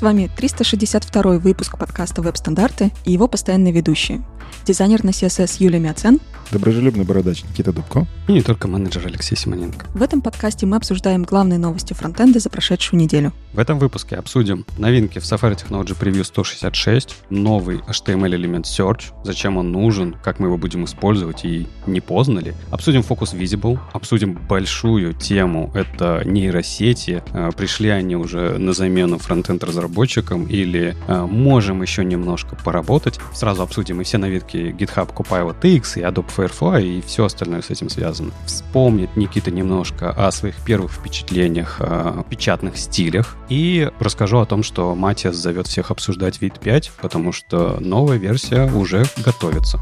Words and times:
С 0.00 0.02
вами 0.02 0.30
362 0.34 1.36
выпуск 1.40 1.76
подкаста 1.76 2.22
«Веб-стандарты» 2.22 2.90
и 3.04 3.12
его 3.12 3.28
постоянные 3.28 3.74
ведущие. 3.74 4.22
Дизайнер 4.64 5.04
на 5.04 5.10
CSS 5.10 5.56
Юлия 5.58 5.78
Мяцен, 5.78 6.20
Доброжелюбный 6.52 7.04
бородач 7.04 7.44
Никита 7.44 7.72
Дубко. 7.72 8.08
И 8.26 8.32
не 8.32 8.42
только 8.42 8.66
менеджер 8.66 9.06
Алексей 9.06 9.36
Симоненко. 9.36 9.86
В 9.94 10.02
этом 10.02 10.20
подкасте 10.20 10.66
мы 10.66 10.76
обсуждаем 10.76 11.22
главные 11.22 11.60
новости 11.60 11.92
фронтенда 11.92 12.40
за 12.40 12.50
прошедшую 12.50 12.98
неделю. 12.98 13.32
В 13.52 13.58
этом 13.60 13.78
выпуске 13.78 14.16
обсудим 14.16 14.64
новинки 14.76 15.20
в 15.20 15.22
Safari 15.22 15.56
Technology 15.56 15.96
Preview 15.98 16.24
166, 16.24 17.16
новый 17.30 17.78
HTML 17.78 18.34
элемент 18.34 18.66
Search, 18.66 19.12
зачем 19.24 19.58
он 19.58 19.70
нужен, 19.70 20.16
как 20.24 20.40
мы 20.40 20.48
его 20.48 20.56
будем 20.56 20.84
использовать 20.84 21.44
и 21.44 21.68
не 21.86 22.00
поздно 22.00 22.40
ли. 22.40 22.54
Обсудим 22.70 23.02
Focus 23.02 23.36
Visible, 23.36 23.78
обсудим 23.92 24.34
большую 24.48 25.14
тему, 25.14 25.70
это 25.74 26.22
нейросети. 26.24 27.22
А, 27.32 27.52
пришли 27.52 27.90
они 27.90 28.16
уже 28.16 28.58
на 28.58 28.72
замену 28.72 29.18
фронтенд 29.18 29.62
разработчикам 29.62 30.46
или 30.46 30.96
а, 31.06 31.26
можем 31.26 31.82
еще 31.82 32.04
немножко 32.04 32.56
поработать. 32.56 33.20
Сразу 33.34 33.62
обсудим 33.62 34.00
и 34.00 34.04
все 34.04 34.18
новинки 34.18 34.39
GitHub 34.42 35.12
Copilot 35.14 35.56
X 35.62 35.96
и 35.96 36.00
Adobe 36.00 36.28
Firefly 36.36 36.82
и 36.82 37.00
все 37.00 37.24
остальное 37.24 37.62
с 37.62 37.70
этим 37.70 37.88
связано. 37.88 38.32
Вспомнит 38.46 39.16
Никита 39.16 39.50
немножко 39.50 40.10
о 40.10 40.30
своих 40.30 40.56
первых 40.64 40.92
впечатлениях, 40.92 41.76
о 41.80 42.24
печатных 42.28 42.76
стилях. 42.76 43.36
И 43.48 43.90
расскажу 43.98 44.38
о 44.38 44.46
том, 44.46 44.62
что 44.62 44.94
Матиас 44.94 45.36
зовет 45.36 45.66
всех 45.66 45.90
обсуждать 45.90 46.40
вид 46.40 46.58
5, 46.60 46.92
потому 47.00 47.32
что 47.32 47.78
новая 47.80 48.18
версия 48.18 48.70
уже 48.70 49.04
готовится. 49.24 49.80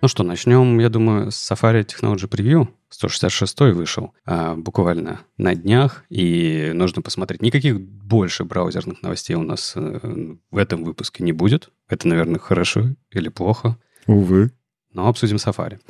Ну 0.00 0.06
что, 0.06 0.22
начнем, 0.22 0.78
я 0.78 0.90
думаю, 0.90 1.32
с 1.32 1.50
Safari 1.50 1.84
Technology 1.84 2.28
Preview. 2.28 2.68
166 2.88 3.60
вышел 3.74 4.14
а, 4.24 4.54
буквально 4.54 5.20
на 5.36 5.56
днях, 5.56 6.04
и 6.08 6.70
нужно 6.72 7.02
посмотреть. 7.02 7.42
Никаких 7.42 7.80
больше 7.80 8.44
браузерных 8.44 9.02
новостей 9.02 9.34
у 9.34 9.42
нас 9.42 9.72
а, 9.74 10.36
в 10.52 10.56
этом 10.56 10.84
выпуске 10.84 11.24
не 11.24 11.32
будет. 11.32 11.70
Это, 11.88 12.06
наверное, 12.06 12.38
хорошо 12.38 12.94
или 13.10 13.28
плохо. 13.28 13.76
Увы. 14.06 14.52
Но 14.92 15.08
обсудим 15.08 15.36
Safari. 15.36 15.80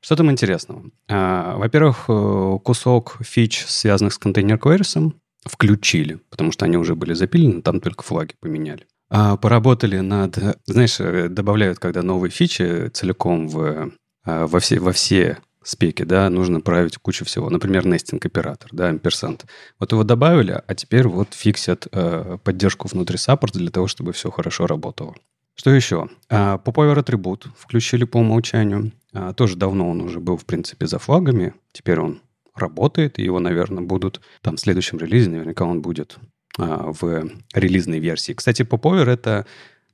Что 0.00 0.16
там 0.16 0.30
интересного? 0.30 0.84
А, 1.08 1.58
во-первых, 1.58 2.06
э, 2.08 2.58
кусок 2.64 3.18
фич, 3.20 3.66
связанных 3.66 4.14
с 4.14 4.18
контейнер 4.18 4.56
queries, 4.56 5.12
включили, 5.44 6.20
потому 6.30 6.52
что 6.52 6.64
они 6.64 6.78
уже 6.78 6.94
были 6.94 7.12
запилены, 7.12 7.60
там 7.60 7.80
только 7.80 8.02
флаги 8.02 8.34
поменяли. 8.40 8.86
А, 9.10 9.36
поработали 9.36 9.98
над... 9.98 10.38
Знаешь, 10.66 11.00
э, 11.00 11.28
добавляют, 11.28 11.80
когда 11.80 12.02
новые 12.02 12.30
фичи 12.30 12.88
целиком 12.88 13.48
в, 13.48 13.92
а, 14.24 14.46
во, 14.46 14.60
все, 14.60 14.78
во 14.78 14.92
все 14.92 15.38
спеки, 15.64 16.04
да, 16.04 16.30
нужно 16.30 16.60
править 16.60 16.96
кучу 16.96 17.24
всего. 17.24 17.50
Например, 17.50 17.84
нестинг 17.86 18.24
оператор, 18.24 18.70
да, 18.72 18.88
амперсант. 18.88 19.46
Вот 19.80 19.90
его 19.90 20.04
добавили, 20.04 20.62
а 20.64 20.74
теперь 20.76 21.08
вот 21.08 21.34
фиксят 21.34 21.88
э, 21.90 22.38
поддержку 22.44 22.86
внутри 22.86 23.18
саппорта 23.18 23.58
для 23.58 23.70
того, 23.70 23.88
чтобы 23.88 24.12
все 24.12 24.30
хорошо 24.30 24.68
работало. 24.68 25.16
Что 25.56 25.70
еще? 25.70 26.08
Popover 26.30 27.00
атрибут 27.00 27.48
включили 27.58 28.04
по 28.04 28.18
умолчанию. 28.18 28.92
А, 29.12 29.34
тоже 29.34 29.56
давно 29.56 29.90
он 29.90 30.00
уже 30.00 30.20
был, 30.20 30.36
в 30.36 30.46
принципе, 30.46 30.86
за 30.86 31.00
флагами. 31.00 31.52
Теперь 31.72 32.00
он 32.00 32.22
работает, 32.54 33.18
и 33.18 33.24
его, 33.24 33.40
наверное, 33.40 33.82
будут 33.82 34.20
там 34.40 34.56
в 34.56 34.60
следующем 34.60 34.98
релизе, 34.98 35.30
наверняка 35.30 35.64
он 35.64 35.82
будет 35.82 36.18
а, 36.60 36.92
в 36.92 37.30
релизной 37.54 37.98
версии. 37.98 38.32
Кстати, 38.32 38.62
Popover 38.62 39.08
это... 39.08 39.46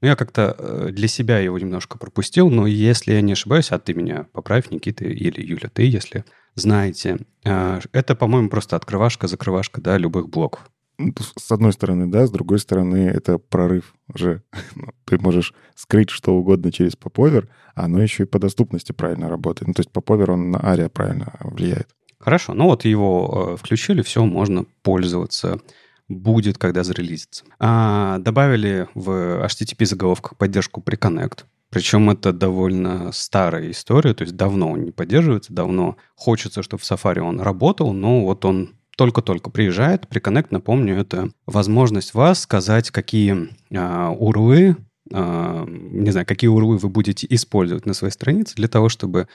Ну, 0.03 0.09
я 0.09 0.17
как-то 0.17 0.55
э, 0.59 0.89
для 0.93 1.09
себя 1.09 1.39
его 1.39 1.59
немножко 1.59 1.97
пропустил, 1.97 2.51
но 2.51 2.67
если 2.67 3.15
я 3.15 3.23
не 3.23 3.33
ошибаюсь, 3.33 3.73
а 3.73 3.79
ты 3.79 3.95
меня 3.95 4.27
поправь, 4.33 4.71
Никита 4.71 5.07
или 5.07 5.41
Юля, 5.41 5.71
ты, 5.73 5.85
если 5.85 6.25
знаете, 6.55 7.19
а, 7.45 7.81
это, 7.93 8.15
по-моему, 8.15 8.51
просто 8.51 8.77
открывашка-закрывашка, 8.77 9.81
да, 9.81 9.97
любых 9.97 10.29
блоков. 10.29 10.71
Ну, 10.99 11.13
с 11.39 11.53
одной 11.53 11.73
стороны, 11.73 12.07
да, 12.07 12.27
с 12.27 12.31
другой 12.31 12.59
стороны, 12.59 13.09
это 13.09 13.39
прорыв 13.39 13.95
уже. 14.13 14.43
Ну, 14.75 14.89
ты 15.05 15.19
можешь 15.19 15.55
скрыть 15.75 16.11
что 16.11 16.35
угодно 16.35 16.73
через 16.73 16.93
Popover, 16.93 17.49
а 17.75 17.85
оно 17.85 18.03
еще 18.03 18.25
и 18.25 18.27
по 18.27 18.39
доступности 18.39 18.93
правильно 18.93 19.29
работает. 19.29 19.69
Ну, 19.69 19.75
то 19.75 19.81
есть 19.81 19.91
Popover, 19.91 20.33
он 20.33 20.51
на 20.51 20.57
ARIA 20.57 20.89
правильно 20.89 21.33
влияет. 21.41 21.89
Хорошо, 22.19 22.55
ну 22.55 22.65
вот 22.65 22.85
его 22.85 23.53
э, 23.53 23.57
включили, 23.57 24.03
все, 24.03 24.25
можно 24.25 24.65
пользоваться 24.83 25.61
будет, 26.09 26.59
когда 26.59 26.85
зарелизится. 26.85 27.45
А, 27.59 28.19
добавили 28.19 28.89
в 28.95 29.45
HTTP 29.45 29.85
заголовках 29.87 30.37
поддержку 30.37 30.81
Preconnect. 30.81 31.45
Причем 31.71 32.11
это 32.11 32.33
довольно 32.33 33.11
старая 33.13 33.71
история, 33.71 34.15
то 34.15 34.23
есть 34.23 34.37
давно 34.37 34.71
он 34.71 34.85
не 34.85 34.93
поддерживается, 34.93 35.53
давно 35.53 35.97
хочется, 36.15 36.63
чтобы 36.63 36.83
в 36.83 36.91
Safari 36.91 37.19
он 37.19 37.41
работал, 37.41 37.93
но 37.93 38.23
вот 38.25 38.45
он 38.45 38.77
только-только 38.97 39.51
приезжает. 39.51 40.07
Preconnect, 40.07 40.49
напомню, 40.51 40.97
это 40.97 41.29
возможность 41.45 42.15
вас 42.15 42.41
сказать, 42.41 42.91
какие 42.91 43.51
а, 43.75 44.15
URL, 44.15 44.77
а, 45.13 45.65
не 45.67 46.11
знаю, 46.11 46.27
какие 46.27 46.51
URL 46.51 46.79
вы 46.79 46.89
будете 46.89 47.27
использовать 47.29 47.85
на 47.85 47.95
своей 47.95 48.13
странице 48.13 48.55
для 48.55 48.69
того, 48.69 48.89
чтобы 48.89 49.29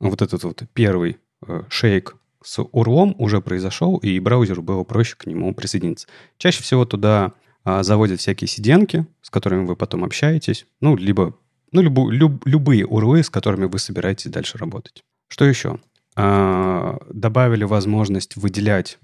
вот 0.00 0.22
этот 0.22 0.44
вот 0.44 0.62
первый 0.74 1.16
э, 1.46 1.62
шейк 1.68 2.16
с 2.46 2.60
URL 2.60 3.16
уже 3.18 3.40
произошел, 3.40 3.96
и 3.96 4.20
браузеру 4.20 4.62
было 4.62 4.84
проще 4.84 5.16
к 5.16 5.26
нему 5.26 5.52
присоединиться. 5.52 6.06
Чаще 6.38 6.62
всего 6.62 6.84
туда 6.84 7.32
а, 7.64 7.82
заводят 7.82 8.20
всякие 8.20 8.46
сиденки, 8.46 9.04
с 9.20 9.30
которыми 9.30 9.66
вы 9.66 9.74
потом 9.74 10.04
общаетесь, 10.04 10.66
ну, 10.80 10.94
либо 10.96 11.36
ну, 11.72 11.82
любу, 11.82 12.08
люб, 12.08 12.46
любые 12.46 12.84
URL, 12.84 13.24
с 13.24 13.30
которыми 13.30 13.64
вы 13.64 13.80
собираетесь 13.80 14.30
дальше 14.30 14.58
работать. 14.58 15.02
Что 15.26 15.44
еще? 15.44 15.80
А, 16.14 16.98
добавили 17.12 17.64
возможность 17.64 18.36
выделять 18.36 18.98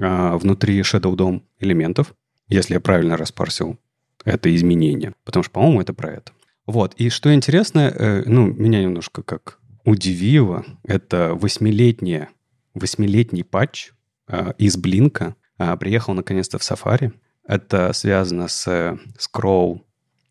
а, 0.00 0.38
внутри 0.38 0.80
Shadow 0.80 1.14
DOM 1.14 1.42
элементов, 1.60 2.14
если 2.48 2.72
я 2.72 2.80
правильно 2.80 3.18
распарсил 3.18 3.78
это 4.24 4.54
изменение. 4.56 5.12
Потому 5.24 5.42
что, 5.42 5.52
по-моему, 5.52 5.82
это 5.82 5.92
про 5.92 6.12
это. 6.12 6.32
Вот. 6.66 6.94
И 6.94 7.10
что 7.10 7.34
интересно, 7.34 7.92
э, 7.94 8.22
ну, 8.24 8.46
меня 8.46 8.82
немножко 8.82 9.22
как 9.22 9.58
удивило, 9.84 10.64
это 10.84 11.34
восьмилетняя 11.34 12.30
восьмилетний 12.78 13.44
патч 13.44 13.92
э, 14.28 14.52
из 14.58 14.76
Блинка 14.76 15.36
э, 15.58 15.76
приехал 15.76 16.14
наконец-то 16.14 16.58
в 16.58 16.62
Safari. 16.62 17.12
Это 17.44 17.92
связано 17.92 18.48
с 18.48 18.98
скролл 19.18 19.84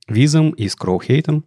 визом 0.07 0.51
и 0.51 0.67
скролл 0.67 1.01
хейтом. 1.01 1.45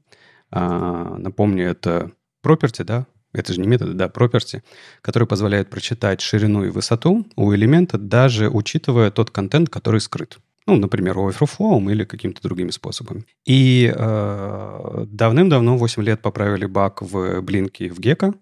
Э, 0.50 1.16
напомню, 1.19 1.69
это 1.69 2.12
property, 2.44 2.84
да, 2.84 3.06
это 3.33 3.53
же 3.53 3.61
не 3.61 3.69
методы, 3.69 3.93
да, 3.94 4.06
property, 4.06 4.62
который 5.03 5.28
позволяет 5.28 5.71
прочитать 5.71 6.21
ширину 6.21 6.65
и 6.65 6.71
высоту 6.71 7.27
у 7.37 7.55
элемента, 7.55 7.99
даже 7.99 8.49
учитывая 8.49 9.11
тот 9.11 9.31
контент, 9.31 9.69
который 9.69 10.00
скрыт. 10.00 10.38
Ну, 10.67 10.77
например, 10.77 11.17
overflow 11.17 11.91
или 11.91 12.05
какими-то 12.05 12.43
другими 12.43 12.71
способами. 12.71 13.25
И 13.44 13.93
э, 13.94 15.05
давным-давно, 15.06 15.77
8 15.77 16.03
лет, 16.03 16.22
поправили 16.22 16.67
баг 16.67 17.03
в 17.03 17.41
Блинке 17.41 17.91
в 17.91 17.99
Гека, 17.99 18.34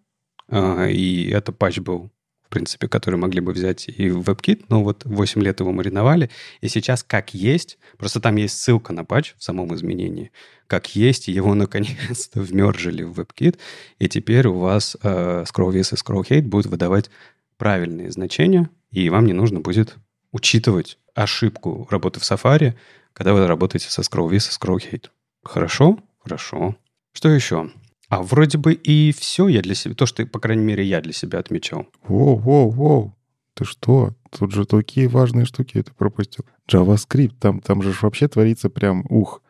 э, 0.49 0.91
и 0.91 1.29
это 1.31 1.53
патч 1.53 1.79
был 1.79 2.11
в 2.49 2.51
принципе, 2.51 2.89
которые 2.89 3.21
могли 3.21 3.41
бы 3.41 3.53
взять 3.53 3.89
и 3.89 4.09
в 4.09 4.21
WebKit, 4.23 4.65
но 4.71 4.83
вот 4.83 5.05
8 5.05 5.43
лет 5.43 5.61
его 5.61 5.71
мариновали, 5.71 6.31
и 6.63 6.69
сейчас 6.69 7.03
как 7.03 7.35
есть, 7.35 7.79
просто 7.99 8.21
там 8.21 8.37
есть 8.37 8.59
ссылка 8.59 8.95
на 8.95 9.05
патч 9.05 9.35
в 9.37 9.45
самом 9.45 9.75
изменении, 9.75 10.33
как 10.67 10.97
есть, 10.97 11.29
его 11.29 11.55
наконец-то 11.65 12.41
вмержили 12.41 13.03
в 13.03 13.21
WebKit, 13.21 13.59
и 13.99 14.09
теперь 14.09 14.47
у 14.47 14.59
вас 14.59 14.97
э, 15.03 15.45
ScrollVis 15.47 15.93
и 15.93 15.97
ScrollHate 15.97 16.43
будут 16.43 16.67
выдавать 16.67 17.11
правильные 17.59 18.11
значения, 18.11 18.71
и 18.91 19.11
вам 19.11 19.27
не 19.27 19.35
нужно 19.35 19.61
будет 19.61 19.97
учитывать 20.33 20.97
ошибку 21.15 21.87
работы 21.91 22.19
в 22.19 22.23
Safari, 22.23 22.75
когда 23.13 23.35
вы 23.35 23.47
работаете 23.47 23.91
со 23.91 24.01
ScrollVis 24.01 24.37
и 24.37 24.39
ScrollHate. 24.39 25.11
Хорошо? 25.43 25.99
Хорошо. 26.21 26.77
Что 27.13 27.29
еще? 27.29 27.71
А 28.09 28.23
вроде 28.23 28.59
бы 28.59 28.73
и 28.73 29.13
все 29.13 29.49
я 29.49 29.61
для 29.61 29.75
себя, 29.75 29.95
то, 29.95 30.07
что, 30.07 30.25
по 30.27 30.41
крайней 30.41 30.65
мере, 30.65 30.85
я 30.85 31.01
для 31.01 31.13
себя 31.13 31.39
отмечал. 31.39 31.87
Воу-воу-воу, 32.07 33.13
ты 33.55 33.65
что? 33.65 34.15
Тут 34.31 34.53
же 34.53 34.65
такие 34.65 35.09
важные 35.09 35.45
штуки 35.45 35.83
ты 35.83 35.93
пропустил. 35.93 36.45
JavaScript, 36.71 37.35
там, 37.39 37.61
там 37.61 37.83
же 37.83 37.93
вообще 38.01 38.29
творится 38.29 38.71
прям 38.71 39.05
ух. 39.09 39.43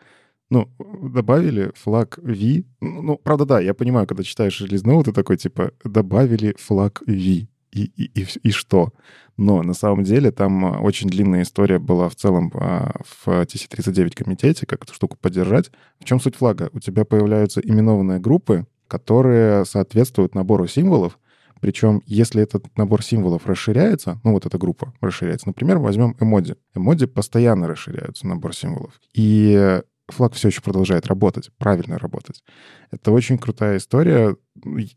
Ну, 0.50 0.69
добавили 1.02 1.72
флаг 1.75 2.19
V. 2.22 2.64
Ну, 2.81 3.02
ну, 3.02 3.16
правда, 3.16 3.44
да, 3.44 3.60
я 3.60 3.75
понимаю, 3.75 4.06
когда 4.06 4.22
читаешь 4.22 4.61
релиз 4.61 4.82
ты 5.04 5.12
такой, 5.12 5.37
типа, 5.37 5.72
добавили 5.84 6.54
флаг 6.58 7.02
V 7.06 7.49
и, 7.72 7.84
и, 7.96 8.20
и, 8.20 8.26
и 8.42 8.50
что? 8.50 8.92
Но 9.36 9.62
на 9.62 9.74
самом 9.74 10.02
деле 10.04 10.32
там 10.32 10.64
а, 10.64 10.80
очень 10.80 11.08
длинная 11.08 11.42
история 11.42 11.78
была 11.78 12.08
в 12.08 12.16
целом 12.16 12.52
а, 12.54 12.92
в 13.04 13.28
TC39 13.28 14.10
комитете, 14.14 14.66
как 14.66 14.84
эту 14.84 14.94
штуку 14.94 15.16
поддержать. 15.20 15.70
В 16.00 16.04
чем 16.04 16.20
суть 16.20 16.36
флага? 16.36 16.70
У 16.72 16.80
тебя 16.80 17.04
появляются 17.04 17.60
именованные 17.60 18.18
группы, 18.18 18.66
которые 18.88 19.64
соответствуют 19.64 20.34
набору 20.34 20.66
символов, 20.66 21.18
причем, 21.60 22.02
если 22.06 22.42
этот 22.42 22.64
набор 22.76 23.02
символов 23.02 23.46
расширяется, 23.46 24.20
ну 24.24 24.32
вот 24.32 24.46
эта 24.46 24.58
группа 24.58 24.92
расширяется, 25.00 25.48
например, 25.48 25.78
возьмем 25.78 26.16
эмодзи. 26.20 26.56
Эмодзи 26.74 27.06
постоянно 27.06 27.66
расширяются, 27.66 28.26
набор 28.26 28.54
символов. 28.54 29.00
И 29.12 29.80
флаг 30.08 30.34
все 30.34 30.48
еще 30.48 30.62
продолжает 30.62 31.06
работать, 31.06 31.50
правильно 31.58 31.98
работать. 31.98 32.42
Это 32.90 33.12
очень 33.12 33.38
крутая 33.38 33.76
история. 33.76 34.37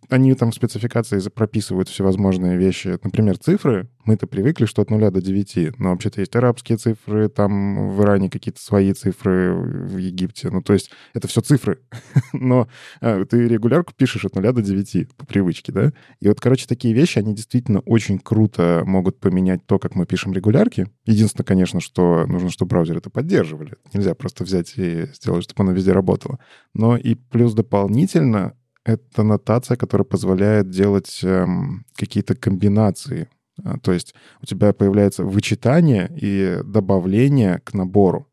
Они 0.10 0.34
там 0.34 0.52
в 0.52 0.56
спецификации 0.56 1.20
прописывают 1.30 1.90
всевозможные 1.90 2.58
вещи. 2.58 2.98
Например, 3.04 3.38
цифры. 3.38 3.90
Мы-то 4.06 4.26
привыкли, 4.26 4.66
что 4.66 4.82
от 4.82 4.90
0 4.90 5.12
до 5.12 5.22
9. 5.22 5.78
Но 5.78 5.92
вообще-то 5.92 6.22
есть 6.22 6.36
арабские 6.36 6.78
цифры, 6.78 7.30
там 7.30 7.90
в 7.90 8.02
Иране 8.02 8.30
какие-то 8.30 8.60
свои 8.60 8.94
цифры, 8.94 9.54
в 9.54 9.98
Египте. 9.98 10.50
Ну, 10.50 10.64
то 10.64 10.74
есть 10.74 10.90
это 11.14 11.28
все 11.28 11.42
цифры. 11.42 11.80
Но 12.34 12.68
а, 13.02 13.24
ты 13.26 13.48
регулярку 13.48 13.94
пишешь 13.96 14.26
от 14.26 14.36
0 14.36 14.52
до 14.52 14.62
9 14.62 15.16
по 15.16 15.26
привычке, 15.26 15.72
да? 15.72 15.94
И 16.20 16.28
вот, 16.28 16.40
короче, 16.40 16.66
такие 16.66 16.96
вещи, 16.96 17.20
они 17.20 17.36
действительно 17.36 17.82
очень 17.82 18.18
круто 18.18 18.82
могут 18.86 19.20
поменять 19.20 19.66
то, 19.68 19.78
как 19.78 19.94
мы 19.94 20.08
пишем 20.08 20.34
регулярки. 20.34 20.88
Единственное, 21.06 21.46
конечно, 21.46 21.80
что 21.80 22.26
нужно, 22.26 22.50
чтобы 22.50 22.70
браузер 22.70 22.98
это 22.98 23.12
поддерживали. 23.12 23.76
Нельзя 23.94 24.16
просто 24.16 24.44
взять 24.44 24.74
и 24.78 25.06
сделать, 25.14 25.44
чтобы 25.44 25.64
оно 25.64 25.74
везде 25.74 25.92
работало. 25.92 26.40
Но 26.74 26.98
и 26.98 27.14
плюс 27.14 27.54
дополнительно 27.54 27.81
это 28.84 29.24
нотация, 29.24 29.78
которая 29.78 30.06
позволяет 30.06 30.70
делать 30.70 31.20
эм, 31.24 31.86
какие-то 31.96 32.36
комбинации. 32.36 33.30
А, 33.64 33.78
то 33.78 33.92
есть 33.92 34.16
у 34.42 34.46
тебя 34.46 34.74
появляется 34.74 35.24
вычитание 35.24 36.12
и 36.16 36.62
добавление 36.64 37.60
к 37.60 37.74
набору. 37.74 38.28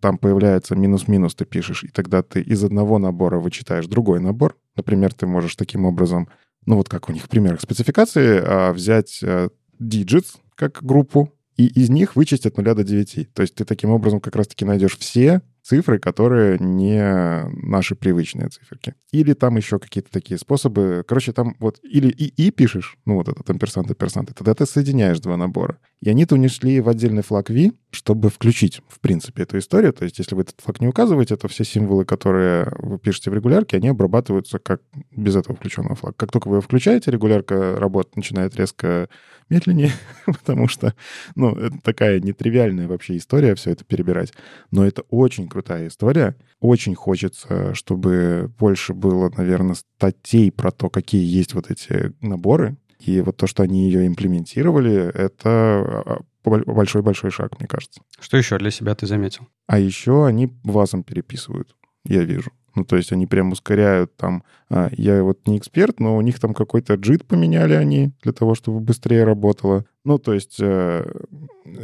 Там 0.00 0.18
появляется 0.18 0.76
минус-минус, 0.76 1.34
ты 1.34 1.44
пишешь, 1.44 1.82
и 1.84 1.88
тогда 1.88 2.22
ты 2.22 2.40
из 2.40 2.62
одного 2.62 2.98
набора 2.98 3.40
вычитаешь 3.40 3.86
другой 3.86 4.20
набор. 4.20 4.56
Например, 4.76 5.12
ты 5.12 5.26
можешь 5.26 5.56
таким 5.56 5.84
образом, 5.84 6.28
ну 6.64 6.76
вот 6.76 6.88
как 6.88 7.08
у 7.08 7.12
них 7.12 7.24
в 7.24 7.28
примерах 7.28 7.60
спецификации, 7.60 8.40
а, 8.44 8.72
взять 8.72 9.20
э, 9.22 9.48
digits 9.80 10.36
как 10.54 10.82
группу, 10.82 11.32
и 11.56 11.66
из 11.66 11.88
них 11.88 12.14
вычесть 12.14 12.46
от 12.46 12.56
0 12.56 12.74
до 12.74 12.84
9. 12.84 13.32
То 13.32 13.42
есть 13.42 13.54
ты 13.54 13.64
таким 13.64 13.90
образом 13.90 14.20
как 14.20 14.36
раз-таки 14.36 14.64
найдешь 14.64 14.98
все 14.98 15.42
цифры, 15.64 15.98
которые 15.98 16.58
не 16.58 17.48
наши 17.66 17.96
привычные 17.96 18.48
циферки. 18.48 18.94
Или 19.12 19.32
там 19.32 19.56
еще 19.56 19.78
какие-то 19.78 20.10
такие 20.10 20.38
способы. 20.38 21.04
Короче, 21.08 21.32
там 21.32 21.56
вот 21.58 21.80
или 21.82 22.08
и, 22.08 22.26
и 22.26 22.50
пишешь, 22.50 22.98
ну 23.06 23.14
вот 23.14 23.28
этот 23.28 23.48
амперсант, 23.48 23.90
амперсант, 23.90 24.30
и 24.30 24.34
тогда 24.34 24.54
ты 24.54 24.66
соединяешь 24.66 25.20
два 25.20 25.36
набора. 25.36 25.78
И 26.00 26.10
они-то 26.10 26.34
унесли 26.34 26.80
в 26.80 26.88
отдельный 26.88 27.22
флаг 27.22 27.48
V, 27.48 27.72
чтобы 27.90 28.28
включить, 28.28 28.82
в 28.88 29.00
принципе, 29.00 29.44
эту 29.44 29.58
историю. 29.58 29.92
То 29.92 30.04
есть 30.04 30.18
если 30.18 30.34
вы 30.34 30.42
этот 30.42 30.60
флаг 30.60 30.80
не 30.80 30.88
указываете, 30.88 31.36
то 31.36 31.48
все 31.48 31.64
символы, 31.64 32.04
которые 32.04 32.70
вы 32.78 32.98
пишете 32.98 33.30
в 33.30 33.34
регулярке, 33.34 33.78
они 33.78 33.88
обрабатываются 33.88 34.58
как 34.58 34.82
без 35.10 35.36
этого 35.36 35.56
включенного 35.56 35.94
флага. 35.94 36.14
Как 36.18 36.30
только 36.30 36.48
вы 36.48 36.56
его 36.56 36.60
включаете, 36.60 37.10
регулярка 37.10 37.76
работать 37.78 38.16
начинает 38.16 38.56
резко 38.56 39.08
медленнее, 39.48 39.92
потому 40.26 40.68
что, 40.68 40.94
ну, 41.36 41.52
это 41.52 41.78
такая 41.82 42.20
нетривиальная 42.20 42.88
вообще 42.88 43.16
история 43.16 43.54
все 43.54 43.70
это 43.70 43.84
перебирать. 43.84 44.32
Но 44.70 44.84
это 44.84 45.02
очень 45.10 45.48
крутая 45.48 45.88
история. 45.88 46.36
Очень 46.60 46.94
хочется, 46.94 47.74
чтобы 47.74 48.52
больше 48.58 48.94
было, 48.94 49.30
наверное, 49.36 49.74
статей 49.74 50.50
про 50.50 50.70
то, 50.70 50.90
какие 50.90 51.24
есть 51.24 51.54
вот 51.54 51.70
эти 51.70 52.12
наборы. 52.20 52.76
И 53.04 53.20
вот 53.20 53.36
то, 53.36 53.46
что 53.46 53.62
они 53.62 53.86
ее 53.86 54.06
имплементировали, 54.06 54.94
это 55.14 55.40
а, 55.44 56.20
большой-большой 56.44 57.30
шаг, 57.30 57.58
мне 57.58 57.68
кажется. 57.68 58.00
Что 58.18 58.36
еще 58.36 58.58
для 58.58 58.70
себя 58.70 58.94
ты 58.94 59.06
заметил? 59.06 59.46
А 59.66 59.78
еще 59.78 60.26
они 60.26 60.52
вазом 60.62 61.02
переписывают, 61.02 61.74
я 62.04 62.24
вижу. 62.24 62.50
Ну, 62.74 62.84
то 62.84 62.96
есть 62.96 63.12
они 63.12 63.26
прям 63.26 63.52
ускоряют 63.52 64.16
там... 64.16 64.42
А, 64.68 64.90
я 64.96 65.22
вот 65.22 65.46
не 65.46 65.58
эксперт, 65.58 66.00
но 66.00 66.16
у 66.16 66.20
них 66.20 66.40
там 66.40 66.54
какой-то 66.54 66.94
джит 66.94 67.24
поменяли 67.24 67.74
они 67.74 68.12
для 68.22 68.32
того, 68.32 68.54
чтобы 68.54 68.80
быстрее 68.80 69.24
работало. 69.24 69.84
Ну, 70.04 70.18
то 70.18 70.34
есть 70.34 70.56
э, 70.60 71.04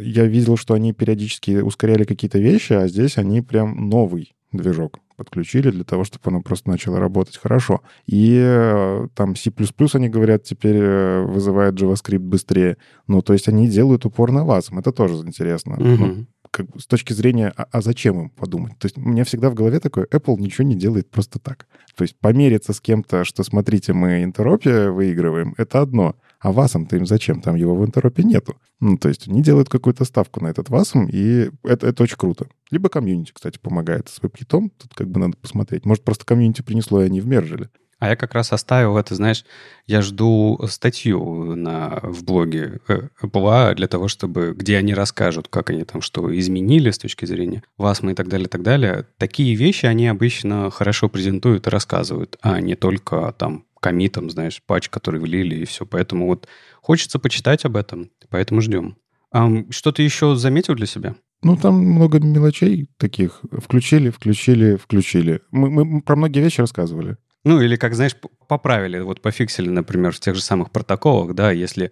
я 0.01 0.27
видел, 0.27 0.57
что 0.57 0.75
они 0.75 0.93
периодически 0.93 1.61
ускоряли 1.61 2.05
какие-то 2.05 2.39
вещи, 2.39 2.73
а 2.73 2.89
здесь 2.89 3.19
они 3.19 3.41
прям 3.41 3.89
новый 3.89 4.35
движок 4.53 4.99
подключили 5.21 5.71
для 5.71 5.85
того, 5.85 6.05
чтобы 6.05 6.23
оно 6.29 6.41
просто 6.41 6.71
начало 6.71 6.99
работать 6.99 7.37
хорошо. 7.37 7.83
И 8.07 8.41
э, 8.43 9.09
там 9.15 9.37
C++ 9.37 9.53
они 9.93 10.09
говорят, 10.09 10.45
теперь 10.45 10.77
э, 10.77 11.25
вызывает 11.27 11.75
JavaScript 11.75 12.21
быстрее. 12.21 12.79
Ну, 13.07 13.21
то 13.21 13.35
есть 13.35 13.47
они 13.49 13.69
делают 13.69 14.07
упор 14.07 14.33
на 14.33 14.47
вас. 14.47 14.71
Это 14.73 14.93
тоже 14.93 15.17
интересно. 15.17 15.75
Угу. 15.75 15.83
Ну, 15.83 16.27
как 16.51 16.71
бы 16.71 16.81
с 16.81 16.87
точки 16.87 17.13
зрения, 17.13 17.53
а, 17.55 17.67
а 17.71 17.83
зачем 17.83 18.19
им 18.19 18.31
подумать? 18.31 18.79
То 18.79 18.87
есть 18.87 18.97
у 18.97 19.03
меня 19.03 19.25
всегда 19.25 19.51
в 19.51 19.55
голове 19.55 19.79
такое, 19.79 20.07
Apple 20.07 20.41
ничего 20.41 20.67
не 20.67 20.75
делает 20.75 21.11
просто 21.11 21.39
так. 21.39 21.67
То 21.95 22.03
есть 22.03 22.19
помериться 22.19 22.73
с 22.73 22.81
кем-то, 22.81 23.25
что, 23.25 23.45
смотрите, 23.45 23.93
мы 23.93 24.23
интеропе 24.23 24.89
выигрываем, 24.89 25.55
это 25.59 25.83
одно. 25.83 26.17
А 26.41 26.53
васом-то 26.53 26.97
им 26.97 27.07
зачем? 27.07 27.43
Там 27.43 27.55
его 27.55 27.77
в 27.77 27.85
интеропе 27.85 28.23
нету. 28.23 28.57
Ну, 28.81 28.97
то 28.97 29.09
есть 29.09 29.29
они 29.29 29.43
делают 29.43 29.69
какую-то 29.69 30.05
ставку 30.07 30.43
на 30.43 30.49
этот 30.49 30.71
васом, 30.71 31.07
и 31.07 31.51
это, 31.63 31.87
это 31.87 32.03
очень 32.03 32.17
круто. 32.17 32.47
Либо 32.71 32.89
комьюнити, 32.89 33.33
кстати, 33.33 33.59
помогает 33.59 34.09
с 34.09 34.23
веб-китом. 34.23 34.71
Тут 34.71 34.95
как 34.95 35.09
бы 35.09 35.21
надо 35.21 35.37
посмотреть. 35.37 35.85
Может, 35.85 36.03
просто 36.03 36.25
комьюнити 36.25 36.63
принесло, 36.63 37.03
и 37.03 37.07
они 37.07 37.21
вмержили. 37.21 37.69
А 37.99 38.09
я 38.09 38.17
как 38.17 38.33
раз 38.33 38.51
оставил 38.55 38.97
это, 38.97 39.15
знаешь, 39.15 39.45
я 39.87 40.01
жду 40.01 40.59
статью 40.69 41.55
на, 41.55 42.01
в 42.03 42.25
блоге 42.25 42.81
э, 42.89 43.09
Apple 43.23 43.75
для 43.75 43.89
того, 43.89 44.09
чтобы, 44.09 44.55
где 44.57 44.79
они 44.79 44.95
расскажут, 44.95 45.49
как 45.49 45.69
они 45.69 45.85
там 45.85 46.01
что 46.01 46.35
изменили 46.37 46.91
с 46.91 46.99
точки 46.99 47.27
зрения 47.27 47.63
ВАСМа 47.77 48.13
и 48.13 48.15
так 48.15 48.29
далее, 48.29 48.47
и 48.47 48.49
так 48.49 48.63
далее. 48.63 49.07
Такие 49.19 49.55
вещи 49.55 49.85
они 49.85 50.09
обычно 50.09 50.71
хорошо 50.71 51.11
презентуют 51.11 51.67
и 51.67 51.71
рассказывают, 51.71 52.39
а 52.41 52.59
не 52.63 52.75
только 52.75 53.35
там 53.37 53.67
комитом, 53.81 54.31
знаешь, 54.31 54.63
патч, 54.65 54.89
который 54.89 55.21
влили 55.21 55.57
и 55.57 55.65
все. 55.65 55.87
Поэтому 55.87 56.27
вот 56.27 56.47
хочется 56.81 57.19
почитать 57.19 57.65
об 57.65 57.77
этом, 57.77 58.11
поэтому 58.29 58.61
ждем. 58.61 58.97
А, 59.33 59.49
что 59.71 59.93
ты 59.93 60.03
еще 60.03 60.37
заметил 60.37 60.75
для 60.75 60.87
себя? 60.87 61.15
Ну, 61.43 61.57
там 61.57 61.75
много 61.75 62.21
мелочей 62.21 62.89
таких. 62.99 63.41
Включили, 63.51 64.11
включили, 64.11 64.77
включили. 64.77 65.41
Мы, 65.51 65.71
мы 65.71 66.03
про 66.03 66.17
многие 66.17 66.41
вещи 66.41 66.61
рассказывали. 66.61 67.17
Ну, 67.45 67.61
или, 67.63 67.77
как, 67.77 67.95
знаешь, 67.95 68.15
поправили, 68.49 68.99
вот 68.99 69.23
пофиксили, 69.23 69.71
например, 69.71 70.13
в 70.13 70.21
тех 70.21 70.35
же 70.35 70.43
самых 70.43 70.71
протоколах, 70.71 71.35
да, 71.35 71.51
если 71.51 71.91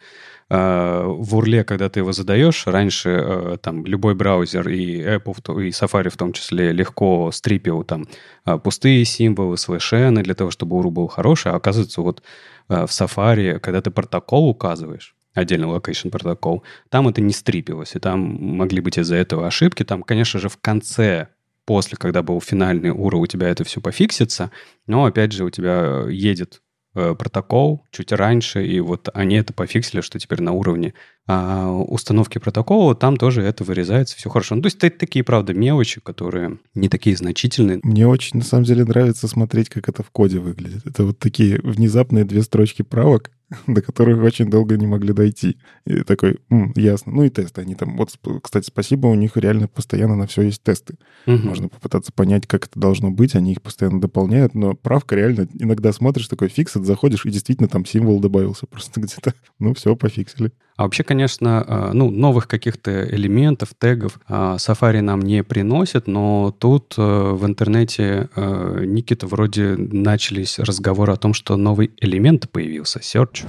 э, 0.50 1.02
в 1.06 1.36
урле, 1.36 1.64
когда 1.64 1.88
ты 1.88 2.00
его 2.00 2.12
задаешь, 2.12 2.66
раньше 2.66 3.10
э, 3.10 3.56
там 3.62 3.86
любой 3.86 4.14
браузер 4.14 4.68
и 4.68 5.00
Apple, 5.00 5.64
и 5.64 5.70
Safari 5.70 6.10
в 6.10 6.18
том 6.18 6.34
числе 6.34 6.72
легко 6.72 7.30
стрипил 7.32 7.82
там 7.82 8.06
э, 8.44 8.58
пустые 8.58 9.06
символы, 9.06 9.56
слэшены 9.56 10.22
для 10.22 10.34
того, 10.34 10.50
чтобы 10.50 10.76
URL 10.76 10.90
был 10.90 11.08
хороший, 11.08 11.52
а 11.52 11.56
оказывается 11.56 12.02
вот 12.02 12.22
э, 12.68 12.86
в 12.86 12.90
Safari, 12.90 13.58
когда 13.58 13.80
ты 13.80 13.90
протокол 13.90 14.50
указываешь, 14.50 15.16
отдельно 15.32 15.64
location 15.64 16.10
протокол, 16.10 16.62
там 16.90 17.08
это 17.08 17.22
не 17.22 17.32
стрипилось, 17.32 17.96
и 17.96 17.98
там 17.98 18.20
могли 18.20 18.82
быть 18.82 18.98
из-за 18.98 19.16
этого 19.16 19.46
ошибки. 19.46 19.82
Там, 19.82 20.02
конечно 20.02 20.40
же, 20.40 20.50
в 20.50 20.58
конце 20.58 21.28
после, 21.68 21.98
когда 21.98 22.22
был 22.22 22.40
финальный 22.40 22.88
уровень, 22.88 23.24
у 23.24 23.26
тебя 23.26 23.48
это 23.50 23.62
все 23.62 23.82
пофиксится, 23.82 24.50
но, 24.86 25.04
опять 25.04 25.32
же, 25.32 25.44
у 25.44 25.50
тебя 25.50 26.06
едет 26.08 26.62
э, 26.94 27.14
протокол 27.14 27.84
чуть 27.90 28.10
раньше, 28.10 28.66
и 28.66 28.80
вот 28.80 29.10
они 29.12 29.36
это 29.36 29.52
пофиксили, 29.52 30.00
что 30.00 30.18
теперь 30.18 30.40
на 30.40 30.52
уровне 30.52 30.94
а, 31.30 31.70
установки 31.70 32.38
протокола 32.38 32.94
там 32.94 33.18
тоже 33.18 33.42
это 33.42 33.62
вырезается, 33.62 34.16
все 34.16 34.30
хорошо. 34.30 34.54
Ну, 34.54 34.62
то 34.62 34.66
есть 34.68 34.82
это 34.82 34.98
такие, 34.98 35.22
правда, 35.22 35.52
мелочи, 35.52 36.00
которые 36.00 36.58
не 36.74 36.88
такие 36.88 37.16
значительные. 37.16 37.80
Мне 37.82 38.08
очень, 38.08 38.38
на 38.38 38.44
самом 38.44 38.64
деле, 38.64 38.86
нравится 38.86 39.28
смотреть, 39.28 39.68
как 39.68 39.90
это 39.90 40.02
в 40.02 40.10
коде 40.10 40.38
выглядит. 40.38 40.86
Это 40.86 41.04
вот 41.04 41.18
такие 41.18 41.60
внезапные 41.62 42.24
две 42.24 42.42
строчки 42.42 42.80
правок, 42.80 43.30
до 43.66 43.82
которых 43.82 44.22
очень 44.22 44.48
долго 44.48 44.78
не 44.78 44.86
могли 44.86 45.12
дойти. 45.12 45.58
И 45.84 46.00
такой, 46.00 46.38
М, 46.48 46.72
ясно. 46.76 47.12
Ну 47.12 47.24
и 47.24 47.28
тесты. 47.28 47.60
Они 47.60 47.74
там, 47.74 47.98
вот, 47.98 48.08
кстати, 48.42 48.64
спасибо, 48.64 49.08
у 49.08 49.14
них 49.14 49.36
реально 49.36 49.68
постоянно 49.68 50.16
на 50.16 50.26
все 50.26 50.40
есть 50.40 50.62
тесты. 50.62 50.94
Угу. 51.26 51.36
Можно 51.46 51.68
попытаться 51.68 52.10
понять, 52.10 52.46
как 52.46 52.68
это 52.68 52.80
должно 52.80 53.10
быть. 53.10 53.34
Они 53.34 53.52
их 53.52 53.60
постоянно 53.60 54.00
дополняют, 54.00 54.54
но 54.54 54.72
правка 54.72 55.14
реально, 55.14 55.46
иногда 55.58 55.92
смотришь, 55.92 56.28
такой 56.28 56.48
фиксит, 56.48 56.86
заходишь, 56.86 57.26
и 57.26 57.30
действительно 57.30 57.68
там 57.68 57.84
символ 57.84 58.18
добавился 58.18 58.66
просто 58.66 58.98
где-то. 59.02 59.34
Ну 59.58 59.74
все, 59.74 59.94
пофиксили. 59.94 60.52
А 60.78 60.84
вообще, 60.84 61.02
конечно, 61.02 61.64
э, 61.66 61.90
ну, 61.92 62.08
новых 62.08 62.46
каких-то 62.46 63.04
элементов, 63.04 63.70
тегов 63.76 64.20
э, 64.28 64.32
Safari 64.58 65.00
нам 65.00 65.20
не 65.22 65.42
приносит, 65.42 66.06
но 66.06 66.54
тут 66.56 66.94
э, 66.96 67.02
в 67.02 67.44
интернете, 67.44 68.28
Никита, 68.36 69.26
вроде 69.26 69.74
начались 69.76 70.60
разговоры 70.60 71.12
о 71.12 71.16
том, 71.16 71.34
что 71.34 71.56
новый 71.56 71.90
элемент 72.00 72.48
появился, 72.48 73.00
Search. 73.00 73.44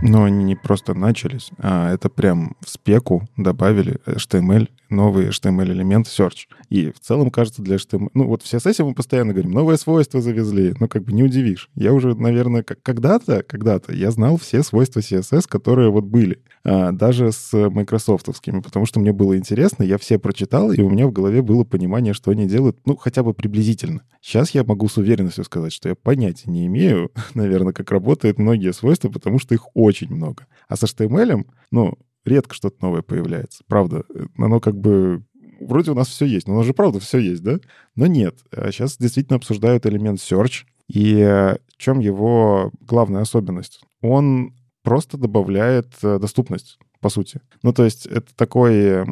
Но 0.00 0.24
они 0.24 0.44
не 0.44 0.56
просто 0.56 0.94
начались, 0.94 1.50
а 1.58 1.92
это 1.92 2.08
прям 2.08 2.56
в 2.64 2.70
спеку 2.70 3.28
добавили 3.36 3.98
HTML, 4.06 4.70
новый 4.88 5.28
HTML-элемент 5.28 6.06
Search. 6.06 6.46
И 6.68 6.90
в 6.92 7.00
целом, 7.00 7.30
кажется, 7.30 7.62
для 7.62 7.76
HTML... 7.76 8.10
Ну, 8.14 8.26
вот 8.26 8.42
в 8.42 8.52
CSS 8.52 8.84
мы 8.84 8.94
постоянно 8.94 9.32
говорим, 9.32 9.52
новое 9.52 9.76
свойство 9.76 10.20
завезли. 10.20 10.74
Ну, 10.78 10.88
как 10.88 11.04
бы 11.04 11.12
не 11.12 11.22
удивишь. 11.22 11.70
Я 11.74 11.92
уже, 11.92 12.14
наверное, 12.14 12.62
когда-то, 12.62 13.42
когда-то 13.42 13.92
я 13.92 14.10
знал 14.10 14.36
все 14.36 14.62
свойства 14.62 15.00
CSS, 15.00 15.46
которые 15.48 15.90
вот 15.90 16.04
были. 16.04 16.40
А, 16.68 16.90
даже 16.90 17.30
с 17.30 17.52
майкрософтовскими, 17.52 18.60
потому 18.60 18.86
что 18.86 18.98
мне 18.98 19.12
было 19.12 19.36
интересно, 19.36 19.84
я 19.84 19.98
все 19.98 20.18
прочитал, 20.18 20.72
и 20.72 20.80
у 20.80 20.90
меня 20.90 21.06
в 21.06 21.12
голове 21.12 21.40
было 21.40 21.62
понимание, 21.62 22.12
что 22.12 22.32
они 22.32 22.46
делают, 22.46 22.78
ну, 22.84 22.96
хотя 22.96 23.22
бы 23.22 23.34
приблизительно. 23.34 24.02
Сейчас 24.20 24.50
я 24.50 24.64
могу 24.64 24.88
с 24.88 24.96
уверенностью 24.96 25.44
сказать, 25.44 25.72
что 25.72 25.88
я 25.88 25.94
понятия 25.94 26.50
не 26.50 26.66
имею, 26.66 27.12
наверное, 27.34 27.72
как 27.72 27.92
работают 27.92 28.38
многие 28.38 28.72
свойства, 28.72 29.08
потому 29.10 29.38
что 29.38 29.54
их 29.54 29.68
очень 29.74 30.12
много. 30.12 30.46
А 30.68 30.74
с 30.74 30.82
HTML, 30.82 31.46
ну, 31.70 31.94
редко 32.26 32.54
что-то 32.54 32.76
новое 32.82 33.02
появляется. 33.02 33.64
Правда, 33.66 34.02
оно 34.36 34.60
как 34.60 34.76
бы 34.76 35.24
вроде 35.60 35.92
у 35.92 35.94
нас 35.94 36.08
все 36.08 36.26
есть, 36.26 36.46
но 36.46 36.54
у 36.54 36.56
нас 36.58 36.66
же 36.66 36.74
правда 36.74 37.00
все 37.00 37.18
есть, 37.18 37.42
да? 37.42 37.58
Но 37.94 38.06
нет. 38.06 38.40
Сейчас 38.52 38.98
действительно 38.98 39.36
обсуждают 39.36 39.86
элемент 39.86 40.18
search. 40.18 40.64
И 40.92 41.14
в 41.16 41.76
чем 41.78 41.98
его 41.98 42.70
главная 42.80 43.22
особенность? 43.22 43.80
Он 44.02 44.54
просто 44.82 45.16
добавляет 45.16 45.88
доступность, 46.02 46.78
по 47.00 47.08
сути. 47.08 47.40
Ну, 47.62 47.72
то 47.72 47.84
есть 47.84 48.06
это 48.06 48.34
такой 48.36 49.04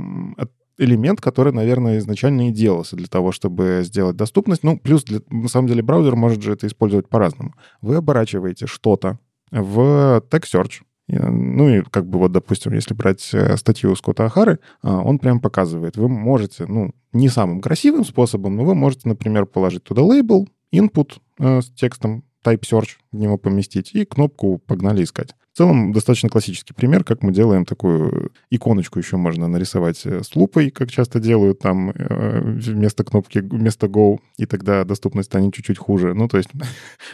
элемент, 0.79 1.21
который, 1.21 1.53
наверное, 1.53 1.99
изначально 1.99 2.49
и 2.49 2.53
делался 2.53 2.97
для 2.97 3.07
того, 3.07 3.33
чтобы 3.33 3.81
сделать 3.85 4.17
доступность. 4.17 4.63
Ну, 4.63 4.79
плюс, 4.79 5.05
для, 5.05 5.21
на 5.31 5.49
самом 5.49 5.69
деле, 5.69 5.83
браузер 5.83 6.15
может 6.17 6.43
же 6.43 6.53
это 6.53 6.67
использовать 6.67 7.09
по-разному. 7.09 7.55
Вы 7.81 7.97
оборачиваете 7.97 8.67
что-то 8.67 9.19
в 9.51 10.23
text 10.31 10.53
search, 10.53 10.83
ну 11.09 11.69
и 11.69 11.83
как 11.83 12.07
бы 12.07 12.19
вот, 12.19 12.33
допустим, 12.33 12.73
если 12.73 12.95
брать 12.95 13.29
э, 13.33 13.57
статью 13.57 13.95
Скотта 13.95 14.25
Ахары, 14.25 14.59
а, 14.83 15.01
он 15.01 15.19
прям 15.19 15.41
показывает. 15.41 15.97
Вы 15.97 16.09
можете, 16.09 16.67
ну, 16.67 16.93
не 17.13 17.29
самым 17.29 17.61
красивым 17.61 18.05
способом, 18.05 18.57
но 18.57 18.65
вы 18.65 18.75
можете, 18.75 19.09
например, 19.09 19.47
положить 19.47 19.85
туда 19.85 20.03
лейбл, 20.03 20.49
input 20.73 21.19
э, 21.39 21.61
с 21.61 21.71
текстом, 21.71 22.25
type 22.45 22.61
search 22.61 22.97
в 23.13 23.17
него 23.17 23.39
поместить 23.39 23.95
и 23.95 24.05
кнопку 24.05 24.59
«Погнали 24.59 25.05
искать». 25.05 25.35
В 25.55 25.57
целом, 25.57 25.93
достаточно 25.93 26.29
классический 26.29 26.75
пример, 26.75 27.05
как 27.05 27.23
мы 27.23 27.33
делаем 27.33 27.65
такую 27.65 28.33
иконочку 28.51 28.99
еще 28.99 29.17
можно 29.17 29.47
нарисовать 29.47 30.05
э, 30.05 30.25
с 30.25 30.35
лупой, 30.35 30.71
как 30.71 30.91
часто 30.91 31.21
делают 31.21 31.61
там 31.61 31.91
э, 31.91 32.41
вместо 32.41 33.05
кнопки, 33.05 33.39
вместо 33.39 33.87
Go, 33.87 34.19
и 34.37 34.47
тогда 34.47 34.83
доступность 34.83 35.29
станет 35.29 35.55
чуть-чуть 35.55 35.79
хуже. 35.79 36.13
Ну, 36.13 36.27
то 36.27 36.39
есть 36.39 36.51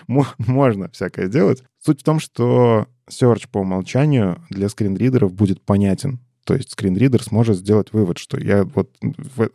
можно 0.39 0.89
всякое 0.89 1.29
делать. 1.29 1.63
Суть 1.85 2.01
в 2.01 2.05
том, 2.05 2.19
что 2.19 2.87
search 3.11 3.47
по 3.53 3.59
умолчанию 3.59 4.43
для 4.49 4.71
скринридеров 4.71 5.35
будет 5.35 5.61
понятен. 5.61 6.21
То 6.51 6.57
есть 6.57 6.73
скринридер 6.73 7.23
сможет 7.23 7.59
сделать 7.59 7.93
вывод, 7.93 8.19
что 8.19 8.37
я 8.37 8.65
вот, 8.65 8.91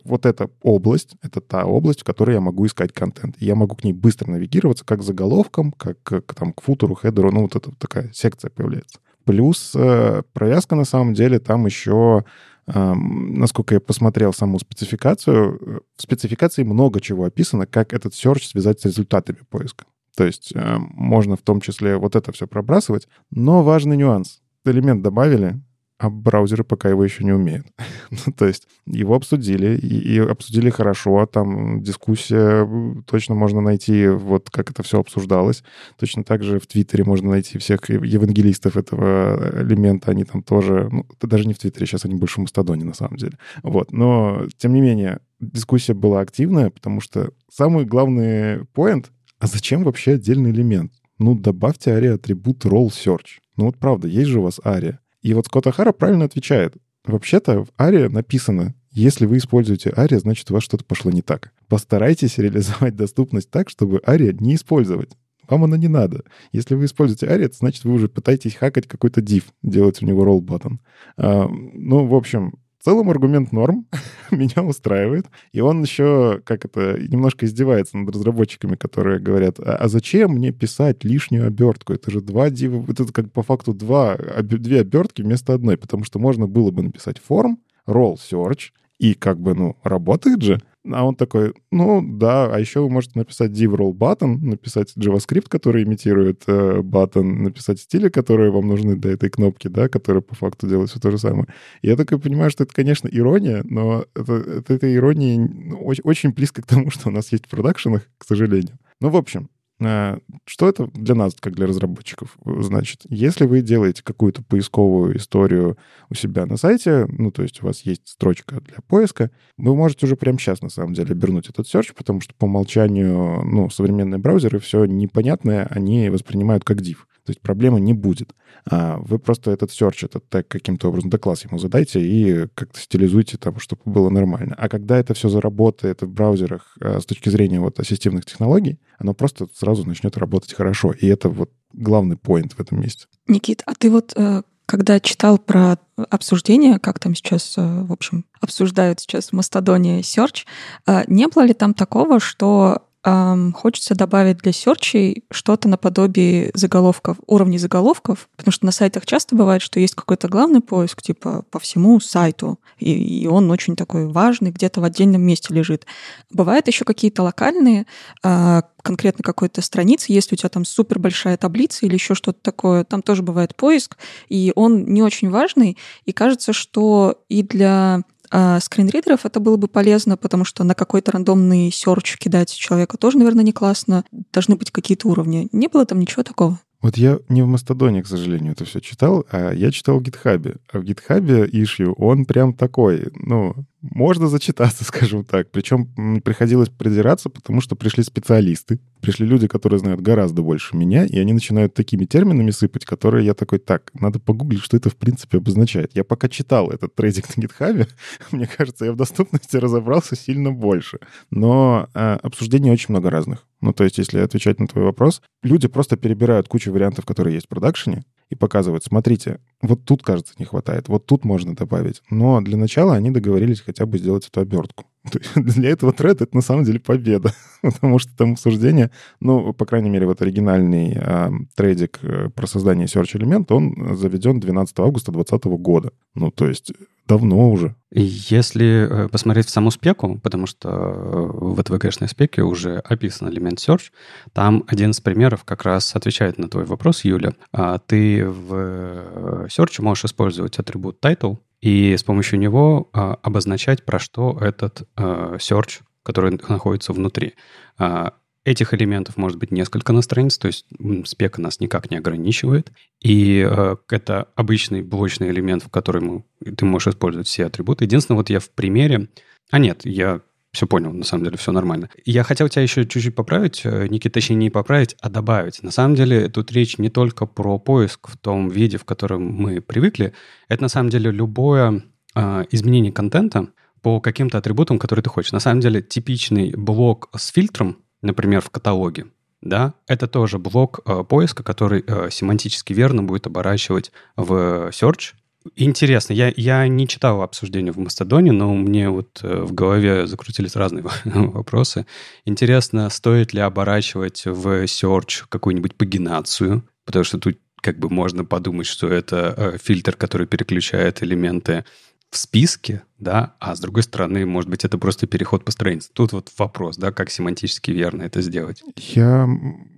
вот 0.02 0.24
эта 0.24 0.48
область, 0.62 1.14
это 1.20 1.42
та 1.42 1.66
область, 1.66 2.00
в 2.00 2.04
которой 2.04 2.36
я 2.36 2.40
могу 2.40 2.64
искать 2.64 2.94
контент. 2.94 3.36
И 3.38 3.44
я 3.44 3.54
могу 3.54 3.76
к 3.76 3.84
ней 3.84 3.92
быстро 3.92 4.30
навигироваться 4.30 4.82
как 4.82 5.02
заголовком, 5.02 5.72
как, 5.72 6.02
как 6.02 6.34
там, 6.34 6.54
к 6.54 6.62
футеру, 6.62 6.94
хедеру, 6.94 7.30
ну 7.30 7.42
вот 7.42 7.54
эта 7.54 7.70
такая 7.76 8.10
секция 8.14 8.48
появляется. 8.48 8.98
Плюс 9.26 9.72
э, 9.74 10.22
провязка 10.32 10.74
на 10.74 10.86
самом 10.86 11.12
деле 11.12 11.38
там 11.38 11.66
еще 11.66 12.24
насколько 12.66 13.74
я 13.74 13.80
посмотрел 13.80 14.32
саму 14.32 14.58
спецификацию, 14.58 15.60
э, 15.60 15.80
в 15.96 16.02
спецификации 16.02 16.62
много 16.62 17.02
чего 17.02 17.24
описано, 17.24 17.66
как 17.66 17.92
этот 17.92 18.14
search 18.14 18.44
связать 18.44 18.80
с 18.80 18.86
результатами 18.86 19.40
поиска. 19.50 19.84
То 20.16 20.24
есть 20.24 20.52
э, 20.54 20.78
можно 20.78 21.36
в 21.36 21.42
том 21.42 21.60
числе 21.60 21.98
вот 21.98 22.16
это 22.16 22.32
все 22.32 22.46
пробрасывать. 22.46 23.06
Но 23.30 23.62
важный 23.62 23.98
нюанс. 23.98 24.40
Элемент 24.64 25.02
добавили, 25.02 25.60
а 25.98 26.10
браузеры 26.10 26.62
пока 26.62 26.88
его 26.88 27.04
еще 27.04 27.24
не 27.24 27.32
умеют. 27.32 27.66
Ну, 28.10 28.32
то 28.32 28.46
есть 28.46 28.68
его 28.86 29.14
обсудили, 29.14 29.76
и, 29.76 30.14
и 30.14 30.18
обсудили 30.18 30.70
хорошо, 30.70 31.26
там 31.26 31.82
дискуссия 31.82 32.68
точно 33.06 33.34
можно 33.34 33.60
найти, 33.60 34.06
вот 34.08 34.48
как 34.48 34.70
это 34.70 34.82
все 34.84 35.00
обсуждалось. 35.00 35.64
Точно 35.98 36.22
так 36.22 36.44
же 36.44 36.60
в 36.60 36.66
Твиттере 36.66 37.02
можно 37.02 37.30
найти 37.30 37.58
всех 37.58 37.88
евангелистов 37.88 38.76
этого 38.76 39.60
элемента, 39.60 40.12
они 40.12 40.24
там 40.24 40.42
тоже, 40.42 40.88
ну, 40.90 41.04
даже 41.20 41.46
не 41.46 41.54
в 41.54 41.58
Твиттере, 41.58 41.86
сейчас 41.86 42.04
они 42.04 42.14
больше 42.14 42.36
в 42.36 42.42
Мастодоне 42.42 42.84
на 42.84 42.94
самом 42.94 43.16
деле. 43.16 43.38
Вот, 43.62 43.92
но 43.92 44.46
тем 44.56 44.72
не 44.72 44.80
менее, 44.80 45.18
дискуссия 45.40 45.94
была 45.94 46.20
активная, 46.20 46.70
потому 46.70 47.00
что 47.00 47.32
самый 47.50 47.84
главный 47.84 48.64
поинт, 48.66 49.10
а 49.38 49.46
зачем 49.46 49.82
вообще 49.82 50.12
отдельный 50.12 50.50
элемент? 50.50 50.92
Ну, 51.18 51.34
добавьте 51.34 51.90
ARIA 51.90 52.14
атрибут 52.14 52.64
role 52.64 52.88
search. 52.88 53.40
Ну 53.56 53.66
вот 53.66 53.78
правда, 53.78 54.06
есть 54.06 54.28
же 54.28 54.40
у 54.40 54.42
вас 54.42 54.60
ARIA. 54.64 54.98
И 55.26 55.34
вот 55.34 55.46
Скотт 55.46 55.66
Ахара 55.66 55.90
правильно 55.90 56.26
отвечает. 56.26 56.74
Вообще-то 57.04 57.64
в 57.64 57.70
ARIA 57.78 58.08
написано, 58.08 58.76
если 58.92 59.26
вы 59.26 59.38
используете 59.38 59.90
ARIA, 59.90 60.20
значит, 60.20 60.48
у 60.52 60.54
вас 60.54 60.62
что-то 60.62 60.84
пошло 60.84 61.10
не 61.10 61.20
так. 61.20 61.52
Постарайтесь 61.66 62.38
реализовать 62.38 62.94
доступность 62.94 63.50
так, 63.50 63.68
чтобы 63.68 63.98
ARIA 64.06 64.36
не 64.38 64.54
использовать. 64.54 65.10
Вам 65.48 65.64
она 65.64 65.76
не 65.76 65.88
надо. 65.88 66.22
Если 66.52 66.76
вы 66.76 66.84
используете 66.84 67.26
ARIA, 67.26 67.52
значит, 67.52 67.82
вы 67.82 67.94
уже 67.94 68.08
пытаетесь 68.08 68.54
хакать 68.54 68.86
какой-то 68.86 69.20
div, 69.20 69.42
делать 69.64 70.00
у 70.00 70.06
него 70.06 70.24
roll 70.24 70.42
button. 70.42 70.76
А, 71.16 71.48
ну, 71.48 72.06
в 72.06 72.14
общем, 72.14 72.60
целом 72.86 73.10
аргумент 73.10 73.50
норм, 73.50 73.86
меня 74.30 74.62
устраивает. 74.62 75.26
И 75.52 75.60
он 75.60 75.82
еще, 75.82 76.40
как 76.44 76.64
это, 76.64 76.96
немножко 77.00 77.44
издевается 77.44 77.98
над 77.98 78.14
разработчиками, 78.14 78.76
которые 78.76 79.18
говорят, 79.18 79.58
а, 79.58 79.76
а 79.76 79.88
зачем 79.88 80.32
мне 80.32 80.52
писать 80.52 81.02
лишнюю 81.02 81.48
обертку? 81.48 81.92
Это 81.92 82.12
же 82.12 82.20
два 82.20 82.46
это 82.46 83.12
как 83.12 83.32
по 83.32 83.42
факту 83.42 83.74
два, 83.74 84.16
две 84.40 84.80
обертки 84.80 85.22
вместо 85.22 85.52
одной, 85.52 85.76
потому 85.76 86.04
что 86.04 86.20
можно 86.20 86.46
было 86.46 86.70
бы 86.70 86.84
написать 86.84 87.18
форм, 87.18 87.58
roll 87.88 88.14
search, 88.14 88.70
и 88.98 89.14
как 89.14 89.40
бы, 89.40 89.54
ну, 89.54 89.76
работает 89.82 90.42
же. 90.42 90.60
А 90.92 91.04
он 91.04 91.16
такой, 91.16 91.54
ну 91.70 92.02
да, 92.02 92.46
а 92.46 92.58
еще 92.58 92.80
вы 92.80 92.90
можете 92.90 93.18
написать 93.18 93.50
div 93.50 93.74
roll 93.74 93.92
button, 93.92 94.38
написать 94.38 94.92
JavaScript, 94.96 95.48
который 95.48 95.84
имитирует 95.84 96.42
э, 96.46 96.80
button, 96.80 97.22
написать 97.22 97.80
стили, 97.80 98.08
которые 98.08 98.50
вам 98.50 98.66
нужны 98.68 98.96
для 98.96 99.12
этой 99.12 99.30
кнопки, 99.30 99.68
да, 99.68 99.88
которые 99.88 100.22
по 100.22 100.34
факту 100.34 100.68
делают 100.68 100.90
все 100.90 101.00
то 101.00 101.10
же 101.10 101.18
самое. 101.18 101.46
И 101.82 101.88
я 101.88 101.96
такой 101.96 102.18
понимаю, 102.18 102.50
что 102.50 102.64
это, 102.64 102.74
конечно, 102.74 103.08
ирония, 103.08 103.62
но 103.64 104.04
это, 104.14 104.34
это, 104.34 104.74
это 104.74 104.94
ирония 104.94 105.38
ну, 105.38 105.78
очень, 105.80 106.30
близко 106.30 106.62
к 106.62 106.66
тому, 106.66 106.90
что 106.96 107.08
у 107.08 107.12
нас 107.12 107.32
есть 107.32 107.46
в 107.46 107.48
продакшенах, 107.48 108.02
к 108.18 108.24
сожалению. 108.24 108.78
Ну, 109.00 109.10
в 109.10 109.16
общем, 109.16 109.50
что 109.78 110.68
это 110.68 110.86
для 110.94 111.14
нас, 111.14 111.34
как 111.38 111.54
для 111.54 111.66
разработчиков, 111.66 112.36
значит? 112.44 113.02
Если 113.08 113.44
вы 113.44 113.60
делаете 113.60 114.02
какую-то 114.02 114.42
поисковую 114.42 115.16
историю 115.16 115.76
у 116.08 116.14
себя 116.14 116.46
на 116.46 116.56
сайте, 116.56 117.06
ну, 117.08 117.30
то 117.30 117.42
есть 117.42 117.62
у 117.62 117.66
вас 117.66 117.82
есть 117.82 118.08
строчка 118.08 118.60
для 118.62 118.78
поиска, 118.86 119.30
вы 119.58 119.74
можете 119.74 120.06
уже 120.06 120.16
прямо 120.16 120.38
сейчас, 120.38 120.62
на 120.62 120.70
самом 120.70 120.94
деле, 120.94 121.12
обернуть 121.12 121.50
этот 121.50 121.66
search, 121.66 121.94
потому 121.94 122.20
что 122.20 122.34
по 122.34 122.46
умолчанию, 122.46 123.42
ну, 123.44 123.68
современные 123.68 124.18
браузеры 124.18 124.58
все 124.60 124.84
непонятное, 124.86 125.66
они 125.70 126.08
воспринимают 126.08 126.64
как 126.64 126.78
div. 126.78 126.96
То 127.26 127.30
есть 127.30 127.40
проблемы 127.40 127.80
не 127.80 127.92
будет. 127.92 128.34
А 128.70 128.98
вы 128.98 129.18
просто 129.18 129.50
этот 129.50 129.70
search, 129.70 130.06
этот 130.06 130.28
тег 130.28 130.48
каким-то 130.48 130.88
образом, 130.88 131.10
да 131.10 131.18
класс 131.18 131.44
ему 131.44 131.58
задайте 131.58 132.00
и 132.00 132.46
как-то 132.54 132.80
стилизуйте 132.80 133.36
там, 133.36 133.58
чтобы 133.58 133.82
было 133.84 134.10
нормально. 134.10 134.54
А 134.56 134.68
когда 134.68 134.98
это 134.98 135.14
все 135.14 135.28
заработает 135.28 136.02
в 136.02 136.08
браузерах 136.08 136.76
а, 136.80 137.00
с 137.00 137.06
точки 137.06 137.28
зрения 137.28 137.60
вот 137.60 137.78
ассистивных 137.80 138.24
технологий, 138.24 138.78
оно 138.98 139.14
просто 139.14 139.46
сразу 139.54 139.84
начнет 139.84 140.16
работать 140.16 140.54
хорошо. 140.54 140.92
И 140.92 141.06
это 141.06 141.28
вот 141.28 141.50
главный 141.72 142.16
поинт 142.16 142.52
в 142.52 142.60
этом 142.60 142.80
месте. 142.80 143.06
Никит, 143.28 143.62
а 143.66 143.74
ты 143.74 143.90
вот 143.90 144.12
э, 144.16 144.42
когда 144.66 144.98
читал 144.98 145.38
про 145.38 145.78
обсуждение, 146.10 146.78
как 146.78 146.98
там 146.98 147.14
сейчас, 147.14 147.54
э, 147.56 147.82
в 147.84 147.92
общем, 147.92 148.24
обсуждают 148.40 149.00
сейчас 149.00 149.28
в 149.28 149.32
Мастодоне 149.32 150.00
Search, 150.00 150.44
э, 150.86 151.04
не 151.06 151.28
было 151.28 151.44
ли 151.44 151.54
там 151.54 151.72
такого, 151.72 152.20
что 152.20 152.82
эм, 153.06 153.52
хочется 153.52 153.94
добавить 153.94 154.38
для 154.38 154.52
серчей 154.52 155.24
что-то 155.30 155.68
наподобие 155.68 156.50
заголовков, 156.54 157.18
уровней 157.26 157.58
заголовков, 157.58 158.28
потому 158.36 158.52
что 158.52 158.66
на 158.66 158.72
сайтах 158.72 159.06
часто 159.06 159.36
бывает, 159.36 159.62
что 159.62 159.78
есть 159.78 159.94
какой-то 159.94 160.28
главный 160.28 160.60
поиск, 160.60 161.00
типа 161.00 161.44
по 161.50 161.60
всему 161.60 162.00
сайту, 162.00 162.58
и, 162.78 162.92
и 162.92 163.26
он 163.28 163.50
очень 163.50 163.76
такой 163.76 164.08
важный, 164.08 164.50
где-то 164.50 164.80
в 164.80 164.84
отдельном 164.84 165.22
месте 165.22 165.54
лежит. 165.54 165.86
Бывают 166.32 166.66
еще 166.66 166.84
какие-то 166.84 167.22
локальные, 167.22 167.86
э, 168.24 168.62
конкретно 168.82 169.22
какой-то 169.22 169.62
страницы, 169.62 170.12
если 170.12 170.34
у 170.34 170.38
тебя 170.38 170.48
там 170.48 170.64
супер 170.64 170.98
большая 170.98 171.36
таблица 171.36 171.86
или 171.86 171.94
еще 171.94 172.14
что-то 172.14 172.38
такое, 172.42 172.84
там 172.84 173.02
тоже 173.02 173.22
бывает 173.22 173.54
поиск, 173.54 173.96
и 174.28 174.52
он 174.56 174.84
не 174.84 175.02
очень 175.02 175.30
важный, 175.30 175.78
и 176.04 176.12
кажется, 176.12 176.52
что 176.52 177.20
и 177.28 177.42
для 177.42 178.02
а 178.30 178.60
скринридеров 178.60 179.24
это 179.24 179.40
было 179.40 179.56
бы 179.56 179.68
полезно, 179.68 180.16
потому 180.16 180.44
что 180.44 180.64
на 180.64 180.74
какой-то 180.74 181.12
рандомный 181.12 181.70
серч 181.70 182.16
кидать 182.18 182.52
человека 182.52 182.96
тоже, 182.96 183.18
наверное, 183.18 183.44
не 183.44 183.52
классно. 183.52 184.04
Должны 184.32 184.56
быть 184.56 184.70
какие-то 184.70 185.08
уровни. 185.08 185.48
Не 185.52 185.68
было 185.68 185.86
там 185.86 186.00
ничего 186.00 186.22
такого. 186.22 186.58
Вот 186.82 186.96
я 186.96 187.18
не 187.28 187.42
в 187.42 187.46
Мастодоне, 187.46 188.02
к 188.02 188.06
сожалению, 188.06 188.52
это 188.52 188.64
все 188.64 188.80
читал, 188.80 189.26
а 189.30 189.52
я 189.52 189.72
читал 189.72 189.98
в 189.98 190.02
Гитхабе. 190.02 190.56
А 190.70 190.78
в 190.78 190.84
Гитхабе 190.84 191.48
ишью, 191.50 191.94
он 191.94 192.26
прям 192.26 192.54
такой, 192.54 193.08
ну, 193.14 193.54
можно 193.82 194.28
зачитаться, 194.28 194.84
скажем 194.84 195.24
так. 195.24 195.50
Причем 195.50 196.20
приходилось 196.20 196.68
придираться, 196.68 197.28
потому 197.28 197.60
что 197.60 197.76
пришли 197.76 198.02
специалисты, 198.02 198.80
пришли 199.00 199.26
люди, 199.26 199.46
которые 199.46 199.78
знают 199.78 200.00
гораздо 200.00 200.42
больше 200.42 200.76
меня, 200.76 201.04
и 201.04 201.18
они 201.18 201.32
начинают 201.32 201.74
такими 201.74 202.04
терминами 202.04 202.50
сыпать, 202.50 202.84
которые 202.84 203.24
я 203.24 203.34
такой, 203.34 203.58
так, 203.58 203.90
надо 203.94 204.18
погуглить, 204.18 204.62
что 204.62 204.76
это 204.76 204.90
в 204.90 204.96
принципе 204.96 205.38
обозначает. 205.38 205.92
Я 205.94 206.04
пока 206.04 206.28
читал 206.28 206.70
этот 206.70 206.94
трейдинг 206.94 207.36
на 207.36 207.40
гитхабе, 207.40 207.88
мне 208.32 208.46
кажется, 208.46 208.84
я 208.84 208.92
в 208.92 208.96
доступности 208.96 209.56
разобрался 209.56 210.16
сильно 210.16 210.52
больше. 210.52 210.98
Но 211.30 211.88
э, 211.94 212.18
обсуждений 212.22 212.70
очень 212.70 212.86
много 212.90 213.10
разных. 213.10 213.46
Ну, 213.60 213.72
то 213.72 213.84
есть, 213.84 213.98
если 213.98 214.20
отвечать 214.20 214.60
на 214.60 214.66
твой 214.66 214.84
вопрос, 214.84 215.22
люди 215.42 215.66
просто 215.66 215.96
перебирают 215.96 216.46
кучу 216.48 216.72
вариантов, 216.72 217.06
которые 217.06 217.34
есть 217.34 217.46
в 217.46 217.48
продакшене, 217.48 218.04
и 218.28 218.34
показывают, 218.34 218.84
смотрите, 218.84 219.40
вот 219.62 219.84
тут, 219.84 220.02
кажется, 220.02 220.34
не 220.38 220.44
хватает, 220.44 220.88
вот 220.88 221.06
тут 221.06 221.24
можно 221.24 221.54
добавить. 221.54 222.02
Но 222.10 222.40
для 222.40 222.56
начала 222.56 222.94
они 222.94 223.10
договорились 223.10 223.60
хотя 223.60 223.86
бы 223.86 223.98
сделать 223.98 224.26
эту 224.26 224.40
обертку. 224.40 224.84
Для 225.34 225.70
этого 225.70 225.92
тред 225.92 226.22
это 226.22 226.34
на 226.34 226.42
самом 226.42 226.64
деле 226.64 226.80
победа, 226.80 227.32
потому 227.62 227.98
что 227.98 228.14
там 228.16 228.32
обсуждение, 228.32 228.90
ну, 229.20 229.52
по 229.52 229.64
крайней 229.66 229.90
мере, 229.90 230.06
вот 230.06 230.22
оригинальный 230.22 230.96
э, 230.96 231.30
трейдик 231.54 232.00
про 232.34 232.46
создание 232.46 232.86
search 232.86 233.16
элемента, 233.16 233.54
он 233.54 233.96
заведен 233.96 234.40
12 234.40 234.78
августа 234.80 235.12
2020 235.12 235.60
года. 235.60 235.92
Ну, 236.14 236.30
то 236.30 236.46
есть 236.46 236.72
давно 237.06 237.50
уже. 237.50 237.74
Если 237.92 239.08
посмотреть 239.10 239.46
в 239.46 239.50
саму 239.50 239.70
спеку, 239.70 240.18
потому 240.18 240.46
что 240.46 240.68
в 240.68 241.60
ЭТВГшной 241.60 242.08
спеке 242.08 242.42
уже 242.42 242.78
описан 242.78 243.28
элемент 243.28 243.58
search, 243.58 243.90
там 244.32 244.64
один 244.66 244.90
из 244.90 245.00
примеров 245.00 245.44
как 245.44 245.62
раз 245.62 245.94
отвечает 245.94 246.38
на 246.38 246.48
твой 246.48 246.64
вопрос, 246.64 247.04
Юля. 247.04 247.32
А 247.52 247.78
ты 247.78 248.26
в 248.26 249.46
search 249.46 249.80
можешь 249.80 250.06
использовать 250.06 250.58
атрибут 250.58 250.98
title, 251.00 251.38
и 251.60 251.96
с 251.96 252.02
помощью 252.02 252.38
него 252.38 252.90
а, 252.92 253.14
обозначать, 253.22 253.84
про 253.84 253.98
что 253.98 254.38
этот 254.40 254.88
а, 254.96 255.36
search, 255.36 255.80
который 256.02 256.38
находится 256.48 256.92
внутри. 256.92 257.34
А, 257.78 258.14
этих 258.46 258.72
элементов 258.72 259.16
может 259.16 259.38
быть 259.38 259.50
несколько 259.50 259.92
на 259.92 260.02
странице, 260.02 260.38
то 260.38 260.46
есть 260.46 260.66
спека 261.04 261.40
нас 261.40 261.58
никак 261.58 261.90
не 261.90 261.96
ограничивает. 261.96 262.70
И 263.00 263.44
э, 263.44 263.76
это 263.90 264.28
обычный 264.36 264.82
блочный 264.82 265.30
элемент, 265.30 265.64
в 265.64 265.68
котором 265.68 266.24
ты 266.56 266.64
можешь 266.64 266.94
использовать 266.94 267.26
все 267.26 267.46
атрибуты. 267.46 267.84
Единственное, 267.84 268.18
вот 268.18 268.30
я 268.30 268.38
в 268.38 268.48
примере... 268.50 269.08
А 269.50 269.58
нет, 269.58 269.80
я 269.84 270.20
все 270.56 270.66
понял, 270.66 270.92
на 270.92 271.04
самом 271.04 271.24
деле 271.24 271.36
все 271.36 271.52
нормально. 271.52 271.90
Я 272.04 272.22
хотел 272.22 272.48
тебя 272.48 272.62
еще 272.62 272.86
чуть-чуть 272.86 273.14
поправить, 273.14 273.60
э, 273.64 273.86
Никита, 273.88 274.14
точнее 274.14 274.36
не 274.36 274.50
поправить, 274.50 274.96
а 275.00 275.10
добавить. 275.10 275.62
На 275.62 275.70
самом 275.70 275.94
деле 275.94 276.28
тут 276.28 276.50
речь 276.50 276.78
не 276.78 276.88
только 276.88 277.26
про 277.26 277.58
поиск 277.58 278.08
в 278.08 278.16
том 278.16 278.48
виде, 278.48 278.78
в 278.78 278.84
котором 278.84 279.22
мы 279.22 279.60
привыкли. 279.60 280.14
Это 280.48 280.62
на 280.62 280.68
самом 280.68 280.88
деле 280.90 281.10
любое 281.10 281.84
э, 282.14 282.44
изменение 282.50 282.90
контента 282.90 283.48
по 283.82 284.00
каким-то 284.00 284.38
атрибутам, 284.38 284.78
которые 284.78 285.02
ты 285.02 285.10
хочешь. 285.10 285.32
На 285.32 285.40
самом 285.40 285.60
деле 285.60 285.82
типичный 285.82 286.54
блок 286.56 287.10
с 287.14 287.28
фильтром, 287.28 287.76
например, 288.02 288.40
в 288.40 288.50
каталоге, 288.50 289.06
да, 289.42 289.74
это 289.86 290.06
тоже 290.06 290.38
блок 290.38 290.80
э, 290.86 291.04
поиска, 291.04 291.42
который 291.42 291.84
э, 291.86 292.08
семантически 292.10 292.72
верно 292.72 293.02
будет 293.02 293.26
оборачивать 293.26 293.92
в 294.16 294.70
search 294.70 295.12
Интересно. 295.54 296.12
Я, 296.12 296.32
я 296.36 296.66
не 296.68 296.88
читал 296.88 297.22
обсуждение 297.22 297.72
в 297.72 297.78
Мастодоне, 297.78 298.32
но 298.32 298.54
мне 298.54 298.88
вот 298.90 299.20
э, 299.22 299.42
в 299.42 299.52
голове 299.52 300.06
закрутились 300.06 300.56
разные 300.56 300.84
вопросы. 301.04 301.86
Интересно, 302.24 302.90
стоит 302.90 303.32
ли 303.32 303.40
оборачивать 303.40 304.24
в 304.24 304.64
search 304.64 305.24
какую-нибудь 305.28 305.74
пагинацию? 305.74 306.62
Потому 306.84 307.04
что 307.04 307.18
тут 307.18 307.38
как 307.60 307.78
бы 307.78 307.90
можно 307.90 308.24
подумать, 308.24 308.66
что 308.66 308.88
это 308.88 309.34
э, 309.36 309.58
фильтр, 309.62 309.96
который 309.96 310.26
переключает 310.26 311.02
элементы 311.02 311.64
в 312.10 312.16
списке, 312.16 312.82
да, 312.98 313.34
а 313.40 313.54
с 313.54 313.60
другой 313.60 313.82
стороны, 313.82 314.24
может 314.24 314.48
быть, 314.48 314.64
это 314.64 314.78
просто 314.78 315.06
переход 315.06 315.44
по 315.44 315.50
странице. 315.50 315.90
Тут 315.92 316.12
вот 316.12 316.30
вопрос, 316.38 316.76
да, 316.76 316.92
как 316.92 317.10
семантически 317.10 317.70
верно 317.70 318.02
это 318.02 318.22
сделать. 318.22 318.62
Я 318.76 319.28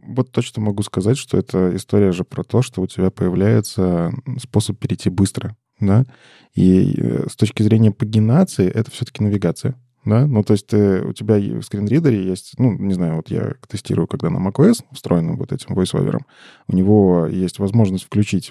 вот 0.03 0.31
точно 0.31 0.63
могу 0.63 0.83
сказать, 0.83 1.19
что 1.19 1.39
это 1.39 1.75
история 1.75 2.13
же 2.13 2.25
про 2.25 2.45
то, 2.45 2.63
что 2.63 2.83
у 2.83 2.87
тебя 2.87 3.11
появляется 3.11 4.13
способ 4.41 4.79
перейти 4.79 5.11
быстро, 5.11 5.57
да, 5.81 6.05
и 6.55 6.95
э, 6.97 7.27
с 7.31 7.37
точки 7.37 7.63
зрения 7.63 7.91
пагинации 7.91 8.69
это 8.69 8.91
все-таки 8.91 9.23
навигация 9.23 9.75
да? 10.05 10.27
Ну, 10.27 10.43
то 10.43 10.53
есть 10.53 10.67
ты, 10.67 10.77
э, 10.77 11.05
у 11.05 11.13
тебя 11.13 11.37
в 11.37 11.63
скринридере 11.63 12.25
есть, 12.25 12.55
ну, 12.59 12.73
не 12.73 12.95
знаю, 12.95 13.17
вот 13.17 13.31
я 13.31 13.55
тестирую, 13.69 14.07
когда 14.07 14.31
на 14.31 14.39
macOS 14.39 14.85
встроенным 14.93 15.37
вот 15.37 15.53
этим 15.53 15.75
voiceover, 15.75 16.19
у 16.69 16.75
него 16.75 17.27
есть 17.27 17.59
возможность 17.59 18.05
включить, 18.05 18.51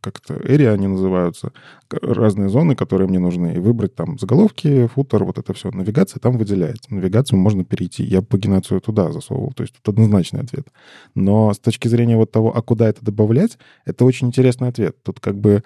как-то 0.00 0.34
area 0.34 0.72
они 0.72 0.86
называются, 0.88 1.52
разные 1.90 2.48
зоны, 2.48 2.74
которые 2.74 3.08
мне 3.08 3.18
нужны, 3.18 3.54
и 3.54 3.58
выбрать 3.58 3.94
там 3.94 4.18
заголовки, 4.18 4.86
футер, 4.88 5.24
вот 5.24 5.38
это 5.38 5.52
все. 5.54 5.70
Навигация 5.70 6.20
там 6.20 6.38
выделяется. 6.38 6.92
Навигацию 6.92 7.38
можно 7.38 7.64
перейти. 7.64 8.04
Я 8.04 8.22
пагинацию 8.22 8.80
туда 8.80 9.12
засовывал, 9.12 9.52
то 9.52 9.62
есть 9.62 9.74
тут 9.74 9.94
однозначный 9.94 10.40
ответ. 10.40 10.68
Но 11.14 11.52
с 11.52 11.58
точки 11.58 11.88
зрения 11.88 12.16
вот 12.16 12.30
того, 12.30 12.56
а 12.56 12.62
куда 12.62 12.88
это 12.88 13.04
добавлять, 13.04 13.58
это 13.84 14.04
очень 14.04 14.28
интересный 14.28 14.68
ответ. 14.68 15.02
Тут 15.02 15.20
как 15.20 15.38
бы 15.38 15.62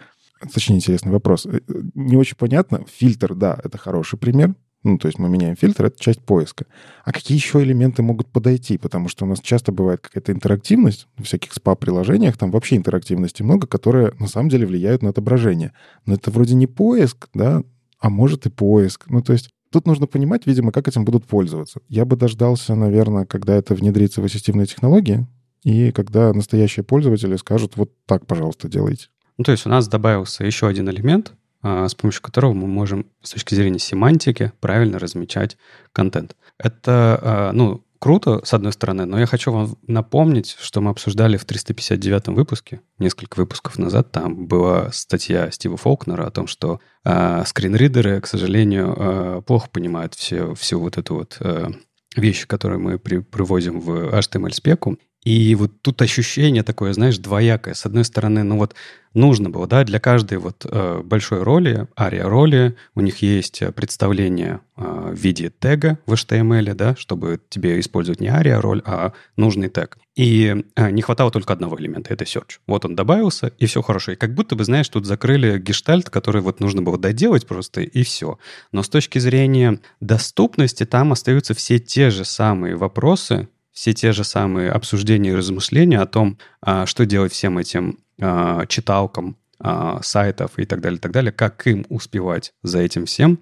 Точнее, 0.52 0.76
интересный 0.76 1.12
вопрос. 1.12 1.46
Э, 1.46 1.60
не 1.94 2.16
очень 2.16 2.36
понятно. 2.36 2.84
Фильтр, 2.88 3.34
да, 3.34 3.58
это 3.62 3.78
хороший 3.78 4.18
пример. 4.18 4.54
Ну, 4.84 4.98
то 4.98 5.08
есть 5.08 5.18
мы 5.18 5.28
меняем 5.28 5.56
фильтр, 5.56 5.86
это 5.86 5.98
часть 5.98 6.20
поиска. 6.20 6.66
А 7.04 7.12
какие 7.12 7.36
еще 7.36 7.62
элементы 7.62 8.02
могут 8.02 8.28
подойти? 8.28 8.78
Потому 8.78 9.08
что 9.08 9.24
у 9.24 9.28
нас 9.28 9.40
часто 9.40 9.72
бывает 9.72 10.00
какая-то 10.00 10.30
интерактивность 10.30 11.08
в 11.16 11.24
всяких 11.24 11.52
спа-приложениях, 11.54 12.36
там 12.36 12.50
вообще 12.50 12.76
интерактивности 12.76 13.42
много, 13.42 13.66
которые 13.66 14.12
на 14.20 14.28
самом 14.28 14.50
деле 14.50 14.66
влияют 14.66 15.02
на 15.02 15.10
отображение. 15.10 15.72
Но 16.04 16.14
это 16.14 16.30
вроде 16.30 16.54
не 16.54 16.66
поиск, 16.66 17.28
да, 17.34 17.62
а 17.98 18.10
может 18.10 18.46
и 18.46 18.50
поиск. 18.50 19.06
Ну, 19.08 19.22
то 19.22 19.32
есть 19.32 19.50
Тут 19.74 19.88
нужно 19.88 20.06
понимать, 20.06 20.46
видимо, 20.46 20.70
как 20.70 20.86
этим 20.86 21.04
будут 21.04 21.26
пользоваться. 21.26 21.80
Я 21.88 22.04
бы 22.04 22.14
дождался, 22.14 22.76
наверное, 22.76 23.26
когда 23.26 23.56
это 23.56 23.74
внедрится 23.74 24.20
в 24.20 24.24
ассистивные 24.24 24.66
технологии, 24.66 25.26
и 25.64 25.90
когда 25.90 26.32
настоящие 26.32 26.84
пользователи 26.84 27.34
скажут, 27.34 27.76
вот 27.76 27.90
так, 28.06 28.24
пожалуйста, 28.24 28.68
делайте. 28.68 29.08
Ну, 29.36 29.42
то 29.42 29.50
есть 29.50 29.66
у 29.66 29.68
нас 29.68 29.88
добавился 29.88 30.44
еще 30.44 30.68
один 30.68 30.88
элемент, 30.88 31.32
с 31.64 31.94
помощью 31.94 32.22
которого 32.22 32.52
мы 32.52 32.66
можем 32.66 33.06
с 33.22 33.30
точки 33.30 33.54
зрения 33.54 33.78
семантики 33.78 34.52
правильно 34.60 34.98
размечать 34.98 35.56
контент. 35.92 36.36
Это, 36.58 37.18
а, 37.22 37.52
ну, 37.52 37.84
круто, 38.04 38.42
с 38.44 38.52
одной 38.52 38.72
стороны, 38.72 39.06
но 39.06 39.18
я 39.18 39.24
хочу 39.24 39.50
вам 39.50 39.76
напомнить, 39.86 40.56
что 40.60 40.82
мы 40.82 40.90
обсуждали 40.90 41.38
в 41.38 41.46
359 41.46 42.28
выпуске, 42.28 42.82
несколько 42.98 43.38
выпусков 43.38 43.78
назад, 43.78 44.12
там 44.12 44.46
была 44.46 44.92
статья 44.92 45.50
Стива 45.50 45.78
Фолкнера 45.78 46.26
о 46.26 46.30
том, 46.30 46.46
что 46.46 46.80
э, 47.04 47.42
скринридеры, 47.46 48.20
к 48.20 48.26
сожалению, 48.26 48.94
э, 48.94 49.42
плохо 49.46 49.70
понимают 49.72 50.14
все, 50.14 50.54
всю 50.54 50.80
вот 50.80 50.98
эту 50.98 51.14
вот 51.14 51.38
э, 51.40 51.70
вещи, 52.14 52.46
которые 52.46 52.78
мы 52.78 52.98
при, 52.98 53.20
привозим 53.20 53.80
в 53.80 54.14
HTML-спеку, 54.14 54.98
и 55.24 55.54
вот 55.54 55.72
тут 55.80 56.02
ощущение 56.02 56.62
такое, 56.62 56.92
знаешь, 56.92 57.18
двоякое. 57.18 57.74
С 57.74 57.86
одной 57.86 58.04
стороны, 58.04 58.42
ну 58.42 58.58
вот 58.58 58.74
нужно 59.14 59.48
было, 59.48 59.66
да, 59.66 59.84
для 59.84 59.98
каждой 59.98 60.38
вот 60.38 60.66
э, 60.68 61.00
большой 61.02 61.42
роли, 61.42 61.86
ария-роли, 61.98 62.76
у 62.94 63.00
них 63.00 63.22
есть 63.22 63.62
э, 63.62 63.72
представление 63.72 64.60
э, 64.76 65.12
в 65.12 65.14
виде 65.14 65.50
тега 65.58 65.98
в 66.04 66.12
HTML, 66.12 66.74
да, 66.74 66.94
чтобы 66.96 67.40
тебе 67.48 67.80
использовать 67.80 68.20
не 68.20 68.28
ария-роль, 68.28 68.82
а 68.84 69.12
нужный 69.36 69.68
тег. 69.68 69.96
И 70.14 70.64
э, 70.76 70.90
не 70.90 71.00
хватало 71.00 71.30
только 71.30 71.54
одного 71.54 71.78
элемента, 71.78 72.12
это 72.12 72.24
search. 72.24 72.58
Вот 72.66 72.84
он 72.84 72.94
добавился, 72.94 73.52
и 73.58 73.64
все 73.64 73.80
хорошо. 73.80 74.12
И 74.12 74.16
как 74.16 74.34
будто 74.34 74.56
бы, 74.56 74.64
знаешь, 74.64 74.88
тут 74.88 75.06
закрыли 75.06 75.58
гештальт, 75.58 76.10
который 76.10 76.42
вот 76.42 76.60
нужно 76.60 76.82
было 76.82 76.98
доделать 76.98 77.46
просто, 77.46 77.80
и 77.80 78.02
все. 78.02 78.38
Но 78.72 78.82
с 78.82 78.90
точки 78.90 79.18
зрения 79.18 79.80
доступности 80.00 80.84
там 80.84 81.12
остаются 81.12 81.54
все 81.54 81.78
те 81.78 82.10
же 82.10 82.24
самые 82.24 82.76
вопросы, 82.76 83.48
все 83.74 83.92
те 83.92 84.12
же 84.12 84.24
самые 84.24 84.70
обсуждения 84.70 85.30
и 85.30 85.34
размышления 85.34 86.00
о 86.00 86.06
том, 86.06 86.38
а, 86.62 86.86
что 86.86 87.04
делать 87.04 87.32
всем 87.32 87.58
этим 87.58 87.98
а, 88.20 88.64
читалкам 88.66 89.36
а, 89.58 90.00
сайтов 90.02 90.52
и 90.58 90.64
так 90.64 90.80
далее, 90.80 91.00
так 91.00 91.12
далее, 91.12 91.32
как 91.32 91.66
им 91.66 91.84
успевать 91.88 92.54
за 92.62 92.78
этим 92.78 93.04
всем, 93.04 93.38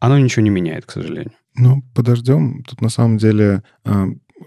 оно 0.00 0.18
ничего 0.18 0.42
не 0.42 0.50
меняет, 0.50 0.84
к 0.84 0.90
сожалению. 0.90 1.32
Ну, 1.54 1.82
подождем. 1.94 2.62
Тут 2.64 2.80
на 2.80 2.88
самом 2.88 3.18
деле 3.18 3.62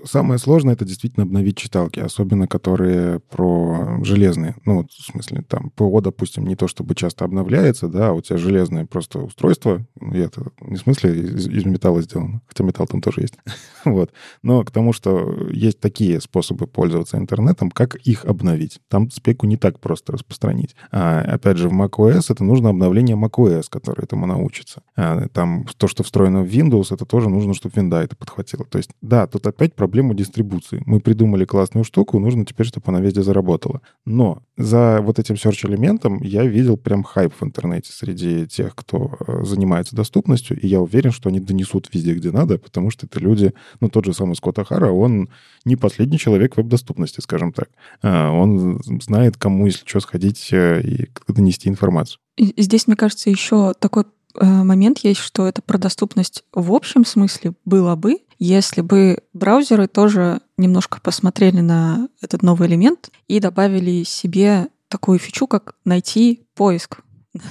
самое 0.03 0.39
сложное— 0.39 0.73
это 0.75 0.85
действительно 0.85 1.23
обновить 1.25 1.57
читалки, 1.57 1.99
особенно 1.99 2.47
которые 2.47 3.19
про 3.19 3.99
железные. 4.03 4.55
Ну, 4.65 4.77
вот, 4.77 4.91
в 4.91 5.11
смысле, 5.11 5.43
там, 5.47 5.71
ПО, 5.71 6.01
допустим, 6.01 6.45
не 6.45 6.55
то 6.55 6.67
чтобы 6.67 6.95
часто 6.95 7.25
обновляется, 7.25 7.87
да, 7.87 8.09
а 8.09 8.13
у 8.13 8.21
тебя 8.21 8.37
железное 8.37 8.85
просто 8.85 9.19
устройство, 9.19 9.85
и 10.01 10.17
это 10.17 10.51
не 10.61 10.75
в 10.75 10.79
смысле 10.79 11.19
из, 11.19 11.47
из 11.47 11.65
металла 11.65 12.01
сделано, 12.01 12.41
хотя 12.47 12.63
металл 12.63 12.87
там 12.87 13.01
тоже 13.01 13.21
есть. 13.21 13.35
вот. 13.85 14.11
Но 14.41 14.63
к 14.63 14.71
тому, 14.71 14.93
что 14.93 15.47
есть 15.51 15.79
такие 15.79 16.21
способы 16.21 16.67
пользоваться 16.67 17.17
интернетом, 17.17 17.71
как 17.71 17.95
их 17.95 18.25
обновить. 18.25 18.79
Там 18.87 19.09
спеку 19.11 19.45
не 19.45 19.57
так 19.57 19.79
просто 19.79 20.13
распространить. 20.13 20.75
А, 20.91 21.21
опять 21.21 21.57
же, 21.57 21.69
в 21.69 21.73
macOS 21.73 22.25
это 22.29 22.43
нужно 22.43 22.69
обновление 22.69 23.15
macOS, 23.15 23.65
которое 23.69 24.03
этому 24.03 24.25
научится. 24.25 24.83
А, 24.95 25.27
там 25.29 25.65
то, 25.77 25.87
что 25.87 26.03
встроено 26.03 26.43
в 26.43 26.47
Windows, 26.47 26.93
это 26.93 27.05
тоже 27.05 27.29
нужно, 27.29 27.53
чтобы 27.53 27.73
винда 27.75 28.01
это 28.01 28.15
подхватило. 28.15 28.65
То 28.65 28.77
есть, 28.77 28.91
да, 29.01 29.27
тут 29.27 29.45
опять 29.47 29.75
проблему 29.81 30.13
дистрибуции. 30.13 30.83
Мы 30.85 30.99
придумали 30.99 31.43
классную 31.43 31.83
штуку, 31.83 32.19
нужно 32.19 32.45
теперь, 32.45 32.67
чтобы 32.67 32.85
она 32.89 32.99
везде 32.99 33.23
заработала. 33.23 33.81
Но 34.05 34.43
за 34.57 34.99
вот 35.01 35.17
этим 35.17 35.33
search-элементом 35.33 36.21
я 36.21 36.45
видел 36.45 36.77
прям 36.77 37.01
хайп 37.01 37.33
в 37.33 37.43
интернете 37.43 37.91
среди 37.91 38.45
тех, 38.45 38.75
кто 38.75 39.17
э, 39.27 39.43
занимается 39.43 39.95
доступностью, 39.95 40.59
и 40.59 40.67
я 40.67 40.79
уверен, 40.79 41.11
что 41.11 41.29
они 41.29 41.39
донесут 41.39 41.89
везде, 41.91 42.13
где 42.13 42.29
надо, 42.29 42.59
потому 42.59 42.91
что 42.91 43.07
это 43.07 43.19
люди, 43.19 43.53
ну, 43.79 43.89
тот 43.89 44.05
же 44.05 44.13
самый 44.13 44.35
Скотт 44.35 44.59
Ахара, 44.59 44.91
он 44.91 45.29
не 45.65 45.75
последний 45.75 46.19
человек 46.19 46.57
веб-доступности, 46.57 47.21
скажем 47.21 47.51
так. 47.51 47.69
А, 48.03 48.29
он 48.29 48.79
знает, 49.01 49.35
кому, 49.37 49.65
если 49.65 49.83
что, 49.83 49.99
сходить 49.99 50.49
э, 50.51 50.81
и 50.83 51.09
донести 51.27 51.69
информацию. 51.69 52.19
Здесь, 52.37 52.85
мне 52.85 52.95
кажется, 52.95 53.31
еще 53.31 53.73
такой 53.79 54.03
э, 54.35 54.45
момент 54.45 54.99
есть, 54.99 55.21
что 55.21 55.47
это 55.47 55.63
про 55.63 55.79
доступность 55.79 56.43
в 56.53 56.71
общем 56.71 57.03
смысле 57.03 57.53
было 57.65 57.95
бы, 57.95 58.19
если 58.45 58.81
бы 58.81 59.19
браузеры 59.33 59.87
тоже 59.87 60.41
немножко 60.57 60.99
посмотрели 60.99 61.61
на 61.61 62.07
этот 62.21 62.41
новый 62.41 62.67
элемент 62.67 63.11
и 63.27 63.39
добавили 63.39 64.03
себе 64.03 64.67
такую 64.87 65.19
фичу, 65.19 65.45
как 65.45 65.75
найти 65.85 66.47
поиск. 66.55 67.01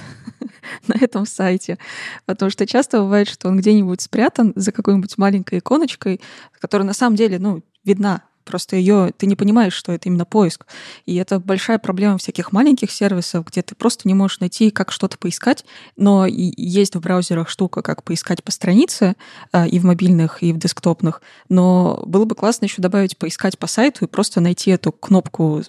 на 0.87 0.93
этом 0.99 1.25
сайте. 1.25 1.77
Потому 2.25 2.51
что 2.51 2.67
часто 2.67 2.99
бывает, 3.01 3.27
что 3.27 3.47
он 3.47 3.57
где-нибудь 3.57 4.01
спрятан 4.01 4.53
за 4.55 4.71
какой-нибудь 4.71 5.17
маленькой 5.17 5.59
иконочкой, 5.59 6.21
которая 6.59 6.85
на 6.85 6.93
самом 6.93 7.15
деле, 7.15 7.39
ну, 7.39 7.63
видна 7.83 8.23
Просто 8.43 8.75
ее 8.75 9.13
ты 9.17 9.25
не 9.25 9.35
понимаешь, 9.35 9.73
что 9.73 9.91
это 9.91 10.09
именно 10.09 10.25
поиск. 10.25 10.65
И 11.05 11.15
это 11.15 11.39
большая 11.39 11.79
проблема 11.79 12.17
всяких 12.17 12.51
маленьких 12.51 12.91
сервисов, 12.91 13.45
где 13.45 13.61
ты 13.61 13.75
просто 13.75 14.07
не 14.07 14.13
можешь 14.13 14.39
найти, 14.39 14.71
как 14.71 14.91
что-то 14.91 15.17
поискать. 15.17 15.65
Но 15.97 16.25
есть 16.25 16.95
в 16.95 17.01
браузерах 17.01 17.49
штука, 17.49 17.81
как 17.81 18.03
поискать 18.03 18.43
по 18.43 18.51
странице 18.51 19.15
а, 19.51 19.67
и 19.67 19.79
в 19.79 19.85
мобильных, 19.85 20.43
и 20.43 20.53
в 20.53 20.57
десктопных. 20.57 21.21
Но 21.49 22.03
было 22.05 22.25
бы 22.25 22.35
классно 22.35 22.65
еще 22.65 22.81
добавить 22.81 23.17
поискать 23.17 23.57
по 23.57 23.67
сайту 23.67 24.05
и 24.05 24.07
просто 24.07 24.41
найти 24.41 24.71
эту 24.71 24.91
кнопку 24.91 25.63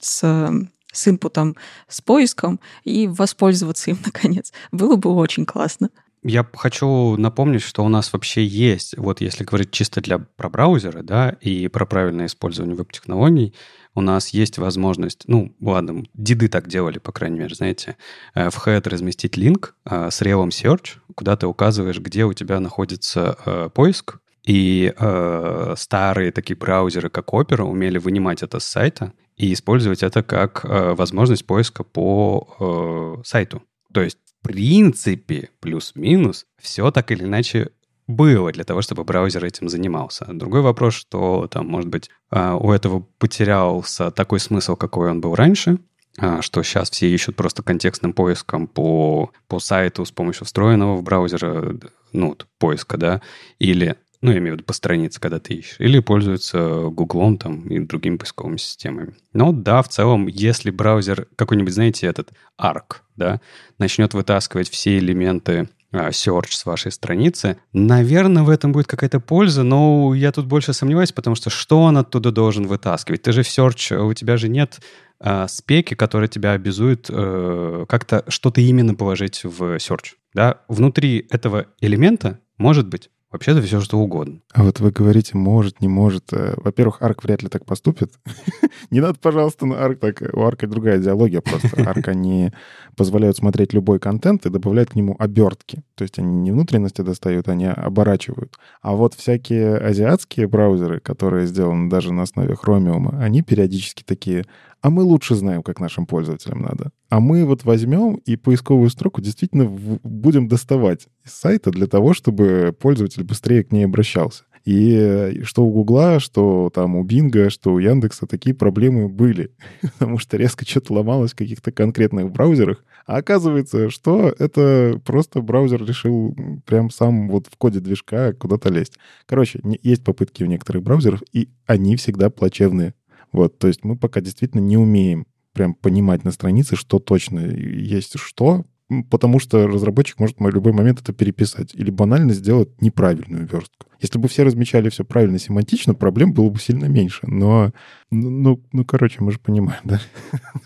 с 0.00 0.50
с 0.94 1.08
инпутом, 1.08 1.56
с 1.88 2.00
поиском 2.00 2.60
и 2.84 3.06
воспользоваться 3.06 3.90
им, 3.90 3.98
наконец. 4.04 4.52
Было 4.72 4.96
бы 4.96 5.10
очень 5.10 5.44
классно. 5.44 5.90
Я 6.26 6.46
хочу 6.54 7.18
напомнить, 7.18 7.60
что 7.60 7.84
у 7.84 7.88
нас 7.88 8.10
вообще 8.12 8.46
есть, 8.46 8.96
вот 8.96 9.20
если 9.20 9.44
говорить 9.44 9.72
чисто 9.72 10.00
для 10.00 10.18
про 10.18 10.48
браузеры, 10.48 11.02
да, 11.02 11.36
и 11.42 11.68
про 11.68 11.84
правильное 11.84 12.26
использование 12.26 12.74
веб-технологий, 12.74 13.54
у 13.94 14.00
нас 14.00 14.30
есть 14.30 14.56
возможность, 14.56 15.24
ну, 15.26 15.54
ладно, 15.60 16.04
деды 16.14 16.48
так 16.48 16.66
делали, 16.66 16.98
по 16.98 17.12
крайней 17.12 17.40
мере, 17.40 17.54
знаете, 17.54 17.96
э, 18.34 18.48
в 18.48 18.66
head 18.66 18.88
разместить 18.88 19.36
линк 19.36 19.76
э, 19.84 20.10
с 20.10 20.22
ревом 20.22 20.48
search, 20.48 20.96
куда 21.14 21.36
ты 21.36 21.46
указываешь, 21.46 22.00
где 22.00 22.24
у 22.24 22.32
тебя 22.32 22.58
находится 22.58 23.36
э, 23.44 23.68
поиск, 23.72 24.18
и 24.44 24.94
э, 24.96 25.74
старые 25.76 26.32
такие 26.32 26.56
браузеры, 26.56 27.10
как 27.10 27.28
Opera, 27.34 27.62
умели 27.62 27.98
вынимать 27.98 28.42
это 28.42 28.60
с 28.60 28.64
сайта 28.64 29.12
и 29.36 29.52
использовать 29.52 30.02
это 30.02 30.22
как 30.22 30.64
э, 30.64 30.94
возможность 30.94 31.46
поиска 31.46 31.84
по 31.84 33.18
э, 33.18 33.22
сайту. 33.24 33.62
То 33.92 34.02
есть 34.02 34.18
принципе, 34.44 35.48
плюс-минус, 35.60 36.46
все 36.60 36.90
так 36.90 37.10
или 37.10 37.24
иначе 37.24 37.70
было 38.06 38.52
для 38.52 38.64
того, 38.64 38.82
чтобы 38.82 39.02
браузер 39.02 39.44
этим 39.44 39.68
занимался. 39.68 40.26
Другой 40.28 40.60
вопрос, 40.60 40.94
что 40.94 41.48
там, 41.50 41.66
может 41.66 41.88
быть, 41.88 42.10
а, 42.30 42.56
у 42.56 42.70
этого 42.70 43.06
потерялся 43.18 44.10
такой 44.10 44.40
смысл, 44.40 44.76
какой 44.76 45.10
он 45.10 45.22
был 45.22 45.34
раньше, 45.34 45.78
а, 46.18 46.42
что 46.42 46.62
сейчас 46.62 46.90
все 46.90 47.08
ищут 47.08 47.36
просто 47.36 47.62
контекстным 47.62 48.12
поиском 48.12 48.66
по, 48.66 49.32
по 49.48 49.58
сайту 49.58 50.04
с 50.04 50.12
помощью 50.12 50.44
встроенного 50.44 50.96
в 50.96 51.02
браузер 51.02 51.78
ну, 52.12 52.36
поиска, 52.58 52.98
да, 52.98 53.22
или 53.58 53.96
ну, 54.24 54.32
я 54.32 54.38
имею 54.38 54.54
в 54.54 54.56
виду 54.56 54.64
по 54.64 54.72
странице, 54.72 55.20
когда 55.20 55.38
ты 55.38 55.52
ищешь, 55.52 55.76
или 55.78 55.98
пользуются 55.98 56.88
Гуглом 56.88 57.36
там 57.36 57.68
и 57.68 57.78
другими 57.78 58.16
поисковыми 58.16 58.56
системами. 58.56 59.14
Но 59.34 59.52
да, 59.52 59.82
в 59.82 59.88
целом, 59.88 60.28
если 60.28 60.70
браузер 60.70 61.28
какой-нибудь, 61.36 61.74
знаете, 61.74 62.06
этот 62.06 62.32
ARC, 62.58 63.02
да, 63.16 63.42
начнет 63.78 64.14
вытаскивать 64.14 64.70
все 64.70 64.96
элементы 64.96 65.68
а, 65.92 66.08
search 66.08 66.52
с 66.52 66.64
вашей 66.64 66.90
страницы. 66.90 67.58
Наверное, 67.74 68.44
в 68.44 68.48
этом 68.48 68.72
будет 68.72 68.86
какая-то 68.86 69.20
польза, 69.20 69.62
но 69.62 70.14
я 70.14 70.32
тут 70.32 70.46
больше 70.46 70.72
сомневаюсь, 70.72 71.12
потому 71.12 71.36
что 71.36 71.50
что 71.50 71.82
он 71.82 71.98
оттуда 71.98 72.32
должен 72.32 72.66
вытаскивать? 72.66 73.20
Ты 73.20 73.32
же 73.32 73.42
в 73.42 73.46
search, 73.46 73.94
у 73.94 74.14
тебя 74.14 74.38
же 74.38 74.48
нет 74.48 74.80
э, 75.20 75.46
спеки, 75.50 75.94
которые 75.94 76.30
тебя 76.30 76.52
обязуют 76.52 77.10
э, 77.10 77.84
как-то 77.86 78.24
что-то 78.28 78.62
именно 78.62 78.94
положить 78.94 79.44
в 79.44 79.76
search. 79.76 80.14
Да? 80.32 80.62
Внутри 80.66 81.26
этого 81.28 81.66
элемента 81.82 82.40
может 82.56 82.88
быть 82.88 83.10
Вообще-то 83.34 83.62
все 83.62 83.80
что 83.80 83.98
угодно. 83.98 84.38
А 84.52 84.62
вот 84.62 84.78
вы 84.78 84.92
говорите, 84.92 85.36
может, 85.36 85.80
не 85.80 85.88
может. 85.88 86.32
Э, 86.32 86.54
во-первых, 86.56 87.02
Арк 87.02 87.24
вряд 87.24 87.42
ли 87.42 87.48
так 87.48 87.66
поступит. 87.66 88.12
не 88.92 89.00
надо, 89.00 89.18
пожалуйста, 89.18 89.66
на 89.66 89.84
Арк 89.84 89.98
так. 89.98 90.22
У 90.32 90.42
Арка 90.42 90.68
другая 90.68 91.00
идеология 91.00 91.40
просто. 91.40 91.82
Арк 91.84 92.06
они 92.06 92.52
позволяют 92.96 93.36
смотреть 93.36 93.72
любой 93.72 93.98
контент 93.98 94.46
и 94.46 94.50
добавляют 94.50 94.90
к 94.90 94.94
нему 94.94 95.16
обертки. 95.18 95.82
То 95.96 96.02
есть 96.02 96.20
они 96.20 96.42
не 96.42 96.52
внутренности 96.52 97.00
достают, 97.02 97.48
они 97.48 97.66
оборачивают. 97.66 98.56
А 98.82 98.92
вот 98.92 99.14
всякие 99.14 99.78
азиатские 99.78 100.46
браузеры, 100.46 101.00
которые 101.00 101.48
сделаны 101.48 101.90
даже 101.90 102.12
на 102.12 102.22
основе 102.22 102.54
Chromium, 102.54 103.18
они 103.18 103.42
периодически 103.42 104.04
такие, 104.04 104.44
а 104.84 104.90
мы 104.90 105.02
лучше 105.02 105.34
знаем, 105.34 105.62
как 105.62 105.80
нашим 105.80 106.04
пользователям 106.04 106.60
надо. 106.60 106.90
А 107.08 107.18
мы 107.18 107.46
вот 107.46 107.64
возьмем 107.64 108.16
и 108.16 108.36
поисковую 108.36 108.90
строку 108.90 109.22
действительно 109.22 109.64
будем 109.64 110.46
доставать 110.46 111.08
из 111.24 111.32
сайта 111.32 111.70
для 111.70 111.86
того, 111.86 112.12
чтобы 112.12 112.76
пользователь 112.78 113.24
быстрее 113.24 113.64
к 113.64 113.72
ней 113.72 113.86
обращался. 113.86 114.44
И 114.66 115.40
что 115.42 115.64
у 115.64 115.70
Гугла, 115.70 116.20
что 116.20 116.70
там 116.74 116.96
у 116.96 117.02
Бинга, 117.02 117.48
что 117.48 117.72
у 117.72 117.78
Яндекса 117.78 118.26
такие 118.26 118.54
проблемы 118.54 119.08
были. 119.08 119.52
Потому 119.80 120.18
что 120.18 120.36
резко 120.36 120.68
что-то 120.68 120.92
ломалось 120.92 121.32
в 121.32 121.36
каких-то 121.36 121.72
конкретных 121.72 122.30
браузерах. 122.30 122.84
А 123.06 123.16
оказывается, 123.16 123.88
что 123.88 124.34
это 124.38 125.00
просто 125.06 125.40
браузер 125.40 125.82
решил 125.82 126.36
прям 126.66 126.90
сам 126.90 127.30
вот 127.30 127.46
в 127.46 127.56
коде 127.56 127.80
движка 127.80 128.34
куда-то 128.34 128.68
лезть. 128.68 128.98
Короче, 129.24 129.60
есть 129.82 130.04
попытки 130.04 130.42
у 130.42 130.46
некоторых 130.46 130.82
браузеров, 130.82 131.22
и 131.32 131.48
они 131.64 131.96
всегда 131.96 132.28
плачевные. 132.28 132.92
Вот, 133.34 133.58
то 133.58 133.66
есть 133.66 133.82
мы 133.82 133.96
пока 133.96 134.20
действительно 134.20 134.60
не 134.60 134.76
умеем 134.76 135.26
прям 135.54 135.74
понимать 135.74 136.22
на 136.24 136.30
странице, 136.30 136.76
что 136.76 137.00
точно 137.00 137.40
есть 137.40 138.16
что, 138.16 138.64
потому 139.10 139.40
что 139.40 139.66
разработчик 139.66 140.20
может 140.20 140.36
в 140.38 140.48
любой 140.48 140.72
момент 140.72 141.00
это 141.00 141.12
переписать 141.12 141.74
или 141.74 141.90
банально 141.90 142.32
сделать 142.32 142.80
неправильную 142.80 143.48
верстку. 143.50 143.88
Если 144.00 144.20
бы 144.20 144.28
все 144.28 144.44
размечали 144.44 144.88
все 144.88 145.04
правильно 145.04 145.40
семантично, 145.40 145.94
проблем 145.94 146.32
было 146.32 146.48
бы 146.48 146.60
сильно 146.60 146.84
меньше. 146.84 147.26
Но, 147.26 147.72
ну, 148.12 148.30
ну, 148.30 148.62
ну 148.70 148.84
короче, 148.84 149.16
мы 149.20 149.32
же 149.32 149.40
понимаем, 149.40 149.80
да? 149.84 150.00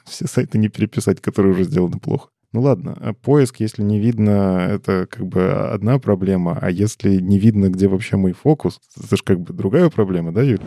все 0.04 0.26
сайты 0.26 0.58
не 0.58 0.68
переписать, 0.68 1.22
которые 1.22 1.54
уже 1.54 1.64
сделаны 1.64 1.98
плохо. 1.98 2.28
Ну 2.52 2.60
ладно, 2.60 2.98
а 3.00 3.14
поиск, 3.14 3.60
если 3.60 3.82
не 3.82 3.98
видно, 3.98 4.68
это 4.70 5.06
как 5.10 5.26
бы 5.26 5.52
одна 5.52 5.98
проблема, 5.98 6.58
а 6.60 6.70
если 6.70 7.16
не 7.16 7.38
видно, 7.38 7.70
где 7.70 7.88
вообще 7.88 8.18
мой 8.18 8.32
фокус, 8.32 8.78
это 8.94 9.16
же 9.16 9.22
как 9.22 9.40
бы 9.40 9.54
другая 9.54 9.88
проблема, 9.88 10.32
да, 10.32 10.42
Юрий? 10.42 10.64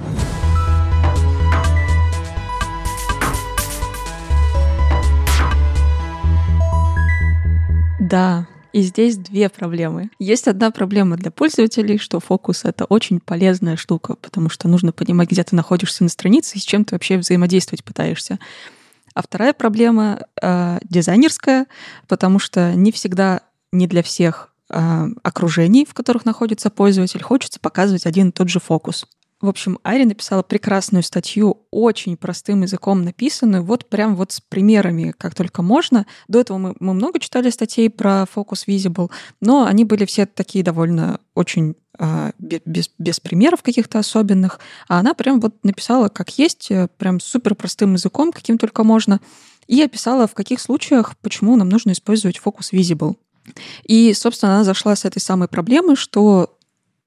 Да, 8.12 8.46
и 8.74 8.82
здесь 8.82 9.16
две 9.16 9.48
проблемы. 9.48 10.10
Есть 10.20 10.50
одна 10.50 10.70
проблема 10.72 11.16
для 11.16 11.32
пользователей, 11.32 11.98
что 11.98 12.20
фокус— 12.20 12.62
это 12.66 12.84
очень 12.84 13.22
полезная 13.22 13.78
штука, 13.78 14.16
потому 14.16 14.50
что 14.50 14.68
нужно 14.68 14.92
понимать, 14.92 15.32
где 15.32 15.44
ты 15.44 15.56
находишься 15.56 16.04
на 16.04 16.10
странице 16.10 16.58
и 16.58 16.60
с 16.60 16.64
чем 16.64 16.84
ты 16.84 16.96
вообще 16.96 17.18
взаимодействовать 17.18 17.86
пытаешься. 17.86 18.38
А 19.14 19.22
вторая 19.22 19.54
проблема 19.54 20.26
э, 20.42 20.80
дизайнерская, 20.84 21.68
потому 22.10 22.40
что 22.40 22.74
не 22.76 22.92
всегда, 22.92 23.44
не 23.72 23.88
для 23.88 24.04
всех 24.04 24.54
э, 24.70 25.08
окружений, 25.24 25.86
в 25.86 25.94
которых 25.94 26.26
находится 26.26 26.70
пользователь, 26.70 27.24
хочется 27.24 27.62
показывать 27.62 28.06
один 28.06 28.30
и 28.30 28.34
тот 28.34 28.50
же 28.50 28.60
фокус. 28.60 29.06
В 29.42 29.50
общем, 29.50 29.80
Айри 29.84 30.06
написала 30.06 30.44
прекрасную 30.44 31.02
статью, 31.02 31.66
очень 31.72 32.16
простым 32.16 32.62
языком 32.62 33.04
написанную, 33.04 33.64
вот 33.64 33.90
прям 33.90 34.16
вот 34.16 34.34
с 34.34 34.40
примерами, 34.40 35.14
как 35.18 35.34
только 35.34 35.64
можно. 35.64 36.06
До 36.28 36.40
этого 36.40 36.60
мы, 36.60 36.76
мы 36.80 36.94
много 36.94 37.20
читали 37.20 37.50
статей 37.50 37.90
про 37.90 38.28
Focus 38.34 38.68
Visible, 38.68 39.10
но 39.42 39.66
они 39.66 39.84
были 39.84 40.06
все 40.06 40.28
такие 40.28 40.64
довольно 40.64 41.20
очень 41.34 41.76
э, 41.98 42.32
без, 42.38 42.92
без 43.00 43.20
примеров 43.20 43.64
каких-то 43.64 43.98
особенных. 43.98 44.60
А 44.88 45.00
она 45.00 45.16
прям 45.16 45.40
вот 45.40 45.56
написала, 45.64 46.08
как 46.08 46.38
есть, 46.38 46.70
э, 46.70 46.88
прям 46.98 47.20
супер 47.20 47.56
простым 47.56 47.94
языком, 47.94 48.32
каким 48.32 48.60
только 48.60 48.84
можно, 48.84 49.20
и 49.68 49.82
описала, 49.82 50.28
в 50.28 50.36
каких 50.36 50.62
случаях, 50.62 51.18
почему 51.18 51.56
нам 51.56 51.70
нужно 51.70 51.94
использовать 51.94 52.40
Focus 52.44 52.74
Visible. 52.74 53.16
И, 53.86 54.14
собственно, 54.14 54.56
она 54.56 54.64
зашла 54.64 54.96
с 54.96 55.06
этой 55.06 55.20
самой 55.20 55.48
проблемы, 55.48 55.96
что 55.96 56.58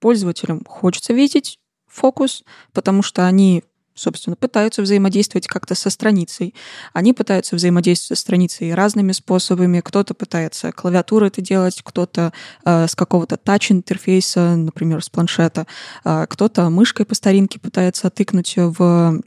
пользователям 0.00 0.64
хочется 0.66 1.12
видеть 1.12 1.60
фокус, 1.94 2.44
потому 2.72 3.02
что 3.02 3.26
они 3.26 3.62
собственно, 3.96 4.34
пытаются 4.34 4.82
взаимодействовать 4.82 5.46
как-то 5.46 5.74
со 5.74 5.88
страницей. 5.88 6.54
Они 6.92 7.12
пытаются 7.12 7.54
взаимодействовать 7.54 8.18
со 8.18 8.22
страницей 8.22 8.74
разными 8.74 9.12
способами. 9.12 9.80
Кто-то 9.80 10.14
пытается 10.14 10.72
клавиатурой 10.72 11.28
это 11.28 11.40
делать, 11.40 11.80
кто-то 11.82 12.32
э, 12.64 12.88
с 12.88 12.94
какого-то 12.94 13.36
тач-интерфейса, 13.36 14.56
например, 14.56 15.02
с 15.02 15.08
планшета, 15.08 15.68
э, 16.04 16.26
кто-то 16.28 16.70
мышкой 16.70 17.06
по 17.06 17.14
старинке 17.14 17.60
пытается 17.60 18.10
тыкнуть 18.10 18.54
в 18.56 19.20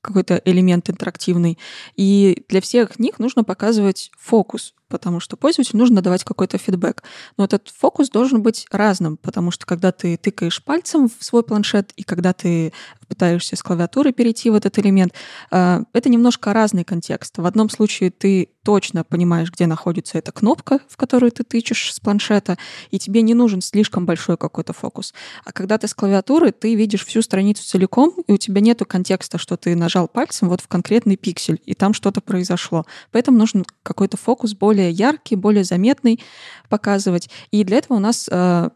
какой-то 0.00 0.42
элемент 0.44 0.90
интерактивный. 0.90 1.58
И 1.94 2.44
для 2.48 2.60
всех 2.60 2.98
них 2.98 3.20
нужно 3.20 3.44
показывать 3.44 4.10
фокус 4.18 4.74
потому 4.92 5.20
что 5.20 5.38
пользователю 5.38 5.78
нужно 5.78 6.02
давать 6.02 6.22
какой-то 6.22 6.58
фидбэк. 6.58 7.02
Но 7.38 7.44
этот 7.44 7.72
фокус 7.74 8.10
должен 8.10 8.42
быть 8.42 8.66
разным, 8.70 9.16
потому 9.16 9.50
что 9.50 9.64
когда 9.64 9.90
ты 9.90 10.18
тыкаешь 10.18 10.62
пальцем 10.62 11.08
в 11.08 11.24
свой 11.24 11.42
планшет 11.42 11.92
и 11.96 12.02
когда 12.02 12.34
ты 12.34 12.74
пытаешься 13.08 13.56
с 13.56 13.62
клавиатуры 13.62 14.12
перейти 14.12 14.50
в 14.50 14.54
этот 14.54 14.78
элемент, 14.78 15.14
э, 15.50 15.82
это 15.94 16.08
немножко 16.10 16.52
разный 16.52 16.84
контекст. 16.84 17.38
В 17.38 17.46
одном 17.46 17.70
случае 17.70 18.10
ты 18.10 18.48
точно 18.64 19.04
понимаешь, 19.04 19.50
где 19.50 19.66
находится 19.66 20.18
эта 20.18 20.32
кнопка, 20.32 20.80
в 20.88 20.96
которую 20.96 21.30
ты 21.32 21.44
тычешь 21.44 21.92
с 21.92 22.00
планшета, 22.00 22.56
и 22.90 22.98
тебе 22.98 23.22
не 23.22 23.34
нужен 23.34 23.60
слишком 23.60 24.06
большой 24.06 24.36
какой-то 24.36 24.72
фокус. 24.72 25.12
А 25.44 25.52
когда 25.52 25.78
ты 25.78 25.88
с 25.88 25.94
клавиатуры, 25.94 26.52
ты 26.52 26.74
видишь 26.74 27.04
всю 27.04 27.22
страницу 27.22 27.64
целиком, 27.64 28.14
и 28.26 28.32
у 28.32 28.36
тебя 28.38 28.60
нету 28.60 28.86
контекста, 28.86 29.38
что 29.38 29.56
ты 29.56 29.74
нажал 29.76 30.08
пальцем 30.08 30.48
вот 30.48 30.60
в 30.60 30.68
конкретный 30.68 31.16
пиксель, 31.16 31.60
и 31.66 31.74
там 31.74 31.92
что-то 31.92 32.20
произошло. 32.20 32.86
Поэтому 33.10 33.38
нужен 33.38 33.64
какой-то 33.82 34.16
фокус 34.16 34.54
более 34.54 34.81
более 34.82 34.90
яркий, 34.90 35.36
более 35.36 35.64
заметный 35.64 36.20
показывать. 36.68 37.28
И 37.52 37.64
для 37.64 37.78
этого 37.78 37.98
у 37.98 38.00
нас 38.00 38.28
э, 38.30 38.70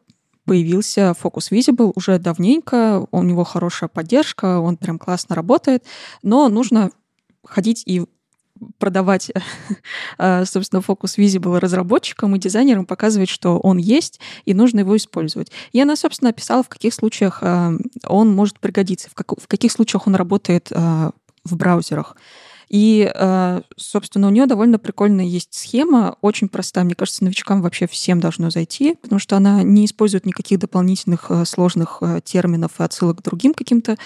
появился 0.45 1.15
Focus 1.21 1.51
Visible 1.51 1.93
уже 1.95 2.19
давненько, 2.19 3.07
у 3.11 3.23
него 3.23 3.45
хорошая 3.45 3.89
поддержка, 3.89 4.61
он 4.61 4.77
прям 4.77 4.99
классно 4.99 5.35
работает, 5.35 5.85
но 6.23 6.49
нужно 6.49 6.91
ходить 7.45 7.83
и 7.87 8.05
продавать, 8.79 9.33
э, 10.19 10.45
собственно, 10.45 10.81
Focus 10.81 11.19
Visible 11.19 11.59
разработчикам 11.59 12.37
и 12.37 12.39
дизайнерам, 12.39 12.87
показывать, 12.87 13.29
что 13.29 13.59
он 13.59 13.79
есть, 13.79 14.21
и 14.45 14.55
нужно 14.55 14.81
его 14.81 14.97
использовать. 14.97 15.51
И 15.73 15.81
она, 15.81 15.97
собственно, 15.97 16.31
описала, 16.31 16.63
в 16.63 16.69
каких 16.69 16.95
случаях 16.95 17.39
э, 17.43 17.79
он 18.07 18.35
может 18.35 18.61
пригодиться, 18.61 19.11
в, 19.11 19.15
как, 19.15 19.41
в 19.41 19.49
каких 19.49 19.73
случаях 19.73 20.07
он 20.07 20.15
работает 20.15 20.71
в 20.71 21.57
браузерах. 21.57 22.17
И, 22.69 23.13
собственно, 23.77 24.27
у 24.27 24.31
нее 24.31 24.47
довольно 24.47 24.79
прикольная 24.79 25.25
есть 25.25 25.55
схема, 25.55 26.17
очень 26.21 26.49
простая. 26.49 26.85
Мне 26.85 26.95
кажется, 26.95 27.25
новичкам 27.25 27.63
вообще 27.63 27.87
всем 27.87 28.21
должно 28.21 28.51
зайти, 28.51 28.95
потому 28.95 29.19
что 29.19 29.37
она 29.37 29.63
не 29.63 29.85
использует 29.85 30.27
никаких 30.27 30.59
дополнительных 30.59 31.31
сложных 31.45 32.03
терминов 32.25 32.73
и 32.79 32.83
отсылок 32.83 33.19
к 33.19 33.23
другим 33.23 33.55
каким-то 33.55 33.97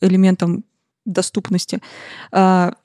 элементам 0.00 0.64
доступности. 1.04 1.80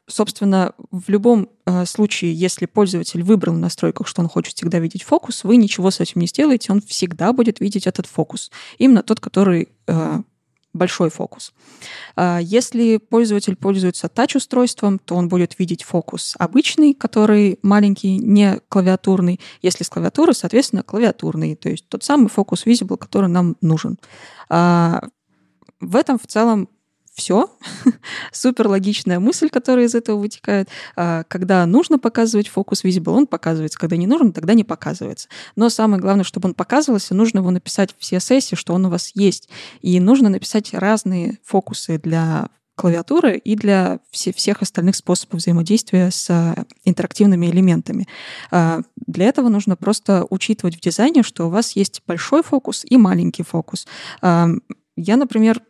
Собственно, 0.08 0.74
в 0.92 1.10
любом 1.10 1.50
случае, 1.86 2.34
если 2.34 2.68
пользователь 2.68 3.22
выбрал 3.22 3.56
в 3.56 3.60
настройках, 3.60 4.08
что 4.08 4.22
он 4.22 4.30
хочет 4.30 4.56
всегда 4.56 4.80
видеть 4.80 5.04
фокус, 5.04 5.44
вы 5.44 5.58
ничего 5.58 5.92
с 5.92 6.00
этим 6.00 6.22
не 6.22 6.28
сделаете, 6.28 6.72
он 6.72 6.82
всегда 6.82 7.34
будет 7.34 7.60
видеть 7.60 7.86
этот 7.86 8.06
фокус. 8.06 8.50
Именно 8.78 9.04
тот, 9.04 9.20
который 9.20 9.70
большой 10.74 11.10
фокус. 11.10 11.54
Если 12.18 12.98
пользователь 12.98 13.56
пользуется 13.56 14.10
тач-устройством, 14.10 15.00
то 15.00 15.16
он 15.16 15.30
будет 15.30 15.60
видеть 15.60 15.84
фокус 15.84 16.36
обычный, 16.40 16.94
который 16.94 17.60
маленький, 17.62 18.18
не 18.18 18.60
клавиатурный. 18.70 19.40
Если 19.62 19.84
с 19.84 19.90
клавиатуры, 19.90 20.34
соответственно, 20.34 20.84
клавиатурный, 20.84 21.56
то 21.56 21.70
есть 21.70 21.88
тот 21.88 22.04
самый 22.04 22.30
фокус 22.30 22.66
visible, 22.66 22.98
который 22.98 23.30
нам 23.30 23.56
нужен. 23.62 24.00
В 24.50 25.96
этом 25.96 26.18
в 26.18 26.28
целом 26.28 26.70
все. 27.14 27.50
Супер 28.32 28.68
логичная 28.68 29.20
мысль, 29.20 29.50
которая 29.50 29.86
из 29.86 29.96
этого 29.96 30.18
вытекает. 30.18 30.70
А, 30.96 31.24
когда 31.28 31.66
нужно 31.66 32.00
показывать 32.00 32.48
фокус 32.48 32.84
visible, 32.84 33.12
он 33.12 33.28
показывается. 33.28 33.80
Когда 33.80 33.98
не 33.98 34.08
нужно, 34.08 34.32
тогда 34.32 34.54
не 34.54 34.64
показывается. 34.64 35.30
Но 35.56 35.70
самое 35.70 36.02
главное, 36.02 36.24
чтобы 36.24 36.50
он 36.50 36.56
показывался, 36.56 37.14
нужно 37.14 37.40
его 37.40 37.52
написать 37.52 37.96
в 37.98 38.02
CSS, 38.02 38.56
что 38.56 38.74
он 38.74 38.86
у 38.86 38.90
вас 38.90 39.12
есть. 39.14 39.50
И 39.82 40.00
нужно 40.00 40.30
написать 40.30 40.74
разные 40.74 41.38
фокусы 41.44 42.00
для 42.00 42.50
клавиатуры 42.76 43.38
и 43.38 43.56
для 43.56 44.00
всех 44.12 44.64
остальных 44.64 44.96
способов 44.96 45.40
взаимодействия 45.40 46.10
с 46.10 46.28
а, 46.32 46.66
интерактивными 46.84 47.46
элементами. 47.46 48.08
А, 48.50 48.82
для 48.96 49.28
этого 49.28 49.50
нужно 49.50 49.76
просто 49.76 50.26
учитывать 50.32 50.78
в 50.78 50.80
дизайне, 50.80 51.22
что 51.22 51.46
у 51.46 51.50
вас 51.50 51.76
есть 51.76 52.02
большой 52.08 52.42
фокус 52.42 52.84
и 52.90 52.98
маленький 52.98 53.44
фокус. 53.44 53.86
Я, 54.96 55.18
например, 55.18 55.62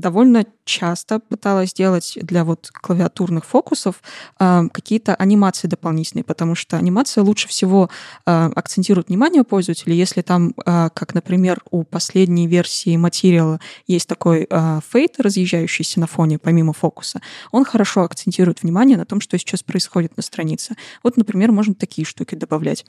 довольно 0.00 0.44
часто 0.64 1.20
пыталась 1.20 1.70
сделать 1.70 2.18
для 2.20 2.44
вот 2.44 2.70
клавиатурных 2.72 3.44
фокусов 3.44 4.02
э, 4.38 4.68
какие-то 4.72 5.14
анимации 5.14 5.68
дополнительные, 5.68 6.24
потому 6.24 6.54
что 6.54 6.76
анимация 6.76 7.22
лучше 7.22 7.48
всего 7.48 7.88
э, 8.26 8.50
акцентирует 8.54 9.08
внимание 9.08 9.44
пользователя, 9.44 9.94
если 9.94 10.22
там, 10.22 10.54
э, 10.64 10.90
как, 10.92 11.14
например, 11.14 11.62
у 11.70 11.84
последней 11.84 12.46
версии 12.46 12.96
материала 12.96 13.60
есть 13.86 14.08
такой 14.08 14.46
э, 14.48 14.80
фейт, 14.88 15.18
разъезжающийся 15.18 16.00
на 16.00 16.06
фоне, 16.06 16.38
помимо 16.38 16.72
фокуса, 16.72 17.20
он 17.52 17.64
хорошо 17.64 18.02
акцентирует 18.02 18.62
внимание 18.62 18.96
на 18.96 19.06
том, 19.06 19.20
что 19.20 19.38
сейчас 19.38 19.62
происходит 19.62 20.16
на 20.16 20.22
странице. 20.22 20.76
Вот, 21.02 21.16
например, 21.16 21.52
можно 21.52 21.74
такие 21.74 22.04
штуки 22.04 22.34
добавлять. 22.34 22.84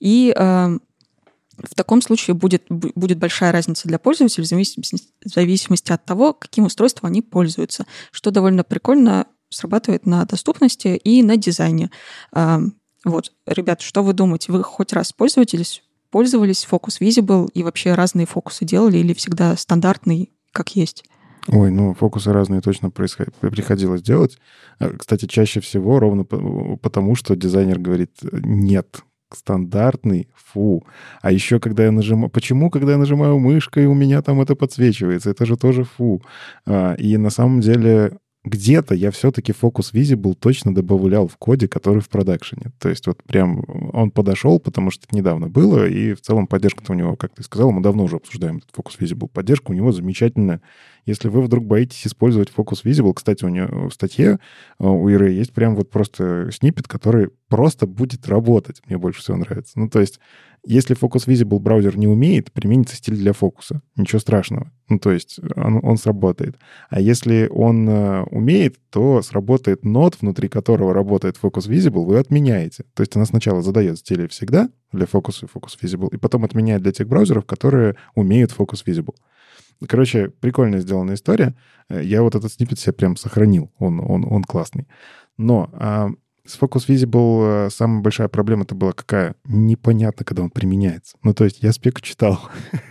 И 0.00 0.32
в 1.62 1.74
таком 1.74 2.02
случае 2.02 2.34
будет, 2.34 2.64
будет 2.68 3.18
большая 3.18 3.52
разница 3.52 3.88
для 3.88 3.98
пользователей 3.98 4.44
в 4.44 4.48
зависимости, 4.48 5.08
в 5.24 5.28
зависимости 5.28 5.92
от 5.92 6.04
того, 6.04 6.32
каким 6.32 6.64
устройством 6.64 7.08
они 7.08 7.22
пользуются, 7.22 7.86
что 8.10 8.30
довольно 8.30 8.64
прикольно 8.64 9.26
срабатывает 9.50 10.06
на 10.06 10.24
доступности 10.24 10.88
и 10.88 11.22
на 11.22 11.36
дизайне. 11.36 11.90
Вот, 13.04 13.32
ребят, 13.46 13.80
что 13.80 14.02
вы 14.02 14.12
думаете? 14.12 14.52
Вы 14.52 14.62
хоть 14.62 14.92
раз 14.92 15.12
пользовались, 15.12 15.82
пользовались 16.10 16.66
Focus 16.70 17.00
Visible 17.00 17.48
и 17.54 17.62
вообще 17.62 17.94
разные 17.94 18.26
фокусы 18.26 18.64
делали 18.64 18.98
или 18.98 19.14
всегда 19.14 19.56
стандартный, 19.56 20.32
как 20.52 20.76
есть? 20.76 21.04
Ой, 21.46 21.70
ну 21.70 21.94
фокусы 21.94 22.32
разные 22.32 22.60
точно 22.60 22.90
происход... 22.90 23.28
приходилось 23.40 24.02
делать. 24.02 24.38
А, 24.78 24.90
кстати, 24.90 25.24
чаще 25.26 25.60
всего 25.60 25.98
ровно 25.98 26.24
потому, 26.24 27.14
что 27.14 27.36
дизайнер 27.36 27.78
говорит 27.78 28.18
нет, 28.32 29.02
стандартный, 29.32 30.28
фу. 30.34 30.86
А 31.22 31.30
еще, 31.32 31.60
когда 31.60 31.84
я 31.84 31.90
нажимаю... 31.92 32.30
Почему, 32.30 32.70
когда 32.70 32.92
я 32.92 32.98
нажимаю 32.98 33.38
мышкой, 33.38 33.86
у 33.86 33.94
меня 33.94 34.22
там 34.22 34.40
это 34.40 34.54
подсвечивается? 34.54 35.30
Это 35.30 35.46
же 35.46 35.56
тоже 35.56 35.84
фу. 35.84 36.22
А, 36.66 36.94
и 36.94 37.16
на 37.16 37.30
самом 37.30 37.60
деле 37.60 38.18
где-то 38.44 38.94
я 38.94 39.10
все-таки 39.10 39.52
Focus 39.52 39.92
Visible 39.92 40.34
точно 40.34 40.74
добавлял 40.74 41.28
в 41.28 41.36
коде, 41.36 41.68
который 41.68 42.00
в 42.00 42.08
продакшене. 42.08 42.72
То 42.78 42.88
есть 42.88 43.06
вот 43.06 43.22
прям 43.24 43.64
он 43.92 44.10
подошел, 44.10 44.60
потому 44.60 44.90
что 44.90 45.06
это 45.06 45.16
недавно 45.16 45.48
было, 45.48 45.86
и 45.88 46.14
в 46.14 46.20
целом 46.20 46.46
поддержка 46.46 46.82
у 46.88 46.94
него, 46.94 47.16
как 47.16 47.34
ты 47.34 47.42
сказал, 47.42 47.72
мы 47.72 47.82
давно 47.82 48.04
уже 48.04 48.16
обсуждаем 48.16 48.58
этот 48.58 48.70
Focus 48.70 48.98
Visible. 48.98 49.28
Поддержка 49.28 49.70
у 49.70 49.74
него 49.74 49.92
замечательная. 49.92 50.62
Если 51.04 51.28
вы 51.28 51.42
вдруг 51.42 51.64
боитесь 51.64 52.06
использовать 52.06 52.50
Focus 52.54 52.84
Visible, 52.84 53.14
кстати, 53.14 53.44
у 53.44 53.48
него 53.48 53.88
в 53.88 53.94
статье 53.94 54.38
э, 54.78 54.86
у 54.86 55.08
Иры 55.08 55.30
есть 55.30 55.52
прям 55.52 55.74
вот 55.74 55.90
просто 55.90 56.50
снипет, 56.52 56.86
который 56.86 57.30
просто 57.48 57.86
будет 57.86 58.28
работать. 58.28 58.82
Мне 58.86 58.98
больше 58.98 59.20
всего 59.20 59.36
нравится. 59.38 59.78
Ну, 59.78 59.88
то 59.88 60.00
есть 60.00 60.20
если 60.70 60.94
Focus 60.94 61.26
Visible 61.26 61.58
браузер 61.58 61.96
не 61.96 62.06
умеет, 62.06 62.52
применится 62.52 62.94
стиль 62.94 63.16
для 63.16 63.32
фокуса. 63.32 63.80
Ничего 63.96 64.18
страшного. 64.18 64.70
Ну, 64.90 64.98
то 64.98 65.10
есть 65.10 65.40
он, 65.56 65.80
он 65.82 65.96
сработает. 65.96 66.56
А 66.90 67.00
если 67.00 67.48
он 67.50 67.88
э, 67.88 68.22
умеет, 68.24 68.76
то 68.90 69.22
сработает 69.22 69.82
нод, 69.82 70.18
внутри 70.20 70.48
которого 70.48 70.92
работает 70.92 71.38
Focus 71.42 71.70
Visible, 71.70 72.04
вы 72.04 72.18
отменяете. 72.18 72.84
То 72.92 73.02
есть 73.02 73.16
она 73.16 73.24
сначала 73.24 73.62
задает 73.62 73.98
стили 73.98 74.26
всегда 74.26 74.68
для 74.92 75.06
фокуса 75.06 75.46
Focus 75.46 75.78
Visible, 75.80 76.10
и 76.12 76.18
потом 76.18 76.44
отменяет 76.44 76.82
для 76.82 76.92
тех 76.92 77.08
браузеров, 77.08 77.46
которые 77.46 77.96
умеют 78.14 78.54
Focus 78.56 78.84
Visible. 78.84 79.14
Короче, 79.86 80.28
прикольно 80.28 80.80
сделанная 80.80 81.14
история. 81.14 81.54
Э, 81.88 82.04
я 82.04 82.22
вот 82.22 82.34
этот 82.34 82.52
снипет 82.52 82.78
себе 82.78 82.92
прям 82.92 83.16
сохранил. 83.16 83.70
Он, 83.78 84.00
он, 84.00 84.30
он 84.30 84.44
классный. 84.44 84.86
Но 85.38 85.70
а, 85.72 86.10
с 86.48 86.58
Focus 86.58 86.88
Visible 86.88 87.66
э, 87.66 87.70
самая 87.70 88.00
большая 88.00 88.28
проблема 88.28 88.62
это 88.64 88.74
была 88.74 88.92
какая? 88.92 89.34
Непонятно, 89.44 90.24
когда 90.24 90.42
он 90.42 90.50
применяется. 90.50 91.16
Ну, 91.22 91.34
то 91.34 91.44
есть 91.44 91.62
я 91.62 91.72
спеку 91.72 92.00
читал. 92.00 92.40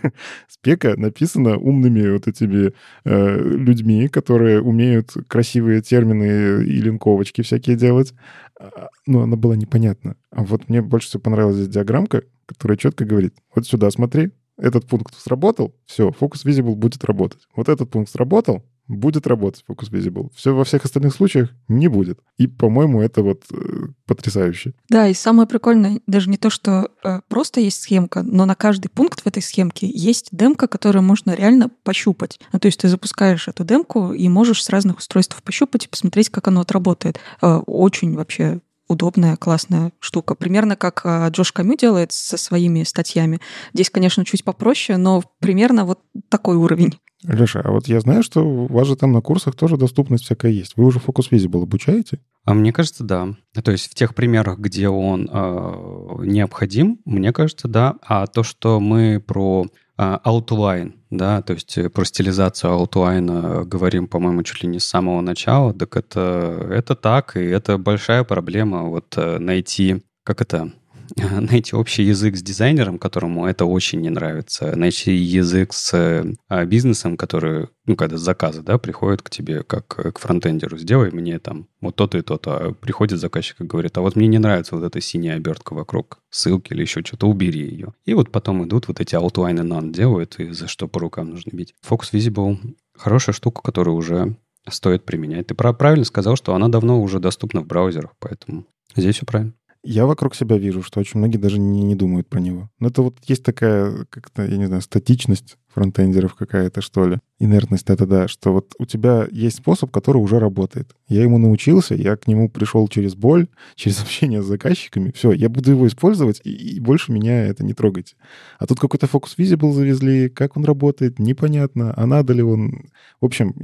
спека 0.48 0.94
написана 0.96 1.58
умными 1.58 2.08
вот 2.08 2.28
этими 2.28 2.72
э, 3.04 3.38
людьми, 3.38 4.08
которые 4.08 4.62
умеют 4.62 5.12
красивые 5.26 5.82
термины 5.82 6.64
и 6.64 6.80
линковочки 6.80 7.42
всякие 7.42 7.76
делать. 7.76 8.14
А, 8.60 8.88
но 9.06 9.22
она 9.22 9.36
была 9.36 9.56
непонятна. 9.56 10.16
А 10.30 10.44
вот 10.44 10.68
мне 10.68 10.80
больше 10.80 11.08
всего 11.08 11.20
понравилась 11.20 11.56
здесь 11.56 11.68
диаграммка, 11.68 12.22
которая 12.46 12.78
четко 12.78 13.04
говорит, 13.04 13.34
вот 13.54 13.66
сюда 13.66 13.90
смотри, 13.90 14.30
этот 14.56 14.86
пункт 14.86 15.14
сработал, 15.16 15.74
все, 15.86 16.08
Focus 16.10 16.44
Visible 16.44 16.74
будет 16.74 17.04
работать. 17.04 17.46
Вот 17.54 17.68
этот 17.68 17.90
пункт 17.90 18.10
сработал, 18.10 18.64
будет 18.88 19.26
работать 19.26 19.64
Focus 19.68 19.90
Visible. 19.90 20.30
Все 20.34 20.54
во 20.54 20.64
всех 20.64 20.84
остальных 20.84 21.14
случаях 21.14 21.50
не 21.68 21.88
будет. 21.88 22.20
И, 22.38 22.46
по-моему, 22.46 23.00
это 23.00 23.22
вот 23.22 23.44
э, 23.52 23.88
потрясающе. 24.06 24.72
Да, 24.88 25.06
и 25.08 25.14
самое 25.14 25.46
прикольное, 25.46 26.00
даже 26.06 26.30
не 26.30 26.38
то, 26.38 26.50
что 26.50 26.90
э, 27.04 27.20
просто 27.28 27.60
есть 27.60 27.82
схемка, 27.82 28.22
но 28.22 28.46
на 28.46 28.54
каждый 28.54 28.88
пункт 28.88 29.20
в 29.20 29.26
этой 29.26 29.42
схемке 29.42 29.88
есть 29.92 30.28
демка, 30.32 30.66
которую 30.66 31.02
можно 31.02 31.34
реально 31.34 31.70
пощупать. 31.84 32.40
Ну, 32.52 32.58
то 32.58 32.66
есть 32.66 32.80
ты 32.80 32.88
запускаешь 32.88 33.48
эту 33.48 33.64
демку 33.64 34.12
и 34.12 34.28
можешь 34.28 34.64
с 34.64 34.70
разных 34.70 34.98
устройств 34.98 35.40
пощупать 35.42 35.84
и 35.84 35.88
посмотреть, 35.88 36.30
как 36.30 36.48
оно 36.48 36.62
отработает. 36.62 37.20
Э, 37.42 37.56
очень 37.66 38.14
вообще 38.14 38.60
удобная, 38.88 39.36
классная 39.36 39.92
штука. 40.00 40.34
Примерно 40.34 40.76
как 40.76 41.02
а, 41.04 41.28
Джош 41.28 41.52
Камю 41.52 41.76
делает 41.76 42.12
со 42.12 42.36
своими 42.36 42.82
статьями. 42.82 43.40
Здесь, 43.72 43.90
конечно, 43.90 44.24
чуть 44.24 44.44
попроще, 44.44 44.98
но 44.98 45.22
примерно 45.40 45.84
вот 45.84 46.00
такой 46.28 46.56
уровень. 46.56 46.98
Леша, 47.24 47.60
а 47.64 47.72
вот 47.72 47.88
я 47.88 48.00
знаю, 48.00 48.22
что 48.22 48.42
у 48.42 48.66
вас 48.66 48.86
же 48.86 48.94
там 48.94 49.12
на 49.12 49.20
курсах 49.20 49.56
тоже 49.56 49.76
доступность 49.76 50.24
всякая 50.24 50.52
есть. 50.52 50.74
Вы 50.76 50.84
уже 50.84 51.00
Focus 51.00 51.30
Visible 51.30 51.64
обучаете? 51.64 52.20
А 52.44 52.54
мне 52.54 52.72
кажется, 52.72 53.02
да. 53.02 53.34
То 53.62 53.72
есть 53.72 53.90
в 53.90 53.94
тех 53.94 54.14
примерах, 54.14 54.58
где 54.58 54.88
он 54.88 55.28
э, 55.30 56.14
необходим, 56.20 57.00
мне 57.04 57.32
кажется, 57.32 57.66
да. 57.66 57.96
А 58.02 58.26
то, 58.28 58.44
что 58.44 58.78
мы 58.78 59.20
про 59.20 59.66
э, 59.66 59.68
Outline, 59.98 60.92
да, 61.10 61.42
то 61.42 61.54
есть 61.54 61.76
про 61.92 62.04
стилизацию 62.04 62.72
Outline 62.72 63.64
говорим, 63.64 64.06
по-моему, 64.06 64.44
чуть 64.44 64.62
ли 64.62 64.68
не 64.68 64.78
с 64.78 64.84
самого 64.84 65.20
начала, 65.20 65.74
так 65.74 65.96
это, 65.96 66.68
это 66.70 66.94
так, 66.94 67.36
и 67.36 67.44
это 67.44 67.78
большая 67.78 68.22
проблема 68.22 68.84
вот 68.84 69.14
э, 69.16 69.38
найти, 69.38 70.04
как 70.22 70.40
это, 70.40 70.72
найти 71.16 71.74
общий 71.74 72.02
язык 72.02 72.36
с 72.36 72.42
дизайнером, 72.42 72.98
которому 72.98 73.46
это 73.46 73.64
очень 73.64 74.00
не 74.00 74.10
нравится, 74.10 74.74
найти 74.76 75.14
язык 75.14 75.72
с 75.72 76.26
а, 76.48 76.64
бизнесом, 76.64 77.16
который, 77.16 77.68
ну, 77.86 77.96
когда 77.96 78.16
заказы, 78.16 78.62
да, 78.62 78.78
приходят 78.78 79.22
к 79.22 79.30
тебе 79.30 79.62
как 79.62 79.86
к 79.86 80.18
фронтендеру, 80.18 80.78
сделай 80.78 81.10
мне 81.10 81.38
там 81.38 81.68
вот 81.80 81.96
то-то 81.96 82.18
и 82.18 82.22
то-то. 82.22 82.56
А 82.56 82.72
приходит 82.72 83.18
заказчик 83.18 83.60
и 83.60 83.64
говорит, 83.64 83.96
а 83.98 84.00
вот 84.00 84.16
мне 84.16 84.26
не 84.26 84.38
нравится 84.38 84.76
вот 84.76 84.84
эта 84.84 85.00
синяя 85.00 85.36
обертка 85.36 85.74
вокруг 85.74 86.20
ссылки 86.30 86.72
или 86.72 86.82
еще 86.82 87.02
что-то, 87.04 87.28
убери 87.28 87.60
ее. 87.60 87.94
И 88.04 88.14
вот 88.14 88.30
потом 88.30 88.64
идут 88.64 88.88
вот 88.88 89.00
эти 89.00 89.14
outline 89.14 89.58
and 89.58 89.68
none 89.68 89.92
делают, 89.92 90.38
и 90.38 90.52
за 90.52 90.68
что 90.68 90.88
по 90.88 91.00
рукам 91.00 91.30
нужно 91.30 91.50
бить. 91.52 91.74
Focus 91.88 92.12
Visible— 92.12 92.58
хорошая 92.94 93.34
штука, 93.34 93.62
которую 93.62 93.96
уже 93.96 94.36
стоит 94.68 95.04
применять. 95.04 95.46
Ты 95.46 95.54
правильно 95.54 96.04
сказал, 96.04 96.36
что 96.36 96.54
она 96.54 96.68
давно 96.68 97.00
уже 97.00 97.20
доступна 97.20 97.60
в 97.60 97.66
браузерах, 97.66 98.12
поэтому 98.18 98.66
здесь 98.94 99.16
все 99.16 99.26
правильно. 99.26 99.54
Я 99.84 100.06
вокруг 100.06 100.34
себя 100.34 100.58
вижу, 100.58 100.82
что 100.82 101.00
очень 101.00 101.18
многие 101.18 101.38
даже 101.38 101.58
не, 101.58 101.82
не 101.82 101.94
думают 101.94 102.28
про 102.28 102.40
него. 102.40 102.70
Но 102.78 102.88
это 102.88 103.02
вот 103.02 103.18
есть 103.26 103.44
такая, 103.44 104.06
как-то, 104.10 104.44
я 104.44 104.56
не 104.56 104.66
знаю, 104.66 104.82
статичность 104.82 105.56
фронтендеров 105.78 106.34
какая-то, 106.34 106.80
что 106.80 107.06
ли. 107.06 107.18
Инертность 107.38 107.88
это 107.88 108.04
да, 108.04 108.26
что 108.26 108.52
вот 108.52 108.74
у 108.78 108.84
тебя 108.84 109.28
есть 109.30 109.58
способ, 109.58 109.92
который 109.92 110.18
уже 110.18 110.40
работает. 110.40 110.96
Я 111.08 111.22
ему 111.22 111.38
научился, 111.38 111.94
я 111.94 112.16
к 112.16 112.26
нему 112.26 112.48
пришел 112.48 112.88
через 112.88 113.14
боль, 113.14 113.46
через 113.76 114.02
общение 114.02 114.42
с 114.42 114.46
заказчиками. 114.46 115.12
Все, 115.14 115.30
я 115.30 115.48
буду 115.48 115.70
его 115.70 115.86
использовать, 115.86 116.40
и, 116.42 116.50
и 116.50 116.80
больше 116.80 117.12
меня 117.12 117.46
это 117.46 117.64
не 117.64 117.74
трогайте. 117.74 118.16
А 118.58 118.66
тут 118.66 118.80
какой-то 118.80 119.06
Focus 119.06 119.36
Visible 119.38 119.72
завезли, 119.72 120.28
как 120.28 120.56
он 120.56 120.64
работает, 120.64 121.20
непонятно, 121.20 121.94
а 121.96 122.06
надо 122.06 122.32
ли 122.32 122.42
он... 122.42 122.86
В 123.20 123.26
общем, 123.26 123.54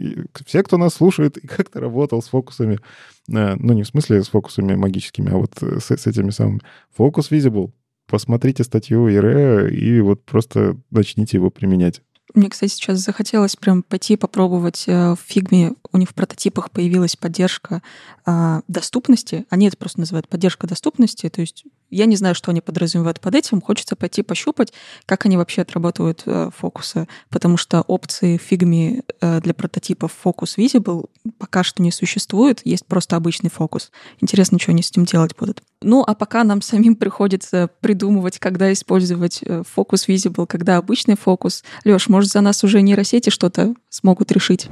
все, 0.47 0.63
кто 0.63 0.77
нас 0.77 0.95
слушает 0.95 1.37
и 1.37 1.47
как-то 1.47 1.81
работал 1.81 2.23
с 2.23 2.29
фокусами, 2.29 2.79
э, 3.29 3.57
ну, 3.57 3.73
не 3.73 3.83
в 3.83 3.89
смысле 3.89 4.23
с 4.23 4.29
фокусами 4.29 4.77
магическими, 4.77 5.33
а 5.33 5.37
вот 5.37 5.51
с, 5.61 5.91
с 5.91 6.07
этими 6.07 6.31
самыми. 6.31 6.61
Focus 6.97 7.31
Visible 7.31 7.73
посмотрите 8.15 8.63
статью 8.63 9.09
Иры 9.13 9.71
и 9.71 10.01
вот 10.01 10.25
просто 10.25 10.77
начните 10.93 11.37
его 11.37 11.51
применять. 11.51 12.01
Мне, 12.33 12.49
кстати, 12.49 12.71
сейчас 12.71 13.01
захотелось 13.01 13.57
прям 13.57 13.83
пойти 13.83 14.17
попробовать 14.17 14.85
э, 14.87 15.15
в 15.15 15.19
фигме. 15.27 15.73
У 15.93 15.99
них 15.99 16.11
в 16.11 16.15
прототипах 16.15 16.71
появилась 16.71 17.17
поддержка 17.17 17.83
а, 18.25 18.63
доступности. 18.69 19.47
Они 19.51 19.67
это 19.67 19.77
просто 19.77 19.99
называют 19.99 20.29
поддержка 20.29 20.69
доступности. 20.69 21.29
То 21.29 21.41
есть 21.41 21.65
я 21.91 22.07
не 22.07 22.17
знаю, 22.17 22.35
что 22.35 22.51
они 22.51 22.61
подразумевают 22.61 23.21
под 23.21 23.35
этим. 23.35 23.61
Хочется 23.61 23.97
пойти 23.97 24.23
пощупать, 24.23 24.73
как 25.07 25.27
они 25.27 25.37
вообще 25.37 25.63
отрабатывают 25.63 26.23
э, 26.27 26.51
фокусы. 26.57 27.07
Потому 27.31 27.57
что 27.57 27.83
опции 27.83 28.37
в 28.37 28.43
фигме 28.43 29.03
э, 29.21 29.41
для 29.41 29.55
прототипов 29.55 30.13
Focus 30.25 30.57
Visible 30.57 31.09
пока 31.39 31.63
что 31.63 31.83
не 31.83 31.91
существует. 31.91 32.61
Есть 32.65 32.87
просто 32.87 33.17
обычный 33.17 33.51
фокус. 33.51 33.91
Интересно, 34.21 34.59
что 34.59 34.73
они 34.73 34.83
с 34.83 34.91
этим 34.91 35.05
делать 35.05 35.37
будут. 35.39 35.63
Ну, 35.83 36.03
а 36.07 36.15
пока 36.15 36.45
нам 36.45 36.63
самим 36.63 36.97
приходится 36.97 37.71
придумывать, 37.81 38.39
когда 38.39 38.73
использовать 38.73 39.43
Focus 39.43 40.09
Visible, 40.09 40.47
когда 40.47 40.79
обычный 40.79 41.17
фокус. 41.17 41.65
Леш, 41.85 42.09
может, 42.09 42.31
за 42.31 42.41
нас 42.41 42.65
уже 42.65 42.83
нейросети 42.83 43.31
что-то 43.31 43.75
смогут 43.89 44.33
решить? 44.33 44.69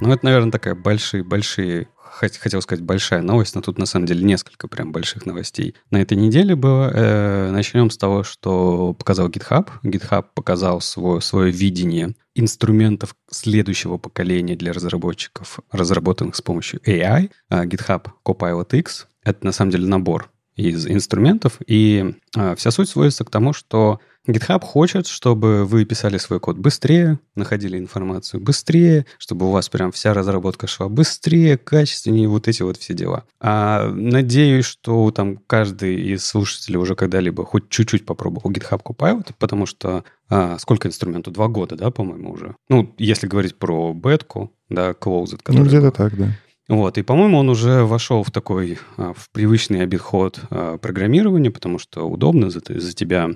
Ну, 0.00 0.12
это, 0.12 0.24
наверное, 0.24 0.52
такая 0.52 0.74
большие-большие 0.74 1.88
хотел 2.10 2.62
сказать 2.62 2.84
большая 2.84 3.22
новость, 3.22 3.54
но 3.54 3.60
тут 3.60 3.78
на 3.78 3.86
самом 3.86 4.06
деле 4.06 4.24
несколько 4.24 4.68
прям 4.68 4.92
больших 4.92 5.26
новостей. 5.26 5.74
На 5.90 6.00
этой 6.00 6.16
неделе 6.16 6.56
было. 6.56 6.90
Э, 6.92 7.50
начнем 7.50 7.90
с 7.90 7.98
того, 7.98 8.24
что 8.24 8.94
показал 8.94 9.28
GitHub. 9.28 9.68
GitHub 9.84 10.26
показал 10.34 10.80
свое, 10.80 11.20
свое 11.20 11.52
видение 11.52 12.14
инструментов 12.34 13.14
следующего 13.30 13.98
поколения 13.98 14.56
для 14.56 14.72
разработчиков, 14.72 15.60
разработанных 15.70 16.36
с 16.36 16.42
помощью 16.42 16.80
AI. 16.80 17.30
Э, 17.50 17.64
GitHub 17.64 18.06
Copilot 18.24 18.76
X— 18.76 19.06
это 19.22 19.44
на 19.44 19.52
самом 19.52 19.70
деле 19.70 19.86
набор 19.86 20.30
из 20.56 20.86
инструментов, 20.88 21.58
и 21.66 22.14
э, 22.36 22.56
вся 22.56 22.70
суть 22.70 22.88
сводится 22.88 23.24
к 23.24 23.30
тому, 23.30 23.52
что 23.52 24.00
GitHub 24.28 24.60
хочет, 24.60 25.06
чтобы 25.06 25.64
вы 25.64 25.84
писали 25.84 26.18
свой 26.18 26.38
код 26.38 26.58
быстрее, 26.58 27.18
находили 27.34 27.78
информацию 27.78 28.40
быстрее, 28.40 29.06
чтобы 29.18 29.46
у 29.46 29.50
вас 29.50 29.68
прям 29.68 29.90
вся 29.90 30.12
разработка 30.12 30.66
шла 30.66 30.88
быстрее, 30.88 31.56
качественнее, 31.56 32.28
вот 32.28 32.46
эти 32.46 32.62
вот 32.62 32.76
все 32.76 32.94
дела. 32.94 33.24
А 33.40 33.88
надеюсь, 33.88 34.66
что 34.66 35.10
там 35.10 35.38
каждый 35.46 35.96
из 36.12 36.24
слушателей 36.24 36.78
уже 36.78 36.94
когда-либо 36.94 37.44
хоть 37.44 37.68
чуть-чуть 37.70 38.04
попробовал 38.04 38.50
GitHub 38.50 38.82
Copilot, 38.84 39.30
потому 39.38 39.66
что 39.66 40.04
а, 40.28 40.58
сколько 40.58 40.88
инструменту? 40.88 41.30
Два 41.30 41.48
года, 41.48 41.76
да, 41.76 41.90
по-моему, 41.90 42.32
уже? 42.32 42.54
Ну, 42.68 42.94
если 42.98 43.26
говорить 43.26 43.56
про 43.56 43.94
бетку, 43.94 44.52
да, 44.68 44.90
Closed. 44.90 45.40
Ну, 45.48 45.64
где-то 45.64 45.90
так, 45.90 46.16
да. 46.16 46.28
Вот, 46.68 46.98
и, 46.98 47.02
по-моему, 47.02 47.38
он 47.38 47.48
уже 47.48 47.84
вошел 47.84 48.22
в 48.22 48.30
такой, 48.30 48.78
а, 48.98 49.14
в 49.14 49.30
привычный 49.30 49.82
обиход 49.82 50.38
а, 50.50 50.76
программирования, 50.76 51.50
потому 51.50 51.78
что 51.78 52.06
удобно 52.06 52.50
за, 52.50 52.60
за 52.66 52.92
тебя 52.92 53.30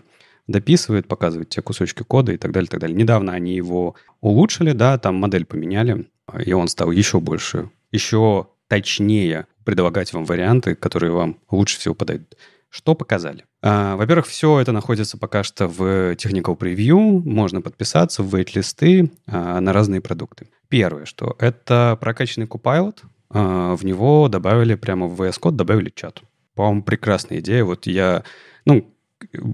дописывает, 0.47 1.09
показывает 1.09 1.51
тебе 1.51 1.63
кусочки 1.63 2.03
кода 2.03 2.33
и 2.33 2.37
так 2.37 2.53
далее, 2.53 2.69
так 2.69 2.81
далее. 2.81 2.97
Недавно 2.97 3.33
они 3.33 3.55
его 3.55 3.95
улучшили, 4.21 4.73
да, 4.73 4.99
там 4.99 5.17
модель 5.17 5.45
поменяли, 5.45 6.07
и 6.45 6.53
он 6.53 6.69
стал 6.69 6.91
еще 6.91 7.21
больше, 7.21 7.71
еще 7.91 8.49
точнее 8.69 9.47
предлагать 9.65 10.13
вам 10.13 10.25
варианты, 10.25 10.75
которые 10.75 11.13
вам 11.13 11.39
лучше 11.51 11.79
всего 11.79 11.95
подойдут. 11.95 12.37
Что 12.69 12.95
показали? 12.95 13.45
А, 13.61 13.97
во-первых, 13.97 14.27
все 14.27 14.59
это 14.59 14.73
находится 14.73 15.19
пока 15.19 15.43
что 15.43 15.69
в 15.69 16.13
Technical 16.15 16.57
Preview, 16.59 17.23
можно 17.23 17.61
подписаться 17.61 18.23
в 18.23 18.35
wait-листы 18.35 19.11
а, 19.27 19.61
на 19.61 19.75
разные 19.75 20.01
продукты. 20.01 20.49
Первое, 20.69 21.05
что 21.05 21.37
это 21.39 21.99
прокачанный 22.01 22.47
Copilot, 22.47 23.01
а, 23.29 23.77
в 23.77 23.85
него 23.85 24.29
добавили 24.29 24.75
прямо 24.75 25.07
в 25.07 25.21
VS 25.21 25.39
Code, 25.39 25.53
добавили 25.53 25.93
чат. 25.95 26.23
По-моему, 26.55 26.83
прекрасная 26.83 27.41
идея. 27.41 27.65
Вот 27.65 27.87
я, 27.87 28.25
ну, 28.65 28.92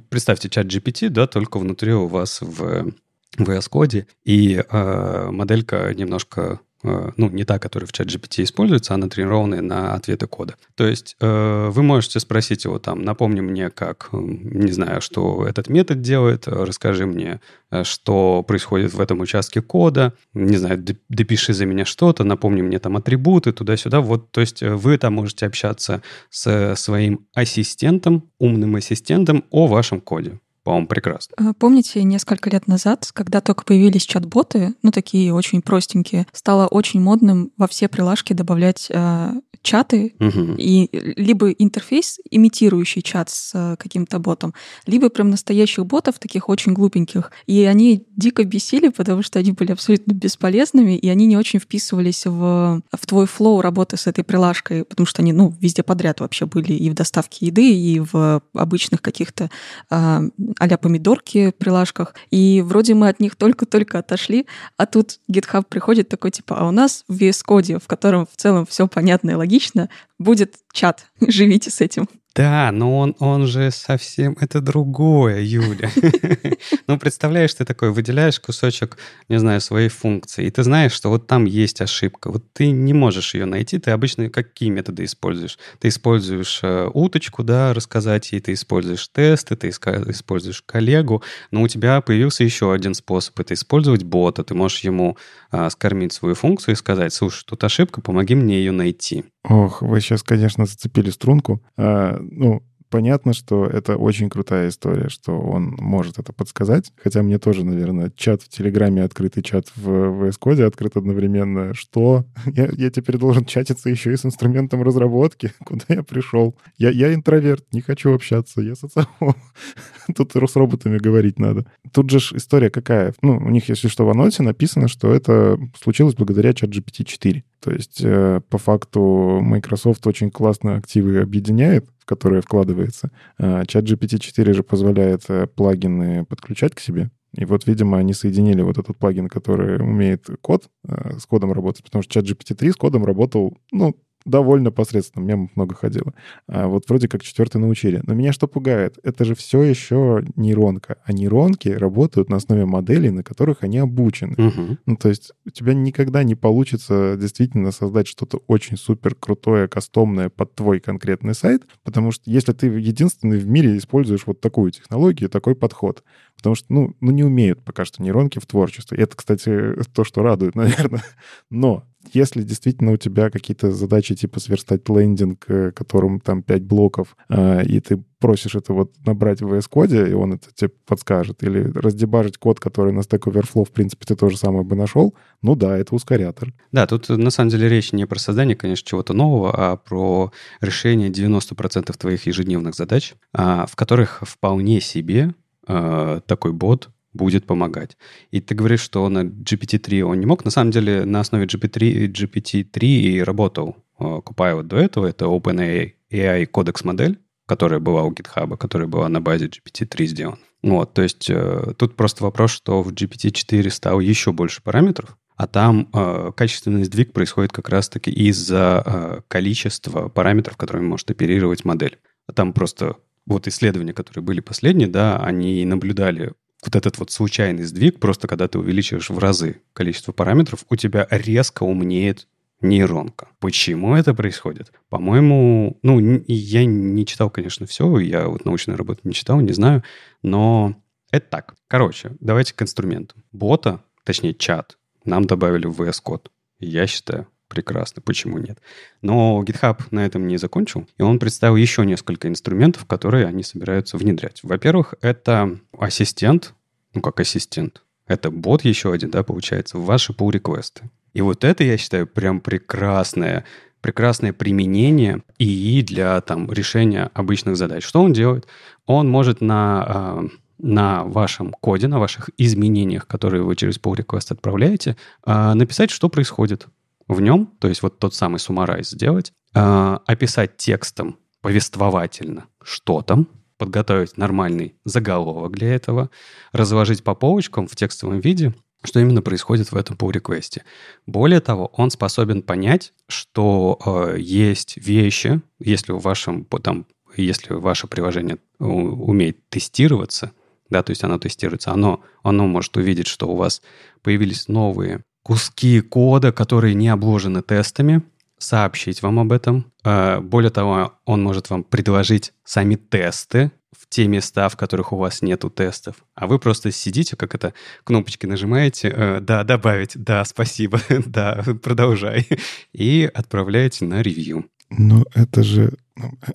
представьте 0.09 0.49
чат 0.49 0.67
GPT, 0.67 1.09
да, 1.09 1.27
только 1.27 1.59
внутри 1.59 1.93
у 1.93 2.07
вас 2.07 2.41
в 2.41 2.93
VS 3.37 3.71
Code, 3.71 4.07
и 4.25 4.63
э, 4.69 5.31
моделька 5.31 5.93
немножко 5.95 6.61
ну, 6.83 7.29
не 7.31 7.45
та, 7.45 7.59
которая 7.59 7.87
в 7.87 7.93
чат 7.93 8.07
GPT 8.07 8.45
используется, 8.45 8.95
а 8.95 8.97
натренированная 8.97 9.63
на 9.63 9.95
ответы 9.95 10.27
кода. 10.27 10.57
То 10.77 10.87
есть 10.87 11.17
э, 11.21 11.69
вы 11.71 11.83
можете 11.83 12.21
спросить 12.21 12.65
его 12.65 12.79
там, 12.79 13.03
напомни 13.03 13.41
мне, 13.41 13.71
как, 13.71 14.11
не 14.13 14.71
знаю, 14.71 15.01
что 15.01 15.47
этот 15.47 15.69
метод 15.69 16.01
делает, 16.01 16.47
расскажи 16.47 17.07
мне, 17.07 17.41
э, 17.71 17.85
что 17.85 18.45
происходит 18.47 18.95
в 18.95 19.01
этом 19.01 19.21
участке 19.21 19.61
кода, 19.61 20.15
не 20.35 20.57
знаю, 20.57 20.85
допиши 21.09 21.53
за 21.53 21.67
меня 21.67 21.85
что-то, 21.85 22.25
напомни 22.25 22.63
мне 22.63 22.79
там 22.79 22.97
атрибуты, 22.97 23.53
туда-сюда. 23.53 24.01
Вот, 24.01 24.31
то 24.31 24.41
есть 24.41 24.63
вы 24.63 24.99
там 24.99 25.15
можете 25.15 25.47
общаться 25.47 26.03
с 26.31 26.75
своим 26.77 27.27
ассистентом, 27.35 28.31
умным 28.39 28.77
ассистентом 28.77 29.45
о 29.51 29.67
вашем 29.67 30.01
коде 30.01 30.39
по-моему, 30.69 30.87
прекрасно. 30.87 31.35
А, 31.39 31.55
помните, 31.55 32.03
несколько 32.03 32.51
лет 32.51 32.67
назад, 32.67 33.09
когда 33.15 33.41
только 33.41 33.65
появились 33.65 34.03
чат-боты, 34.03 34.75
ну, 34.83 34.91
такие 34.91 35.33
очень 35.33 35.63
простенькие, 35.63 36.27
стало 36.35 36.67
очень 36.67 37.01
модным 37.01 37.53
во 37.57 37.67
все 37.67 37.89
прилажки 37.89 38.35
добавлять 38.35 38.89
э, 38.91 39.33
чаты, 39.63 40.15
угу. 40.19 40.55
и 40.57 40.89
либо 40.93 41.51
интерфейс, 41.51 42.19
имитирующий 42.31 43.03
чат 43.03 43.31
с 43.31 43.53
э, 43.55 43.77
каким-то 43.79 44.19
ботом, 44.19 44.55
либо 44.87 45.09
прям 45.09 45.31
настоящих 45.31 45.87
ботов, 45.87 46.19
таких 46.19 46.49
очень 46.49 46.73
глупеньких. 46.73 47.31
И 47.47 47.65
они 47.65 48.07
дико 48.17 48.45
бесили, 48.45 48.89
потому 48.89 49.23
что 49.23 49.39
они 49.39 49.53
были 49.53 49.73
абсолютно 49.73 50.13
бесполезными, 50.13 50.97
и 50.97 51.09
они 51.09 51.27
не 51.27 51.37
очень 51.37 51.59
вписывались 51.59 52.27
в, 52.27 52.83
в 52.93 53.07
твой 53.07 53.27
флоу 53.27 53.61
работы 53.61 53.97
с 53.97 54.07
этой 54.07 54.25
прилажкой, 54.25 54.85
потому 54.85 55.07
что 55.07 55.23
они, 55.23 55.33
ну, 55.33 55.55
везде 55.61 55.83
подряд 55.83 56.21
вообще 56.21 56.47
были 56.47 56.73
и 56.73 56.91
в 56.91 56.95
доставке 56.95 57.47
еды, 57.47 57.73
и 57.73 58.01
в 58.01 58.43
обычных 58.55 59.03
каких-то 59.03 59.51
э, 59.91 60.31
а-ля 60.59 60.77
помидорки 60.77 61.53
прилажках. 61.59 62.15
И 62.31 62.63
вроде 62.63 62.95
мы 62.95 63.09
от 63.09 63.21
них 63.21 63.37
только-только 63.37 63.99
отошли, 63.99 64.47
а 64.77 64.87
тут 64.87 65.19
GitHub 65.31 65.65
приходит 65.69 66.09
такой, 66.09 66.31
типа, 66.31 66.57
а 66.59 66.69
у 66.69 66.71
нас 66.71 67.05
в 67.09 67.17
VS 67.17 67.43
Code, 67.47 67.83
в 67.83 67.87
котором 67.87 68.27
в 68.27 68.37
целом 68.37 68.67
все 68.67 68.87
понятно 68.87 69.31
и 69.31 69.35
логично, 69.35 69.89
будет 70.19 70.57
чат. 70.73 71.07
Живите 71.21 71.71
с 71.71 71.81
этим. 71.81 72.09
Да, 72.39 72.71
но 72.71 72.99
он, 72.99 73.17
он 73.19 73.49
же 73.49 73.73
совсем... 73.73 74.37
Это 74.41 74.61
другое, 74.61 75.41
Юля. 75.41 75.91
Ну, 76.87 76.99
представляешь, 76.99 77.53
ты 77.53 77.65
такой 77.65 77.91
выделяешь 77.91 78.41
кусочек, 78.41 78.97
не 79.29 79.39
знаю, 79.39 79.61
своей 79.61 79.89
функции, 79.89 80.47
и 80.47 80.51
ты 80.51 80.63
знаешь, 80.63 80.93
что 80.93 81.11
вот 81.11 81.27
там 81.27 81.45
есть 81.45 81.81
ошибка. 81.83 82.31
Вот 82.31 82.51
ты 82.53 82.71
не 82.71 82.95
можешь 82.95 83.35
ее 83.35 83.45
найти. 83.45 83.79
Ты 83.79 83.91
обычно 83.91 84.31
какие 84.31 84.71
методы 84.71 85.05
используешь? 85.05 85.59
Ты 85.81 85.89
используешь 85.89 86.61
э, 86.63 86.89
уточку, 86.95 87.43
да, 87.43 87.75
рассказать 87.75 88.33
ей, 88.33 88.41
ты 88.41 88.55
используешь 88.55 89.09
тесты, 89.09 89.55
ты 89.57 89.69
используешь 89.69 90.63
коллегу, 90.65 91.23
но 91.51 91.63
у 91.63 91.69
тебя 91.69 92.01
появился 92.01 92.45
еще 92.45 92.73
один 92.73 92.95
способ. 92.95 93.39
Это 93.39 93.55
использовать 93.55 94.05
бота. 94.05 94.45
Ты 94.45 94.55
можешь 94.55 94.81
ему 94.81 95.19
а, 95.51 95.69
скормить 95.71 96.13
свою 96.13 96.35
функцию 96.35 96.75
и 96.75 96.77
сказать, 96.79 97.13
слушай, 97.13 97.45
тут 97.47 97.65
ошибка, 97.65 98.01
помоги 98.01 98.35
мне 98.35 98.59
ее 98.59 98.73
найти. 98.73 99.25
Ох, 99.49 99.83
вы 99.83 100.01
сейчас, 100.01 100.23
конечно, 100.23 100.67
зацепили 100.67 101.11
струнку. 101.11 101.63
А, 101.77 102.19
ну, 102.21 102.63
понятно, 102.89 103.33
что 103.33 103.67
это 103.67 103.97
очень 103.97 104.29
крутая 104.29 104.69
история, 104.69 105.09
что 105.09 105.39
он 105.39 105.77
может 105.79 106.19
это 106.19 106.33
подсказать. 106.33 106.93
Хотя 107.03 107.23
мне 107.23 107.39
тоже, 107.39 107.65
наверное, 107.65 108.13
чат 108.17 108.43
в 108.43 108.49
Телеграме, 108.49 109.03
открытый 109.03 109.43
чат 109.43 109.69
в 109.77 109.89
VS 109.89 110.39
Code 110.41 110.63
открыт 110.65 110.97
одновременно. 110.97 111.75
Что? 111.75 112.25
Я, 112.47 112.69
я 112.73 112.91
теперь 112.91 113.19
должен 113.19 113.45
чатиться 113.45 113.89
еще 113.89 114.13
и 114.13 114.17
с 114.17 114.25
инструментом 114.25 114.83
разработки. 114.83 115.53
Куда 115.65 115.85
я 115.89 116.03
пришел? 116.03 116.57
Я, 116.77 116.91
я 116.91 117.15
интроверт, 117.15 117.65
не 117.73 117.81
хочу 117.81 118.15
общаться. 118.15 118.61
Я 118.61 118.75
социолог. 118.75 119.37
Тут 120.17 120.33
с 120.35 120.57
роботами 120.57 120.99
говорить 120.99 121.39
надо. 121.39 121.67
Тут 121.93 122.11
же 122.11 122.19
история 122.37 122.71
какая? 122.71 123.15
Ну, 123.23 123.37
у 123.37 123.51
них, 123.51 123.69
если 123.69 123.89
что, 123.89 124.07
в 124.07 124.11
анонсе 124.11 124.43
написано, 124.43 124.89
что 124.89 125.13
это 125.13 125.59
случилось 125.81 126.15
благодаря 126.15 126.53
чат 126.53 126.71
GPT-4. 126.71 127.43
То 127.61 127.71
есть, 127.73 128.01
э, 128.03 128.41
по 128.49 128.59
факту, 128.59 129.41
Microsoft 129.43 130.07
очень 130.07 130.31
классно 130.31 130.77
активы 130.77 131.19
объединяет, 131.21 131.87
в 132.09 132.15
которые 132.15 132.41
вкладывается. 132.41 133.11
А 133.39 133.67
чат 133.67 133.85
GPT-4 133.85 134.55
же 134.55 134.63
позволяет 134.63 135.23
э, 135.29 135.47
плагины 135.47 136.25
подключать 136.25 136.75
к 136.75 136.81
себе. 136.81 137.11
И 137.35 137.45
вот, 137.45 137.67
видимо, 137.67 137.99
они 137.99 138.15
соединили 138.15 138.63
вот 138.63 138.79
этот 138.79 138.97
плагин, 138.97 139.29
который 139.29 139.77
умеет 139.77 140.27
код, 140.41 140.71
э, 140.89 141.19
с 141.19 141.27
кодом 141.27 141.53
работать, 141.53 141.85
потому 141.85 142.03
что 142.03 142.15
чат 142.15 142.25
GPT-3 142.25 142.73
с 142.73 142.77
кодом 142.77 143.05
работал, 143.05 143.59
ну, 143.71 143.95
довольно 144.29 144.71
посредственно, 144.71 145.25
мемов 145.25 145.51
много 145.57 145.75
ходило. 145.75 146.13
А 146.47 146.69
вот 146.69 146.89
вроде 146.89 147.09
как 147.09 147.23
четвертый 147.23 147.61
научили. 147.61 148.01
Но 148.05 148.15
меня 148.15 148.33
что 148.33 148.47
пугает? 148.47 148.99
Это 149.03 149.25
же 149.25 149.35
все 149.35 149.63
еще 149.63 150.25
нейронка. 150.37 150.97
А 151.05 151.13
нейронки 151.13 151.69
работают 151.69 152.29
на 152.29 152.37
основе 152.37 152.65
моделей, 152.67 153.11
на 153.11 153.23
которых 153.23 153.63
они 153.63 153.79
обучены. 153.79 154.35
Угу. 154.35 154.77
Ну, 154.87 154.97
то 154.97 155.09
есть 155.09 155.33
у 155.47 155.51
тебя 155.51 155.75
никогда 155.75 156.23
не 156.23 156.35
получится 156.35 157.17
действительно 157.19 157.73
создать 157.73 158.07
что-то 158.07 158.43
очень 158.47 158.77
супер 158.77 159.15
крутое, 159.15 159.69
кастомное 159.69 160.29
под 160.29 160.55
твой 160.55 160.81
конкретный 160.81 161.35
сайт, 161.35 161.63
потому 161.85 162.11
что 162.13 162.31
если 162.31 162.53
ты 162.53 162.67
единственный 162.67 163.39
в 163.39 163.49
мире 163.49 163.77
используешь 163.77 164.27
вот 164.27 164.41
такую 164.41 164.71
технологию, 164.71 165.29
такой 165.29 165.55
подход, 165.55 166.03
потому 166.39 166.55
что, 166.55 166.73
ну, 166.73 166.97
ну 167.01 167.11
не 167.11 167.25
умеют 167.25 167.63
пока 167.65 167.85
что 167.85 168.03
нейронки 168.03 168.39
в 168.39 168.47
творчестве. 168.47 168.97
Это, 168.97 169.17
кстати, 169.17 169.75
то, 169.93 170.05
что 170.05 170.23
радует, 170.23 170.55
наверное. 170.55 171.03
Но 171.51 171.85
если 172.13 172.43
действительно 172.43 172.93
у 172.93 172.97
тебя 172.97 173.29
какие-то 173.29 173.73
задачи 173.73 174.15
типа 174.15 174.41
сверстать 174.41 174.89
лендинг, 174.89 175.45
э, 175.49 175.73
которым 175.73 176.21
там 176.21 176.43
5 176.43 176.63
блоков, 176.63 177.17
а, 177.29 177.61
и 177.61 177.81
ты 177.81 178.03
просишь 178.21 178.55
это 178.55 178.73
вот 178.73 178.93
набрать 179.05 179.43
в 179.43 179.53
VS 179.53 179.67
Code, 179.71 180.11
и 180.11 180.13
он 180.13 180.35
это 180.35 180.49
тебе 180.55 180.71
подскажет, 180.87 181.43
или 181.43 181.71
раздебажить 181.75 182.39
код, 182.39 182.61
который 182.61 182.93
на 182.93 183.01
Stack 183.01 183.31
Overflow, 183.31 183.65
в 183.65 183.71
принципе, 183.71 184.07
ты 184.07 184.17
тоже 184.17 184.37
самое 184.37 184.65
бы 184.65 184.77
нашел, 184.77 185.15
ну 185.43 185.55
да, 185.55 185.77
это 185.77 185.95
ускорятор. 185.95 186.53
Да, 186.73 186.87
тут 186.87 187.09
на 187.09 187.31
самом 187.31 187.51
деле 187.51 187.69
речь 187.69 187.93
не 187.93 188.07
про 188.07 188.19
создание, 188.19 188.57
конечно, 188.57 188.89
чего-то 188.89 189.13
нового, 189.13 189.53
а 189.55 189.77
про 189.77 190.33
решение 190.61 191.11
90% 191.11 191.97
твоих 191.97 192.27
ежедневных 192.27 192.75
задач, 192.75 193.15
а, 193.33 193.67
в 193.67 193.77
которых 193.77 194.23
вполне 194.23 194.81
себе 194.81 195.35
а, 195.69 196.21
такой 196.21 196.53
бот 196.53 196.91
будет 197.13 197.47
помогать. 197.47 197.97
И 198.31 198.41
ты 198.41 198.55
говоришь, 198.55 198.81
что 198.81 199.09
на 199.09 199.25
GPT-3 199.25 200.03
он 200.03 200.21
не 200.21 200.27
мог. 200.27 200.45
На 200.45 200.51
самом 200.51 200.71
деле 200.71 201.05
на 201.05 201.21
основе 201.21 201.47
GPT-3, 201.47 202.07
GPT-3 202.13 202.81
и 202.81 203.23
работал 203.23 203.77
э, 203.99 204.05
Copilot 204.05 204.65
до 204.65 204.77
этого. 204.77 205.07
Это 205.07 205.27
OpenAI 205.27 205.93
AI 206.13 206.47
кодекс 206.47 206.85
модель, 206.85 207.19
которая 207.47 207.81
была 207.81 208.05
у 208.05 208.13
GitHub, 208.13 208.57
которая 208.57 208.89
была 208.89 209.09
на 209.09 209.21
базе 209.21 209.47
GPT-3 209.47 210.07
сделана. 210.07 210.39
Вот, 210.63 210.93
то 210.95 211.03
есть 211.03 211.31
э, 211.31 211.73
тут 211.77 211.97
просто 211.97 212.25
вопрос, 212.25 212.51
что 212.51 212.83
в 212.83 212.93
GPT-4 212.93 213.71
стало 213.71 214.01
еще 214.01 214.33
больше 214.33 214.63
параметров, 214.63 215.17
а 215.37 215.47
там 215.47 215.89
э, 215.93 216.33
качественный 216.37 216.85
сдвиг 216.85 217.13
происходит 217.13 217.53
как 217.53 217.69
раз-таки 217.69 218.11
из-за 218.11 218.83
э, 218.85 219.21
количества 219.29 220.09
параметров, 220.09 220.57
которыми 220.57 220.87
может 220.87 221.11
оперировать 221.11 221.65
модель. 221.65 221.99
Там 222.35 222.53
просто 222.53 222.97
вот 223.29 223.47
исследования, 223.47 223.93
которые 223.93 224.25
были 224.25 224.41
последние, 224.41 224.89
да, 224.89 225.19
они 225.19 225.65
наблюдали 225.65 226.33
вот 226.65 226.75
этот 226.75 226.99
вот 226.99 227.11
случайный 227.11 227.65
сдвиг, 227.65 228.01
просто 228.01 228.27
когда 228.27 228.49
ты 228.49 228.59
увеличиваешь 228.59 229.11
в 229.11 229.19
разы 229.19 229.61
количество 229.75 230.13
параметров, 230.13 230.65
у 230.69 230.77
тебя 230.77 231.07
резко 231.11 231.63
умнеет 231.63 232.27
нейронка. 232.61 233.29
Почему 233.39 233.95
это 233.95 234.15
происходит? 234.15 234.73
По-моему, 234.89 235.79
ну, 235.83 236.01
я 236.27 236.65
не 236.65 237.07
читал, 237.07 237.31
конечно, 237.31 237.67
все, 237.67 237.99
я 238.01 238.27
вот 238.27 238.45
научную 238.45 238.77
работу 238.77 239.03
не 239.05 239.13
читал, 239.13 239.41
не 239.41 239.53
знаю, 239.53 239.85
но 240.23 240.75
это 241.13 241.27
так. 241.31 241.55
Короче, 241.69 242.17
давайте 242.21 242.55
к 242.55 242.63
инструменту. 242.63 243.15
Бота, 243.31 243.85
точнее 244.05 244.35
чат, 244.35 244.79
нам 245.05 245.27
добавили 245.27 245.67
в 245.67 245.81
VS 245.81 246.03
Code. 246.05 246.27
Я 246.59 246.87
считаю, 246.89 247.29
прекрасно, 247.49 248.03
почему 248.03 248.39
нет? 248.39 248.59
Но 249.03 249.43
GitHub 249.43 249.81
на 249.91 250.07
этом 250.07 250.27
не 250.27 250.37
закончил, 250.37 250.87
и 250.99 251.03
он 251.03 251.19
представил 251.19 251.57
еще 251.57 251.85
несколько 251.85 252.29
инструментов, 252.29 252.85
которые 252.87 253.27
они 253.27 253.43
собираются 253.43 253.97
внедрять. 253.97 254.41
Во-первых, 254.43 254.95
это 255.01 255.59
ассистент, 255.79 256.55
ну 256.95 257.01
как 257.01 257.21
ассистент, 257.21 257.83
это 258.09 258.31
бот 258.31 258.65
еще 258.65 258.93
один, 258.93 259.11
да, 259.11 259.23
получается, 259.23 259.79
в 259.79 259.85
ваши 259.85 260.13
pull 260.13 260.33
реквесты 260.33 260.91
И 261.13 261.21
вот 261.21 261.45
это, 261.45 261.63
я 261.63 261.77
считаю, 261.77 262.07
прям 262.07 262.41
прекрасное, 262.41 263.45
прекрасное 263.83 264.33
применение 264.33 265.23
ИИ 265.39 265.83
для 265.83 266.21
там, 266.23 266.51
решения 266.51 267.11
обычных 267.13 267.57
задач. 267.57 267.85
Что 267.85 268.03
он 268.03 268.13
делает? 268.13 268.47
Он 268.87 269.09
может 269.09 269.41
на, 269.43 269.85
а, 269.87 270.25
на 270.59 271.05
вашем 271.05 271.53
коде, 271.53 271.87
на 271.87 271.99
ваших 271.99 272.31
изменениях, 272.39 273.07
которые 273.07 273.43
вы 273.43 273.55
через 273.57 273.79
pull 273.79 273.95
request 273.95 274.33
отправляете, 274.33 274.97
а, 275.23 275.55
написать, 275.55 275.91
что 275.91 276.09
происходит 276.09 276.67
в 277.09 277.21
нем, 277.21 277.47
то 277.59 277.69
есть 277.69 277.83
вот 277.83 277.99
тот 277.99 278.15
самый 278.15 278.39
суммарайз 278.39 278.91
сделать, 278.91 279.33
э, 279.55 279.99
описать 280.07 280.57
текстом 280.57 281.19
повествовательно, 281.41 282.47
что 282.63 283.03
там, 283.03 283.29
подготовить 283.57 284.17
нормальный 284.17 284.77
заголовок 284.85 285.53
для 285.53 285.75
этого, 285.75 286.11
разложить 286.53 287.03
по 287.03 287.15
полочкам 287.15 287.67
в 287.67 287.75
текстовом 287.75 288.21
виде, 288.21 288.55
что 288.85 289.01
именно 289.01 289.23
происходит 289.23 289.73
в 289.73 289.77
этом 289.77 289.97
pull 289.97 290.13
реквесте 290.13 290.65
Более 291.07 291.41
того, 291.41 291.67
он 291.75 291.91
способен 291.91 292.43
понять, 292.43 292.93
что 293.09 293.79
э, 293.85 294.17
есть 294.21 294.77
вещи, 294.77 295.41
если 295.59 295.93
в 295.93 295.99
вашем 295.99 296.45
там, 296.45 296.87
если 297.17 297.55
ваше 297.55 297.89
приложение 297.89 298.39
умеет 298.59 299.49
тестироваться, 299.49 300.33
да, 300.71 300.83
то 300.83 300.91
есть 300.91 301.03
оно 301.03 301.19
тестируется, 301.19 301.73
оно, 301.73 302.05
оно 302.23 302.47
может 302.47 302.77
увидеть, 302.77 303.07
что 303.07 303.27
у 303.27 303.37
вас 303.37 303.63
появились 304.03 304.49
новые 304.49 305.03
куски 305.29 305.83
кода, 305.83 306.33
которые 306.33 306.75
не 306.75 306.89
обложены 306.89 307.43
тестами, 307.43 308.01
сообщить 308.39 309.03
вам 309.03 309.19
об 309.19 309.31
этом. 309.31 309.71
А, 309.85 310.23
более 310.23 310.51
того, 310.51 310.95
он 311.05 311.23
может 311.23 311.51
вам 311.51 311.65
предложить 311.65 312.33
сами 312.45 312.77
тесты 312.77 313.53
в 313.79 313.87
те 313.91 314.07
места, 314.07 314.49
в 314.49 314.57
которых 314.57 314.95
у 314.95 314.97
вас 314.97 315.21
нету 315.21 315.51
тестов. 315.51 315.97
А 316.15 316.27
вы 316.27 316.39
просто 316.39 316.73
сидите, 316.73 317.15
как 317.15 317.35
это, 317.35 317.53
кнопочки 317.85 318.25
нажимаете, 318.25 318.89
э, 318.89 319.21
да, 319.21 319.45
добавить, 319.45 320.03
да, 320.03 320.25
спасибо, 320.25 320.81
да, 320.89 321.45
продолжай, 321.63 322.27
и 322.73 323.11
отправляете 323.13 323.85
на 323.85 324.01
ревью. 324.01 324.47
Ну, 324.71 325.05
это 325.15 325.43
же... 325.43 325.75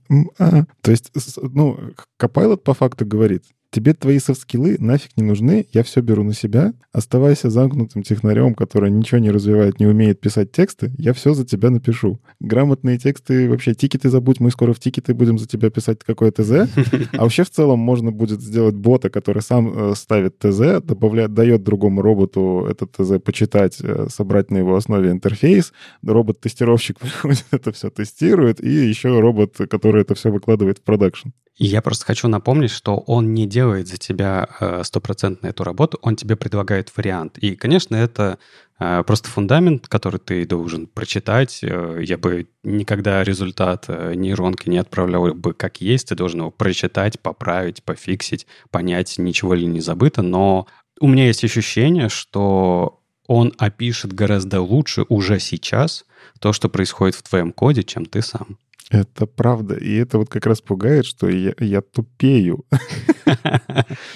Ну, 0.07 0.31
а, 0.37 0.65
то 0.81 0.91
есть, 0.91 1.11
ну, 1.41 1.79
Copilot 2.19 2.57
по 2.57 2.75
факту 2.75 3.07
говорит, 3.07 3.43
Тебе 3.73 3.95
твои 3.95 4.19
софт-скиллы 4.19 4.77
нафиг 4.77 5.17
не 5.17 5.23
нужны, 5.23 5.65
я 5.73 5.81
все 5.81 6.01
беру 6.01 6.23
на 6.23 6.35
себя. 6.35 6.75
Оставайся 6.91 7.49
замкнутым 7.49 8.03
технарем, 8.03 8.53
который 8.53 8.91
ничего 8.91 9.17
не 9.17 9.31
развивает, 9.31 9.79
не 9.79 9.87
умеет 9.87 10.21
писать 10.21 10.51
тексты, 10.51 10.91
я 10.99 11.11
все 11.13 11.33
за 11.33 11.43
тебя 11.43 11.71
напишу. 11.71 12.19
Грамотные 12.39 12.99
тексты, 12.99 13.49
вообще 13.49 13.73
тикеты 13.73 14.09
забудь, 14.09 14.39
мы 14.39 14.51
скоро 14.51 14.73
в 14.73 14.79
тикеты 14.79 15.15
будем 15.15 15.39
за 15.39 15.47
тебя 15.47 15.71
писать 15.71 16.03
какое 16.05 16.29
ТЗ. 16.31 16.69
А 17.13 17.23
вообще 17.23 17.43
в 17.43 17.49
целом 17.49 17.79
можно 17.79 18.11
будет 18.11 18.41
сделать 18.41 18.75
бота, 18.75 19.09
который 19.09 19.41
сам 19.41 19.73
э, 19.75 19.95
ставит 19.95 20.37
ТЗ, 20.37 20.83
добавляет, 20.83 21.33
дает 21.33 21.63
другому 21.63 22.03
роботу 22.03 22.67
этот 22.69 22.91
ТЗ 22.91 23.19
почитать, 23.23 23.79
э, 23.81 24.05
собрать 24.09 24.51
на 24.51 24.59
его 24.59 24.75
основе 24.75 25.09
интерфейс. 25.09 25.73
Робот-тестировщик 26.03 26.99
приходит, 26.99 27.45
это 27.49 27.71
все 27.71 27.89
тестирует, 27.89 28.63
и 28.63 28.69
еще 28.69 29.19
робот, 29.19 29.57
который 29.67 30.03
это 30.03 30.13
все 30.13 30.31
выкладывает 30.31 30.77
в 30.77 30.83
продакшн. 30.83 31.29
Я 31.57 31.83
просто 31.83 32.05
хочу 32.05 32.27
напомнить, 32.27 32.71
что 32.71 32.97
он 32.97 33.33
не 33.33 33.45
делает 33.45 33.87
за 33.87 33.97
тебя 33.97 34.49
э, 34.59 34.81
стопроцентно 34.83 35.47
эту 35.47 35.63
работу, 35.63 35.99
он 36.01 36.15
тебе 36.15 36.35
предлагает 36.35 36.91
вариант. 36.97 37.37
И, 37.37 37.55
конечно, 37.55 37.95
это 37.95 38.39
э, 38.79 39.03
просто 39.05 39.29
фундамент, 39.29 39.87
который 39.87 40.19
ты 40.19 40.47
должен 40.47 40.87
прочитать. 40.87 41.59
Э, 41.61 41.99
я 42.01 42.17
бы 42.17 42.47
никогда 42.63 43.23
результат 43.23 43.87
нейронки 43.87 44.67
не 44.67 44.79
отправлял 44.79 45.31
бы 45.35 45.53
как 45.53 45.79
есть. 45.79 46.09
Ты 46.09 46.15
должен 46.15 46.39
его 46.39 46.49
прочитать, 46.49 47.19
поправить, 47.19 47.83
пофиксить, 47.83 48.47
понять, 48.71 49.19
ничего 49.19 49.53
ли 49.53 49.67
не 49.67 49.79
забыто. 49.79 50.23
Но 50.23 50.65
у 50.99 51.07
меня 51.07 51.27
есть 51.27 51.43
ощущение, 51.43 52.09
что 52.09 52.99
он 53.27 53.53
опишет 53.59 54.11
гораздо 54.11 54.59
лучше 54.61 55.05
уже 55.07 55.39
сейчас 55.39 56.05
то, 56.39 56.51
что 56.51 56.67
происходит 56.67 57.15
в 57.15 57.23
твоем 57.23 57.51
коде, 57.51 57.83
чем 57.83 58.05
ты 58.05 58.23
сам. 58.23 58.57
Это 58.89 59.25
правда. 59.25 59.75
И 59.75 59.93
это 59.95 60.17
вот 60.17 60.29
как 60.29 60.45
раз 60.45 60.61
пугает, 60.61 61.05
что 61.05 61.29
я, 61.29 61.53
я 61.59 61.81
тупею. 61.81 62.65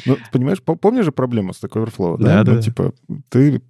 Ну, 0.05 0.17
понимаешь, 0.31 0.61
помнишь 0.61 1.05
же 1.05 1.11
проблему 1.11 1.53
с 1.53 1.57
такой 1.57 1.83
Overflow, 1.83 2.17
да? 2.19 2.43
Да. 2.43 2.53
Ну, 2.53 2.61
типа, 2.61 2.93
ты, 3.29 3.61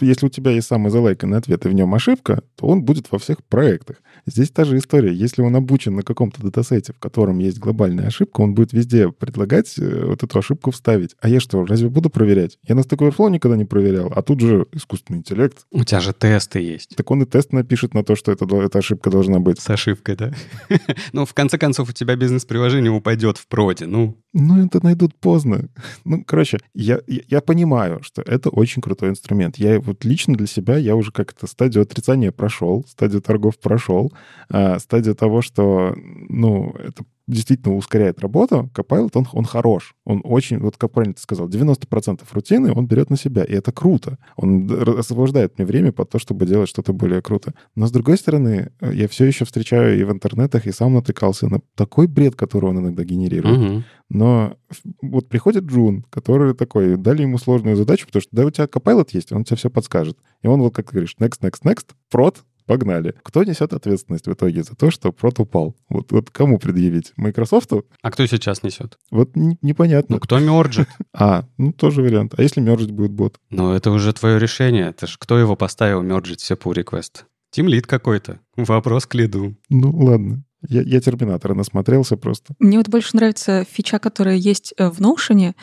если 0.00 0.26
у 0.26 0.28
тебя 0.28 0.52
есть 0.52 0.68
самый 0.68 0.90
залайканный 0.90 1.38
ответ, 1.38 1.64
и 1.66 1.68
в 1.68 1.72
нем 1.72 1.94
ошибка, 1.94 2.42
то 2.56 2.66
он 2.66 2.82
будет 2.82 3.10
во 3.10 3.18
всех 3.18 3.42
проектах. 3.44 3.96
Здесь 4.26 4.50
та 4.50 4.64
же 4.64 4.78
история. 4.78 5.12
Если 5.12 5.42
он 5.42 5.56
обучен 5.56 5.96
на 5.96 6.02
каком-то 6.02 6.42
датасете, 6.42 6.92
в 6.92 6.98
котором 6.98 7.38
есть 7.38 7.58
глобальная 7.58 8.06
ошибка, 8.06 8.40
он 8.40 8.54
будет 8.54 8.72
везде 8.72 9.10
предлагать 9.10 9.74
э, 9.78 10.04
вот 10.04 10.22
эту 10.22 10.38
ошибку 10.38 10.70
вставить. 10.70 11.16
А 11.20 11.28
я 11.28 11.40
что, 11.40 11.64
разве 11.64 11.88
буду 11.88 12.10
проверять? 12.10 12.58
Я 12.66 12.74
на 12.74 12.80
Stack 12.80 12.98
Overflow 12.98 13.30
никогда 13.30 13.56
не 13.56 13.64
проверял, 13.64 14.12
а 14.14 14.22
тут 14.22 14.40
же 14.40 14.66
искусственный 14.72 15.20
интеллект. 15.20 15.66
У 15.70 15.84
тебя 15.84 16.00
же 16.00 16.12
тесты 16.12 16.60
есть. 16.60 16.96
Так 16.96 17.10
он 17.10 17.22
и 17.22 17.26
тест 17.26 17.52
напишет 17.52 17.94
на 17.94 18.04
то, 18.04 18.14
что 18.14 18.30
это, 18.32 18.44
эта 18.56 18.78
ошибка 18.78 19.10
должна 19.10 19.40
быть. 19.40 19.60
С 19.60 19.70
ошибкой, 19.70 20.16
да? 20.16 20.32
ну, 21.12 21.24
в 21.24 21.34
конце 21.34 21.58
концов, 21.58 21.90
у 21.90 21.92
тебя 21.92 22.16
бизнес-приложение 22.16 22.90
упадет 22.90 23.38
в 23.38 23.46
проде, 23.46 23.86
ну. 23.86 24.16
Ну, 24.32 24.64
это 24.64 24.82
найдут 24.82 25.14
поздно. 25.14 25.68
ну, 26.04 26.24
короче, 26.24 26.58
я, 26.74 27.00
я, 27.06 27.40
понимаю, 27.40 28.02
что 28.02 28.22
это 28.22 28.48
очень 28.50 28.80
крутой 28.82 29.10
инструмент. 29.10 29.56
Я 29.56 29.80
вот 29.80 30.04
лично 30.04 30.34
для 30.34 30.46
себя, 30.46 30.76
я 30.76 30.96
уже 30.96 31.12
как-то 31.12 31.46
стадию 31.46 31.82
отрицания 31.82 32.32
прошел, 32.32 32.84
стадию 32.88 33.20
торгов 33.20 33.58
прошел, 33.58 34.12
а, 34.48 34.78
стадию 34.78 35.14
того, 35.14 35.42
что, 35.42 35.94
ну, 35.96 36.74
это 36.78 37.04
действительно 37.26 37.76
ускоряет 37.76 38.20
работу, 38.20 38.70
Copilot, 38.74 39.10
он, 39.14 39.26
он 39.32 39.44
хорош. 39.44 39.94
Он 40.04 40.20
очень, 40.24 40.58
вот 40.58 40.76
как 40.76 40.92
правильно 40.92 41.14
ты 41.14 41.20
сказал, 41.20 41.48
90% 41.48 42.20
рутины 42.32 42.72
он 42.72 42.86
берет 42.86 43.10
на 43.10 43.16
себя, 43.16 43.44
и 43.44 43.52
это 43.52 43.72
круто. 43.72 44.18
Он 44.36 44.70
освобождает 44.98 45.58
мне 45.58 45.66
время 45.66 45.92
под 45.92 46.10
то, 46.10 46.18
чтобы 46.18 46.46
делать 46.46 46.68
что-то 46.68 46.92
более 46.92 47.22
круто. 47.22 47.54
Но, 47.74 47.86
с 47.86 47.90
другой 47.90 48.16
стороны, 48.16 48.72
я 48.80 49.08
все 49.08 49.24
еще 49.24 49.44
встречаю 49.44 49.98
и 49.98 50.04
в 50.04 50.10
интернетах, 50.10 50.66
и 50.66 50.72
сам 50.72 50.94
натыкался 50.94 51.48
на 51.48 51.60
такой 51.76 52.06
бред, 52.06 52.34
который 52.34 52.70
он 52.70 52.80
иногда 52.80 53.04
генерирует. 53.04 53.58
Угу. 53.58 53.82
Но 54.10 54.56
вот 55.00 55.28
приходит 55.28 55.64
Джун, 55.64 56.04
который 56.10 56.54
такой, 56.54 56.96
дали 56.96 57.22
ему 57.22 57.38
сложную 57.38 57.76
задачу, 57.76 58.06
потому 58.06 58.20
что 58.20 58.30
да, 58.36 58.44
у 58.44 58.50
тебя 58.50 58.66
Copilot 58.66 59.08
есть, 59.12 59.32
он 59.32 59.44
тебе 59.44 59.56
все 59.56 59.70
подскажет. 59.70 60.18
И 60.42 60.46
он 60.46 60.60
вот, 60.60 60.74
как 60.74 60.86
ты 60.86 60.92
говоришь, 60.92 61.16
next, 61.18 61.40
next, 61.40 61.62
next, 61.64 61.86
прот, 62.10 62.44
Погнали. 62.66 63.14
Кто 63.22 63.44
несет 63.44 63.72
ответственность 63.72 64.26
в 64.26 64.32
итоге 64.32 64.62
за 64.62 64.74
то, 64.74 64.90
что 64.90 65.12
прот 65.12 65.40
упал? 65.40 65.76
Вот, 65.88 66.12
вот 66.12 66.30
кому 66.30 66.58
предъявить? 66.58 67.12
Microsoft? 67.16 67.70
А 68.02 68.10
кто 68.10 68.26
сейчас 68.26 68.62
несет? 68.62 68.98
Вот 69.10 69.36
н- 69.36 69.58
непонятно. 69.62 70.16
Ну, 70.16 70.20
кто 70.20 70.38
мерджит? 70.38 70.88
А, 71.12 71.44
ну 71.58 71.72
тоже 71.72 72.02
вариант. 72.02 72.34
А 72.36 72.42
если 72.42 72.60
мержить 72.60 72.90
будет 72.90 73.12
бот? 73.12 73.38
Ну, 73.50 73.72
это 73.72 73.90
уже 73.90 74.12
твое 74.12 74.38
решение. 74.38 74.88
Это 74.88 75.06
ж 75.06 75.16
кто 75.18 75.38
его 75.38 75.56
поставил 75.56 76.02
мерджить 76.02 76.40
все 76.40 76.54
pull 76.54 76.74
request? 76.74 77.24
Тимлит 77.50 77.86
какой-то. 77.86 78.40
Вопрос 78.56 79.06
к 79.06 79.14
лиду. 79.14 79.54
Ну, 79.68 79.90
ладно. 79.96 80.44
Я, 80.68 80.82
я 80.82 81.00
Терминатора 81.00 81.54
насмотрелся 81.54 82.16
просто. 82.16 82.54
Мне 82.58 82.78
вот 82.78 82.88
больше 82.88 83.16
нравится 83.16 83.66
фича, 83.70 83.98
которая 83.98 84.36
есть 84.36 84.74
в 84.78 85.00
Notion, 85.00 85.54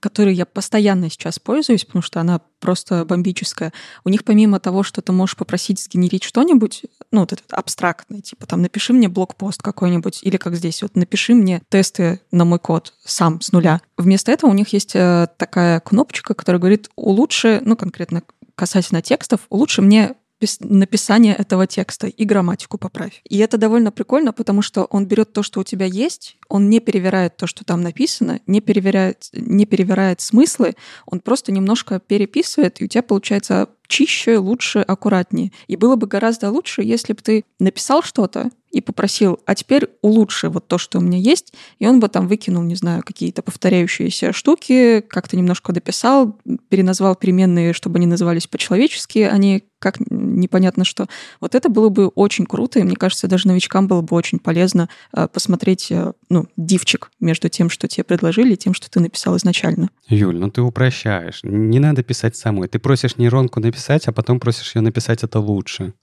которой 0.00 0.34
я 0.34 0.46
постоянно 0.46 1.10
сейчас 1.10 1.38
пользуюсь, 1.38 1.84
потому 1.84 2.02
что 2.02 2.20
она 2.20 2.40
просто 2.58 3.04
бомбическая. 3.04 3.72
У 4.04 4.08
них 4.08 4.24
помимо 4.24 4.58
того, 4.58 4.82
что 4.82 5.02
ты 5.02 5.12
можешь 5.12 5.36
попросить 5.36 5.80
сгенерить 5.80 6.24
что-нибудь, 6.24 6.84
ну, 7.10 7.20
вот 7.20 7.32
этот 7.32 7.52
абстрактный, 7.52 8.22
типа 8.22 8.46
там 8.46 8.62
напиши 8.62 8.92
мне 8.92 9.08
блокпост 9.08 9.62
какой-нибудь, 9.62 10.20
или 10.22 10.36
как 10.38 10.56
здесь, 10.56 10.82
вот 10.82 10.96
напиши 10.96 11.34
мне 11.34 11.62
тесты 11.68 12.20
на 12.30 12.44
мой 12.44 12.58
код 12.58 12.94
сам 13.04 13.40
с 13.40 13.52
нуля. 13.52 13.80
Вместо 13.96 14.32
этого 14.32 14.50
у 14.50 14.54
них 14.54 14.72
есть 14.72 14.92
такая 14.92 15.80
кнопочка, 15.80 16.34
которая 16.34 16.58
говорит 16.58 16.88
улучши, 16.96 17.60
ну, 17.64 17.76
конкретно 17.76 18.22
касательно 18.54 19.02
текстов, 19.02 19.40
улучши 19.50 19.82
мне 19.82 20.14
написание 20.60 21.34
этого 21.34 21.66
текста 21.66 22.06
и 22.06 22.24
грамматику 22.24 22.78
поправь. 22.78 23.22
И 23.28 23.38
это 23.38 23.56
довольно 23.58 23.90
прикольно, 23.90 24.32
потому 24.32 24.62
что 24.62 24.84
он 24.84 25.06
берет 25.06 25.32
то, 25.32 25.42
что 25.42 25.60
у 25.60 25.64
тебя 25.64 25.86
есть, 25.86 26.36
он 26.48 26.68
не 26.68 26.80
перевирает 26.80 27.36
то, 27.36 27.46
что 27.46 27.64
там 27.64 27.80
написано, 27.80 28.40
не 28.46 28.60
перевирает, 28.60 29.28
не 29.32 29.64
перевирает 29.66 30.20
смыслы, 30.20 30.76
он 31.06 31.20
просто 31.20 31.52
немножко 31.52 32.00
переписывает, 32.00 32.80
и 32.80 32.84
у 32.84 32.88
тебя 32.88 33.02
получается 33.02 33.68
чище, 33.88 34.38
лучше, 34.38 34.80
аккуратнее. 34.80 35.52
И 35.68 35.76
было 35.76 35.96
бы 35.96 36.06
гораздо 36.06 36.50
лучше, 36.50 36.82
если 36.82 37.12
бы 37.12 37.22
ты 37.22 37.44
написал 37.58 38.02
что-то 38.02 38.50
и 38.76 38.82
попросил, 38.82 39.40
а 39.46 39.54
теперь 39.54 39.88
улучши 40.02 40.50
вот 40.50 40.68
то, 40.68 40.76
что 40.76 40.98
у 40.98 41.00
меня 41.00 41.16
есть, 41.16 41.54
и 41.78 41.86
он 41.86 41.98
бы 41.98 42.08
там 42.08 42.28
выкинул, 42.28 42.62
не 42.62 42.74
знаю, 42.74 43.02
какие-то 43.02 43.40
повторяющиеся 43.40 44.34
штуки, 44.34 45.00
как-то 45.00 45.34
немножко 45.34 45.72
дописал, 45.72 46.38
переназвал 46.68 47.14
переменные, 47.14 47.72
чтобы 47.72 47.96
они 47.96 48.06
назывались 48.06 48.46
по-человечески, 48.46 49.20
а 49.20 49.34
не 49.38 49.64
как 49.78 49.96
непонятно 50.10 50.84
что. 50.84 51.06
Вот 51.40 51.54
это 51.54 51.70
было 51.70 51.88
бы 51.88 52.08
очень 52.08 52.44
круто, 52.44 52.78
и 52.78 52.82
мне 52.82 52.96
кажется, 52.96 53.28
даже 53.28 53.48
новичкам 53.48 53.88
было 53.88 54.02
бы 54.02 54.14
очень 54.14 54.38
полезно 54.38 54.90
э, 55.14 55.26
посмотреть, 55.28 55.90
э, 55.90 56.12
ну, 56.28 56.46
дивчик 56.56 57.10
между 57.20 57.48
тем, 57.48 57.70
что 57.70 57.88
тебе 57.88 58.04
предложили, 58.04 58.54
и 58.54 58.56
тем, 58.56 58.74
что 58.74 58.90
ты 58.90 59.00
написал 59.00 59.36
изначально. 59.38 59.88
Юль, 60.08 60.36
ну 60.36 60.50
ты 60.50 60.60
упрощаешь. 60.60 61.40
Не 61.42 61.78
надо 61.78 62.02
писать 62.02 62.36
самой. 62.36 62.68
Ты 62.68 62.78
просишь 62.78 63.16
нейронку 63.16 63.60
написать, 63.60 64.06
а 64.08 64.12
потом 64.12 64.38
просишь 64.38 64.74
ее 64.74 64.82
написать 64.82 65.22
это 65.22 65.40
лучше. 65.40 65.94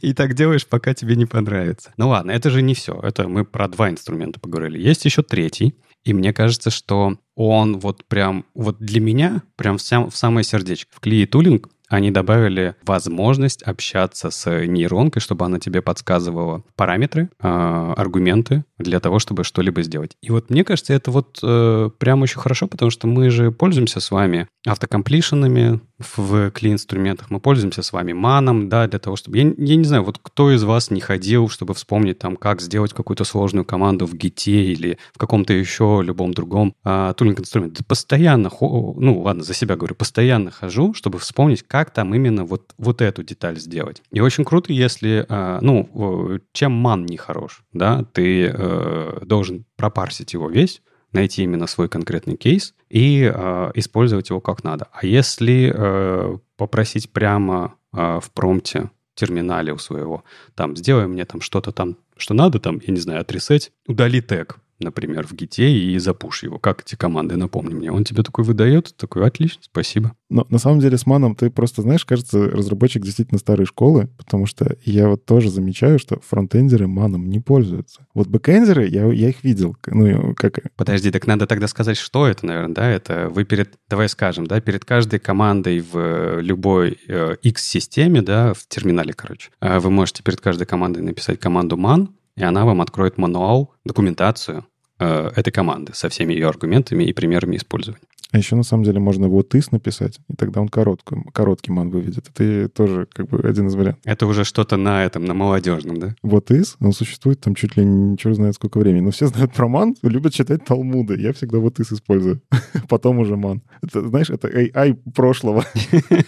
И 0.00 0.12
так 0.12 0.34
делаешь, 0.34 0.66
пока 0.66 0.94
тебе 0.94 1.16
не 1.16 1.26
понравится. 1.26 1.92
Ну 1.96 2.08
ладно, 2.08 2.30
это 2.30 2.50
же 2.50 2.62
не 2.62 2.74
все. 2.74 2.98
Это 3.02 3.28
мы 3.28 3.44
про 3.44 3.68
два 3.68 3.90
инструмента 3.90 4.40
поговорили. 4.40 4.78
Есть 4.78 5.04
еще 5.04 5.22
третий. 5.22 5.74
И 6.04 6.14
мне 6.14 6.32
кажется, 6.32 6.70
что 6.70 7.18
он 7.34 7.78
вот 7.78 8.04
прям, 8.06 8.44
вот 8.54 8.78
для 8.78 9.00
меня, 9.00 9.42
прям 9.56 9.78
в, 9.78 9.82
сам, 9.82 10.10
в 10.10 10.16
самое 10.16 10.44
сердечко. 10.44 10.90
В 10.94 11.00
Клии 11.00 11.26
Тулинг 11.26 11.68
они 11.88 12.10
добавили 12.10 12.74
возможность 12.84 13.62
общаться 13.62 14.30
с 14.30 14.66
нейронкой, 14.66 15.20
чтобы 15.20 15.44
она 15.44 15.58
тебе 15.58 15.82
подсказывала 15.82 16.62
параметры, 16.76 17.30
э, 17.40 17.94
аргументы 17.96 18.64
для 18.78 19.00
того, 19.00 19.18
чтобы 19.18 19.44
что-либо 19.44 19.82
сделать. 19.82 20.16
И 20.22 20.30
вот 20.30 20.50
мне 20.50 20.64
кажется, 20.64 20.94
это 20.94 21.10
вот 21.10 21.38
э, 21.42 21.90
прям 21.98 22.22
очень 22.22 22.40
хорошо, 22.40 22.66
потому 22.66 22.90
что 22.90 23.06
мы 23.06 23.30
же 23.30 23.50
пользуемся 23.50 24.00
с 24.00 24.10
вами 24.10 24.48
автокомплишенами 24.66 25.80
в 25.98 26.50
кли-инструментах, 26.50 27.30
мы 27.30 27.40
пользуемся 27.40 27.82
с 27.82 27.92
вами 27.92 28.12
маном, 28.12 28.68
да, 28.68 28.86
для 28.86 28.98
того, 28.98 29.16
чтобы... 29.16 29.38
Я, 29.38 29.52
я 29.56 29.76
не 29.76 29.84
знаю, 29.84 30.04
вот 30.04 30.18
кто 30.22 30.52
из 30.52 30.62
вас 30.62 30.90
не 30.90 31.00
ходил, 31.00 31.48
чтобы 31.48 31.74
вспомнить 31.74 32.18
там, 32.18 32.36
как 32.36 32.60
сделать 32.60 32.92
какую-то 32.92 33.24
сложную 33.24 33.64
команду 33.64 34.06
в 34.06 34.14
гите 34.14 34.62
или 34.62 34.98
в 35.14 35.18
каком-то 35.18 35.52
еще 35.52 36.00
любом 36.04 36.34
другом 36.34 36.74
э, 36.84 37.14
тулинг-инструменте. 37.16 37.82
Постоянно, 37.84 38.50
ну 38.60 39.20
ладно, 39.22 39.42
за 39.42 39.54
себя 39.54 39.76
говорю, 39.76 39.94
постоянно 39.94 40.50
хожу, 40.50 40.94
чтобы 40.94 41.18
вспомнить, 41.18 41.62
как 41.62 41.77
там 41.84 42.14
именно 42.14 42.44
вот, 42.44 42.74
вот 42.78 43.02
эту 43.02 43.22
деталь 43.22 43.58
сделать. 43.58 44.02
И 44.10 44.20
очень 44.20 44.44
круто, 44.44 44.72
если, 44.72 45.26
э, 45.28 45.58
ну, 45.60 46.40
чем 46.52 46.72
ман 46.72 47.06
не 47.06 47.16
хорош, 47.16 47.62
да, 47.72 48.04
ты 48.12 48.46
э, 48.46 49.20
должен 49.24 49.64
пропарсить 49.76 50.32
его 50.32 50.48
весь, 50.48 50.82
найти 51.12 51.42
именно 51.42 51.66
свой 51.66 51.88
конкретный 51.88 52.36
кейс 52.36 52.74
и 52.88 53.30
э, 53.32 53.70
использовать 53.74 54.30
его 54.30 54.40
как 54.40 54.64
надо. 54.64 54.88
А 54.92 55.06
если 55.06 55.72
э, 55.74 56.38
попросить 56.56 57.10
прямо 57.10 57.74
э, 57.92 58.20
в 58.22 58.30
промпте 58.32 58.90
терминале 59.14 59.72
у 59.72 59.78
своего, 59.78 60.24
там, 60.54 60.76
сделай 60.76 61.06
мне 61.06 61.24
там 61.24 61.40
что-то 61.40 61.72
там, 61.72 61.96
что 62.16 62.34
надо, 62.34 62.60
там, 62.60 62.80
я 62.86 62.92
не 62.92 63.00
знаю, 63.00 63.20
отрисеть, 63.20 63.72
удали 63.86 64.20
тег, 64.20 64.58
например, 64.80 65.26
в 65.26 65.32
гите 65.32 65.70
и 65.70 65.98
запуш 65.98 66.42
его. 66.42 66.58
Как 66.58 66.82
эти 66.82 66.94
команды, 66.94 67.36
напомни 67.36 67.74
мне. 67.74 67.92
Он 67.92 68.04
тебе 68.04 68.22
такой 68.22 68.44
выдает, 68.44 68.94
такой, 68.96 69.26
отлично, 69.26 69.60
спасибо. 69.62 70.12
Но 70.30 70.46
на 70.50 70.58
самом 70.58 70.80
деле 70.80 70.98
с 70.98 71.06
маном 71.06 71.34
ты 71.34 71.50
просто, 71.50 71.82
знаешь, 71.82 72.04
кажется, 72.04 72.38
разработчик 72.38 73.02
действительно 73.02 73.38
старой 73.38 73.66
школы, 73.66 74.08
потому 74.18 74.46
что 74.46 74.76
я 74.84 75.08
вот 75.08 75.24
тоже 75.24 75.50
замечаю, 75.50 75.98
что 75.98 76.20
фронтендеры 76.20 76.86
маном 76.86 77.28
не 77.28 77.40
пользуются. 77.40 78.06
Вот 78.14 78.28
бэкэндеры, 78.28 78.86
я, 78.86 79.06
я 79.06 79.30
их 79.30 79.42
видел. 79.42 79.76
Ну, 79.86 80.34
как... 80.34 80.60
Подожди, 80.76 81.10
так 81.10 81.26
надо 81.26 81.46
тогда 81.46 81.66
сказать, 81.66 81.96
что 81.96 82.26
это, 82.26 82.46
наверное, 82.46 82.74
да? 82.74 82.90
Это 82.90 83.28
вы 83.30 83.44
перед, 83.44 83.74
давай 83.88 84.08
скажем, 84.08 84.46
да, 84.46 84.60
перед 84.60 84.84
каждой 84.84 85.18
командой 85.18 85.80
в 85.80 86.40
любой 86.40 86.98
э, 87.08 87.36
X-системе, 87.42 88.22
да, 88.22 88.52
в 88.54 88.66
терминале, 88.68 89.12
короче, 89.12 89.50
э, 89.60 89.78
вы 89.78 89.90
можете 89.90 90.22
перед 90.22 90.40
каждой 90.40 90.66
командой 90.66 91.02
написать 91.02 91.40
команду 91.40 91.76
man, 91.76 92.08
и 92.38 92.42
она 92.44 92.64
вам 92.64 92.80
откроет 92.80 93.18
мануал, 93.18 93.74
документацию 93.84 94.64
э, 94.98 95.30
этой 95.34 95.50
команды 95.50 95.92
со 95.94 96.08
всеми 96.08 96.34
ее 96.34 96.48
аргументами 96.48 97.04
и 97.04 97.12
примерами 97.12 97.56
использования. 97.56 98.00
А 98.30 98.36
еще 98.36 98.56
на 98.56 98.62
самом 98.62 98.84
деле 98.84 99.00
можно 99.00 99.26
вот 99.28 99.54
из 99.54 99.70
написать, 99.70 100.18
и 100.28 100.34
тогда 100.34 100.60
он 100.60 100.68
короткий, 100.68 101.16
короткий 101.32 101.72
ман 101.72 101.88
выведет. 101.88 102.28
Это 102.28 102.68
тоже 102.68 103.08
как 103.10 103.26
бы 103.28 103.38
один 103.38 103.68
из 103.68 103.74
вариантов. 103.74 104.02
Это 104.04 104.26
уже 104.26 104.44
что-то 104.44 104.76
на 104.76 105.02
этом, 105.02 105.24
на 105.24 105.32
молодежном, 105.32 105.96
да? 105.96 106.14
Вот 106.22 106.50
из, 106.50 106.76
он 106.78 106.92
существует 106.92 107.40
там 107.40 107.54
чуть 107.54 107.78
ли 107.78 107.84
ничего 107.86 108.34
знает 108.34 108.54
сколько 108.54 108.78
времени. 108.78 109.00
Но 109.00 109.12
все 109.12 109.28
знают 109.28 109.54
про 109.54 109.66
ман, 109.66 109.96
любят 110.02 110.34
читать 110.34 110.62
талмуды. 110.66 111.18
Я 111.18 111.32
всегда 111.32 111.58
вот 111.58 111.80
из 111.80 111.90
использую. 111.90 112.42
Потом 112.90 113.18
уже 113.18 113.36
ман. 113.36 113.62
Это, 113.82 114.06
знаешь, 114.06 114.28
это 114.28 114.48
AI 114.48 114.94
прошлого. 115.14 115.64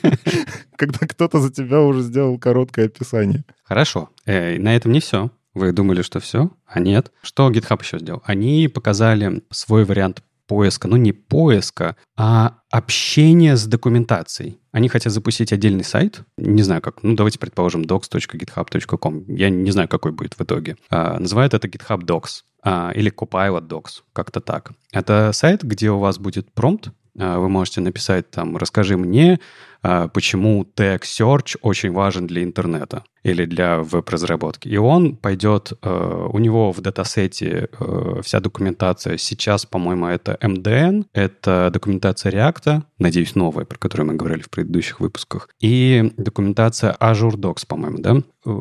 Когда 0.76 1.06
кто-то 1.06 1.38
за 1.38 1.52
тебя 1.52 1.82
уже 1.82 2.00
сделал 2.00 2.38
короткое 2.38 2.86
описание. 2.86 3.44
Хорошо. 3.62 4.08
Э, 4.24 4.58
на 4.58 4.74
этом 4.74 4.92
не 4.92 5.00
все. 5.00 5.30
Вы 5.54 5.72
думали, 5.72 6.02
что 6.02 6.20
все? 6.20 6.50
А 6.66 6.80
нет. 6.80 7.12
Что 7.22 7.50
GitHub 7.50 7.82
еще 7.82 7.98
сделал? 7.98 8.22
Они 8.24 8.68
показали 8.68 9.42
свой 9.50 9.84
вариант 9.84 10.22
поиска, 10.46 10.88
ну 10.88 10.96
не 10.96 11.12
поиска, 11.12 11.96
а 12.16 12.58
общения 12.72 13.56
с 13.56 13.66
документацией. 13.66 14.58
Они 14.72 14.88
хотят 14.88 15.12
запустить 15.12 15.52
отдельный 15.52 15.84
сайт, 15.84 16.22
не 16.36 16.62
знаю 16.62 16.82
как, 16.82 17.04
ну 17.04 17.14
давайте 17.14 17.38
предположим 17.38 17.82
docs.github.com, 17.82 19.24
я 19.28 19.48
не 19.48 19.70
знаю, 19.70 19.88
какой 19.88 20.10
будет 20.10 20.34
в 20.34 20.40
итоге. 20.40 20.76
А, 20.90 21.20
называют 21.20 21.54
это 21.54 21.68
GitHub 21.68 22.00
Docs. 22.00 22.42
а, 22.62 22.90
или 22.94 23.12
Copilot 23.12 23.68
Docs, 23.68 24.02
как-то 24.12 24.40
так. 24.40 24.72
Это 24.92 25.30
сайт, 25.32 25.62
где 25.62 25.90
у 25.90 25.98
вас 25.98 26.18
будет 26.18 26.52
промпт, 26.52 26.90
а, 27.18 27.38
вы 27.38 27.48
можете 27.48 27.80
написать 27.80 28.30
там 28.30 28.56
«Расскажи 28.56 28.96
мне, 28.96 29.38
почему 29.82 30.64
тег 30.64 31.04
search 31.04 31.56
очень 31.62 31.92
важен 31.92 32.26
для 32.26 32.42
интернета 32.42 33.04
или 33.22 33.44
для 33.44 33.78
веб-разработки». 33.78 34.68
И 34.68 34.76
он 34.76 35.16
пойдет, 35.16 35.72
э, 35.82 36.28
у 36.32 36.38
него 36.38 36.72
в 36.72 36.80
датасете 36.80 37.68
э, 37.78 38.20
вся 38.22 38.40
документация 38.40 39.16
сейчас, 39.18 39.66
по-моему, 39.66 40.06
это 40.06 40.38
MDN, 40.40 41.06
это 41.12 41.70
документация 41.72 42.32
React, 42.32 42.82
надеюсь, 42.98 43.34
новая, 43.34 43.64
про 43.64 43.78
которую 43.78 44.08
мы 44.08 44.14
говорили 44.14 44.42
в 44.42 44.50
предыдущих 44.50 45.00
выпусках, 45.00 45.48
и 45.60 46.12
документация 46.16 46.96
Azure 47.00 47.36
Docs, 47.36 47.66
по-моему, 47.66 47.98
да? 47.98 48.16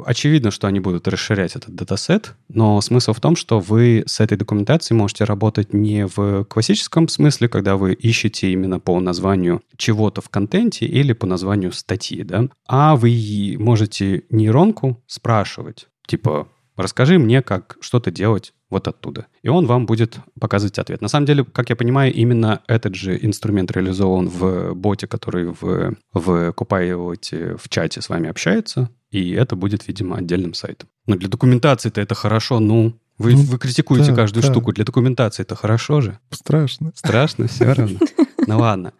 Очевидно, 0.06 0.52
что 0.52 0.68
они 0.68 0.82
будут 0.82 1.08
расширять 1.08 1.56
этот 1.56 1.74
датасет, 1.74 2.34
но 2.50 2.82
смысл 2.82 3.14
в 3.14 3.22
том, 3.22 3.38
что 3.38 3.60
вы 3.62 4.04
с 4.06 4.20
этой 4.20 4.38
документацией 4.38 4.98
можете 4.98 5.24
работать 5.24 5.74
не 5.74 6.06
в 6.06 6.44
классическом 6.46 7.08
смысле, 7.08 7.48
когда 7.48 7.78
вы 7.78 7.94
ищете 7.94 8.52
именно 8.52 8.80
по 8.80 9.00
названию 9.00 9.62
чего-то 9.78 10.20
в 10.20 10.28
контенте 10.28 10.86
или 10.86 11.09
по 11.14 11.26
названию 11.28 11.72
статьи, 11.72 12.24
да, 12.24 12.50
а 12.68 12.96
вы 12.96 13.56
можете 13.60 14.24
нейронку 14.30 15.02
спрашивать, 15.08 15.88
типа, 16.08 16.48
расскажи 16.76 17.20
мне, 17.20 17.42
как 17.42 17.78
что-то 17.82 18.12
делать 18.12 18.54
вот 18.70 18.88
оттуда. 18.88 19.28
И 19.42 19.50
он 19.50 19.66
вам 19.66 19.86
будет 19.86 20.20
показывать 20.40 20.78
ответ. 20.78 21.02
На 21.02 21.08
самом 21.08 21.26
деле, 21.26 21.44
как 21.44 21.70
я 21.70 21.76
понимаю, 21.76 22.14
именно 22.14 22.62
этот 22.68 22.96
же 22.96 23.18
инструмент 23.20 23.72
реализован 23.72 24.28
в 24.28 24.74
боте, 24.76 25.08
который 25.08 25.48
в, 25.60 25.96
в 26.14 26.50
Copilot 26.52 27.58
в 27.58 27.70
чате 27.70 28.02
с 28.02 28.10
вами 28.10 28.30
общается, 28.30 28.90
и 29.10 29.32
это 29.32 29.56
будет, 29.56 29.88
видимо, 29.88 30.18
отдельным 30.18 30.54
сайтом. 30.54 30.88
Но 31.08 31.16
для 31.16 31.30
документации-то 31.30 32.00
это 32.00 32.14
хорошо, 32.14 32.60
ну, 32.60 32.94
вы, 33.18 33.34
ну, 33.34 33.42
вы 33.42 33.58
критикуете 33.58 34.12
да, 34.12 34.18
каждую 34.18 34.44
да. 34.44 34.52
штуку. 34.52 34.72
Для 34.72 34.86
документации 34.86 35.42
это 35.42 35.56
хорошо 35.56 36.02
же. 36.02 36.20
Страшно. 36.30 36.92
Страшно, 36.96 37.48
все 37.48 37.74
равно. 37.74 38.00
Ну 38.48 38.60
ладно. 38.60 38.94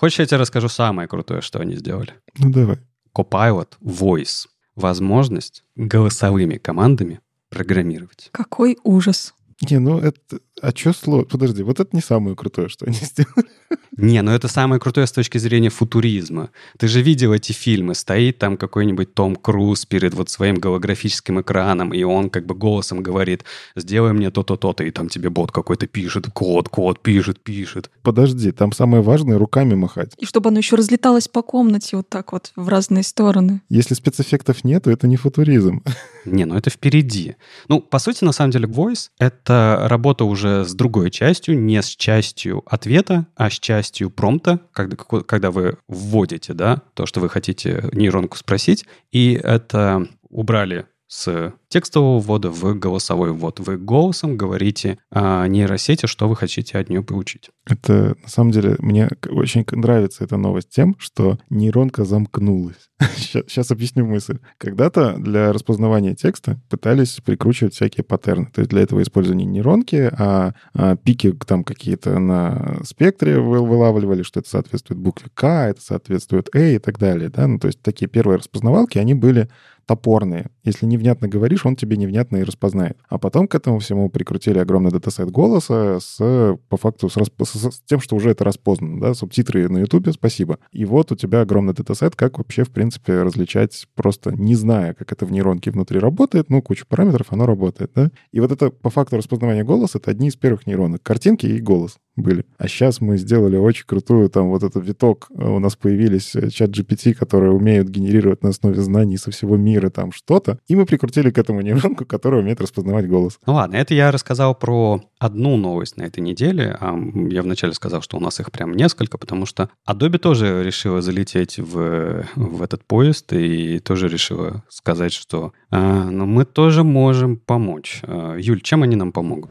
Хочешь, 0.00 0.18
я 0.18 0.24
тебе 0.24 0.38
расскажу 0.38 0.70
самое 0.70 1.06
крутое, 1.06 1.42
что 1.42 1.58
они 1.60 1.76
сделали? 1.76 2.14
Ну 2.38 2.50
давай. 2.50 2.78
Copilot 3.14 3.72
Voice. 3.82 4.46
Возможность 4.74 5.62
голосовыми 5.76 6.56
командами 6.56 7.20
программировать. 7.50 8.30
Какой 8.32 8.78
ужас. 8.82 9.34
Не, 9.60 9.78
ну 9.78 9.98
это... 9.98 10.40
А 10.62 10.70
что 10.74 10.92
слово? 10.92 11.24
Подожди, 11.24 11.62
вот 11.62 11.80
это 11.80 11.94
не 11.94 12.02
самое 12.02 12.36
крутое, 12.36 12.68
что 12.68 12.86
они 12.86 12.94
сделали. 13.00 13.48
Не, 13.96 14.22
ну 14.22 14.30
это 14.30 14.48
самое 14.48 14.80
крутое 14.80 15.06
с 15.06 15.12
точки 15.12 15.38
зрения 15.38 15.68
футуризма. 15.68 16.50
Ты 16.78 16.88
же 16.88 17.02
видел 17.02 17.32
эти 17.32 17.52
фильмы. 17.52 17.94
Стоит 17.94 18.38
там 18.38 18.56
какой-нибудь 18.56 19.14
Том 19.14 19.36
Круз 19.36 19.84
перед 19.86 20.14
вот 20.14 20.30
своим 20.30 20.56
голографическим 20.56 21.40
экраном, 21.40 21.92
и 21.92 22.02
он 22.02 22.30
как 22.30 22.46
бы 22.46 22.54
голосом 22.54 23.02
говорит, 23.02 23.44
сделай 23.76 24.12
мне 24.12 24.30
то-то, 24.30 24.56
то-то, 24.56 24.84
и 24.84 24.90
там 24.90 25.08
тебе 25.08 25.30
бот 25.30 25.52
какой-то 25.52 25.86
пишет, 25.86 26.26
код, 26.32 26.68
код, 26.68 27.00
пишет, 27.00 27.40
пишет. 27.40 27.90
Подожди, 28.02 28.52
там 28.52 28.72
самое 28.72 29.02
важное— 29.02 29.38
руками 29.38 29.74
махать. 29.74 30.12
И 30.18 30.26
чтобы 30.26 30.48
оно 30.48 30.58
еще 30.58 30.76
разлеталось 30.76 31.28
по 31.28 31.42
комнате 31.42 31.96
вот 31.96 32.08
так 32.08 32.32
вот 32.32 32.52
в 32.56 32.68
разные 32.68 33.02
стороны. 33.02 33.60
Если 33.68 33.94
спецэффектов 33.94 34.64
нет, 34.64 34.84
то 34.84 34.90
это 34.90 35.06
не 35.06 35.16
футуризм. 35.16 35.82
Не, 36.24 36.44
ну 36.44 36.56
это 36.56 36.70
впереди. 36.70 37.36
Ну, 37.68 37.80
по 37.80 37.98
сути, 37.98 38.24
на 38.24 38.32
самом 38.32 38.50
деле, 38.50 38.66
Voice— 38.66 39.10
это 39.18 39.86
работа 39.88 40.24
уже 40.24 40.49
с 40.64 40.74
другой 40.74 41.10
частью, 41.10 41.58
не 41.58 41.82
с 41.82 41.88
частью 41.88 42.62
ответа, 42.66 43.26
а 43.36 43.50
с 43.50 43.54
частью 43.54 44.10
промпта, 44.10 44.60
когда, 44.72 44.96
когда 44.96 45.50
вы 45.50 45.78
вводите, 45.88 46.52
да, 46.52 46.82
то, 46.94 47.06
что 47.06 47.20
вы 47.20 47.28
хотите 47.28 47.88
нейронку 47.92 48.36
спросить, 48.36 48.84
и 49.10 49.32
это 49.42 50.06
убрали 50.28 50.86
с 51.06 51.52
текстового 51.70 52.18
ввода 52.18 52.50
в 52.50 52.74
голосовой 52.74 53.32
ввод. 53.32 53.60
Вы 53.60 53.78
голосом 53.78 54.36
говорите 54.36 54.98
о 55.10 55.46
нейросети, 55.46 56.06
что 56.06 56.28
вы 56.28 56.36
хотите 56.36 56.76
от 56.76 56.90
нее 56.90 57.02
получить. 57.02 57.50
Это, 57.64 58.16
на 58.22 58.28
самом 58.28 58.50
деле, 58.50 58.76
мне 58.80 59.08
очень 59.28 59.64
нравится 59.70 60.24
эта 60.24 60.36
новость 60.36 60.70
тем, 60.70 60.96
что 60.98 61.38
нейронка 61.48 62.04
замкнулась. 62.04 62.90
сейчас, 63.16 63.44
сейчас 63.46 63.70
объясню 63.70 64.04
мысль. 64.04 64.38
Когда-то 64.58 65.14
для 65.16 65.52
распознавания 65.52 66.14
текста 66.14 66.60
пытались 66.68 67.20
прикручивать 67.24 67.74
всякие 67.74 68.02
паттерны. 68.02 68.46
То 68.46 68.62
есть 68.62 68.70
для 68.70 68.82
этого 68.82 69.00
использования 69.02 69.44
нейронки, 69.44 70.10
а, 70.12 70.54
а 70.74 70.96
пики 70.96 71.32
там 71.46 71.62
какие-то 71.62 72.18
на 72.18 72.80
спектре 72.82 73.38
вылавливали, 73.38 74.22
что 74.22 74.40
это 74.40 74.50
соответствует 74.50 75.00
букве 75.00 75.30
К, 75.32 75.68
это 75.68 75.80
соответствует 75.80 76.54
A 76.54 76.74
и 76.74 76.78
так 76.78 76.98
далее. 76.98 77.28
Да? 77.28 77.46
Ну, 77.46 77.60
то 77.60 77.68
есть 77.68 77.80
такие 77.80 78.08
первые 78.08 78.38
распознавалки, 78.38 78.98
они 78.98 79.14
были 79.14 79.48
топорные. 79.90 80.50
Если 80.62 80.86
невнятно 80.86 81.26
говоришь, 81.26 81.59
он 81.68 81.76
тебе 81.76 81.96
невнятно 81.96 82.38
и 82.38 82.42
распознает. 82.42 82.98
А 83.08 83.18
потом 83.18 83.48
к 83.48 83.54
этому 83.54 83.78
всему 83.78 84.10
прикрутили 84.10 84.58
огромный 84.58 84.90
датасет 84.90 85.30
голоса 85.30 85.98
с, 86.00 86.56
по 86.68 86.76
факту, 86.76 87.08
с, 87.08 87.16
расп... 87.16 87.42
с 87.44 87.82
тем, 87.86 88.00
что 88.00 88.16
уже 88.16 88.30
это 88.30 88.44
распознано, 88.44 89.00
да, 89.00 89.14
субтитры 89.14 89.68
на 89.68 89.78
Ютубе, 89.78 90.12
спасибо. 90.12 90.58
И 90.72 90.84
вот 90.84 91.12
у 91.12 91.16
тебя 91.16 91.40
огромный 91.40 91.74
датасет, 91.74 92.16
как 92.16 92.38
вообще, 92.38 92.64
в 92.64 92.70
принципе, 92.70 93.22
различать, 93.22 93.86
просто 93.94 94.32
не 94.32 94.54
зная, 94.54 94.94
как 94.94 95.12
это 95.12 95.26
в 95.26 95.32
нейронке 95.32 95.70
внутри 95.70 95.98
работает, 95.98 96.50
ну, 96.50 96.62
куча 96.62 96.84
параметров, 96.86 97.28
оно 97.30 97.46
работает, 97.46 97.92
да. 97.94 98.10
И 98.32 98.40
вот 98.40 98.52
это, 98.52 98.70
по 98.70 98.90
факту 98.90 99.16
распознавания 99.16 99.64
голоса, 99.64 99.98
это 99.98 100.10
одни 100.10 100.28
из 100.28 100.36
первых 100.36 100.66
нейронок. 100.66 101.02
Картинки 101.02 101.46
и 101.46 101.60
голос 101.60 101.98
были. 102.20 102.44
А 102.58 102.68
сейчас 102.68 103.00
мы 103.00 103.16
сделали 103.16 103.56
очень 103.56 103.84
крутую, 103.86 104.28
там 104.30 104.50
вот 104.50 104.62
этот 104.62 104.86
виток, 104.86 105.28
э, 105.30 105.48
у 105.48 105.58
нас 105.58 105.76
появились 105.76 106.34
э, 106.36 106.50
чат 106.50 106.70
GPT, 106.70 107.14
которые 107.14 107.52
умеют 107.52 107.88
генерировать 107.88 108.42
на 108.42 108.50
основе 108.50 108.80
знаний 108.80 109.16
со 109.16 109.30
всего 109.30 109.56
мира 109.56 109.90
там 109.90 110.12
что-то, 110.12 110.58
и 110.68 110.76
мы 110.76 110.86
прикрутили 110.86 111.30
к 111.30 111.38
этому 111.38 111.60
нейронку, 111.60 112.04
которая 112.04 112.40
умеет 112.40 112.60
распознавать 112.60 113.08
голос. 113.08 113.38
Ну 113.46 113.54
ладно, 113.54 113.76
это 113.76 113.94
я 113.94 114.10
рассказал 114.10 114.54
про 114.54 115.02
одну 115.18 115.56
новость 115.56 115.96
на 115.96 116.04
этой 116.04 116.20
неделе. 116.20 116.76
А 116.80 116.98
я 117.28 117.42
вначале 117.42 117.74
сказал, 117.74 118.02
что 118.02 118.16
у 118.16 118.20
нас 118.20 118.40
их 118.40 118.50
прям 118.50 118.72
несколько, 118.72 119.18
потому 119.18 119.46
что 119.46 119.70
Adobe 119.88 120.18
тоже 120.18 120.64
решила 120.64 121.02
залететь 121.02 121.58
в, 121.58 122.24
в 122.34 122.62
этот 122.62 122.84
поезд 122.84 123.32
и 123.32 123.78
тоже 123.78 124.08
решила 124.08 124.64
сказать, 124.68 125.12
что 125.12 125.52
а, 125.70 126.10
ну, 126.10 126.26
мы 126.26 126.44
тоже 126.44 126.82
можем 126.82 127.36
помочь. 127.36 128.00
А, 128.02 128.36
Юль, 128.36 128.62
чем 128.62 128.82
они 128.82 128.96
нам 128.96 129.12
помогут? 129.12 129.50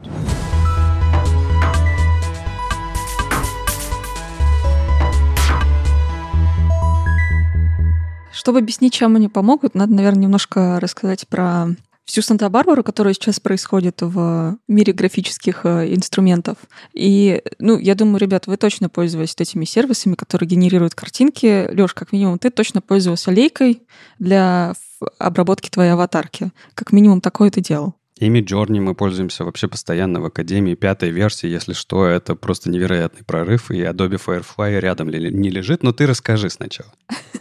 Чтобы 8.40 8.60
объяснить, 8.60 8.94
чем 8.94 9.16
они 9.16 9.28
помогут, 9.28 9.74
надо, 9.74 9.92
наверное, 9.92 10.22
немножко 10.22 10.80
рассказать 10.80 11.28
про 11.28 11.66
всю 12.06 12.22
Санта-Барбару, 12.22 12.82
которая 12.82 13.12
сейчас 13.12 13.38
происходит 13.38 14.00
в 14.00 14.56
мире 14.66 14.94
графических 14.94 15.66
э, 15.66 15.94
инструментов. 15.94 16.56
И, 16.94 17.42
ну, 17.58 17.78
я 17.78 17.94
думаю, 17.94 18.16
ребят, 18.16 18.46
вы 18.46 18.56
точно 18.56 18.88
пользовались 18.88 19.34
этими 19.36 19.66
сервисами, 19.66 20.14
которые 20.14 20.48
генерируют 20.48 20.94
картинки. 20.94 21.70
Лёш, 21.70 21.92
как 21.92 22.12
минимум, 22.12 22.38
ты 22.38 22.48
точно 22.48 22.80
пользовался 22.80 23.30
лейкой 23.30 23.82
для 24.18 24.72
обработки 25.18 25.68
твоей 25.68 25.90
аватарки. 25.90 26.50
Как 26.72 26.92
минимум, 26.92 27.20
такое 27.20 27.50
ты 27.50 27.60
делал. 27.60 27.94
Ими 28.20 28.40
Journey 28.40 28.80
мы 28.80 28.94
пользуемся 28.94 29.44
вообще 29.44 29.68
постоянно 29.68 30.22
в 30.22 30.24
Академии. 30.24 30.74
Пятой 30.74 31.10
версии, 31.10 31.46
если 31.46 31.74
что, 31.74 32.06
это 32.06 32.34
просто 32.34 32.70
невероятный 32.70 33.22
прорыв, 33.22 33.70
и 33.70 33.80
Adobe 33.82 34.18
Firefly 34.18 34.80
рядом 34.80 35.10
не 35.10 35.50
лежит. 35.50 35.82
Но 35.82 35.92
ты 35.92 36.06
расскажи 36.06 36.48
сначала. 36.48 36.90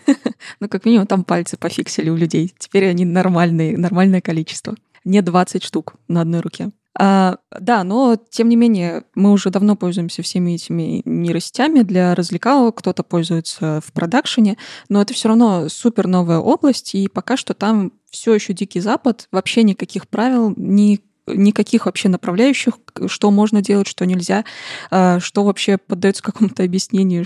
Ну, 0.60 0.68
как 0.68 0.86
минимум, 0.86 1.08
там 1.08 1.24
пальцы 1.24 1.58
пофиксили 1.58 2.10
у 2.10 2.16
людей. 2.16 2.54
Теперь 2.58 2.88
они 2.88 3.06
нормальные, 3.06 3.78
нормальное 3.78 4.22
количество. 4.22 4.76
Не 5.06 5.22
20 5.22 5.64
штук 5.64 5.96
на 6.08 6.22
одной 6.22 6.42
руке. 6.42 6.72
А, 7.02 7.38
да, 7.58 7.84
но 7.86 8.18
тем 8.30 8.50
не 8.50 8.58
менее, 8.58 9.04
мы 9.16 9.32
уже 9.32 9.52
давно 9.52 9.78
пользуемся 9.78 10.22
всеми 10.22 10.54
этими 10.56 11.02
нейросетями 11.06 11.82
для 11.82 12.14
развлекалок, 12.14 12.76
кто-то 12.80 13.04
пользуется 13.04 13.80
в 13.86 13.94
продакшене, 13.94 14.58
но 14.90 15.02
это 15.02 15.14
все 15.14 15.30
равно 15.30 15.70
супер 15.70 16.08
новая 16.08 16.40
область, 16.40 16.96
и 16.96 17.08
пока 17.08 17.38
что 17.38 17.54
там 17.54 17.94
все 18.10 18.34
еще 18.34 18.54
дикий 18.54 18.82
запад, 18.82 19.30
вообще 19.32 19.64
никаких 19.64 20.10
правил, 20.10 20.54
ни 20.58 21.00
никаких 21.34 21.86
вообще 21.86 22.10
направляющих, 22.10 22.74
что 23.08 23.32
можно 23.32 23.62
делать, 23.62 23.88
что 23.88 24.06
нельзя, 24.06 24.46
а, 24.92 25.20
что 25.20 25.44
вообще 25.44 25.78
поддается 25.78 26.24
какому-то 26.24 26.64
объяснению, 26.64 27.26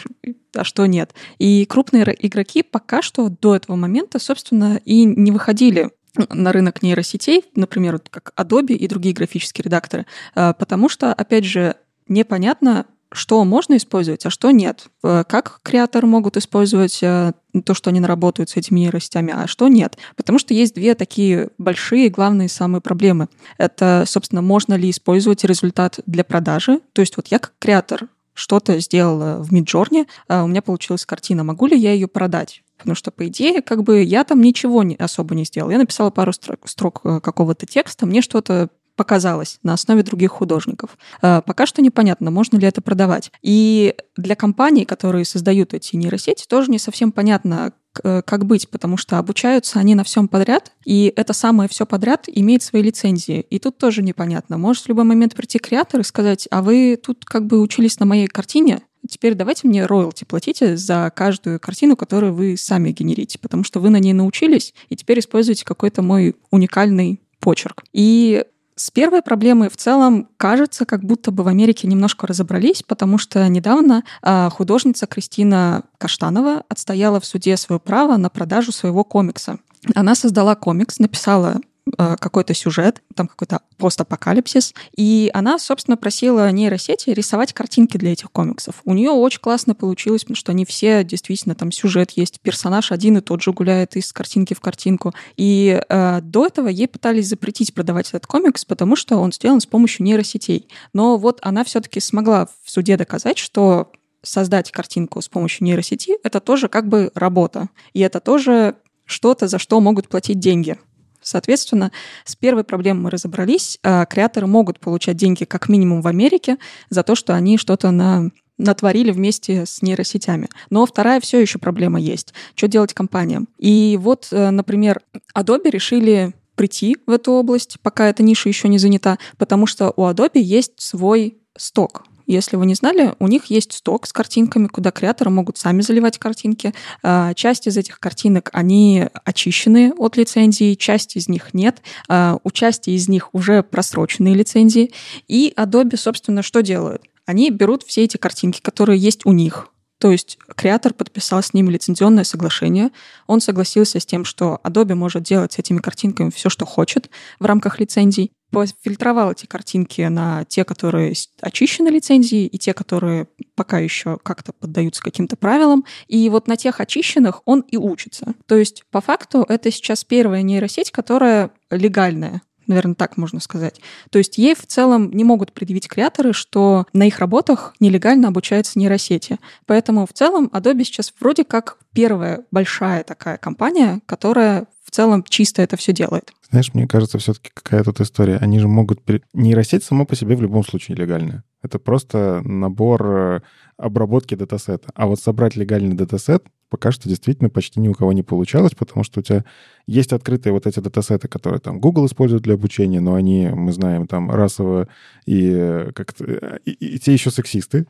а 0.55 0.63
что 0.63 0.85
нет. 0.85 1.13
И 1.39 1.65
крупные 1.65 2.15
игроки 2.19 2.63
пока 2.63 3.01
что 3.01 3.29
до 3.29 3.55
этого 3.55 3.75
момента, 3.75 4.19
собственно, 4.19 4.79
и 4.85 5.05
не 5.05 5.31
выходили 5.31 5.91
на 6.29 6.51
рынок 6.51 6.83
нейросетей, 6.83 7.43
например, 7.55 7.93
вот 7.93 8.09
как 8.09 8.33
Adobe 8.37 8.73
и 8.73 8.87
другие 8.87 9.15
графические 9.15 9.63
редакторы, 9.63 10.05
а, 10.35 10.53
потому 10.53 10.89
что, 10.89 11.13
опять 11.13 11.45
же, 11.45 11.75
непонятно, 12.07 12.85
что 13.13 13.43
можно 13.43 13.77
использовать, 13.77 14.25
а 14.25 14.29
что 14.29 14.51
нет. 14.51 14.87
Э, 15.03 15.23
как 15.27 15.59
креаторы 15.63 16.07
могут 16.07 16.37
использовать 16.37 16.99
э, 17.01 17.33
то, 17.65 17.73
что 17.73 17.89
они 17.89 17.99
наработают 17.99 18.49
с 18.49 18.55
этими 18.57 18.81
нейросетями, 18.81 19.33
а 19.35 19.47
что 19.47 19.67
нет. 19.67 19.97
Потому 20.15 20.39
что 20.39 20.53
есть 20.53 20.75
две 20.75 20.95
такие 20.95 21.49
большие, 21.57 22.09
главные 22.09 22.49
самые 22.49 22.81
проблемы. 22.81 23.27
Это, 23.57 24.03
собственно, 24.07 24.41
можно 24.41 24.73
ли 24.73 24.89
использовать 24.89 25.43
результат 25.43 25.99
для 26.05 26.23
продажи. 26.23 26.81
То 26.93 27.01
есть 27.01 27.15
вот 27.17 27.27
я 27.27 27.39
как 27.39 27.53
креатор 27.59 28.07
что-то 28.33 28.79
сделала 28.79 29.43
в 29.43 29.53
Midjourney, 29.53 30.07
а 30.27 30.43
у 30.43 30.47
меня 30.47 30.61
получилась 30.61 31.05
картина, 31.05 31.43
могу 31.43 31.67
ли 31.67 31.77
я 31.77 31.93
ее 31.93 32.07
продать? 32.07 32.63
Потому 32.77 32.95
что, 32.95 33.11
по 33.11 33.27
идее, 33.27 33.61
как 33.61 33.83
бы 33.83 34.01
я 34.01 34.23
там 34.23 34.41
ничего 34.41 34.83
особо 34.99 35.35
не 35.35 35.45
сделала. 35.45 35.71
Я 35.71 35.77
написала 35.77 36.09
пару 36.09 36.33
строк, 36.33 36.67
строк 36.67 37.01
э, 37.03 37.19
какого-то 37.21 37.65
текста, 37.65 38.05
мне 38.05 38.21
что-то 38.21 38.69
показалось 38.95 39.59
на 39.63 39.73
основе 39.73 40.03
других 40.03 40.31
художников. 40.31 40.97
Э, 41.21 41.41
пока 41.45 41.65
что 41.65 41.81
непонятно, 41.81 42.31
можно 42.31 42.57
ли 42.57 42.67
это 42.67 42.81
продавать. 42.81 43.31
И 43.41 43.95
для 44.15 44.35
компаний, 44.35 44.85
которые 44.85 45.25
создают 45.25 45.73
эти 45.73 45.95
нейросети, 45.95 46.45
тоже 46.47 46.69
не 46.69 46.79
совсем 46.79 47.11
понятно, 47.11 47.73
э, 48.03 48.21
как 48.23 48.45
быть, 48.45 48.69
потому 48.69 48.97
что 48.97 49.17
обучаются 49.17 49.79
они 49.79 49.95
на 49.95 50.03
всем 50.03 50.27
подряд, 50.27 50.71
и 50.85 51.11
это 51.15 51.33
самое 51.33 51.69
все 51.69 51.85
подряд 51.85 52.25
имеет 52.27 52.63
свои 52.63 52.81
лицензии. 52.81 53.45
И 53.49 53.59
тут 53.59 53.77
тоже 53.77 54.03
непонятно. 54.03 54.57
Может 54.57 54.85
в 54.85 54.89
любой 54.89 55.05
момент 55.05 55.35
прийти 55.35 55.59
креатор 55.59 56.01
и 56.01 56.03
сказать, 56.03 56.47
а 56.51 56.61
вы 56.61 56.99
тут 57.01 57.25
как 57.25 57.45
бы 57.47 57.59
учились 57.59 57.99
на 57.99 58.05
моей 58.05 58.27
картине, 58.27 58.81
теперь 59.09 59.33
давайте 59.33 59.67
мне 59.67 59.85
роялти 59.85 60.23
платите 60.23 60.77
за 60.77 61.11
каждую 61.15 61.59
картину, 61.59 61.95
которую 61.95 62.33
вы 62.33 62.55
сами 62.57 62.91
генерите, 62.91 63.39
потому 63.39 63.63
что 63.63 63.79
вы 63.79 63.89
на 63.89 63.97
ней 63.97 64.13
научились, 64.13 64.73
и 64.89 64.95
теперь 64.95 65.19
используете 65.19 65.65
какой-то 65.65 66.01
мой 66.01 66.35
уникальный 66.51 67.21
почерк. 67.39 67.83
И 67.91 68.45
с 68.75 68.89
первой 68.91 69.21
проблемой 69.21 69.69
в 69.69 69.77
целом 69.77 70.27
кажется, 70.37 70.85
как 70.85 71.03
будто 71.03 71.31
бы 71.31 71.43
в 71.43 71.47
Америке 71.47 71.87
немножко 71.87 72.27
разобрались, 72.27 72.83
потому 72.83 73.17
что 73.17 73.47
недавно 73.47 74.03
а, 74.21 74.49
художница 74.49 75.05
Кристина 75.05 75.83
Каштанова 75.97 76.63
отстояла 76.69 77.19
в 77.19 77.25
суде 77.25 77.55
свое 77.57 77.79
право 77.79 78.17
на 78.17 78.29
продажу 78.29 78.71
своего 78.71 79.03
комикса. 79.03 79.59
Она 79.95 80.15
создала 80.15 80.55
комикс, 80.55 80.99
написала 80.99 81.59
какой-то 81.97 82.53
сюжет, 82.53 83.01
там 83.15 83.27
какой-то 83.27 83.61
постапокалипсис, 83.77 84.73
и 84.95 85.29
она, 85.33 85.59
собственно, 85.59 85.97
просила 85.97 86.49
нейросети 86.51 87.09
рисовать 87.09 87.53
картинки 87.53 87.97
для 87.97 88.13
этих 88.13 88.31
комиксов. 88.31 88.81
У 88.85 88.93
нее 88.93 89.11
очень 89.11 89.41
классно 89.41 89.75
получилось, 89.75 90.21
потому 90.21 90.37
что 90.37 90.51
они 90.51 90.65
все 90.65 91.03
действительно 91.03 91.55
там 91.55 91.71
сюжет 91.71 92.11
есть, 92.11 92.39
персонаж 92.41 92.91
один 92.91 93.17
и 93.17 93.21
тот 93.21 93.41
же 93.41 93.51
гуляет 93.51 93.95
из 93.95 94.11
картинки 94.13 94.53
в 94.53 94.61
картинку. 94.61 95.13
И 95.35 95.81
э, 95.87 96.21
до 96.21 96.45
этого 96.47 96.67
ей 96.67 96.87
пытались 96.87 97.27
запретить 97.27 97.73
продавать 97.73 98.09
этот 98.09 98.27
комикс, 98.27 98.65
потому 98.65 98.95
что 98.95 99.17
он 99.17 99.31
сделан 99.31 99.59
с 99.59 99.65
помощью 99.65 100.05
нейросетей. 100.05 100.67
Но 100.93 101.17
вот 101.17 101.39
она 101.41 101.63
все-таки 101.63 101.99
смогла 101.99 102.47
в 102.63 102.71
суде 102.71 102.97
доказать, 102.97 103.37
что 103.37 103.91
создать 104.21 104.71
картинку 104.71 105.21
с 105.21 105.27
помощью 105.27 105.65
нейросети— 105.65 106.17
это 106.23 106.39
тоже 106.39 106.69
как 106.69 106.87
бы 106.87 107.11
работа. 107.13 107.69
И 107.93 107.99
это 107.99 108.19
тоже 108.19 108.75
что-то, 109.05 109.47
за 109.47 109.59
что 109.59 109.79
могут 109.81 110.07
платить 110.07 110.39
деньги. 110.39 110.77
Соответственно, 111.23 111.91
с 112.25 112.35
первой 112.35 112.63
проблемой 112.63 113.03
мы 113.03 113.09
разобрались. 113.09 113.79
А, 113.83 114.05
креаторы 114.05 114.47
могут 114.47 114.79
получать 114.79 115.17
деньги 115.17 115.43
как 115.43 115.69
минимум 115.69 116.01
в 116.01 116.07
Америке 116.07 116.57
за 116.89 117.03
то, 117.03 117.15
что 117.15 117.33
они 117.33 117.57
что-то 117.57 117.91
на 117.91 118.29
натворили 118.59 119.11
вместе 119.11 119.65
с 119.65 119.81
нейросетями. 119.81 120.47
Но 120.69 120.85
вторая 120.85 121.19
все 121.19 121.41
еще 121.41 121.57
проблема 121.57 121.99
есть. 121.99 122.33
Что 122.55 122.67
делать 122.67 122.93
компаниям? 122.93 123.47
И 123.57 123.97
вот, 123.99 124.27
э, 124.31 124.51
например, 124.51 125.01
Adobe 125.35 125.71
решили 125.71 126.33
прийти 126.55 126.97
в 127.07 127.11
эту 127.11 127.31
область, 127.31 127.77
пока 127.81 128.09
эта 128.09 128.21
ниша 128.21 128.49
еще 128.49 128.67
не 128.67 128.77
занята, 128.77 129.17
потому 129.37 129.65
что 129.65 129.91
у 129.95 130.03
Adobe 130.03 130.39
есть 130.39 130.73
свой 130.77 131.37
сток 131.57 132.03
если 132.27 132.55
вы 132.55 132.65
не 132.65 132.75
знали, 132.75 133.13
у 133.19 133.27
них 133.27 133.45
есть 133.45 133.73
сток 133.73 134.07
с 134.07 134.13
картинками, 134.13 134.67
куда 134.67 134.91
креаторы 134.91 135.29
могут 135.29 135.57
сами 135.57 135.81
заливать 135.81 136.17
картинки. 136.17 136.73
А, 137.01 137.33
часть 137.33 137.67
из 137.67 137.77
этих 137.77 137.99
картинок, 137.99 138.49
они 138.53 139.07
очищены 139.25 139.93
от 139.97 140.17
лицензии, 140.17 140.75
часть 140.75 141.15
из 141.15 141.27
них 141.27 141.53
нет. 141.53 141.81
А, 142.07 142.37
у 142.43 142.51
части 142.51 142.91
из 142.91 143.07
них 143.09 143.33
уже 143.33 143.63
просроченные 143.63 144.35
лицензии. 144.35 144.91
И 145.27 145.53
Adobe, 145.57 145.97
собственно, 145.97 146.41
что 146.41 146.61
делают? 146.61 147.03
Они 147.25 147.49
берут 147.49 147.83
все 147.83 148.03
эти 148.03 148.17
картинки, 148.17 148.59
которые 148.61 148.99
есть 148.99 149.25
у 149.25 149.31
них, 149.31 149.69
то 150.03 150.11
есть 150.11 150.37
креатор 150.57 150.93
подписал 150.93 151.41
с 151.41 151.53
ними 151.53 151.71
лицензионное 151.71 152.25
соглашение. 152.25 152.89
Он 153.25 153.39
согласился 153.39 154.01
с 154.01 154.05
тем, 154.05 154.25
что 154.25 154.59
Adobe 154.65 154.95
может 154.95 155.23
делать 155.23 155.53
с 155.53 155.59
этими 155.59 155.77
картинками 155.77 156.29
все, 156.29 156.49
что 156.49 156.65
хочет 156.65 157.09
в 157.39 157.45
рамках 157.45 157.79
лицензий. 157.79 158.33
Пофильтровал 158.53 159.31
эти 159.31 159.45
картинки 159.45 160.01
на 160.01 160.45
те, 160.45 160.63
которые 160.63 161.13
очищены 161.41 161.89
лицензией, 161.89 162.47
и 162.47 162.57
те, 162.57 162.73
которые 162.73 163.27
пока 163.55 163.79
еще 163.79 164.17
как-то 164.21 164.53
поддаются 164.53 165.01
каким-то 165.01 165.35
правилам. 165.35 165.85
И 166.07 166.29
вот 166.29 166.47
на 166.47 166.55
тех 166.55 166.79
очищенных 166.79 167.41
он 167.45 167.61
и 167.61 167.77
учится. 167.77 168.33
То 168.45 168.55
есть, 168.55 168.83
по 168.91 169.01
факту, 169.01 169.45
это 169.47 169.71
сейчас 169.71 170.03
первая 170.03 170.41
нейросеть, 170.41 170.91
которая 170.91 171.51
легальная 171.69 172.41
Наверное, 172.67 172.95
так 172.95 173.17
можно 173.17 173.39
сказать. 173.39 173.81
То 174.09 174.19
есть 174.19 174.37
ей 174.37 174.55
в 174.55 174.65
целом 174.65 175.11
не 175.11 175.23
могут 175.23 175.51
предъявить 175.51 175.87
креаторы, 175.87 176.33
что 176.33 176.85
на 176.93 177.07
их 177.07 177.19
работах 177.19 177.75
нелегально 177.79 178.29
обучаются 178.29 178.79
нейросети. 178.79 179.37
Поэтому 179.65 180.05
в 180.05 180.13
целом 180.13 180.49
Adobe 180.53 180.83
сейчас 180.83 181.13
вроде 181.19 181.43
как 181.43 181.77
первая 181.93 182.45
большая 182.51 183.03
такая 183.03 183.37
компания, 183.37 183.99
которая 184.05 184.67
целом 184.93 185.23
чисто 185.23 185.61
это 185.61 185.77
все 185.77 185.93
делает. 185.93 186.31
Знаешь, 186.49 186.73
мне 186.73 186.87
кажется, 186.87 187.17
все-таки 187.17 187.51
какая 187.53 187.83
тут 187.83 187.99
история. 187.99 188.37
Они 188.37 188.59
же 188.59 188.67
могут... 188.67 189.01
Нейросеть 189.33 189.83
само 189.83 190.05
по 190.05 190.15
себе 190.15 190.35
в 190.35 190.41
любом 190.41 190.63
случае 190.63 190.97
легальная. 190.97 191.43
Это 191.63 191.79
просто 191.79 192.41
набор 192.43 193.05
э, 193.05 193.39
обработки 193.77 194.35
датасета. 194.35 194.91
А 194.93 195.07
вот 195.07 195.19
собрать 195.19 195.55
легальный 195.55 195.95
датасет 195.95 196.45
пока 196.73 196.91
что 196.91 197.07
действительно 197.07 197.51
почти 197.51 197.79
ни 197.79 197.87
у 197.87 197.93
кого 197.93 198.13
не 198.13 198.23
получалось, 198.23 198.73
потому 198.73 199.03
что 199.03 199.19
у 199.19 199.23
тебя 199.23 199.45
есть 199.85 200.11
открытые 200.11 200.53
вот 200.53 200.65
эти 200.65 200.79
датасеты, 200.79 201.27
которые 201.27 201.59
там 201.59 201.79
Google 201.79 202.07
использует 202.07 202.41
для 202.41 202.55
обучения, 202.55 202.99
но 202.99 203.13
они, 203.13 203.47
мы 203.53 203.71
знаем, 203.71 204.07
там 204.07 204.31
расово 204.31 204.87
и 205.27 205.85
как-то... 205.93 206.59
И, 206.65 206.71
и, 206.71 206.95
и 206.95 206.99
те 206.99 207.13
еще 207.13 207.29
сексисты, 207.29 207.85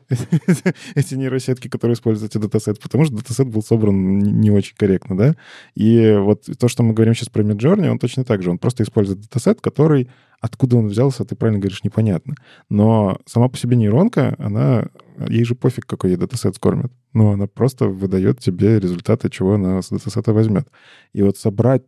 эти 0.94 1.14
нейросетки, 1.14 1.68
которые 1.68 1.94
используют 1.94 2.32
эти 2.32 2.38
датасеты, 2.38 2.78
потому 2.78 3.06
что 3.06 3.14
датасет 3.14 3.48
был 3.48 3.62
собран 3.62 4.18
не 4.18 4.50
очень 4.50 4.76
корректно, 4.76 5.16
да? 5.16 5.34
И 5.74 6.18
вот 6.18 6.42
то, 6.58 6.68
что 6.68 6.82
мы 6.82 6.92
говорим 6.92 7.14
сейчас 7.14 7.30
про 7.30 7.42
Midjourney, 7.42 7.88
он 7.88 7.98
точно 7.98 8.22
так 8.26 8.42
же. 8.42 8.50
Он 8.50 8.58
просто 8.58 8.82
использует 8.82 9.22
датасет, 9.22 9.62
который 9.62 10.10
Откуда 10.44 10.76
он 10.76 10.88
взялся, 10.88 11.24
ты 11.24 11.36
правильно 11.36 11.58
говоришь, 11.58 11.84
непонятно. 11.84 12.34
Но 12.68 13.18
сама 13.24 13.48
по 13.48 13.56
себе 13.56 13.76
нейронка, 13.76 14.34
она... 14.38 14.88
Ей 15.26 15.42
же 15.44 15.54
пофиг, 15.54 15.86
какой 15.86 16.10
ей 16.10 16.16
датасет 16.18 16.56
скормят. 16.56 16.92
Но 17.14 17.30
она 17.30 17.46
просто 17.46 17.86
выдает 17.86 18.40
тебе 18.40 18.78
результаты, 18.78 19.30
чего 19.30 19.54
она 19.54 19.80
с 19.80 19.88
датасета 19.88 20.34
возьмет. 20.34 20.68
И 21.14 21.22
вот 21.22 21.38
собрать 21.38 21.82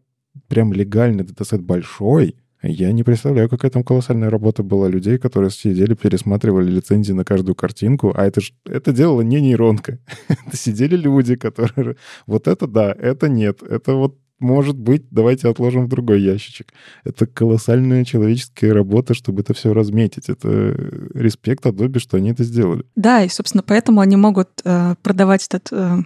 прям 0.49 0.73
легальный 0.73 1.23
датасет 1.23 1.61
большой, 1.61 2.37
я 2.63 2.93
не 2.93 3.03
представляю, 3.03 3.51
какая 3.51 3.71
там 3.71 3.85
колоссальная 3.85 4.31
работа 4.31 4.63
была 4.63 4.89
людей, 4.89 5.19
которые 5.19 5.51
сидели, 5.51 5.93
пересматривали 5.93 6.71
лицензии 6.71 7.13
на 7.13 7.27
каждую 7.27 7.55
картинку, 7.55 8.15
а 8.17 8.25
это 8.25 8.41
ж 8.41 8.55
это 8.65 8.91
делала 8.91 9.21
не 9.21 9.43
нейронка. 9.43 9.99
это 10.29 10.57
сидели 10.57 10.97
люди, 10.97 11.37
которые... 11.37 11.97
Вот 12.27 12.49
это 12.49 12.67
да, 12.67 12.97
это 12.99 13.29
нет, 13.29 13.63
это 13.63 13.93
вот 13.93 14.17
может 14.39 14.77
быть, 14.77 15.05
давайте 15.11 15.49
отложим 15.49 15.87
в 15.87 15.89
другой 15.89 16.21
ящичек. 16.21 16.73
Это 17.05 17.27
колоссальная 17.27 18.05
человеческая 18.05 18.73
работа, 18.73 19.15
чтобы 19.15 19.41
это 19.41 19.55
все 19.55 19.73
разметить. 19.73 20.29
Это 20.29 20.49
э, 20.49 21.09
респект 21.15 21.65
Adobe, 21.65 21.99
что 21.99 22.19
они 22.19 22.31
это 22.31 22.45
сделали. 22.45 22.85
Да, 22.97 23.23
и, 23.23 23.29
собственно, 23.29 23.63
поэтому 23.63 24.01
они 24.01 24.17
могут 24.17 24.49
э, 24.65 24.95
продавать 25.03 25.47
этот 25.47 25.69
э, 25.73 25.99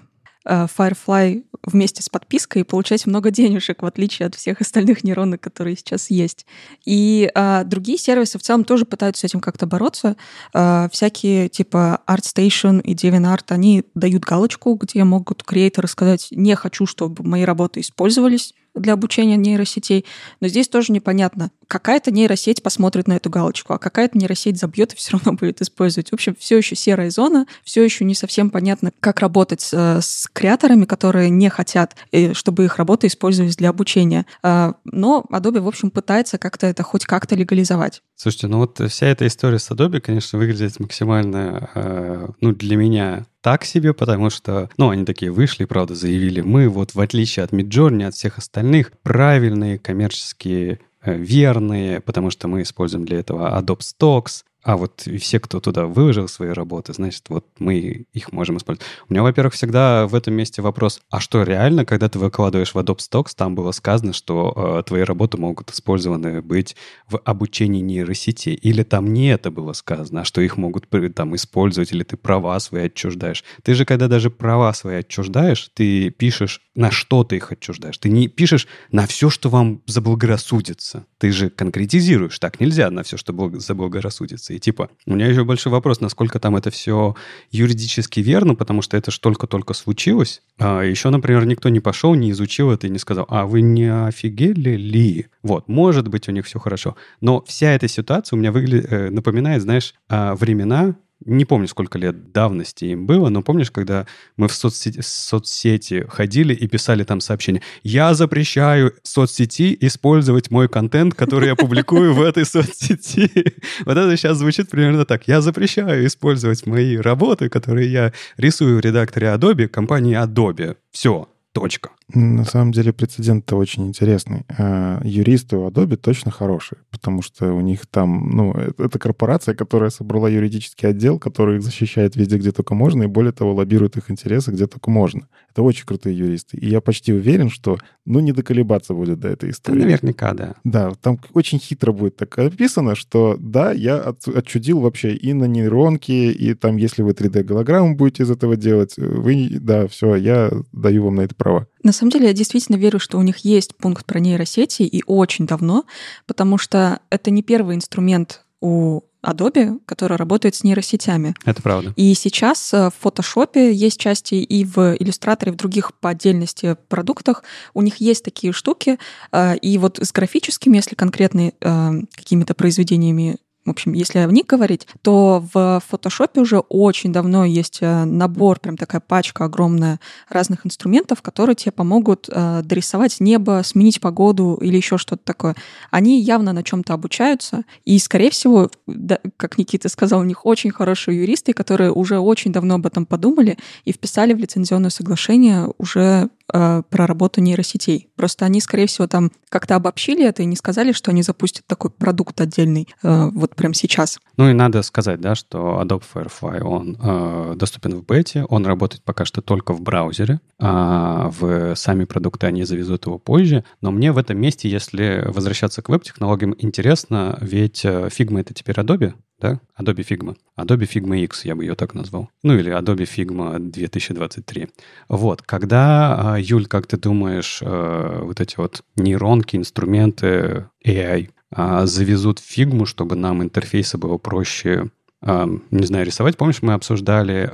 Firefly 0.46 1.44
вместе 1.66 2.02
с 2.02 2.08
подпиской 2.08 2.62
и 2.62 2.64
получать 2.64 3.06
много 3.06 3.30
денежек, 3.30 3.82
в 3.82 3.86
отличие 3.86 4.26
от 4.26 4.34
всех 4.34 4.60
остальных 4.60 5.04
нейронок, 5.04 5.40
которые 5.40 5.76
сейчас 5.76 6.10
есть. 6.10 6.46
И 6.84 7.30
а, 7.34 7.64
другие 7.64 7.98
сервисы 7.98 8.38
в 8.38 8.42
целом 8.42 8.64
тоже 8.64 8.84
пытаются 8.84 9.20
с 9.20 9.24
этим 9.24 9.40
как-то 9.40 9.66
бороться. 9.66 10.16
А, 10.54 10.88
всякие 10.90 11.48
типа 11.48 12.00
ArtStation 12.06 12.80
и 12.80 12.94
DeviantArt, 12.94 13.44
они 13.48 13.84
дают 13.94 14.24
галочку, 14.24 14.74
где 14.74 15.04
могут 15.04 15.42
креаторы 15.42 15.88
сказать, 15.88 16.28
не 16.30 16.54
хочу, 16.56 16.86
чтобы 16.86 17.24
мои 17.24 17.44
работы 17.44 17.80
использовались 17.80 18.54
для 18.74 18.94
обучения 18.94 19.36
нейросетей. 19.36 20.06
Но 20.40 20.48
здесь 20.48 20.68
тоже 20.68 20.92
непонятно. 20.92 21.50
Какая-то 21.70 22.10
нейросеть 22.10 22.64
посмотрит 22.64 23.06
на 23.06 23.12
эту 23.12 23.30
галочку, 23.30 23.74
а 23.74 23.78
какая-то 23.78 24.18
нейросеть 24.18 24.58
забьет 24.58 24.92
и 24.92 24.96
все 24.96 25.12
равно 25.12 25.34
будет 25.34 25.62
использовать. 25.62 26.10
В 26.10 26.14
общем, 26.14 26.34
все 26.36 26.58
еще 26.58 26.74
серая 26.74 27.10
зона, 27.10 27.46
все 27.62 27.84
еще 27.84 28.04
не 28.04 28.16
совсем 28.16 28.50
понятно, 28.50 28.90
как 28.98 29.20
работать 29.20 29.60
с, 29.60 29.72
э, 29.72 30.00
с 30.02 30.28
креаторами, 30.32 30.84
которые 30.84 31.30
не 31.30 31.48
хотят, 31.48 31.94
э, 32.10 32.34
чтобы 32.34 32.64
их 32.64 32.78
работы 32.78 33.06
использовались 33.06 33.54
для 33.54 33.68
обучения. 33.68 34.26
А, 34.42 34.74
но 34.82 35.24
Adobe, 35.30 35.60
в 35.60 35.68
общем, 35.68 35.92
пытается 35.92 36.38
как-то 36.38 36.66
это 36.66 36.82
хоть 36.82 37.06
как-то 37.06 37.36
легализовать. 37.36 38.02
Слушайте, 38.16 38.48
ну 38.48 38.58
вот 38.58 38.80
вся 38.90 39.06
эта 39.06 39.28
история 39.28 39.60
с 39.60 39.70
Adobe, 39.70 40.00
конечно, 40.00 40.40
выглядит 40.40 40.80
максимально, 40.80 41.70
э, 41.76 42.28
ну, 42.40 42.52
для 42.52 42.76
меня 42.76 43.26
так 43.40 43.64
себе, 43.64 43.94
потому 43.94 44.28
что, 44.28 44.68
ну, 44.76 44.90
они 44.90 45.04
такие 45.04 45.30
вышли, 45.30 45.64
правда, 45.64 45.94
заявили, 45.94 46.40
мы 46.40 46.68
вот 46.68 46.94
в 46.94 47.00
отличие 47.00 47.44
от 47.44 47.52
Midjourney, 47.52 48.06
от 48.06 48.14
всех 48.14 48.38
остальных, 48.38 48.92
правильные 49.02 49.78
коммерческие 49.78 50.72
э, 50.74 50.78
верные, 51.04 52.00
потому 52.00 52.30
что 52.30 52.48
мы 52.48 52.62
используем 52.62 53.04
для 53.04 53.18
этого 53.18 53.58
Adobe 53.58 53.80
Stocks, 53.80 54.44
а 54.62 54.76
вот 54.76 55.06
все, 55.18 55.40
кто 55.40 55.60
туда 55.60 55.86
выложил 55.86 56.28
свои 56.28 56.50
работы, 56.50 56.92
значит, 56.92 57.24
вот 57.28 57.46
мы 57.58 58.06
их 58.12 58.32
можем 58.32 58.58
использовать. 58.58 58.86
У 59.08 59.12
меня, 59.12 59.22
во-первых, 59.22 59.54
всегда 59.54 60.06
в 60.06 60.14
этом 60.14 60.34
месте 60.34 60.62
вопрос, 60.62 61.00
а 61.10 61.20
что 61.20 61.42
реально, 61.42 61.84
когда 61.84 62.08
ты 62.08 62.18
выкладываешь 62.18 62.74
в 62.74 62.78
Adobe 62.78 62.98
Stocks, 62.98 63.32
там 63.34 63.54
было 63.54 63.72
сказано, 63.72 64.12
что 64.12 64.78
э, 64.80 64.82
твои 64.86 65.02
работы 65.02 65.38
могут 65.38 65.70
использованы 65.70 66.42
быть 66.42 66.76
в 67.08 67.18
обучении 67.24 67.80
нейросети, 67.80 68.50
или 68.50 68.82
там 68.82 69.12
не 69.12 69.28
это 69.28 69.50
было 69.50 69.72
сказано, 69.72 70.22
а 70.22 70.24
что 70.24 70.40
их 70.40 70.56
могут 70.56 70.88
там 71.14 71.34
использовать, 71.34 71.92
или 71.92 72.02
ты 72.02 72.16
права 72.16 72.58
свои 72.60 72.86
отчуждаешь. 72.86 73.44
Ты 73.62 73.74
же, 73.74 73.84
когда 73.84 74.08
даже 74.08 74.30
права 74.30 74.72
свои 74.74 74.96
отчуждаешь, 74.96 75.70
ты 75.74 76.10
пишешь, 76.10 76.60
на 76.74 76.90
что 76.90 77.24
ты 77.24 77.36
их 77.36 77.52
отчуждаешь. 77.52 77.98
Ты 77.98 78.10
не 78.10 78.28
пишешь 78.28 78.66
на 78.92 79.06
все, 79.06 79.30
что 79.30 79.48
вам 79.48 79.82
заблагорассудится. 79.86 81.06
Ты 81.18 81.32
же 81.32 81.50
конкретизируешь. 81.50 82.38
Так 82.38 82.60
нельзя 82.60 82.90
на 82.90 83.02
все, 83.02 83.16
что 83.16 83.32
заблагорассудится. 83.58 84.49
И 84.50 84.58
типа, 84.58 84.90
у 85.06 85.14
меня 85.14 85.26
еще 85.26 85.44
большой 85.44 85.72
вопрос, 85.72 86.00
насколько 86.00 86.38
там 86.38 86.56
это 86.56 86.70
все 86.70 87.14
юридически 87.50 88.20
верно, 88.20 88.54
потому 88.54 88.82
что 88.82 88.96
это 88.96 89.10
же 89.10 89.20
только-только 89.20 89.74
случилось. 89.74 90.42
А 90.58 90.82
еще, 90.82 91.10
например, 91.10 91.46
никто 91.46 91.68
не 91.68 91.80
пошел, 91.80 92.14
не 92.14 92.30
изучил 92.32 92.70
это 92.70 92.86
и 92.86 92.90
не 92.90 92.98
сказал, 92.98 93.26
а 93.28 93.46
вы 93.46 93.60
не 93.62 93.92
офигели 94.06 94.76
ли? 94.76 95.26
Вот, 95.42 95.68
может 95.68 96.08
быть, 96.08 96.28
у 96.28 96.32
них 96.32 96.46
все 96.46 96.58
хорошо. 96.58 96.96
Но 97.20 97.42
вся 97.46 97.72
эта 97.72 97.88
ситуация 97.88 98.36
у 98.36 98.40
меня 98.40 98.52
выгля... 98.52 98.80
Э, 98.88 99.10
напоминает, 99.10 99.62
знаешь, 99.62 99.94
а, 100.08 100.34
времена, 100.34 100.94
не 101.24 101.44
помню, 101.44 101.68
сколько 101.68 101.98
лет 101.98 102.32
давности 102.32 102.86
им 102.86 103.06
было, 103.06 103.28
но 103.28 103.42
помнишь, 103.42 103.70
когда 103.70 104.06
мы 104.36 104.48
в 104.48 104.52
соцсети, 104.52 105.00
соцсети 105.02 106.06
ходили 106.08 106.54
и 106.54 106.66
писали 106.66 107.04
там 107.04 107.20
сообщения, 107.20 107.62
я 107.82 108.14
запрещаю 108.14 108.94
соцсети 109.02 109.76
использовать 109.80 110.50
мой 110.50 110.68
контент, 110.68 111.14
который 111.14 111.48
я 111.48 111.56
публикую 111.56 112.14
в 112.14 112.22
этой 112.22 112.44
соцсети. 112.44 113.30
Вот 113.84 113.96
это 113.96 114.16
сейчас 114.16 114.38
звучит 114.38 114.70
примерно 114.70 115.04
так. 115.04 115.28
Я 115.28 115.40
запрещаю 115.40 116.06
использовать 116.06 116.66
мои 116.66 116.96
работы, 116.96 117.48
которые 117.48 117.90
я 117.90 118.12
рисую 118.36 118.78
в 118.78 118.80
редакторе 118.80 119.28
Adobe, 119.28 119.68
компании 119.68 120.16
Adobe. 120.16 120.76
Все, 120.90 121.28
точка. 121.52 121.90
На 122.12 122.44
самом 122.44 122.72
деле 122.72 122.92
прецедент-то 122.92 123.56
очень 123.56 123.86
интересный. 123.86 124.44
А, 124.58 125.00
юристы 125.04 125.56
у 125.56 125.68
Adobe 125.68 125.96
точно 125.96 126.30
хорошие, 126.30 126.78
потому 126.90 127.22
что 127.22 127.52
у 127.52 127.60
них 127.60 127.86
там, 127.86 128.30
ну, 128.30 128.52
это 128.52 128.98
корпорация, 128.98 129.54
которая 129.54 129.90
собрала 129.90 130.28
юридический 130.28 130.88
отдел, 130.88 131.18
который 131.18 131.56
их 131.56 131.62
защищает 131.62 132.16
везде, 132.16 132.38
где 132.38 132.52
только 132.52 132.74
можно, 132.74 133.04
и 133.04 133.06
более 133.06 133.32
того, 133.32 133.54
лоббирует 133.54 133.96
их 133.96 134.10
интересы, 134.10 134.50
где 134.50 134.66
только 134.66 134.90
можно. 134.90 135.28
Это 135.50 135.62
очень 135.62 135.86
крутые 135.86 136.16
юристы. 136.16 136.56
И 136.56 136.68
я 136.68 136.80
почти 136.80 137.12
уверен, 137.12 137.50
что, 137.50 137.78
ну, 138.04 138.20
не 138.20 138.32
доколебаться 138.32 138.94
будет 138.94 139.20
до 139.20 139.28
этой 139.28 139.50
истории. 139.50 139.80
Да, 139.80 139.84
наверняка, 139.84 140.34
да. 140.34 140.54
Да, 140.64 140.92
там 141.00 141.18
очень 141.32 141.58
хитро 141.58 141.92
будет 141.92 142.16
так 142.16 142.36
описано, 142.38 142.94
что, 142.94 143.36
да, 143.38 143.72
я 143.72 143.98
от, 143.98 144.26
отчудил 144.26 144.80
вообще 144.80 145.14
и 145.14 145.32
на 145.32 145.44
нейронки, 145.44 146.10
и 146.12 146.54
там, 146.54 146.76
если 146.76 147.02
вы 147.02 147.12
3D-голограмму 147.12 147.94
будете 147.94 148.22
из 148.24 148.30
этого 148.30 148.56
делать, 148.56 148.94
вы, 148.96 149.48
да, 149.60 149.86
все, 149.88 150.16
я 150.16 150.50
даю 150.72 151.04
вам 151.04 151.16
на 151.16 151.22
это 151.22 151.34
право. 151.40 151.66
На 151.82 151.92
самом 151.92 152.12
деле, 152.12 152.26
я 152.28 152.32
действительно 152.32 152.76
верю, 152.76 153.00
что 153.00 153.18
у 153.18 153.22
них 153.22 153.38
есть 153.38 153.74
пункт 153.76 154.04
про 154.06 154.20
нейросети, 154.20 154.82
и 154.82 155.02
очень 155.06 155.46
давно, 155.46 155.84
потому 156.26 156.58
что 156.58 157.00
это 157.10 157.30
не 157.30 157.42
первый 157.42 157.74
инструмент 157.74 158.44
у 158.60 159.00
Adobe, 159.22 159.80
который 159.86 160.16
работает 160.16 160.54
с 160.54 160.64
нейросетями. 160.64 161.34
Это 161.44 161.62
правда. 161.62 161.92
И 161.96 162.14
сейчас 162.14 162.72
э, 162.72 162.90
в 162.90 163.06
Photoshop 163.06 163.70
есть 163.70 164.00
части 164.00 164.34
и 164.34 164.64
в 164.64 164.96
Illustrator, 164.96 165.48
и 165.48 165.50
в 165.50 165.56
других 165.56 165.94
по 165.94 166.10
отдельности 166.10 166.76
продуктах. 166.88 167.42
У 167.74 167.82
них 167.82 167.96
есть 167.96 168.24
такие 168.24 168.52
штуки. 168.52 168.98
Э, 169.32 169.56
и 169.56 169.76
вот 169.78 169.98
с 169.98 170.12
графическими, 170.12 170.76
если 170.76 170.94
конкретно 170.94 171.52
э, 171.60 171.90
какими-то 172.14 172.54
произведениями 172.54 173.36
в 173.70 173.72
общем, 173.72 173.92
если 173.92 174.18
о 174.18 174.26
них 174.26 174.46
говорить, 174.46 174.86
то 175.02 175.44
в 175.54 175.82
фотошопе 175.88 176.40
уже 176.40 176.58
очень 176.58 177.12
давно 177.12 177.44
есть 177.44 177.78
э, 177.80 178.04
набор, 178.04 178.58
прям 178.58 178.76
такая 178.76 179.00
пачка 179.00 179.44
огромная 179.44 180.00
разных 180.28 180.66
инструментов, 180.66 181.22
которые 181.22 181.54
тебе 181.56 181.72
помогут 181.72 182.28
э, 182.28 182.62
дорисовать 182.64 183.20
небо, 183.20 183.62
сменить 183.64 184.00
погоду 184.00 184.58
или 184.60 184.76
еще 184.76 184.98
что-то 184.98 185.22
такое. 185.24 185.56
Они 185.90 186.20
явно 186.20 186.52
на 186.52 186.62
чем-то 186.62 186.94
обучаются, 186.94 187.64
и, 187.84 187.98
скорее 187.98 188.30
всего, 188.30 188.70
да, 188.86 189.18
как 189.36 189.56
Никита 189.56 189.88
сказал, 189.88 190.20
у 190.20 190.24
них 190.24 190.44
очень 190.44 190.70
хорошие 190.70 191.20
юристы, 191.20 191.52
которые 191.52 191.92
уже 191.92 192.18
очень 192.18 192.52
давно 192.52 192.74
об 192.74 192.86
этом 192.86 193.06
подумали 193.06 193.56
и 193.84 193.92
вписали 193.92 194.34
в 194.34 194.38
лицензионное 194.38 194.90
соглашение 194.90 195.72
уже 195.78 196.28
э, 196.52 196.82
про 196.88 197.06
работу 197.06 197.40
нейросетей. 197.40 198.08
Просто 198.16 198.44
они, 198.44 198.60
скорее 198.60 198.86
всего, 198.86 199.06
там 199.06 199.30
как-то 199.48 199.76
обобщили 199.76 200.24
это 200.24 200.42
и 200.42 200.46
не 200.46 200.56
сказали, 200.56 200.92
что 200.92 201.10
они 201.10 201.22
запустят 201.22 201.66
такой 201.66 201.90
продукт 201.90 202.40
отдельный 202.40 202.88
э, 203.02 203.30
вот 203.32 203.54
прямо 203.54 203.74
сейчас. 203.74 204.18
Ну 204.36 204.48
и 204.48 204.52
надо 204.52 204.82
сказать, 204.82 205.20
да, 205.20 205.34
что 205.34 205.80
Adobe 205.82 206.02
Firefly, 206.14 206.60
он 206.62 206.98
э, 207.00 207.54
доступен 207.56 207.96
в 207.96 208.04
бете, 208.04 208.44
он 208.44 208.66
работает 208.66 209.02
пока 209.02 209.24
что 209.24 209.42
только 209.42 209.72
в 209.72 209.80
браузере, 209.80 210.40
а 210.58 211.30
в 211.30 211.74
сами 211.74 212.04
продукты 212.04 212.46
они 212.46 212.64
завезут 212.64 213.06
его 213.06 213.18
позже. 213.18 213.64
Но 213.80 213.90
мне 213.90 214.12
в 214.12 214.18
этом 214.18 214.38
месте, 214.38 214.68
если 214.68 215.24
возвращаться 215.26 215.82
к 215.82 215.88
веб-технологиям, 215.88 216.54
интересно, 216.58 217.38
ведь 217.40 217.84
э, 217.84 218.08
Figma— 218.08 218.40
это 218.42 218.54
теперь 218.54 218.76
Adobe, 218.76 219.14
да? 219.40 219.60
Adobe 219.78 220.06
Figma. 220.06 220.36
Adobe 220.56 220.86
Figma 220.86 221.18
X, 221.24 221.44
я 221.44 221.54
бы 221.54 221.64
ее 221.64 221.74
так 221.74 221.94
назвал. 221.94 222.28
Ну 222.42 222.56
или 222.56 222.72
Adobe 222.72 223.06
Figma 223.06 223.58
2023. 223.58 224.68
Вот, 225.08 225.42
когда, 225.42 226.34
а, 226.34 226.38
Юль, 226.38 226.66
как 226.66 226.86
ты 226.86 226.96
думаешь, 226.96 227.60
э, 227.62 228.20
вот 228.22 228.40
эти 228.40 228.56
вот 228.56 228.82
нейронки, 228.96 229.56
инструменты 229.56 230.66
AI 230.86 231.30
а, 231.50 231.86
завезут 231.86 232.38
фигму, 232.38 232.86
чтобы 232.86 233.16
нам 233.16 233.42
интерфейсы 233.42 233.98
было 233.98 234.18
проще, 234.18 234.90
а, 235.22 235.48
не 235.70 235.86
знаю, 235.86 236.06
рисовать? 236.06 236.36
Помнишь, 236.36 236.62
мы 236.62 236.74
обсуждали 236.74 237.50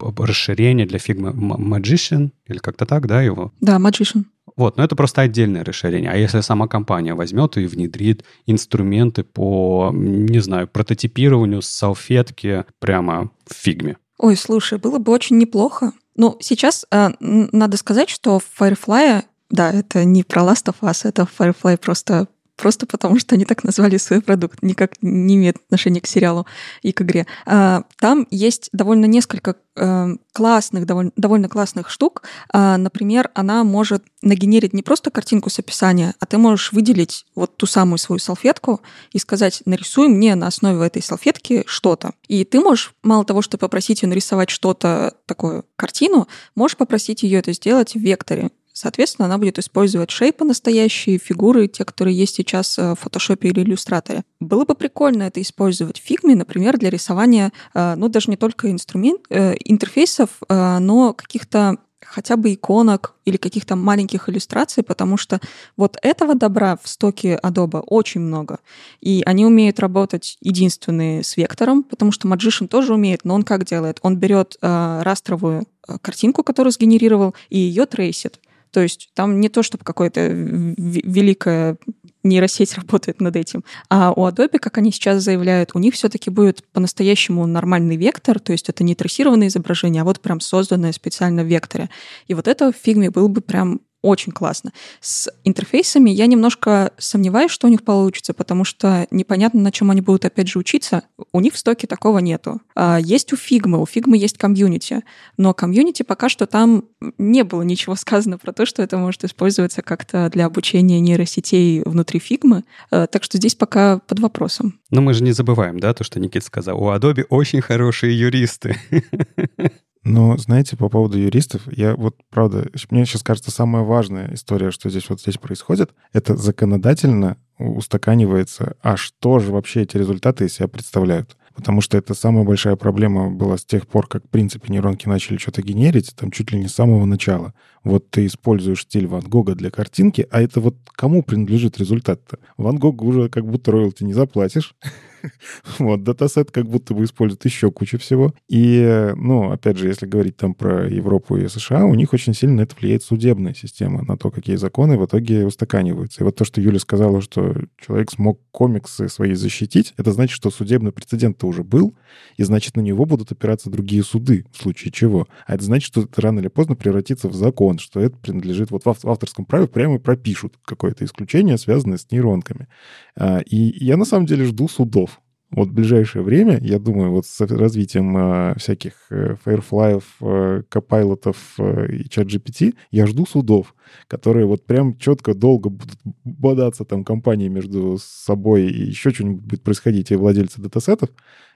расширение 0.00 0.86
для 0.86 0.98
фигмы 0.98 1.30
Magician, 1.30 2.30
или 2.46 2.58
как-то 2.58 2.86
так, 2.86 3.06
да, 3.06 3.20
его? 3.20 3.52
Да, 3.60 3.78
Magician. 3.78 4.24
Вот, 4.58 4.76
но 4.76 4.82
это 4.82 4.96
просто 4.96 5.22
отдельное 5.22 5.64
расширение. 5.64 6.10
А 6.10 6.16
если 6.16 6.40
сама 6.40 6.66
компания 6.66 7.14
возьмет 7.14 7.56
и 7.56 7.66
внедрит 7.66 8.24
инструменты 8.46 9.22
по, 9.22 9.90
не 9.94 10.40
знаю, 10.40 10.66
прототипированию 10.66 11.62
салфетки 11.62 12.64
прямо 12.80 13.30
в 13.46 13.54
фигме? 13.54 13.98
Ой, 14.18 14.36
слушай, 14.36 14.76
было 14.78 14.98
бы 14.98 15.12
очень 15.12 15.38
неплохо. 15.38 15.92
Ну, 16.16 16.36
сейчас 16.40 16.84
э, 16.90 17.10
надо 17.20 17.76
сказать, 17.76 18.10
что 18.10 18.40
в 18.40 18.60
Firefly, 18.60 19.22
да, 19.48 19.72
это 19.72 20.04
не 20.04 20.24
про 20.24 20.42
Last 20.42 20.66
of 20.66 20.74
Us, 20.82 21.08
это 21.08 21.28
Firefly 21.38 21.76
просто 21.76 22.26
просто 22.58 22.86
потому, 22.86 23.18
что 23.18 23.34
они 23.34 23.44
так 23.44 23.64
назвали 23.64 23.96
свой 23.96 24.20
продукт, 24.20 24.62
никак 24.62 25.00
не 25.00 25.36
имеет 25.36 25.56
отношения 25.56 26.00
к 26.00 26.06
сериалу 26.06 26.46
и 26.82 26.92
к 26.92 27.00
игре. 27.02 27.26
А, 27.46 27.84
там 27.98 28.26
есть 28.30 28.68
довольно 28.72 29.06
несколько 29.06 29.56
э, 29.76 30.08
классных, 30.32 30.84
довольно, 30.84 31.12
довольно 31.16 31.48
классных 31.48 31.88
штук. 31.88 32.24
А, 32.52 32.76
например, 32.76 33.30
она 33.34 33.64
может 33.64 34.04
нагенерить 34.22 34.74
не 34.74 34.82
просто 34.82 35.10
картинку 35.10 35.50
с 35.50 35.58
описания, 35.58 36.14
а 36.18 36.26
ты 36.26 36.36
можешь 36.36 36.72
выделить 36.72 37.24
вот 37.34 37.56
ту 37.56 37.66
самую 37.66 37.98
свою 37.98 38.18
салфетку 38.18 38.80
и 39.12 39.18
сказать, 39.18 39.62
нарисуй 39.64 40.08
мне 40.08 40.34
на 40.34 40.48
основе 40.48 40.84
этой 40.86 41.02
салфетки 41.02 41.62
что-то. 41.66 42.12
И 42.26 42.44
ты 42.44 42.60
можешь, 42.60 42.92
мало 43.02 43.24
того, 43.24 43.40
что 43.40 43.56
попросить 43.56 44.02
ее 44.02 44.08
нарисовать 44.08 44.50
что-то, 44.50 45.14
такую 45.26 45.64
картину, 45.76 46.26
можешь 46.54 46.76
попросить 46.76 47.22
ее 47.22 47.38
это 47.38 47.52
сделать 47.52 47.94
в 47.94 48.00
векторе. 48.00 48.50
Соответственно, 48.78 49.26
она 49.26 49.38
будет 49.38 49.58
использовать 49.58 50.12
шейпы 50.12 50.44
настоящие, 50.44 51.18
фигуры, 51.18 51.66
те, 51.66 51.84
которые 51.84 52.16
есть 52.16 52.36
сейчас 52.36 52.78
э, 52.78 52.92
в 52.92 52.94
фотошопе 52.94 53.48
или 53.48 53.62
иллюстраторе. 53.62 54.22
Было 54.38 54.64
бы 54.64 54.76
прикольно 54.76 55.24
это 55.24 55.42
использовать 55.42 55.98
в 55.98 56.04
фигме, 56.04 56.36
например, 56.36 56.78
для 56.78 56.88
рисования, 56.88 57.52
э, 57.74 57.96
ну, 57.96 58.08
даже 58.08 58.30
не 58.30 58.36
только 58.36 58.70
инструмент, 58.70 59.22
э, 59.30 59.54
интерфейсов, 59.64 60.28
но 60.48 61.12
каких-то 61.12 61.78
хотя 62.00 62.36
бы 62.36 62.54
иконок 62.54 63.16
или 63.24 63.36
каких-то 63.36 63.74
маленьких 63.74 64.28
иллюстраций, 64.28 64.84
потому 64.84 65.16
что 65.16 65.40
вот 65.76 65.96
этого 66.00 66.36
добра 66.36 66.78
в 66.80 66.88
стоке 66.88 67.38
Adobe 67.42 67.80
очень 67.80 68.20
много. 68.20 68.60
И 69.00 69.24
они 69.26 69.44
умеют 69.44 69.80
работать 69.80 70.38
единственные 70.40 71.24
с 71.24 71.36
вектором, 71.36 71.82
потому 71.82 72.12
что 72.12 72.28
Magician 72.28 72.68
тоже 72.68 72.94
умеет, 72.94 73.24
но 73.24 73.34
он 73.34 73.42
как 73.42 73.64
делает? 73.64 73.98
Он 74.02 74.16
берет 74.16 74.56
э, 74.62 75.00
растровую 75.02 75.66
картинку, 76.00 76.44
которую 76.44 76.72
сгенерировал, 76.72 77.34
и 77.48 77.58
ее 77.58 77.84
трейсит. 77.84 78.38
То 78.70 78.80
есть 78.80 79.10
там 79.14 79.40
не 79.40 79.48
то, 79.48 79.62
чтобы 79.62 79.84
какое-то 79.84 80.28
великое 80.28 81.76
нейросеть 82.22 82.74
работает 82.76 83.20
над 83.20 83.36
этим. 83.36 83.64
А 83.88 84.12
у 84.12 84.26
Adobe, 84.26 84.58
как 84.58 84.78
они 84.78 84.92
сейчас 84.92 85.22
заявляют, 85.22 85.70
у 85.74 85.78
них 85.78 85.94
все-таки 85.94 86.30
будет 86.30 86.64
по-настоящему 86.72 87.46
нормальный 87.46 87.96
вектор, 87.96 88.38
то 88.40 88.52
есть 88.52 88.68
это 88.68 88.84
не 88.84 88.94
трассированное 88.94 89.48
изображение, 89.48 90.02
а 90.02 90.04
вот 90.04 90.20
прям 90.20 90.40
созданное 90.40 90.92
специально 90.92 91.42
в 91.42 91.46
векторе. 91.46 91.90
И 92.26 92.34
вот 92.34 92.48
это 92.48 92.72
в 92.72 92.76
фигме 92.76 93.10
был 93.10 93.28
бы 93.28 93.40
прям 93.40 93.80
очень 94.02 94.32
классно. 94.32 94.72
С 95.00 95.28
интерфейсами 95.44 96.10
я 96.10 96.26
немножко 96.26 96.92
сомневаюсь, 96.98 97.50
что 97.50 97.66
у 97.66 97.70
них 97.70 97.82
получится, 97.82 98.32
потому 98.32 98.64
что 98.64 99.06
непонятно, 99.10 99.60
на 99.60 99.72
чем 99.72 99.90
они 99.90 100.00
будут 100.00 100.24
опять 100.24 100.48
же 100.48 100.58
учиться. 100.58 101.02
У 101.32 101.40
них 101.40 101.54
в 101.54 101.58
стоке 101.58 101.86
такого 101.86 102.18
нету. 102.20 102.60
А 102.76 102.98
есть 103.00 103.32
у 103.32 103.36
Figma, 103.36 103.78
у 103.78 103.84
Figma 103.84 104.16
есть 104.16 104.38
комьюнити, 104.38 105.02
но 105.36 105.52
комьюнити 105.52 106.04
пока 106.04 106.28
что 106.28 106.46
там 106.46 106.84
не 107.18 107.42
было 107.42 107.62
ничего 107.62 107.94
сказано 107.96 108.38
про 108.38 108.52
то, 108.52 108.66
что 108.66 108.82
это 108.82 108.96
может 108.98 109.24
использоваться 109.24 109.82
как-то 109.82 110.28
для 110.30 110.46
обучения 110.46 111.00
нейросетей 111.00 111.82
внутри 111.84 112.20
Figma, 112.20 112.62
а, 112.90 113.06
так 113.06 113.24
что 113.24 113.38
здесь 113.38 113.54
пока 113.54 113.98
под 113.98 114.20
вопросом. 114.20 114.78
Но 114.90 115.00
мы 115.00 115.12
же 115.12 115.22
не 115.24 115.32
забываем, 115.32 115.80
да, 115.80 115.92
то, 115.92 116.04
что 116.04 116.20
Никит 116.20 116.44
сказал, 116.44 116.80
у 116.82 116.90
Adobe 116.92 117.24
очень 117.28 117.60
хорошие 117.60 118.18
юристы. 118.18 118.76
Но, 120.04 120.36
знаете, 120.36 120.76
по 120.76 120.88
поводу 120.88 121.18
юристов, 121.18 121.62
я 121.70 121.94
вот, 121.94 122.16
правда, 122.30 122.70
мне 122.90 123.04
сейчас 123.04 123.22
кажется, 123.22 123.50
самая 123.50 123.82
важная 123.82 124.32
история, 124.34 124.70
что 124.70 124.90
здесь 124.90 125.08
вот 125.10 125.20
здесь 125.20 125.38
происходит, 125.38 125.92
это 126.12 126.36
законодательно 126.36 127.36
устаканивается, 127.58 128.76
а 128.82 128.96
что 128.96 129.38
же 129.38 129.52
вообще 129.52 129.82
эти 129.82 129.96
результаты 129.96 130.46
из 130.46 130.54
себя 130.54 130.68
представляют. 130.68 131.36
Потому 131.54 131.80
что 131.80 131.98
это 131.98 132.14
самая 132.14 132.44
большая 132.44 132.76
проблема 132.76 133.32
была 133.32 133.58
с 133.58 133.64
тех 133.64 133.88
пор, 133.88 134.06
как, 134.06 134.24
в 134.24 134.28
принципе, 134.28 134.72
нейронки 134.72 135.08
начали 135.08 135.38
что-то 135.38 135.60
генерить, 135.60 136.14
там 136.14 136.30
чуть 136.30 136.52
ли 136.52 136.58
не 136.60 136.68
с 136.68 136.74
самого 136.74 137.04
начала. 137.04 137.52
Вот 137.84 138.10
ты 138.10 138.26
используешь 138.26 138.82
стиль 138.82 139.06
Ван 139.06 139.22
Гога 139.22 139.54
для 139.54 139.70
картинки, 139.70 140.26
а 140.30 140.42
это 140.42 140.60
вот 140.60 140.76
кому 140.92 141.22
принадлежит 141.22 141.78
результат-то? 141.78 142.38
Ван 142.56 142.76
Гогу 142.76 143.06
уже 143.06 143.28
как 143.28 143.46
будто 143.46 143.72
роялти 143.72 144.04
не 144.04 144.12
заплатишь. 144.12 144.74
Вот, 145.78 146.04
датасет 146.04 146.50
как 146.50 146.66
будто 146.68 146.94
бы 146.94 147.04
использует 147.04 147.44
еще 147.44 147.70
кучу 147.70 147.98
всего. 147.98 148.34
И, 148.48 149.12
ну, 149.16 149.50
опять 149.50 149.76
же, 149.76 149.88
если 149.88 150.06
говорить 150.06 150.36
там 150.36 150.54
про 150.54 150.88
Европу 150.88 151.36
и 151.36 151.48
США, 151.48 151.86
у 151.86 151.94
них 151.94 152.12
очень 152.12 152.34
сильно 152.34 152.60
это 152.60 152.76
влияет 152.78 153.02
судебная 153.02 153.54
система, 153.54 154.04
на 154.04 154.16
то, 154.16 154.30
какие 154.30 154.56
законы 154.56 154.98
в 154.98 155.04
итоге 155.04 155.44
устаканиваются. 155.46 156.20
И 156.20 156.24
вот 156.24 156.36
то, 156.36 156.44
что 156.44 156.60
Юля 156.60 156.78
сказала, 156.78 157.20
что 157.20 157.56
человек 157.78 158.10
смог 158.10 158.40
комиксы 158.50 159.08
свои 159.08 159.34
защитить, 159.34 159.94
это 159.96 160.12
значит, 160.12 160.34
что 160.34 160.50
судебный 160.50 160.92
прецедент-то 160.92 161.46
уже 161.46 161.64
был, 161.64 161.94
и 162.36 162.42
значит, 162.42 162.76
на 162.76 162.80
него 162.80 163.04
будут 163.04 163.32
опираться 163.32 163.70
другие 163.70 164.02
суды, 164.02 164.44
в 164.52 164.62
случае 164.62 164.92
чего. 164.92 165.26
А 165.46 165.54
это 165.54 165.64
значит, 165.64 165.88
что 165.88 166.02
это 166.02 166.20
рано 166.20 166.40
или 166.40 166.48
поздно 166.48 166.76
превратится 166.76 167.28
в 167.28 167.34
закон, 167.34 167.67
что 167.76 168.00
это 168.00 168.16
принадлежит... 168.16 168.70
Вот 168.70 168.84
в 168.84 169.08
авторском 169.10 169.44
праве 169.44 169.68
прямо 169.68 169.98
пропишут 169.98 170.54
какое-то 170.64 171.04
исключение, 171.04 171.58
связанное 171.58 171.98
с 171.98 172.10
нейронками. 172.10 172.68
А, 173.14 173.40
и 173.40 173.84
я 173.84 173.98
на 173.98 174.06
самом 174.06 174.24
деле 174.24 174.46
жду 174.46 174.68
судов. 174.68 175.20
Вот 175.50 175.68
в 175.68 175.72
ближайшее 175.72 176.22
время, 176.22 176.58
я 176.60 176.78
думаю, 176.78 177.10
вот 177.10 177.24
с 177.24 177.40
развитием 177.40 178.14
э, 178.16 178.54
всяких 178.58 178.92
э, 179.10 179.36
Firefly, 179.42 180.02
э, 180.20 180.62
Copilot 180.70 181.34
э, 181.58 181.92
и 181.92 182.02
ChatGPT, 182.06 182.74
я 182.90 183.06
жду 183.06 183.24
судов, 183.24 183.74
которые 184.08 184.44
вот 184.44 184.66
прям 184.66 184.98
четко 184.98 185.34
долго 185.34 185.70
будут 185.70 185.98
бодаться 186.24 186.84
там 186.84 187.02
компании 187.02 187.48
между 187.48 187.96
собой 187.98 188.66
и 188.66 188.88
еще 188.88 189.08
что-нибудь 189.08 189.42
будет 189.42 189.62
происходить, 189.62 190.10
и 190.10 190.16
владельцы 190.16 190.60
датасетов, 190.60 191.08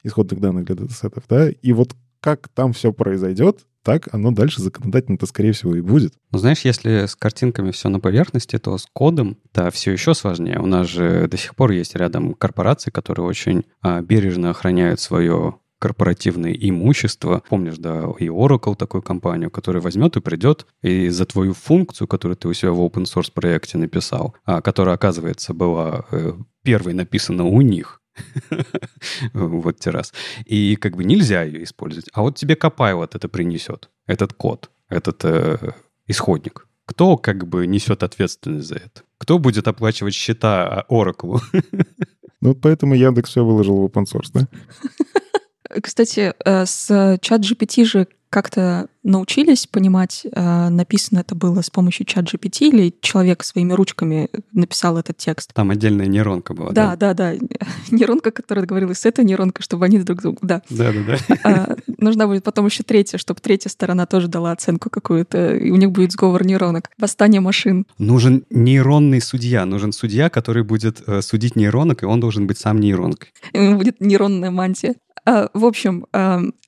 исходных 0.05 0.41
данных 0.41 0.65
для 0.65 0.75
датасетов, 0.75 1.25
да, 1.29 1.51
и 1.51 1.73
вот 1.73 1.95
как 2.23 2.49
там 2.49 2.73
все 2.73 2.93
произойдет, 2.93 3.67
так 3.83 4.09
оно 4.15 4.31
дальше 4.31 4.63
законодательно-то, 4.63 5.27
скорее 5.27 5.53
всего, 5.53 5.75
и 5.75 5.81
будет. 5.81 6.15
Ну, 6.31 6.39
знаешь, 6.39 6.61
если 6.61 7.07
с 7.07 7.17
картинками 7.17 7.73
все 7.73 7.89
на 7.89 8.01
поверхности, 8.01 8.59
то 8.59 8.79
с 8.79 8.87
кодом 8.93 9.37
то 9.51 9.71
все 9.71 9.93
еще 9.93 10.15
сложнее. 10.15 10.61
У 10.61 10.67
нас 10.67 10.87
же 10.87 11.27
до 11.27 11.37
сих 11.37 11.57
пор 11.57 11.73
есть 11.73 11.97
рядом 11.97 12.35
корпорации, 12.35 12.91
которые 12.91 13.27
очень 13.27 13.65
а, 13.81 14.01
бережно 14.01 14.51
охраняют 14.51 15.01
свое 15.01 15.57
корпоративное 15.81 16.53
имущество. 16.53 17.43
Помнишь, 17.49 17.77
да, 17.77 18.05
и 18.21 18.29
Oracle 18.29 18.77
такую 18.77 19.03
компанию, 19.03 19.51
которая 19.51 19.83
возьмет 19.83 20.17
и 20.17 20.21
придет 20.21 20.65
и 20.81 21.09
за 21.09 21.27
твою 21.27 21.55
функцию, 21.55 22.07
которую 22.07 22.37
ты 22.37 22.47
у 22.47 22.53
себя 22.53 22.71
в 22.71 22.81
open 22.81 23.03
source 23.03 23.33
проекте 23.35 23.79
написал, 23.79 24.37
а, 24.45 24.63
которая, 24.63 24.95
оказывается, 24.95 25.55
была 25.55 26.07
э, 26.13 26.35
первой 26.63 26.95
написана 26.95 27.45
у 27.45 27.61
них, 27.63 28.01
вот 29.33 29.79
террас. 29.79 30.13
И 30.45 30.77
как 30.77 30.97
бы 30.97 31.05
нельзя 31.05 31.43
ее 31.43 31.65
использовать. 31.65 32.09
А 32.13 32.23
вот 32.23 32.37
тебе 32.37 32.55
Copilot 32.55 33.11
это 33.15 33.29
принесет, 33.29 33.91
этот 34.07 34.33
код, 34.35 34.71
этот 34.89 35.25
э, 35.25 35.73
исходник. 36.07 36.67
Кто 36.85 37.17
как 37.17 37.49
бы 37.49 37.67
несет 37.67 38.03
ответственность 38.03 38.69
за 38.69 38.77
это? 38.77 39.03
Кто 39.19 39.39
будет 39.39 39.69
оплачивать 39.69 40.15
счета 40.15 40.85
Oracle? 40.89 41.41
Ну, 42.45 42.57
поэтому 42.57 42.95
Яндекс 42.97 43.31
все 43.31 43.45
выложил 43.45 43.77
в 43.77 43.85
open 43.85 44.03
source, 44.03 44.31
да? 44.35 44.49
Кстати, 45.81 46.35
э, 46.45 46.67
с 46.67 47.19
чат 47.23 47.41
GPT 47.41 47.85
же 47.85 48.09
как-то 48.33 48.89
научились 49.03 49.67
понимать, 49.67 50.23
э, 50.25 50.69
написано 50.71 51.19
это 51.19 51.35
было 51.35 51.61
с 51.61 51.69
помощью 51.69 52.07
чат 52.07 52.33
GPT 52.33 52.69
или 52.69 52.95
человек 53.03 53.45
своими 53.45 53.75
ручками 53.75 54.31
написал 54.53 54.97
этот 54.97 55.19
текст? 55.19 55.53
Там 55.53 55.71
отдельная 55.71 56.07
нейронка 56.07 56.55
была. 56.55 56.73
Да, 56.73 56.97
да, 56.97 57.13
да. 57.13 57.35
да. 57.39 57.67
Нейронка, 57.91 58.31
которая 58.31 58.63
договорилась 58.63 59.01
с 59.01 59.07
этой 59.07 59.27
нейронкой, 59.27 59.63
чтобы 59.63 59.85
они 59.85 59.99
друг 59.99 60.23
другу... 60.23 60.39
Да, 60.41 60.63
да, 60.71 60.93
да. 60.93 61.17
да. 61.29 61.37
А, 61.45 61.77
нужна 61.99 62.27
будет 62.27 62.43
потом 62.43 62.65
еще 62.67 62.83
третья, 62.83 63.19
чтобы 63.19 63.41
третья 63.41 63.69
сторона 63.69 64.07
тоже 64.07 64.29
дала 64.29 64.53
оценку 64.53 64.89
какую-то, 64.89 65.55
и 65.55 65.71
у 65.71 65.77
них 65.77 65.91
будет 65.91 66.13
сговор 66.13 66.47
нейронок. 66.47 66.89
Восстание 66.97 67.43
машин. 67.43 67.87
Нужен 67.99 68.45
нейронный 68.49 69.21
судья. 69.21 69.67
Нужен 69.67 69.93
судья, 69.93 70.31
который 70.31 70.63
будет 70.63 71.03
э, 71.07 71.21
судить 71.21 71.55
нейронок, 71.55 72.03
и 72.03 72.07
он 72.07 72.19
должен 72.21 72.47
быть 72.47 72.57
сам 72.57 72.81
нейронкой. 72.81 73.29
И 73.53 73.75
будет 73.75 74.01
нейронная 74.01 74.51
мантия. 74.51 74.95
А, 75.25 75.49
в 75.55 75.65
общем, 75.65 76.07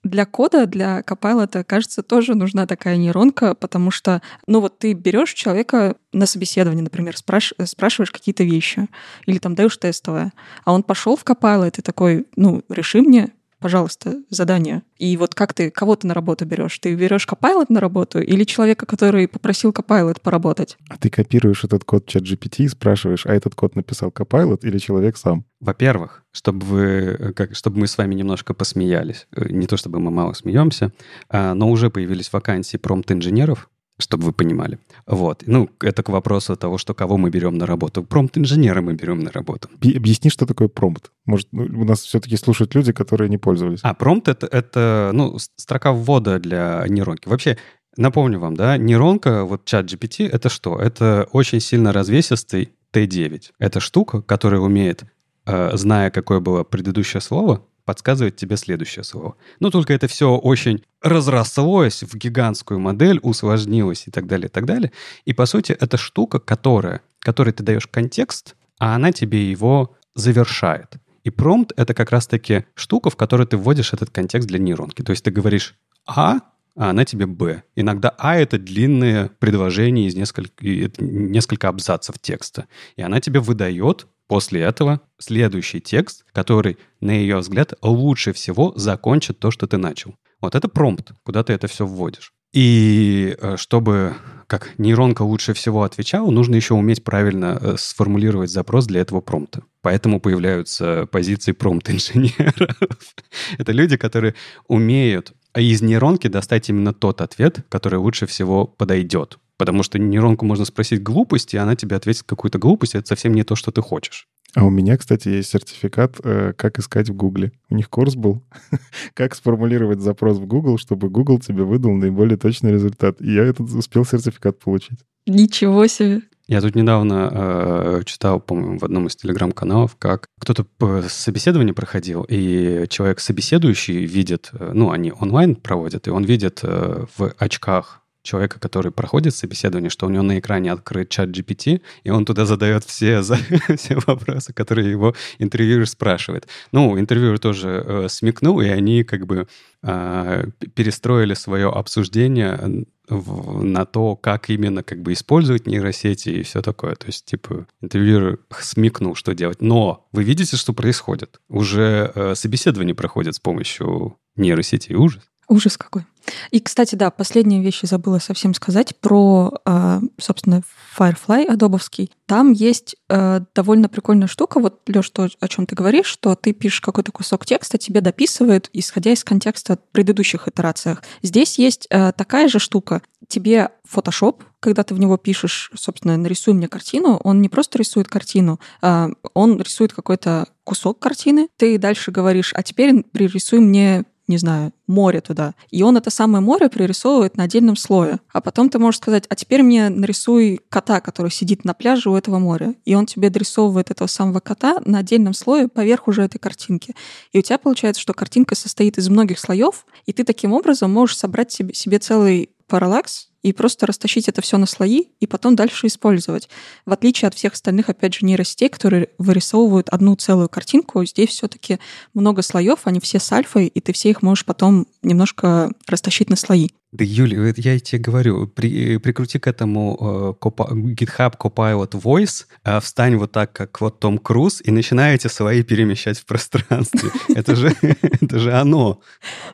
для 0.05 0.27
кода, 0.27 0.67
для 0.67 1.01
Copilot, 1.01 1.65
кажется, 1.65 2.03
тоже 2.03 2.35
нужна 2.35 2.67
такая 2.67 2.97
нейронка, 2.97 3.55
потому 3.55 3.91
что, 3.91 4.23
ну 4.47 4.61
вот 4.61 4.79
ты 4.79 4.93
берешь 4.93 5.33
человека 5.33 5.97
на 6.13 6.27
собеседование, 6.27 6.85
например, 6.85 7.17
спраш... 7.17 7.55
спрашиваешь 7.65 8.11
какие-то 8.11 8.45
вещи, 8.45 8.89
или 9.27 9.39
там 9.39 9.55
даешь 9.55 9.77
тестовое, 9.77 10.33
а 10.65 10.73
он 10.73 10.83
пошел 10.83 11.17
в 11.17 11.25
Copilot 11.25 11.75
и 11.79 11.83
такой, 11.83 12.27
ну, 12.37 12.63
реши 12.69 13.03
мне 13.03 13.31
пожалуйста, 13.65 14.17
задание. 14.29 14.83
И 14.99 15.17
вот 15.17 15.35
как 15.35 15.55
ты, 15.55 15.71
кого 15.71 15.97
ты 15.97 16.07
на 16.07 16.13
работу 16.13 16.45
берешь? 16.45 16.79
Ты 16.81 16.95
берешь 16.95 17.27
Copilot 17.27 17.65
на 17.71 17.81
работу 17.81 18.21
или 18.21 18.45
человека, 18.45 18.85
который 18.85 19.27
попросил 19.27 19.71
Copilot 19.71 20.21
поработать? 20.21 20.77
А 20.91 20.99
ты 20.99 21.09
копируешь 21.09 21.65
этот 21.65 21.83
код 21.83 22.07
чат 22.07 22.25
GPT 22.25 22.65
и 22.65 22.69
спрашиваешь, 22.69 23.25
а 23.25 23.33
этот 23.33 23.55
код 23.55 23.75
написал 23.75 24.11
Copilot 24.11 24.61
или 24.65 24.77
человек 24.77 25.17
сам? 25.17 25.47
Во-первых, 25.61 26.25
чтобы, 26.31 26.67
вы, 26.67 27.33
как, 27.35 27.57
чтобы 27.57 27.79
мы 27.79 27.87
с 27.87 27.97
вами 27.97 28.15
немножко 28.15 28.53
посмеялись. 28.53 29.27
Э, 29.35 29.47
не 29.49 29.67
то 29.67 29.79
чтобы 29.79 29.99
мы 29.99 30.11
мало 30.11 30.35
смеемся, 30.35 30.93
а, 31.31 31.55
но 31.55 31.71
уже 31.71 31.89
появились 31.89 32.31
вакансии 32.35 32.77
промпт-инженеров, 32.77 33.71
чтобы 33.99 34.25
вы 34.25 34.33
понимали. 34.33 34.79
Вот. 35.07 35.45
Ну, 35.47 35.71
это 35.81 36.03
к 36.03 36.09
вопросу 36.09 36.57
того, 36.57 36.79
что 36.79 36.95
кого 36.95 37.17
мы 37.17 37.31
берем 37.31 37.57
на 37.59 37.67
работу. 37.67 38.03
Промпт-инженера 38.03 38.81
мы 38.81 38.95
берем 38.95 39.21
на 39.21 39.31
работу. 39.31 39.69
Объясни, 39.77 40.31
что 40.31 40.47
такое 40.47 40.69
промпт. 40.69 41.13
Может, 41.27 41.49
ну, 41.53 41.83
у 41.83 41.85
нас 41.85 42.01
все-таки 42.03 42.37
слушают 42.37 42.75
люди, 42.75 42.93
которые 42.93 43.29
не 43.29 43.39
пользовались. 43.39 43.81
А, 43.83 43.95
промпт 43.95 44.29
это,— 44.29 44.47
это, 44.51 45.11
ну, 45.13 45.39
строка 45.57 45.93
ввода 45.93 46.39
для 46.39 46.85
нейронки. 46.89 47.29
Вообще, 47.29 47.57
напомню 47.97 48.41
вам, 48.41 48.57
да, 48.57 48.77
нейронка, 48.77 49.45
вот 49.45 49.65
чат 49.65 49.87
GPT— 49.87 50.29
это 50.33 50.49
что? 50.49 50.77
Это 50.77 51.29
очень 51.33 51.61
сильно 51.61 51.93
развесистый 51.93 52.73
T9. 52.93 53.53
Это 53.59 53.81
штука, 53.81 54.23
которая 54.23 54.61
умеет, 54.61 55.05
э, 55.47 55.77
зная, 55.77 56.11
какое 56.11 56.41
было 56.41 56.65
предыдущее 56.65 57.21
слово, 57.21 57.65
подсказывает 57.85 58.37
тебе 58.37 58.57
следующее 58.57 59.05
слово. 59.05 59.37
Но 59.61 59.71
только 59.71 59.93
это 59.93 60.09
все 60.09 60.37
очень 60.37 60.83
разрослось 61.03 62.03
в 62.03 62.17
гигантскую 62.17 62.81
модель, 62.81 63.21
усложнилось 63.23 64.09
и 64.09 64.11
так 64.11 64.27
далее, 64.27 64.47
и 64.47 64.51
так 64.51 64.65
далее. 64.65 64.93
И, 65.25 65.33
по 65.33 65.47
сути, 65.47 65.73
это 65.73 65.97
штука, 65.97 66.39
которая, 66.39 67.03
которой 67.19 67.53
ты 67.53 67.63
даешь 67.63 67.87
контекст, 67.87 68.57
а 68.79 68.95
она 68.95 69.13
тебе 69.13 69.51
его 69.51 69.97
завершает. 70.15 70.97
И 71.25 71.31
промпт— 71.31 71.73
это 71.77 71.95
как 71.95 72.11
раз-таки 72.11 72.67
штука, 72.75 73.11
в 73.11 73.17
которой 73.17 73.47
ты 73.47 73.57
вводишь 73.57 73.93
этот 73.93 74.11
контекст 74.11 74.47
для 74.49 74.59
нейронки. 74.59 75.03
То 75.03 75.11
есть 75.11 75.25
ты 75.25 75.31
говоришь 75.31 75.75
«А», 76.07 76.41
а 76.77 76.91
она 76.91 77.05
тебе 77.05 77.27
«Б». 77.27 77.63
Иногда 77.77 78.15
«А»— 78.19 78.37
это 78.39 78.59
длинное 78.59 79.31
предложение 79.39 80.07
из 80.07 80.15
нескольких, 80.15 80.99
несколько 80.99 81.69
абзацев 81.69 82.19
текста. 82.19 82.67
И 82.97 83.03
она 83.03 83.21
тебе 83.21 83.41
выдает 83.41 84.07
После 84.35 84.63
этого 84.63 85.01
следующий 85.17 85.81
текст, 85.81 86.25
который, 86.33 86.77
на 87.01 87.13
ее 87.13 87.37
взгляд, 87.37 87.75
лучше 87.83 88.33
всего 88.33 88.73
закончит 88.75 89.39
то, 89.39 89.53
что 89.53 89.69
ты 89.69 89.77
начал. 89.77 90.17
Вот 90.41 90.57
это 90.57 90.67
промпт, 90.67 91.13
куда 91.23 91.45
ты 91.45 91.53
это 91.53 91.69
все 91.69 91.87
вводишь. 91.87 92.33
И 92.53 93.37
э, 93.41 93.57
чтобы 93.57 94.17
как 94.49 94.77
нейронка 94.77 95.23
лучше 95.23 95.55
всего 95.55 95.85
отвечала, 95.85 96.33
нужно 96.33 96.57
еще 96.57 96.75
уметь 96.75 97.05
правильно 97.05 97.57
э, 97.61 97.77
сформулировать 97.79 98.51
запрос 98.51 98.87
для 98.87 99.03
этого 99.03 99.21
промпта. 99.21 99.63
Поэтому 99.83 100.19
появляются 100.19 101.07
позиции 101.13 101.53
промпт-инженеров. 101.53 102.77
Это 103.59 103.71
люди, 103.71 103.97
которые 103.97 104.35
умеют 104.67 105.33
из 105.55 105.81
нейронки 105.81 106.27
достать 106.27 106.69
именно 106.69 106.93
тот 106.93 107.21
ответ, 107.21 107.65
который 107.69 108.01
лучше 108.01 108.27
всего 108.27 108.67
подойдет 108.67 109.39
Потому 109.57 109.83
что 109.83 109.99
нейронку 109.99 110.45
можно 110.45 110.65
спросить 110.65 111.03
глупости, 111.03 111.57
и 111.57 111.59
она 111.59 111.77
тебе 111.77 111.97
ответит 111.97 112.25
какую-то 112.25 112.59
глупость, 112.59 112.95
и 112.95 112.99
это 112.99 113.07
совсем 113.07 113.35
не 113.35 113.45
то, 113.45 113.55
что 113.57 113.71
ты 113.71 113.81
хочешь. 113.83 114.29
А 114.55 114.65
у 114.65 114.71
меня, 114.71 114.97
кстати, 114.97 115.29
есть 115.29 115.51
сертификат, 115.51 116.17
э, 116.23 116.53
как 116.57 116.79
искать 116.79 117.09
в 117.09 117.15
Гугле. 117.15 117.53
У 117.71 117.75
них 117.75 117.91
курс 117.91 118.15
был, 118.15 118.43
как 119.15 119.35
сформулировать 119.35 120.01
запрос 120.01 120.39
в 120.39 120.47
Google, 120.47 120.79
чтобы 120.79 121.09
Google 121.09 121.41
тебе 121.41 121.65
выдал 121.65 121.93
наиболее 121.93 122.37
точный 122.37 122.73
результат. 122.73 123.21
И 123.21 123.33
я 123.33 123.43
этот 123.43 123.73
успел 123.73 124.05
сертификат 124.05 124.59
получить. 124.61 125.01
Ничего 125.27 125.87
себе. 125.89 126.23
Я 126.47 126.61
тут 126.61 126.75
недавно 126.75 127.31
э, 127.33 128.03
читал, 128.05 128.39
по-моему, 128.39 128.79
в 128.79 128.85
одном 128.85 129.07
из 129.07 129.17
телеграм-каналов, 129.17 129.97
как 129.99 130.27
кто-то 130.39 130.67
собеседование 131.09 131.73
проходил, 131.73 132.27
и 132.29 132.85
человек 132.91 133.21
собеседующий 133.21 134.05
видит, 134.05 134.51
э, 134.53 134.73
ну, 134.75 134.91
они 134.91 135.11
онлайн 135.19 135.57
проводят, 135.57 136.07
и 136.07 136.11
он 136.11 136.25
видит 136.25 136.61
э, 136.63 137.07
в 137.17 137.33
очках 137.39 138.04
человека, 138.25 138.59
который 138.59 138.91
проходит 138.91 139.35
собеседование, 139.35 139.91
что 139.91 140.07
у 140.07 140.11
него 140.11 140.23
на 140.23 140.39
экране 140.39 140.73
открыт 140.73 141.11
чат 141.11 141.29
GPT, 141.29 141.83
и 142.03 142.11
он 142.11 142.25
туда 142.25 142.47
задает 142.47 142.85
все, 142.85 143.23
все 143.77 143.99
вопросы, 144.07 144.53
которые 144.53 144.91
его 144.91 145.15
интервьюер 145.39 145.87
спрашивает. 145.87 146.49
Ну, 146.73 146.99
интервьюер 146.99 147.39
тоже 147.39 147.85
э, 147.87 148.09
смекнул, 148.09 148.61
и 148.61 148.67
они 148.67 149.05
как 149.05 149.27
бы 149.27 149.47
э, 149.83 150.47
перестроили 150.75 151.35
свое 151.35 151.71
обсуждение 151.71 152.87
в, 153.09 153.63
на 153.63 153.85
то, 153.85 154.17
как 154.17 154.49
именно 154.49 154.83
как 154.83 155.03
бы 155.03 155.13
использовать 155.13 155.67
нейросети 155.67 156.31
и 156.31 156.43
все 156.43 156.63
такое. 156.63 156.95
То 156.95 157.07
есть, 157.07 157.27
типа, 157.27 157.67
интервьюер 157.83 158.39
смекнул, 158.59 159.15
что 159.15 159.35
делать. 159.35 159.61
Но 159.61 160.09
вы 160.13 160.25
видите, 160.25 160.57
что 160.57 160.73
происходит? 160.73 161.41
Уже 161.49 162.11
э, 162.15 162.35
собеседование 162.35 162.95
проходит 162.95 163.35
с 163.35 163.41
помощью 163.41 164.17
нейросети. 164.37 164.95
Ужас. 164.95 165.23
Ужас 165.49 165.77
какой. 165.77 166.07
И, 166.51 166.61
кстати, 166.61 166.95
да, 166.95 167.11
последняя 167.11 167.63
вещь 167.63 167.81
забыла 167.83 168.19
совсем 168.19 168.55
сказать 168.55 168.97
про, 169.01 169.53
а, 169.65 170.01
собственно, 170.19 170.63
Firefly 170.99 171.47
адобовский. 171.47 172.11
Там 172.27 172.53
есть 172.53 172.97
э, 173.09 173.41
довольно 173.55 173.89
прикольная 173.89 174.29
штука. 174.29 174.61
Вот, 174.61 174.81
Лёш, 174.87 175.11
то, 175.11 175.29
о 175.41 175.49
чем 175.49 175.67
ты 175.67 175.75
говоришь, 175.75 176.07
что 176.07 176.35
ты 176.35 176.53
пишешь 176.53 176.81
какой-то 176.81 177.13
кусок 177.13 177.45
текста, 177.45 177.79
тебе 177.79 178.01
дописывают, 178.01 178.71
исходя 178.73 179.13
из 179.13 179.25
контекста 179.25 179.79
предыдущих 179.93 180.49
итерациях. 180.49 181.03
Здесь 181.23 181.59
есть 181.59 181.87
э, 181.91 182.13
такая 182.13 182.49
же 182.49 182.59
штука. 182.59 183.03
Тебе 183.29 183.71
Photoshop, 183.93 184.43
когда 184.61 184.83
ты 184.83 184.95
в 184.95 184.99
него 184.99 185.17
пишешь, 185.17 185.71
собственно, 185.75 186.17
нарисуй 186.17 186.55
мне 186.55 186.69
картину, 186.69 187.21
он 187.23 187.43
не 187.43 187.49
просто 187.49 187.79
рисует 187.79 188.09
картину, 188.09 188.61
а 188.81 189.11
он 189.35 189.61
рисует 189.61 189.93
какой-то 189.93 190.49
кусок 190.65 190.99
картины. 190.99 191.49
Ты 191.57 191.79
дальше 191.79 192.11
говоришь, 192.11 192.53
а 192.55 192.63
теперь 192.63 193.03
пририсуй 193.03 193.61
мне 193.61 194.05
не 194.27 194.39
знаю, 194.39 194.73
море 194.87 195.21
туда. 195.21 195.55
И 195.71 195.83
он 195.83 195.97
это 195.97 196.11
самое 196.11 196.43
море 196.43 196.69
пририсовывает 196.69 197.37
на 197.37 197.45
отдельном 197.45 197.77
слое. 197.77 198.21
А 198.33 198.41
потом 198.41 198.71
ты 198.71 198.79
можешь 198.79 198.99
сказать, 198.99 199.25
а 199.29 199.35
теперь 199.35 199.63
мне 199.63 199.89
нарисуй 199.89 200.61
кота, 200.69 201.01
который 201.01 201.31
сидит 201.31 201.65
на 201.65 201.75
пляже 201.75 202.11
у 202.11 202.17
этого 202.17 202.39
моря. 202.39 202.75
И 202.85 202.95
он 202.95 203.07
тебе 203.07 203.31
дорисовывает 203.31 203.91
этого 203.91 204.09
самого 204.09 204.41
кота 204.41 204.81
на 204.85 204.99
отдельном 204.99 205.35
слое 205.35 205.69
поверх 205.69 206.09
уже 206.09 206.23
этой 206.23 206.39
картинки. 206.39 206.95
И 207.33 207.39
у 207.39 207.43
тебя 207.43 207.59
получается, 207.59 208.01
что 208.01 208.15
картинка 208.15 208.55
состоит 208.55 208.99
из 208.99 209.09
многих 209.09 209.39
слоев, 209.39 209.87
и 210.07 210.13
ты 210.13 210.25
таким 210.25 210.53
образом 210.53 210.93
можешь 210.93 211.17
собрать 211.17 211.53
себе, 211.53 211.75
себе 211.75 211.99
целый 211.99 212.51
параллакс 212.67 213.29
и 213.45 213.53
просто 213.53 213.87
растащить 213.87 214.27
это 214.29 214.41
все 214.41 214.57
на 214.57 214.67
слои 214.67 215.05
и 215.21 215.27
потом 215.27 215.55
дальше 215.55 215.87
использовать. 215.87 216.49
В 216.87 216.93
отличие 216.93 217.29
от 217.29 217.35
всех 217.35 217.53
остальных, 217.53 217.91
опять 217.91 218.15
же, 218.15 218.25
нейросетей, 218.25 218.71
которые 218.71 219.11
вырисовывают 219.19 219.91
одну 219.91 220.17
целую 220.17 220.49
картинку, 220.49 221.05
здесь 221.05 221.29
все-таки 221.29 221.79
много 222.15 222.41
слоев, 222.41 222.81
они 222.85 223.01
все 223.01 223.19
с 223.21 223.31
альфой, 223.31 223.67
и 223.67 223.81
ты 223.81 223.93
все 223.93 224.11
их 224.11 224.23
можешь 224.23 224.47
потом 224.47 224.87
немножко 225.03 225.71
растащить 225.87 226.31
на 226.31 226.37
слои. 226.37 226.71
Да, 226.93 227.05
Юля, 227.05 227.53
я 227.57 227.81
тебе 227.81 228.01
говорю, 228.01 228.47
при, 228.47 228.99
прикрути 228.99 229.39
к 229.39 229.49
этому 229.49 230.37
э, 230.41 230.47
GitHub 230.95 231.37
Copilot 231.37 231.91
Voice, 231.91 232.47
э, 232.65 232.81
встань 232.81 233.17
вот 233.17 233.33
так, 233.33 233.53
как 233.53 233.81
вот 233.81 233.99
Том 233.99 234.17
Круз, 234.17 234.63
и 234.65 234.71
начинай 234.71 235.17
эти 235.17 235.27
слои 235.27 235.65
перемещать 235.65 236.19
в 236.19 236.25
пространстве. 236.25 237.11
Это 237.35 237.57
же, 237.57 237.75
это 237.83 238.39
же 238.39 238.53
оно. 238.55 239.01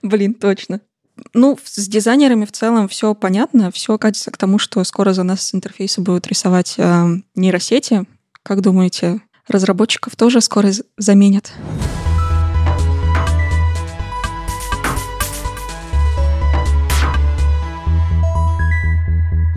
Блин, 0.03 0.35
точно. 0.35 0.83
Ну, 1.35 1.59
с 1.63 1.89
дизайнерами 1.89 2.45
в 2.45 2.53
целом 2.53 2.89
все 2.89 3.15
понятно. 3.15 3.71
Все 3.71 3.97
катится 3.99 4.31
к 4.31 4.37
тому, 4.37 4.59
что 4.59 4.83
скоро 4.85 5.13
за 5.13 5.23
нас 5.23 5.55
интерфейсы 5.55 6.01
будут 6.01 6.27
рисовать 6.27 6.75
э, 6.79 7.07
нейросети. 7.35 8.05
Как 8.43 8.61
думаете, 8.61 9.21
разработчиков 9.49 10.17
тоже 10.17 10.41
скоро 10.41 10.71
заменят? 10.97 11.53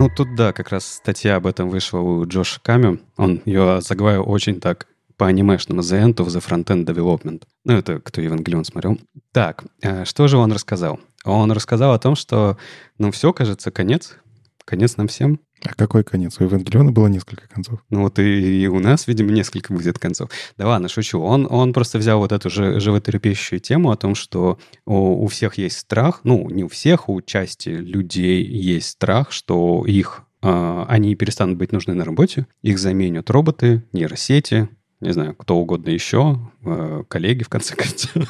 Ну, 0.00 0.10
тут, 0.14 0.34
да, 0.34 0.52
как 0.52 0.68
раз 0.68 0.86
статья 0.86 1.36
об 1.36 1.46
этом 1.46 1.70
вышла 1.70 1.98
у 1.98 2.26
Джоша 2.26 2.60
Ками. 2.60 3.00
Он 3.16 3.40
ее 3.46 3.80
заглавил 3.80 4.28
очень 4.28 4.60
так 4.60 4.86
по 5.16 5.26
анимешному 5.26 5.80
The 5.80 6.04
End 6.04 6.14
of 6.14 6.26
the 6.26 6.44
Frontend 6.44 6.84
Development. 6.84 7.42
Ну, 7.64 7.72
это 7.74 8.00
кто 8.00 8.20
Евангелион 8.20 8.64
смотрел. 8.64 8.98
Так, 9.32 9.64
э, 9.82 10.04
что 10.04 10.28
же 10.28 10.36
он 10.36 10.52
рассказал? 10.52 11.00
Он 11.24 11.50
рассказал 11.52 11.94
о 11.94 11.98
том, 11.98 12.16
что, 12.16 12.58
ну, 12.98 13.10
все, 13.10 13.32
кажется, 13.32 13.70
конец. 13.70 14.16
Конец 14.64 14.96
нам 14.96 15.08
всем. 15.08 15.40
А 15.62 15.74
какой 15.74 16.04
конец? 16.04 16.36
У 16.38 16.44
Евангелиона 16.44 16.92
было 16.92 17.06
несколько 17.06 17.48
концов. 17.48 17.80
Ну 17.88 18.02
вот 18.02 18.18
и, 18.18 18.62
и 18.62 18.66
у 18.66 18.80
нас, 18.80 19.06
видимо, 19.06 19.30
несколько 19.30 19.72
будет 19.72 19.98
концов. 19.98 20.30
Да 20.58 20.66
ладно, 20.66 20.88
шучу. 20.88 21.20
Он, 21.20 21.46
он 21.48 21.72
просто 21.72 21.98
взял 21.98 22.18
вот 22.18 22.32
эту 22.32 22.50
же 22.50 22.80
животрепещущую 22.80 23.60
тему 23.60 23.90
о 23.90 23.96
том, 23.96 24.14
что 24.14 24.58
у, 24.84 25.24
у 25.24 25.26
всех 25.26 25.56
есть 25.56 25.78
страх, 25.78 26.20
ну, 26.24 26.48
не 26.50 26.64
у 26.64 26.68
всех, 26.68 27.08
у 27.08 27.20
части 27.22 27.70
людей 27.70 28.44
есть 28.44 28.90
страх, 28.90 29.32
что 29.32 29.84
их 29.86 30.22
э, 30.42 30.84
они 30.88 31.14
перестанут 31.14 31.56
быть 31.56 31.72
нужны 31.72 31.94
на 31.94 32.04
работе, 32.04 32.46
их 32.62 32.78
заменят 32.78 33.30
роботы, 33.30 33.84
нейросети, 33.92 34.68
не 35.00 35.12
знаю, 35.12 35.34
кто 35.34 35.56
угодно 35.56 35.90
еще, 35.90 36.38
э, 36.64 37.02
коллеги, 37.08 37.42
в 37.42 37.48
конце 37.48 37.74
концов. 37.76 38.28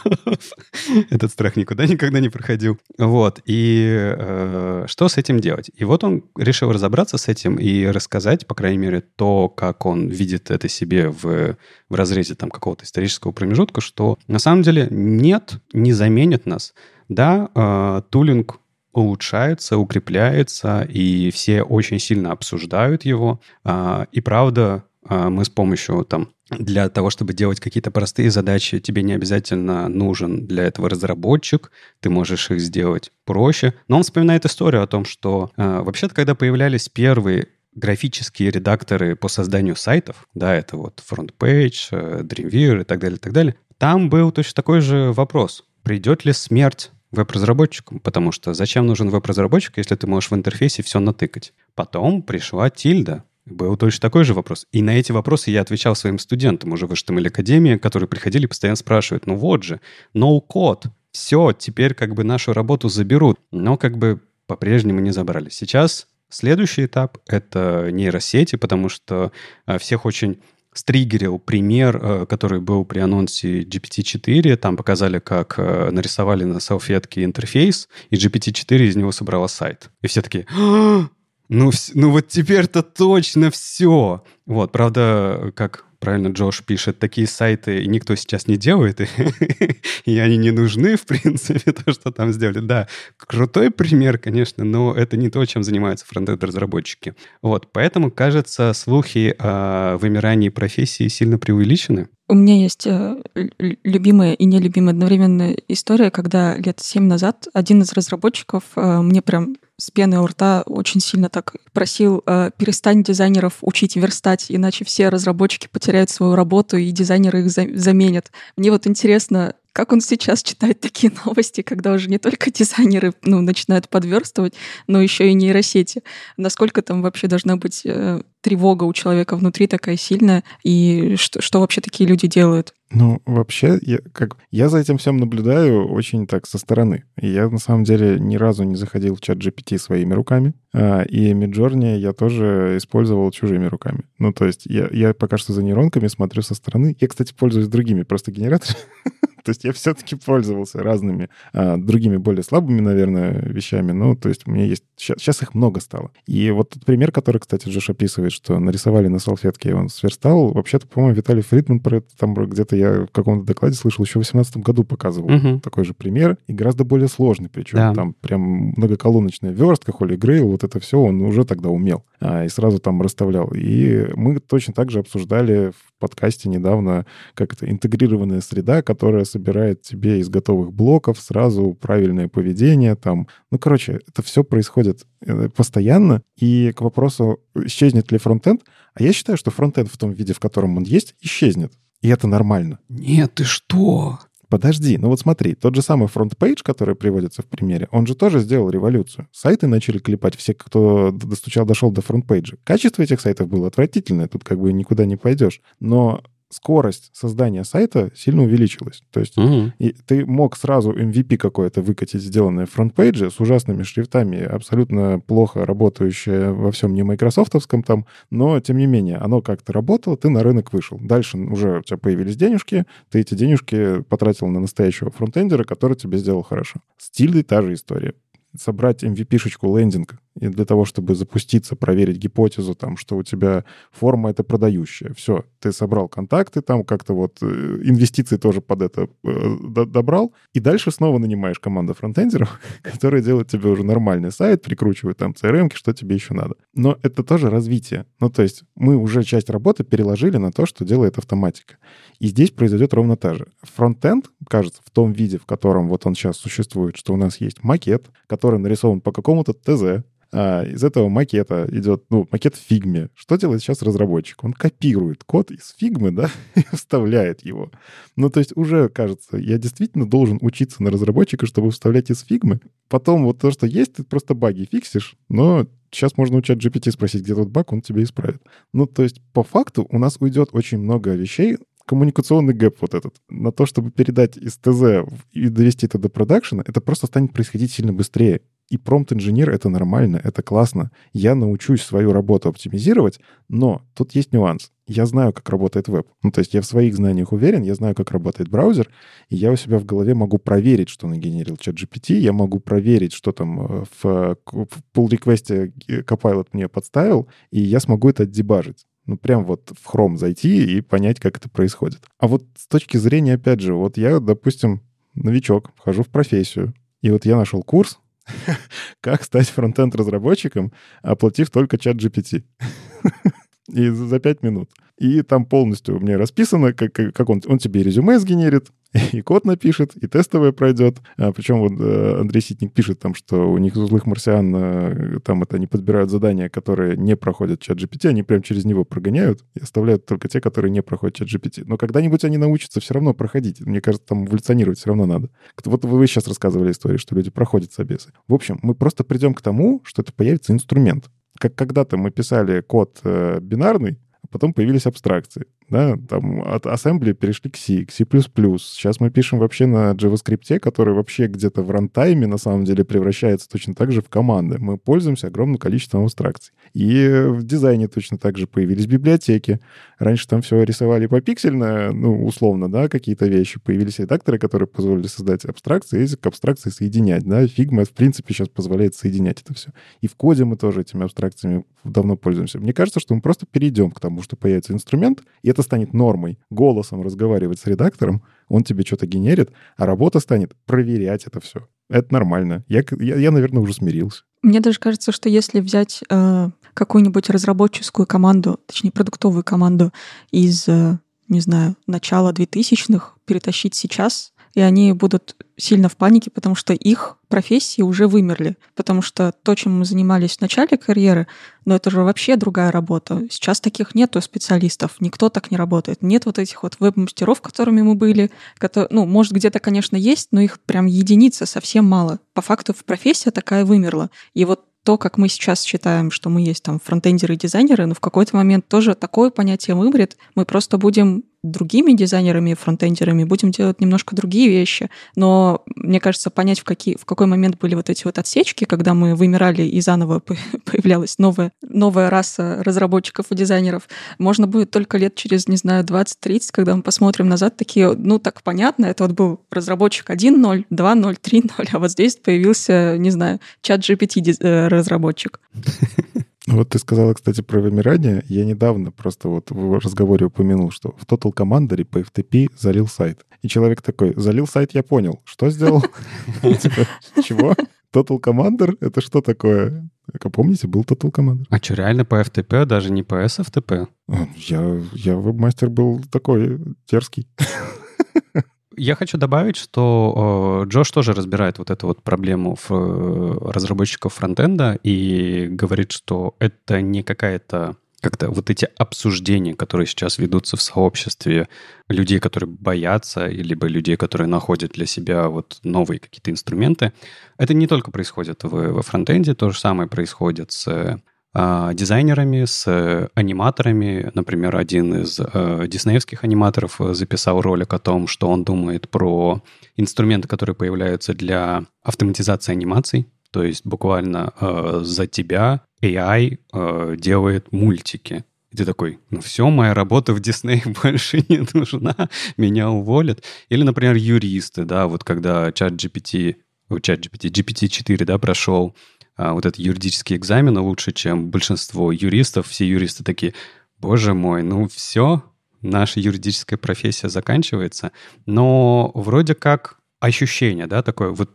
Этот 1.10 1.30
страх 1.30 1.56
никуда 1.56 1.86
никогда 1.86 2.20
не 2.20 2.28
проходил. 2.28 2.78
Вот. 2.98 3.40
И 3.44 3.86
э, 3.90 4.84
что 4.86 5.08
с 5.08 5.16
этим 5.16 5.40
делать? 5.40 5.70
И 5.74 5.84
вот 5.84 6.04
он 6.04 6.24
решил 6.36 6.72
разобраться 6.72 7.18
с 7.18 7.28
этим 7.28 7.56
и 7.56 7.86
рассказать, 7.86 8.46
по 8.46 8.54
крайней 8.54 8.78
мере, 8.78 9.00
то, 9.00 9.48
как 9.48 9.86
он 9.86 10.08
видит 10.08 10.50
это 10.50 10.68
себе 10.68 11.08
в, 11.08 11.56
в 11.88 11.94
разрезе 11.94 12.34
там 12.34 12.50
какого-то 12.50 12.84
исторического 12.84 13.32
промежутка, 13.32 13.80
что 13.80 14.18
на 14.26 14.38
самом 14.38 14.62
деле 14.62 14.88
нет, 14.90 15.60
не 15.72 15.92
заменит 15.92 16.46
нас. 16.46 16.74
Да, 17.08 17.50
э, 17.54 18.02
тулинг 18.10 18.60
улучшается, 18.94 19.76
укрепляется, 19.76 20.82
и 20.88 21.30
все 21.30 21.62
очень 21.62 21.98
сильно 21.98 22.32
обсуждают 22.32 23.04
его. 23.04 23.40
Э, 23.64 24.06
и 24.12 24.20
правда, 24.20 24.84
э, 25.08 25.28
мы 25.28 25.44
с 25.44 25.50
помощью 25.50 26.04
там 26.04 26.28
для 26.50 26.88
того, 26.88 27.10
чтобы 27.10 27.32
делать 27.32 27.60
какие-то 27.60 27.90
простые 27.90 28.30
задачи, 28.30 28.78
тебе 28.78 29.02
не 29.02 29.14
обязательно 29.14 29.88
нужен 29.88 30.46
для 30.46 30.64
этого 30.64 30.90
разработчик, 30.90 31.70
ты 32.00 32.10
можешь 32.10 32.50
их 32.50 32.60
сделать 32.60 33.12
проще. 33.24 33.74
Но 33.88 33.96
он 33.96 34.02
вспоминает 34.02 34.44
историю 34.44 34.82
о 34.82 34.86
том, 34.86 35.04
что 35.04 35.50
э, 35.56 35.80
вообще-то, 35.80 36.14
когда 36.14 36.34
появлялись 36.34 36.88
первые 36.88 37.48
графические 37.74 38.50
редакторы 38.50 39.16
по 39.16 39.28
созданию 39.28 39.74
сайтов, 39.76 40.28
да, 40.34 40.54
это 40.54 40.76
вот 40.76 41.02
FrontPage, 41.08 41.88
э, 41.90 42.22
Dreamweaver 42.22 42.82
и 42.82 42.84
так 42.84 43.00
далее, 43.00 43.16
и 43.16 43.20
так 43.20 43.32
далее, 43.32 43.56
там 43.78 44.08
был 44.10 44.30
точно 44.30 44.54
такой 44.54 44.80
же 44.80 45.12
вопрос. 45.12 45.64
Придет 45.82 46.24
ли 46.24 46.32
смерть 46.32 46.90
веб-разработчикам, 47.10 48.00
потому 48.00 48.32
что 48.32 48.54
зачем 48.54 48.86
нужен 48.86 49.08
веб-разработчик, 49.08 49.78
если 49.78 49.94
ты 49.94 50.06
можешь 50.06 50.30
в 50.30 50.34
интерфейсе 50.34 50.82
все 50.82 51.00
натыкать? 51.00 51.52
Потом 51.74 52.22
пришла 52.22 52.70
тильда, 52.70 53.24
был 53.46 53.76
точно 53.76 54.00
такой 54.00 54.24
же 54.24 54.34
вопрос. 54.34 54.66
И 54.72 54.82
на 54.82 54.98
эти 54.98 55.12
вопросы 55.12 55.50
я 55.50 55.60
отвечал 55.60 55.94
своим 55.94 56.18
студентам 56.18 56.72
уже 56.72 56.86
в 56.86 56.92
HTML 56.92 57.28
Академии, 57.28 57.76
которые 57.76 58.08
приходили 58.08 58.46
постоянно 58.46 58.76
спрашивают, 58.76 59.26
ну 59.26 59.36
вот 59.36 59.62
же, 59.62 59.80
no-code, 60.14 60.86
все, 61.12 61.52
теперь 61.52 61.94
как 61.94 62.14
бы 62.14 62.24
нашу 62.24 62.52
работу 62.52 62.88
заберут. 62.88 63.38
Но 63.52 63.76
как 63.76 63.98
бы 63.98 64.20
по-прежнему 64.46 65.00
не 65.00 65.10
забрали. 65.10 65.48
Сейчас 65.50 66.06
следующий 66.28 66.86
этап— 66.86 67.18
это 67.26 67.90
нейросети, 67.92 68.56
потому 68.56 68.88
что 68.88 69.30
а, 69.66 69.78
всех 69.78 70.04
очень 70.06 70.40
стригерил 70.74 71.38
пример, 71.38 72.00
э, 72.02 72.26
который 72.26 72.60
был 72.60 72.84
при 72.84 72.98
анонсе 72.98 73.60
GPT-4. 73.62 74.56
Там 74.56 74.76
показали, 74.76 75.20
как 75.20 75.54
э, 75.56 75.90
нарисовали 75.92 76.42
на 76.42 76.58
салфетке 76.58 77.24
интерфейс, 77.24 77.88
и 78.10 78.16
GPT-4 78.16 78.88
из 78.88 78.96
него 78.96 79.12
собрала 79.12 79.46
сайт. 79.46 79.90
И 80.02 80.08
все 80.08 80.20
такие, 80.20 80.46
«А, 80.50 81.06
ну, 81.48 81.70
ну 81.94 82.10
вот 82.10 82.28
теперь-то 82.28 82.82
точно 82.82 83.50
все. 83.50 84.24
Вот, 84.46 84.72
правда, 84.72 85.52
как 85.54 85.84
правильно 86.04 86.28
Джош 86.28 86.62
пишет, 86.62 86.98
такие 86.98 87.26
сайты 87.26 87.86
никто 87.86 88.14
сейчас 88.14 88.46
не 88.46 88.56
делает, 88.56 89.00
и, 90.04 90.18
они 90.18 90.36
не 90.36 90.50
нужны, 90.50 90.96
в 90.96 91.06
принципе, 91.06 91.72
то, 91.84 91.92
что 91.92 92.12
там 92.12 92.32
сделали. 92.32 92.60
Да, 92.60 92.88
крутой 93.16 93.70
пример, 93.70 94.18
конечно, 94.18 94.64
но 94.64 94.94
это 94.94 95.16
не 95.16 95.30
то, 95.30 95.44
чем 95.46 95.62
занимаются 95.62 96.04
фронтенд-разработчики. 96.06 97.14
Вот, 97.40 97.68
поэтому, 97.72 98.10
кажется, 98.10 98.72
слухи 98.74 99.34
о 99.38 99.96
вымирании 99.96 100.50
профессии 100.50 101.08
сильно 101.08 101.38
преувеличены. 101.38 102.08
У 102.28 102.34
меня 102.34 102.56
есть 102.56 102.86
э, 102.86 103.16
любимая 103.58 104.34
и 104.34 104.44
нелюбимая 104.44 104.94
одновременная 104.94 105.56
история, 105.68 106.10
когда 106.10 106.56
лет 106.56 106.80
семь 106.80 107.04
назад 107.04 107.48
один 107.52 107.82
из 107.82 107.92
разработчиков 107.92 108.64
э, 108.76 109.00
мне 109.00 109.20
прям 109.20 109.56
с 109.76 109.90
пеной 109.90 110.18
у 110.18 110.26
рта 110.26 110.62
очень 110.66 111.00
сильно 111.00 111.28
так 111.28 111.54
просил 111.72 112.22
э, 112.26 112.50
перестань 112.56 113.02
дизайнеров 113.02 113.58
учить 113.60 113.96
верстать, 113.96 114.46
иначе 114.48 114.84
все 114.84 115.08
разработчики 115.08 115.68
потеряют 115.70 116.10
свою 116.10 116.36
работу 116.36 116.76
и 116.76 116.90
дизайнеры 116.90 117.40
их 117.40 117.50
за 117.50 117.66
заменят. 117.74 118.30
Мне 118.56 118.70
вот 118.70 118.86
интересно, 118.86 119.54
как 119.72 119.92
он 119.92 120.00
сейчас 120.00 120.44
читает 120.44 120.80
такие 120.80 121.12
новости, 121.26 121.62
когда 121.62 121.92
уже 121.92 122.08
не 122.08 122.18
только 122.18 122.50
дизайнеры 122.52 123.12
ну, 123.22 123.40
начинают 123.40 123.88
подверстывать, 123.88 124.54
но 124.86 125.02
еще 125.02 125.28
и 125.28 125.34
нейросети. 125.34 126.04
Насколько 126.36 126.80
там 126.80 127.02
вообще 127.02 127.26
должна 127.26 127.56
быть 127.56 127.82
э, 127.84 128.22
тревога 128.40 128.84
у 128.84 128.92
человека 128.92 129.36
внутри 129.36 129.66
такая 129.66 129.96
сильная, 129.96 130.44
и 130.62 131.16
что, 131.16 131.42
что 131.42 131.60
вообще 131.60 131.80
такие 131.80 132.08
люди 132.08 132.28
делают? 132.28 132.74
Ну, 132.94 133.20
вообще, 133.26 133.78
я, 133.82 133.98
как, 134.12 134.36
я 134.52 134.68
за 134.68 134.78
этим 134.78 134.98
всем 134.98 135.16
наблюдаю 135.16 135.88
очень 135.88 136.28
так 136.28 136.46
со 136.46 136.58
стороны. 136.58 137.04
И 137.20 137.28
я, 137.28 137.48
на 137.48 137.58
самом 137.58 137.82
деле, 137.82 138.18
ни 138.20 138.36
разу 138.36 138.62
не 138.62 138.76
заходил 138.76 139.16
в 139.16 139.20
чат 139.20 139.38
GPT 139.38 139.78
своими 139.78 140.14
руками. 140.14 140.54
А, 140.72 141.02
и 141.02 141.32
Midjourney 141.32 141.98
я 141.98 142.12
тоже 142.12 142.74
использовал 142.76 143.30
чужими 143.32 143.66
руками. 143.66 144.04
Ну, 144.18 144.32
то 144.32 144.44
есть 144.44 144.66
я, 144.66 144.88
я 144.92 145.12
пока 145.12 145.38
что 145.38 145.52
за 145.52 145.64
нейронками 145.64 146.06
смотрю 146.06 146.42
со 146.42 146.54
стороны. 146.54 146.96
Я, 147.00 147.08
кстати, 147.08 147.34
пользуюсь 147.36 147.68
другими 147.68 148.04
просто 148.04 148.30
генераторами. 148.30 148.78
То 149.44 149.50
есть 149.50 149.62
я 149.62 149.72
все-таки 149.72 150.16
пользовался 150.16 150.82
разными 150.82 151.28
а, 151.52 151.76
другими 151.76 152.16
более 152.16 152.42
слабыми, 152.42 152.80
наверное, 152.80 153.42
вещами. 153.42 153.92
Ну, 153.92 154.16
то 154.16 154.30
есть 154.30 154.48
у 154.48 154.50
меня 154.50 154.64
есть... 154.64 154.84
Сейчас, 154.96 155.18
сейчас 155.18 155.42
их 155.42 155.54
много 155.54 155.80
стало. 155.80 156.12
И 156.26 156.50
вот 156.50 156.70
тот 156.70 156.86
пример, 156.86 157.12
который, 157.12 157.38
кстати, 157.38 157.68
Джош 157.68 157.90
описывает, 157.90 158.32
что 158.32 158.58
нарисовали 158.58 159.08
на 159.08 159.18
салфетке, 159.18 159.70
и 159.70 159.72
он 159.72 159.90
сверстал, 159.90 160.52
вообще-то, 160.52 160.86
по-моему, 160.86 161.16
Виталий 161.16 161.42
Фридман 161.42 161.80
про 161.80 161.98
это 161.98 162.16
там 162.16 162.32
где-то 162.32 162.74
в 162.92 163.12
каком-то 163.12 163.46
докладе 163.46 163.74
слышал, 163.74 164.04
еще 164.04 164.20
в 164.20 164.22
2018 164.22 164.58
году 164.58 164.84
показывал 164.84 165.34
угу. 165.34 165.60
такой 165.60 165.84
же 165.84 165.94
пример, 165.94 166.38
и 166.46 166.52
гораздо 166.52 166.84
более 166.84 167.08
сложный, 167.08 167.48
причем 167.48 167.78
да. 167.78 167.94
там 167.94 168.14
прям 168.14 168.40
многоколоночная 168.76 169.52
верстка, 169.52 169.92
Холли 169.92 170.16
Грейл, 170.16 170.48
вот 170.48 170.64
это 170.64 170.80
все 170.80 170.98
он 170.98 171.22
уже 171.22 171.44
тогда 171.44 171.68
умел. 171.68 172.04
А, 172.20 172.44
и 172.44 172.48
сразу 172.48 172.78
там 172.78 173.02
расставлял. 173.02 173.50
И 173.54 174.08
мы 174.14 174.38
точно 174.38 174.72
так 174.72 174.90
же 174.90 175.00
обсуждали 175.00 175.70
в 175.70 175.92
подкасте 175.98 176.48
недавно, 176.48 177.04
как 177.34 177.52
это, 177.52 177.70
интегрированная 177.70 178.40
среда, 178.40 178.82
которая 178.82 179.24
собирает 179.24 179.82
тебе 179.82 180.20
из 180.20 180.28
готовых 180.28 180.72
блоков 180.72 181.20
сразу 181.20 181.76
правильное 181.78 182.28
поведение, 182.28 182.94
там, 182.94 183.28
ну, 183.50 183.58
короче, 183.58 184.00
это 184.08 184.22
все 184.22 184.42
происходит 184.42 185.04
э, 185.20 185.48
постоянно, 185.54 186.22
и 186.38 186.72
к 186.74 186.80
вопросу, 186.80 187.40
исчезнет 187.54 188.10
ли 188.10 188.18
фронтенд, 188.18 188.62
а 188.94 189.02
я 189.02 189.12
считаю, 189.12 189.36
что 189.36 189.50
фронтенд 189.50 189.88
в 189.88 189.98
том 189.98 190.12
виде, 190.12 190.32
в 190.32 190.40
котором 190.40 190.76
он 190.76 190.84
есть, 190.84 191.14
исчезнет. 191.20 191.72
И 192.04 192.08
это 192.08 192.26
нормально. 192.26 192.80
Нет, 192.90 193.36
ты 193.36 193.44
что? 193.44 194.18
Подожди, 194.50 194.98
ну 194.98 195.08
вот 195.08 195.20
смотри, 195.20 195.54
тот 195.54 195.74
же 195.74 195.80
самый 195.80 196.06
FrontPage, 196.06 196.60
который 196.62 196.94
приводится 196.94 197.40
в 197.40 197.46
примере, 197.46 197.88
он 197.92 198.06
же 198.06 198.14
тоже 198.14 198.40
сделал 198.40 198.68
революцию. 198.68 199.26
Сайты 199.32 199.68
начали 199.68 199.96
клепать 199.96 200.36
все, 200.36 200.52
кто 200.52 201.12
достучал, 201.12 201.64
дошел 201.64 201.90
до 201.90 202.02
FrontPage 202.02 202.48
а. 202.48 202.58
Качество 202.62 203.00
этих 203.00 203.22
сайтов 203.22 203.48
было 203.48 203.68
отвратительное, 203.68 204.28
тут 204.28 204.44
как 204.44 204.60
бы 204.60 204.70
никуда 204.74 205.06
не 205.06 205.16
пойдешь. 205.16 205.62
Но 205.80 206.22
скорость 206.54 207.10
создания 207.12 207.64
сайта 207.64 208.10
сильно 208.14 208.42
увеличилась. 208.42 209.02
То 209.10 209.20
есть 209.20 209.36
угу. 209.36 209.72
и 209.78 209.90
ты 210.06 210.24
мог 210.24 210.56
сразу 210.56 210.92
MVP 210.92 211.36
какое-то 211.36 211.82
выкатить, 211.82 212.22
сделанное 212.22 212.66
в 212.66 212.70
фронтпейдже 212.70 213.30
с 213.30 213.40
ужасными 213.40 213.82
шрифтами, 213.82 214.42
абсолютно 214.42 215.18
плохо 215.18 215.66
работающее 215.66 216.52
во 216.52 216.70
всем 216.70 216.94
не 216.94 217.02
майкрософтовском 217.02 217.82
там, 217.82 218.06
но 218.30 218.60
тем 218.60 218.78
не 218.78 218.86
менее 218.86 219.16
оно 219.16 219.42
как-то 219.42 219.72
работало, 219.72 220.16
ты 220.16 220.28
на 220.28 220.42
рынок 220.42 220.72
вышел. 220.72 220.98
Дальше 221.00 221.38
уже 221.38 221.80
у 221.80 221.82
тебя 221.82 221.98
появились 221.98 222.36
денежки, 222.36 222.84
ты 223.10 223.20
эти 223.20 223.34
денежки 223.34 224.02
потратил 224.02 224.46
на 224.46 224.60
настоящего 224.60 225.10
фронтендера, 225.10 225.64
который 225.64 225.96
тебе 225.96 226.18
сделал 226.18 226.42
хорошо. 226.42 226.80
Стиль 226.98 227.42
та 227.42 227.62
же 227.62 227.74
история 227.74 228.14
собрать 228.56 229.02
MVP-шечку 229.02 229.76
лендинг 229.76 230.16
и 230.40 230.48
для 230.48 230.64
того, 230.64 230.84
чтобы 230.84 231.14
запуститься, 231.14 231.76
проверить 231.76 232.16
гипотезу, 232.16 232.74
там, 232.74 232.96
что 232.96 233.16
у 233.16 233.22
тебя 233.22 233.64
форма 233.92 234.30
это 234.30 234.42
продающая. 234.42 235.12
Все, 235.14 235.44
ты 235.60 235.72
собрал 235.72 236.08
контакты, 236.08 236.60
там 236.60 236.84
как-то 236.84 237.14
вот 237.14 237.38
э, 237.40 237.46
инвестиции 237.84 238.36
тоже 238.36 238.60
под 238.60 238.82
это 238.82 239.08
э, 239.22 239.56
добрал, 239.86 240.32
и 240.52 240.60
дальше 240.60 240.90
снова 240.90 241.18
нанимаешь 241.18 241.58
команду 241.60 241.94
фронтендеров, 241.94 242.60
которые 242.82 243.22
делают 243.22 243.48
тебе 243.48 243.70
уже 243.70 243.84
нормальный 243.84 244.32
сайт, 244.32 244.62
прикручивают 244.62 245.18
там 245.18 245.32
CRM, 245.32 245.70
что 245.74 245.92
тебе 245.92 246.16
еще 246.16 246.34
надо. 246.34 246.54
Но 246.74 246.98
это 247.02 247.22
тоже 247.22 247.48
развитие. 247.48 248.06
Ну, 248.20 248.28
то 248.28 248.42
есть 248.42 248.64
мы 248.74 248.96
уже 248.96 249.22
часть 249.22 249.50
работы 249.50 249.84
переложили 249.84 250.36
на 250.36 250.50
то, 250.50 250.66
что 250.66 250.84
делает 250.84 251.18
автоматика. 251.18 251.76
И 252.18 252.26
здесь 252.26 252.50
произойдет 252.50 252.92
ровно 252.94 253.16
та 253.16 253.34
же. 253.34 253.46
Фронтенд, 253.62 254.30
кажется, 254.48 254.80
в 254.84 254.90
том 254.90 255.12
виде, 255.12 255.38
в 255.38 255.46
котором 255.46 255.88
вот 255.88 256.06
он 256.06 256.14
сейчас 256.14 256.36
существует, 256.38 256.96
что 256.96 257.12
у 257.12 257.16
нас 257.16 257.40
есть 257.40 257.62
макет, 257.62 258.10
который 258.26 258.58
нарисован 258.58 259.00
по 259.00 259.12
какому-то 259.12 259.52
ТЗ, 259.52 260.04
а, 260.36 260.64
из 260.64 260.82
этого 260.82 261.08
макета 261.08 261.68
идет, 261.70 262.06
ну, 262.10 262.26
макет 262.32 262.56
в 262.56 262.58
фигме. 262.58 263.08
Что 263.14 263.36
делает 263.36 263.62
сейчас 263.62 263.82
разработчик? 263.82 264.42
Он 264.42 264.52
копирует 264.52 265.22
код 265.22 265.52
из 265.52 265.72
фигмы, 265.78 266.10
да, 266.10 266.28
и 266.56 266.64
вставляет 266.72 267.46
его. 267.46 267.70
Ну, 268.16 268.30
то 268.30 268.40
есть 268.40 268.56
уже, 268.56 268.88
кажется, 268.88 269.36
я 269.36 269.58
действительно 269.58 270.10
должен 270.10 270.38
учиться 270.40 270.82
на 270.82 270.90
разработчика, 270.90 271.46
чтобы 271.46 271.70
вставлять 271.70 272.10
из 272.10 272.22
фигмы. 272.22 272.60
Потом 272.88 273.24
вот 273.24 273.38
то, 273.38 273.52
что 273.52 273.68
есть, 273.68 273.94
ты 273.94 274.02
просто 274.02 274.34
баги 274.34 274.68
фиксишь, 274.70 275.14
но 275.28 275.68
сейчас 275.92 276.16
можно 276.16 276.38
у 276.38 276.42
ChatGPT 276.42 276.90
спросить, 276.90 277.22
где 277.22 277.36
тут 277.36 277.50
баг, 277.50 277.72
он 277.72 277.80
тебе 277.80 278.02
исправит. 278.02 278.42
Ну, 278.72 278.86
то 278.86 279.04
есть 279.04 279.22
по 279.32 279.44
факту 279.44 279.86
у 279.88 279.98
нас 280.00 280.16
уйдет 280.18 280.48
очень 280.50 280.78
много 280.78 281.14
вещей, 281.14 281.58
коммуникационный 281.86 282.54
gap 282.54 282.78
вот 282.80 282.94
этот. 282.94 283.14
На 283.28 283.52
то, 283.52 283.66
чтобы 283.66 283.92
передать 283.92 284.36
из 284.36 284.56
ТЗ 284.56 285.08
и 285.30 285.48
довести 285.48 285.86
это 285.86 285.98
до 285.98 286.08
продакшена, 286.08 286.64
это 286.66 286.80
просто 286.80 287.06
станет 287.06 287.32
происходить 287.32 287.72
сильно 287.72 287.92
быстрее. 287.92 288.40
И 288.70 288.78
промпт-инженер— 288.78 289.50
это 289.50 289.68
нормально, 289.68 290.20
это 290.22 290.42
классно. 290.42 290.90
Я 291.12 291.34
научусь 291.34 291.82
свою 291.82 292.12
работу 292.12 292.48
оптимизировать, 292.48 293.20
но 293.48 293.82
тут 293.94 294.14
есть 294.14 294.32
нюанс. 294.32 294.72
Я 294.86 295.04
знаю, 295.06 295.32
как 295.32 295.48
работает 295.50 295.88
веб. 295.88 296.06
Ну, 296.22 296.30
то 296.30 296.40
есть 296.40 296.54
я 296.54 296.60
в 296.60 296.66
своих 296.66 296.94
знаниях 296.94 297.32
уверен, 297.32 297.62
я 297.62 297.74
знаю, 297.74 297.94
как 297.94 298.10
работает 298.10 298.48
браузер, 298.48 298.90
и 299.28 299.36
я 299.36 299.52
у 299.52 299.56
себя 299.56 299.78
в 299.78 299.84
голове 299.84 300.14
могу 300.14 300.38
проверить, 300.38 300.88
что 300.88 301.06
нагенерил 301.06 301.56
чат 301.56 301.74
GPT, 301.74 302.14
я 302.14 302.32
могу 302.32 302.58
проверить, 302.58 303.12
что 303.12 303.32
там 303.32 303.60
э, 303.60 303.84
в, 304.02 304.36
в 304.46 304.82
pull-реквесте 304.94 305.72
Copilot 305.88 306.48
мне 306.52 306.68
подставил, 306.68 307.28
и 307.50 307.60
я 307.60 307.80
смогу 307.80 308.08
это 308.08 308.22
отдебажить. 308.22 308.86
Ну, 309.06 309.18
прям 309.18 309.44
вот 309.44 309.72
в 309.78 309.94
Chrome 309.94 310.16
зайти 310.16 310.78
и 310.78 310.80
понять, 310.80 311.20
как 311.20 311.36
это 311.36 311.50
происходит. 311.50 312.02
А 312.18 312.26
вот 312.26 312.44
с 312.56 312.66
точки 312.66 312.96
зрения, 312.96 313.34
опять 313.34 313.60
же, 313.60 313.74
вот 313.74 313.98
я, 313.98 314.20
допустим, 314.20 314.80
новичок, 315.14 315.72
вхожу 315.76 316.02
в 316.02 316.08
профессию, 316.08 316.74
и 317.02 317.10
вот 317.10 317.26
я 317.26 317.36
нашел 317.36 317.62
курс, 317.62 317.98
как 319.00 319.22
стать 319.24 319.48
фронтенд-разработчиком, 319.48 320.72
оплатив 321.02 321.50
только 321.50 321.78
чат 321.78 321.96
GPT. 321.96 322.44
И 323.68 323.88
за 323.88 324.18
пять 324.20 324.42
минут. 324.42 324.70
И 324.98 325.22
там 325.22 325.44
полностью 325.44 325.98
меня 325.98 326.18
расписано, 326.18 326.72
как, 326.72 326.92
как 326.92 327.28
он, 327.28 327.42
он 327.46 327.58
тебе 327.58 327.82
резюме 327.82 328.18
сгенерит, 328.18 328.68
и 329.12 329.22
код 329.22 329.44
напишет, 329.44 329.96
и 329.96 330.06
тестовое 330.06 330.52
пройдет. 330.52 330.98
А, 331.16 331.32
причем 331.32 331.58
вот 331.58 331.72
э, 331.80 332.20
Андрей 332.20 332.40
Ситник 332.40 332.72
пишет 332.72 333.00
там, 333.00 333.14
что 333.14 333.50
у 333.50 333.58
них 333.58 333.74
злых 333.74 334.06
марсиан 334.06 334.54
э, 334.54 335.20
там 335.24 335.42
это 335.42 335.56
они 335.56 335.66
подбирают 335.66 336.10
задания, 336.10 336.48
которые 336.48 336.96
не 336.96 337.16
проходят 337.16 337.60
чат 337.60 337.78
GPT, 337.78 338.08
они 338.08 338.22
прям 338.22 338.42
через 338.42 338.64
него 338.64 338.84
прогоняют 338.84 339.44
и 339.54 339.60
оставляют 339.60 340.06
только 340.06 340.28
те, 340.28 340.40
которые 340.40 340.70
не 340.70 340.80
проходят 340.80 341.16
чат 341.16 341.28
GPT. 341.28 341.64
Но 341.66 341.76
когда-нибудь 341.76 342.22
они 342.24 342.38
научатся 342.38 342.80
все 342.80 342.94
равно 342.94 343.14
проходить. 343.14 343.60
Мне 343.60 343.80
кажется, 343.80 344.06
там 344.06 344.26
эволюционировать 344.26 344.78
все 344.78 344.90
равно 344.90 345.06
надо. 345.06 345.28
Вот 345.64 345.84
вы 345.84 346.06
сейчас 346.06 346.28
рассказывали 346.28 346.70
историю, 346.70 347.00
что 347.00 347.16
люди 347.16 347.30
проходят 347.30 347.72
собесы. 347.72 348.12
В 348.28 348.34
общем, 348.34 348.60
мы 348.62 348.76
просто 348.76 349.02
придем 349.02 349.34
к 349.34 349.42
тому, 349.42 349.80
что 349.84 350.02
это 350.02 350.12
появится 350.12 350.52
инструмент. 350.52 351.10
Как 351.38 351.54
когда-то 351.54 351.96
мы 351.96 352.10
писали 352.10 352.60
код 352.60 353.00
э, 353.04 353.38
бинарный, 353.40 353.98
потом 354.30 354.52
появились 354.52 354.86
абстракции 354.86 355.46
да, 355.68 355.96
там 356.08 356.42
от 356.42 356.66
assembly 356.66 357.14
перешли 357.14 357.50
к 357.50 357.56
C, 357.56 357.84
к 357.84 357.90
C++. 357.90 358.04
Сейчас 358.04 359.00
мы 359.00 359.10
пишем 359.10 359.38
вообще 359.38 359.66
на 359.66 359.92
JavaScript, 359.92 360.58
который 360.58 360.94
вообще 360.94 361.26
где-то 361.26 361.62
в 361.62 361.70
рантайме 361.70 362.26
на 362.26 362.38
самом 362.38 362.64
деле 362.64 362.84
превращается 362.84 363.48
точно 363.48 363.74
так 363.74 363.90
же 363.90 364.02
в 364.02 364.08
команды. 364.08 364.58
Мы 364.58 364.76
пользуемся 364.76 365.28
огромным 365.28 365.58
количеством 365.58 366.04
абстракций. 366.04 366.52
И 366.74 367.24
в 367.28 367.42
дизайне 367.44 367.88
точно 367.88 368.18
так 368.18 368.36
же 368.36 368.46
появились 368.46 368.86
библиотеки. 368.86 369.60
Раньше 369.98 370.28
там 370.28 370.42
все 370.42 370.62
рисовали 370.62 371.06
попиксельно, 371.06 371.92
ну, 371.92 372.24
условно, 372.24 372.70
да, 372.70 372.88
какие-то 372.88 373.26
вещи. 373.26 373.58
Появились 373.58 373.98
редакторы, 373.98 374.38
которые 374.38 374.68
позволили 374.68 375.06
создать 375.06 375.44
абстракции 375.44 376.04
и 376.04 376.16
к 376.16 376.26
абстракции 376.26 376.70
соединять, 376.70 377.24
да. 377.24 377.44
Figma, 377.44 377.84
в 377.84 377.92
принципе, 377.92 378.34
сейчас 378.34 378.48
позволяет 378.48 378.94
соединять 378.94 379.40
это 379.40 379.54
все. 379.54 379.70
И 380.00 380.08
в 380.08 380.14
коде 380.14 380.44
мы 380.44 380.56
тоже 380.56 380.82
этими 380.82 381.04
абстракциями 381.04 381.64
давно 381.84 382.16
пользуемся. 382.16 382.58
Мне 382.58 382.72
кажется, 382.72 383.00
что 383.00 383.14
мы 383.14 383.20
просто 383.20 383.46
перейдем 383.46 383.90
к 383.90 384.00
тому, 384.00 384.13
что 384.22 384.36
появится 384.36 384.72
инструмент, 384.72 385.22
и 385.42 385.50
это 385.50 385.62
станет 385.62 385.92
нормой. 385.92 386.38
Голосом 386.50 387.02
разговаривать 387.02 387.58
с 387.58 387.66
редактором, 387.66 388.22
он 388.48 388.62
тебе 388.62 388.84
что-то 388.84 389.06
генерит, 389.06 389.50
а 389.76 389.86
работа 389.86 390.20
станет 390.20 390.54
проверять 390.66 391.24
это 391.26 391.40
все. 391.40 391.66
Это 391.88 392.12
нормально. 392.12 392.64
Я, 392.68 392.82
я, 392.98 393.16
я 393.16 393.30
наверное, 393.30 393.62
уже 393.62 393.74
смирился. 393.74 394.22
Мне 394.42 394.60
даже 394.60 394.78
кажется, 394.78 395.12
что 395.12 395.28
если 395.28 395.60
взять 395.60 396.02
э, 396.10 396.50
какую-нибудь 396.74 397.30
разработческую 397.30 398.06
команду, 398.06 398.60
точнее, 398.66 398.90
продуктовую 398.90 399.44
команду 399.44 399.92
из, 400.30 400.68
э, 400.68 400.98
не 401.28 401.40
знаю, 401.40 401.76
начала 401.86 402.32
2000-х, 402.32 403.14
перетащить 403.24 403.74
сейчас, 403.74 404.33
и 404.54 404.60
они 404.60 404.92
будут 404.92 405.36
сильно 405.56 405.88
в 405.88 405.96
панике, 405.96 406.30
потому 406.30 406.54
что 406.54 406.72
их 406.72 407.18
профессии 407.28 407.82
уже 407.82 408.06
вымерли. 408.06 408.56
Потому 408.74 409.02
что 409.02 409.32
то, 409.42 409.54
чем 409.54 409.78
мы 409.78 409.84
занимались 409.84 410.36
в 410.36 410.40
начале 410.40 410.76
карьеры, 410.76 411.26
но 411.64 411.76
это 411.76 411.90
же 411.90 412.02
вообще 412.02 412.36
другая 412.36 412.70
работа. 412.70 413.26
Сейчас 413.30 413.60
таких 413.60 413.94
нету 413.94 414.20
специалистов, 414.20 414.96
никто 415.00 415.28
так 415.28 415.50
не 415.50 415.56
работает. 415.56 416.02
Нет 416.02 416.26
вот 416.26 416.38
этих 416.38 416.62
вот 416.62 416.76
веб-мастеров, 416.78 417.40
которыми 417.40 417.82
мы 417.82 417.94
были. 417.94 418.30
Которые, 418.58 418.88
ну, 418.90 419.06
может, 419.06 419.32
где-то, 419.32 419.58
конечно, 419.58 419.96
есть, 419.96 420.28
но 420.30 420.40
их 420.40 420.60
прям 420.60 420.86
единица, 420.86 421.46
совсем 421.46 421.84
мало. 421.84 422.20
По 422.32 422.42
факту 422.42 422.74
профессия 422.86 423.30
такая 423.30 423.64
вымерла. 423.64 424.10
И 424.34 424.44
вот 424.44 424.64
то, 424.84 424.98
как 424.98 425.16
мы 425.16 425.28
сейчас 425.28 425.62
считаем, 425.62 426.10
что 426.10 426.28
мы 426.28 426.42
есть 426.42 426.62
там 426.62 426.78
фронтендеры 426.78 427.34
и 427.34 427.38
дизайнеры, 427.38 427.86
но 427.86 427.94
в 427.94 428.00
какой-то 428.00 428.36
момент 428.36 428.68
тоже 428.68 428.94
такое 428.94 429.30
понятие 429.30 429.74
вымрет. 429.76 430.16
Мы 430.34 430.44
просто 430.44 430.76
будем 430.76 431.24
другими 431.44 431.92
дизайнерами 431.92 432.54
фронтендерами, 432.54 433.24
будем 433.24 433.50
делать 433.50 433.80
немножко 433.80 434.16
другие 434.16 434.48
вещи. 434.48 434.90
Но, 435.14 435.62
мне 435.76 436.00
кажется, 436.00 436.30
понять, 436.30 436.60
в, 436.60 436.64
какие, 436.64 436.96
в 436.96 437.04
какой 437.04 437.26
момент 437.26 437.58
были 437.60 437.74
вот 437.74 437.90
эти 437.90 438.04
вот 438.04 438.18
отсечки, 438.18 438.64
когда 438.64 438.94
мы 438.94 439.14
вымирали 439.14 439.62
и 439.62 439.80
заново 439.80 440.22
появлялась 440.64 441.18
новая, 441.18 441.52
новая 441.62 442.10
раса 442.10 442.62
разработчиков 442.64 443.26
и 443.30 443.34
дизайнеров, 443.34 443.88
можно 444.18 444.46
будет 444.46 444.70
только 444.70 444.96
лет 444.96 445.14
через, 445.14 445.46
не 445.46 445.56
знаю, 445.56 445.84
20-30, 445.84 446.48
когда 446.50 446.74
мы 446.74 446.82
посмотрим 446.82 447.28
назад, 447.28 447.56
такие, 447.56 447.92
ну, 447.92 448.18
так 448.18 448.42
понятно, 448.42 448.86
это 448.86 449.04
вот 449.04 449.12
был 449.12 449.40
разработчик 449.50 450.10
1.0, 450.10 450.64
2.0, 450.70 451.18
3.0, 451.20 451.68
а 451.72 451.78
вот 451.78 451.90
здесь 451.90 452.16
появился, 452.16 452.96
не 452.96 453.10
знаю, 453.10 453.40
чат 453.60 453.80
GPT 453.80 454.36
э, 454.40 454.68
разработчик. 454.68 455.40
Вот 456.46 456.68
ты 456.68 456.78
сказала, 456.78 457.14
кстати, 457.14 457.40
про 457.40 457.60
вымирание. 457.60 458.22
Я 458.28 458.44
недавно 458.44 458.90
просто 458.90 459.28
вот 459.28 459.50
в 459.50 459.78
разговоре 459.78 460.26
упомянул, 460.26 460.70
что 460.70 460.94
в 460.98 461.06
Total 461.06 461.32
Commander 461.32 461.84
по 461.84 461.98
FTP 461.98 462.50
залил 462.58 462.86
сайт. 462.86 463.24
И 463.42 463.48
человек 463.48 463.80
такой, 463.80 464.12
залил 464.16 464.46
сайт, 464.46 464.74
я 464.74 464.82
понял. 464.82 465.22
Что 465.24 465.48
сделал? 465.50 465.82
Типа, 466.42 466.86
чего? 467.22 467.54
Total 467.94 468.20
Commander? 468.20 468.76
Это 468.80 469.00
что 469.00 469.22
такое? 469.22 469.88
Как 470.20 470.32
помните, 470.32 470.66
был 470.66 470.82
Total 470.82 471.10
Commander. 471.10 471.46
А 471.48 471.56
что, 471.56 471.74
реально 471.74 472.04
по 472.04 472.20
FTP, 472.20 472.66
даже 472.66 472.92
не 472.92 473.02
по 473.02 473.24
SFTP? 473.24 473.88
Я, 474.36 474.82
я 474.92 475.16
веб-мастер 475.16 475.70
был 475.70 476.02
такой 476.10 476.60
дерзкий. 476.86 477.26
Я 478.76 478.94
хочу 478.96 479.18
добавить, 479.18 479.56
что 479.56 480.62
э, 480.64 480.68
Джош 480.68 480.90
тоже 480.90 481.12
разбирает 481.12 481.58
вот 481.58 481.70
эту 481.70 481.86
вот 481.86 482.02
проблему 482.02 482.56
э, 482.68 483.38
разработчиков 483.50 484.14
фронтенда 484.14 484.78
и 484.82 485.46
говорит, 485.50 485.92
что 485.92 486.34
это 486.38 486.80
не 486.80 487.02
какая-то 487.02 487.76
как-то 488.04 488.30
вот 488.30 488.50
эти 488.50 488.68
обсуждения, 488.76 489.54
которые 489.54 489.86
сейчас 489.86 490.18
ведутся 490.18 490.58
в 490.58 490.62
сообществе 490.62 491.48
людей, 491.88 492.20
которые 492.20 492.50
боятся, 492.50 493.26
либо 493.28 493.66
людей, 493.66 493.96
которые 493.96 494.28
находят 494.28 494.72
для 494.72 494.84
себя 494.84 495.28
вот 495.30 495.58
новые 495.62 496.00
какие-то 496.00 496.30
инструменты, 496.30 496.92
это 497.38 497.54
не 497.54 497.66
только 497.66 497.90
происходит 497.90 498.44
в, 498.44 498.50
во 498.50 498.82
фронтенде, 498.82 499.34
то 499.34 499.50
же 499.50 499.58
самое 499.58 499.88
происходит 499.88 500.52
с 500.52 500.68
а, 500.68 501.00
дизайнерами, 501.34 502.44
с 502.44 502.64
э, 502.68 503.08
аниматорами. 503.14 504.10
Например, 504.14 504.56
один 504.56 505.02
из 505.02 505.18
э, 505.18 505.66
диснеевских 505.66 506.22
аниматоров 506.22 506.80
э, 506.80 506.94
записал 506.94 507.40
ролик 507.40 507.74
о 507.74 507.80
том, 507.80 508.06
что 508.06 508.28
он 508.28 508.44
думает 508.44 508.88
про 508.88 509.42
инструменты, 509.76 510.28
которые 510.28 510.54
появляются 510.54 511.12
для 511.12 511.64
автоматизации 511.82 512.52
анимаций. 512.52 513.08
То 513.32 513.42
есть 513.42 513.66
буквально 513.66 514.32
э, 514.40 514.82
за 514.84 515.08
тебя 515.08 515.62
AI 515.82 516.38
э, 516.52 516.96
делает 516.96 517.50
мультики. 517.50 518.24
И 518.52 518.56
ты 518.56 518.64
такой, 518.64 519.00
ну 519.10 519.20
все, 519.20 519.50
моя 519.50 519.74
работа 519.74 520.12
в 520.12 520.20
Дисней 520.20 520.62
больше 520.82 521.24
не 521.28 521.44
нужна, 521.52 522.08
меня 522.36 522.70
уволят. 522.70 523.24
Или, 523.48 523.64
например, 523.64 523.96
юристы, 523.96 524.64
да, 524.64 524.86
вот 524.86 525.02
когда 525.02 525.50
чат 525.50 525.72
GPT, 525.72 526.36
чат 526.80 527.00
GPT, 527.00 527.30
GPT-4, 527.30 528.04
да, 528.04 528.18
прошел 528.18 528.68
а, 528.68 528.93
вот 529.16 529.46
этот 529.46 529.58
юридический 529.58 530.16
экзамен 530.16 530.58
лучше, 530.58 530.92
чем 530.92 531.30
большинство 531.30 531.92
юристов. 531.92 532.48
Все 532.48 532.66
юристы 532.66 533.04
такие, 533.04 533.34
боже 533.78 534.14
мой, 534.14 534.42
ну 534.42 534.68
все, 534.68 535.22
наша 535.62 536.00
юридическая 536.00 536.58
профессия 536.58 537.08
заканчивается. 537.08 537.92
Но 538.26 538.90
вроде 538.94 539.34
как 539.34 539.78
ощущение, 540.04 540.66
да, 540.66 540.82
такое. 540.82 541.10
Вот, 541.10 541.30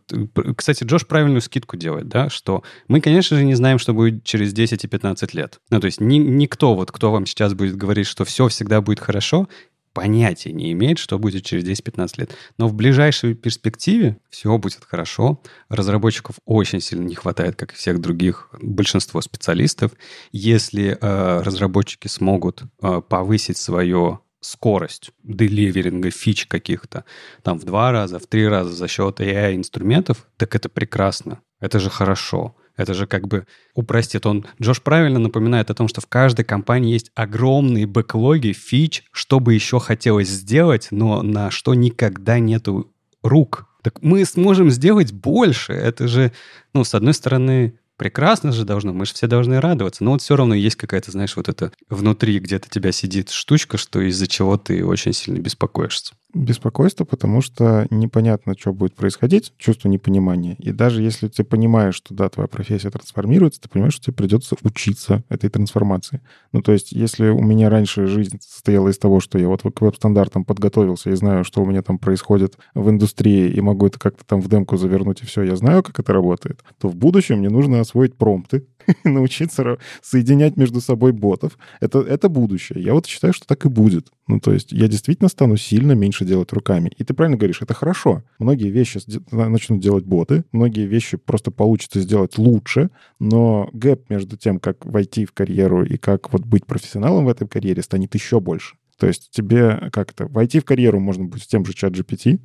кстати, 0.55 0.83
Джош 0.83 1.07
правильную 1.07 1.41
скидку 1.41 1.75
делает, 1.75 2.07
да, 2.07 2.29
что 2.29 2.63
мы, 2.87 3.01
конечно 3.01 3.35
же, 3.37 3.43
не 3.43 3.55
знаем, 3.55 3.79
что 3.79 3.93
будет 3.93 4.23
через 4.23 4.53
10 4.53 4.83
и 4.83 4.87
15 4.87 5.33
лет. 5.33 5.59
Ну, 5.71 5.79
то 5.79 5.85
есть 5.85 5.99
ни, 5.99 6.17
никто, 6.17 6.75
вот 6.75 6.91
кто 6.91 7.11
вам 7.11 7.25
сейчас 7.25 7.53
будет 7.53 7.75
говорить, 7.75 8.07
что 8.07 8.25
все 8.25 8.47
всегда 8.47 8.81
будет 8.81 8.99
хорошо, 8.99 9.47
понятия 9.93 10.51
не 10.51 10.71
имеет, 10.71 10.97
что 10.97 11.19
будет 11.19 11.43
через 11.43 11.63
10-15 11.63 12.13
лет. 12.17 12.35
Но 12.57 12.67
в 12.67 12.73
ближайшей 12.73 13.33
перспективе 13.33 14.17
все 14.29 14.57
будет 14.57 14.85
хорошо. 14.85 15.41
Разработчиков 15.69 16.37
очень 16.45 16.81
сильно 16.81 17.05
не 17.05 17.15
хватает, 17.15 17.55
как 17.55 17.73
и 17.73 17.75
всех 17.75 17.99
других, 17.99 18.49
большинство 18.61 19.21
специалистов. 19.21 19.91
Если 20.31 20.97
э, 20.99 21.41
разработчики 21.41 22.07
смогут 22.07 22.63
э, 22.81 23.01
повысить 23.07 23.57
свою 23.57 24.19
скорость 24.41 25.11
деливеринга 25.23 26.11
фич 26.11 26.47
каких-то 26.47 27.03
там 27.43 27.59
в 27.59 27.65
два 27.65 27.91
раза, 27.91 28.19
в 28.19 28.27
три 28.27 28.47
раза 28.47 28.73
за 28.73 28.87
счет 28.87 29.19
AI-инструментов, 29.19 30.27
так 30.37 30.55
это 30.55 30.69
прекрасно. 30.69 31.41
Это 31.59 31.79
же 31.79 31.89
хорошо. 31.89 32.55
Это 32.79 32.93
же 32.93 33.07
как 33.07 33.27
бы 33.27 33.45
упростит. 33.75 34.25
Он, 34.25 34.45
Джош 34.61 34.81
правильно 34.81 35.19
напоминает 35.19 35.69
о 35.69 35.73
том, 35.73 35.89
что 35.89 35.99
в 35.99 36.07
каждой 36.07 36.45
компании 36.45 36.93
есть 36.93 37.11
огромные 37.13 37.85
бэклоги, 37.85 38.53
фич, 38.53 39.03
что 39.11 39.41
бы 39.41 39.53
еще 39.53 39.81
хотелось 39.81 40.29
сделать, 40.29 40.87
но 40.89 41.21
на 41.21 41.51
что 41.51 41.73
никогда 41.73 42.39
нету 42.39 42.89
рук. 43.21 43.67
Так 43.83 44.01
мы 44.01 44.23
сможем 44.23 44.71
сделать 44.71 45.11
больше. 45.11 45.73
Это 45.73 46.07
же, 46.07 46.31
ну, 46.73 46.85
с 46.85 46.95
одной 46.95 47.13
стороны, 47.13 47.77
прекрасно 47.97 48.53
же 48.53 48.63
должно, 48.63 48.93
мы 48.93 49.05
же 49.05 49.13
все 49.13 49.27
должны 49.27 49.59
радоваться. 49.59 50.05
Но 50.05 50.11
вот 50.11 50.21
все 50.21 50.37
равно 50.37 50.55
есть 50.55 50.77
какая-то, 50.77 51.11
знаешь, 51.11 51.35
вот 51.35 51.49
это 51.49 51.73
внутри 51.89 52.39
где-то 52.39 52.69
тебя 52.69 52.93
сидит 52.93 53.29
штучка, 53.29 53.77
что 53.77 53.99
из-за 53.99 54.27
чего 54.27 54.57
ты 54.57 54.85
очень 54.85 55.11
сильно 55.11 55.39
беспокоишься. 55.39 56.13
Беспокойство, 56.31 57.05
потому 57.05 57.41
что 57.41 57.87
непонятно, 57.89 58.53
что 58.55 58.71
будет 58.71 58.93
происходить, 58.93 59.51
чувство 59.57 59.89
непонимания. 59.89 60.55
И 60.59 60.71
даже 60.71 61.01
если 61.01 61.27
ты 61.27 61.43
понимаешь, 61.43 61.95
что 61.95 62.13
да, 62.13 62.29
твоя 62.29 62.47
профессия 62.47 62.91
трансформируется, 62.91 63.61
ты 63.61 63.67
понимаешь, 63.67 63.95
что 63.95 64.05
тебе 64.05 64.13
придется 64.13 64.55
учиться 64.61 65.23
этой 65.29 65.49
трансформации. 65.49 66.21
Ну, 66.51 66.61
то 66.61 66.71
есть, 66.71 66.91
если 66.91 67.29
у 67.29 67.41
меня 67.41 67.71
раньше 67.71 68.05
жизнь 68.05 68.37
состояла 68.41 68.89
из 68.89 68.99
того, 68.99 69.19
что 69.19 69.39
я 69.39 69.47
вот 69.47 69.63
к 69.63 69.81
веб-стандартам 69.81 70.45
подготовился 70.45 71.09
и 71.09 71.15
знаю, 71.15 71.43
что 71.43 71.63
у 71.63 71.65
меня 71.65 71.81
там 71.81 71.97
происходит 71.97 72.59
в 72.75 72.87
индустрии, 72.91 73.49
и 73.49 73.59
могу 73.61 73.87
это 73.87 73.97
как-то 73.97 74.23
там 74.23 74.39
в 74.39 74.47
демку 74.49 74.77
завернуть, 74.77 75.23
и 75.23 75.25
все, 75.25 75.41
я 75.41 75.55
знаю, 75.55 75.81
как 75.81 75.99
это 75.99 76.13
работает, 76.13 76.63
то 76.79 76.89
в 76.89 76.95
будущем 76.95 77.39
мне 77.39 77.49
нужно 77.49 77.79
освоить 77.79 78.15
промпты, 78.15 78.67
научиться 79.03 79.77
соединять 80.01 80.57
между 80.57 80.81
собой 80.81 81.11
ботов. 81.11 81.57
Это, 81.79 81.99
это 81.99 82.29
будущее. 82.29 82.81
Я 82.81 82.93
вот 82.93 83.05
считаю, 83.05 83.33
что 83.33 83.45
так 83.47 83.65
и 83.65 83.69
будет. 83.69 84.11
Ну, 84.27 84.39
то 84.39 84.53
есть 84.53 84.71
я 84.71 84.87
действительно 84.87 85.29
стану 85.29 85.57
сильно 85.57 85.93
меньше 85.93 86.25
делать 86.25 86.53
руками. 86.53 86.91
И 86.97 87.03
ты 87.03 87.13
правильно 87.13 87.37
говоришь, 87.37 87.61
это 87.61 87.73
хорошо. 87.73 88.23
Многие 88.37 88.69
вещи 88.69 88.99
начнут 89.31 89.81
делать 89.81 90.05
боты, 90.05 90.45
многие 90.51 90.85
вещи 90.85 91.17
просто 91.17 91.51
получится 91.51 91.99
сделать 91.99 92.37
лучше, 92.37 92.89
но 93.19 93.69
гэп 93.73 94.09
между 94.09 94.37
тем, 94.37 94.59
как 94.59 94.85
войти 94.85 95.25
в 95.25 95.33
карьеру 95.33 95.83
и 95.83 95.97
как 95.97 96.31
вот 96.31 96.45
быть 96.45 96.65
профессионалом 96.65 97.25
в 97.25 97.29
этой 97.29 97.47
карьере, 97.47 97.81
станет 97.81 98.13
еще 98.15 98.39
больше. 98.39 98.75
То 98.99 99.07
есть 99.07 99.31
тебе 99.31 99.89
как-то 99.91 100.27
войти 100.27 100.59
в 100.59 100.65
карьеру 100.65 100.99
можно 100.99 101.23
будет 101.23 101.43
с 101.43 101.47
тем 101.47 101.65
же 101.65 101.73
чат 101.73 101.93
GPT, 101.93 102.41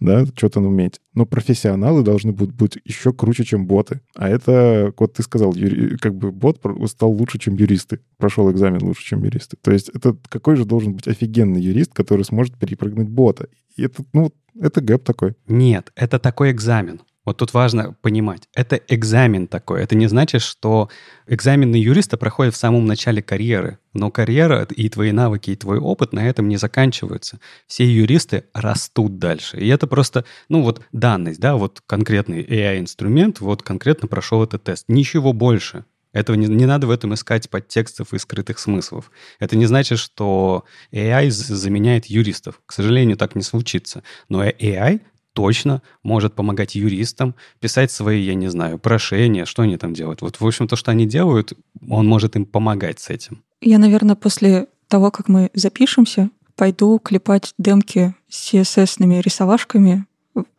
да, 0.00 0.24
что-то 0.24 0.60
уметь. 0.60 1.00
Но 1.14 1.26
профессионалы 1.26 2.02
должны 2.02 2.32
будут 2.32 2.54
быть 2.54 2.78
еще 2.84 3.12
круче, 3.12 3.44
чем 3.44 3.66
боты. 3.66 4.00
А 4.14 4.28
это, 4.28 4.92
вот 4.96 5.14
ты 5.14 5.22
сказал, 5.24 5.52
юри, 5.54 5.96
как 5.96 6.14
бы 6.14 6.30
бот 6.30 6.60
стал 6.86 7.10
лучше, 7.10 7.38
чем 7.38 7.56
юристы. 7.56 8.00
Прошел 8.18 8.50
экзамен 8.52 8.82
лучше, 8.82 9.04
чем 9.04 9.24
юристы. 9.24 9.56
То 9.60 9.72
есть 9.72 9.88
это 9.88 10.16
какой 10.28 10.54
же 10.56 10.64
должен 10.64 10.94
быть 10.94 11.08
офигенный 11.08 11.60
юрист, 11.60 11.92
который 11.92 12.24
сможет 12.24 12.56
перепрыгнуть 12.56 13.08
бота? 13.08 13.48
И 13.76 13.82
это, 13.82 14.04
ну, 14.12 14.32
это 14.60 14.80
гэп 14.80 15.04
такой. 15.04 15.34
Нет, 15.48 15.90
это 15.96 16.18
такой 16.18 16.52
экзамен. 16.52 17.00
Вот 17.26 17.38
тут 17.38 17.52
важно 17.52 17.96
понимать, 18.02 18.48
это 18.54 18.76
экзамен 18.76 19.48
такой. 19.48 19.82
Это 19.82 19.96
не 19.96 20.06
значит, 20.06 20.42
что 20.42 20.88
экзамены 21.26 21.74
юриста 21.74 22.16
проходят 22.16 22.54
в 22.54 22.56
самом 22.56 22.86
начале 22.86 23.20
карьеры. 23.20 23.78
Но 23.92 24.12
карьера 24.12 24.62
и 24.64 24.88
твои 24.88 25.10
навыки, 25.10 25.50
и 25.50 25.56
твой 25.56 25.78
опыт 25.78 26.12
на 26.12 26.26
этом 26.26 26.48
не 26.48 26.56
заканчиваются. 26.56 27.40
Все 27.66 27.84
юристы 27.84 28.44
растут 28.54 29.18
дальше. 29.18 29.58
И 29.58 29.66
это 29.66 29.88
просто, 29.88 30.24
ну 30.48 30.62
вот 30.62 30.82
данность, 30.92 31.40
да, 31.40 31.56
вот 31.56 31.82
конкретный 31.84 32.44
AI-инструмент, 32.44 33.40
вот 33.40 33.62
конкретно 33.62 34.06
прошел 34.06 34.44
этот 34.44 34.62
тест. 34.62 34.84
Ничего 34.86 35.32
больше. 35.32 35.84
Этого 36.12 36.36
не, 36.36 36.46
не 36.46 36.64
надо 36.64 36.86
в 36.86 36.90
этом 36.90 37.12
искать 37.12 37.50
подтекстов 37.50 38.14
и 38.14 38.18
скрытых 38.18 38.60
смыслов. 38.60 39.10
Это 39.40 39.56
не 39.56 39.66
значит, 39.66 39.98
что 39.98 40.64
AI 40.92 41.28
заменяет 41.30 42.06
юристов. 42.06 42.60
К 42.64 42.72
сожалению, 42.72 43.16
так 43.16 43.34
не 43.34 43.42
случится. 43.42 44.04
Но 44.28 44.44
AI 44.44 45.00
точно 45.36 45.82
может 46.02 46.32
помогать 46.32 46.74
юристам 46.74 47.34
писать 47.60 47.92
свои, 47.92 48.22
я 48.22 48.34
не 48.34 48.48
знаю, 48.48 48.78
прошения, 48.78 49.44
что 49.44 49.62
они 49.62 49.76
там 49.76 49.92
делают. 49.92 50.22
Вот, 50.22 50.40
в 50.40 50.46
общем, 50.46 50.66
то, 50.66 50.76
что 50.76 50.90
они 50.90 51.06
делают, 51.06 51.52
он 51.88 52.08
может 52.08 52.36
им 52.36 52.46
помогать 52.46 53.00
с 53.00 53.10
этим. 53.10 53.42
Я, 53.60 53.76
наверное, 53.78 54.16
после 54.16 54.66
того, 54.88 55.10
как 55.10 55.28
мы 55.28 55.50
запишемся, 55.52 56.30
пойду 56.54 56.98
клепать 56.98 57.52
демки 57.58 58.14
с 58.30 58.54
CSS-ными 58.54 59.16
рисовашками 59.16 60.06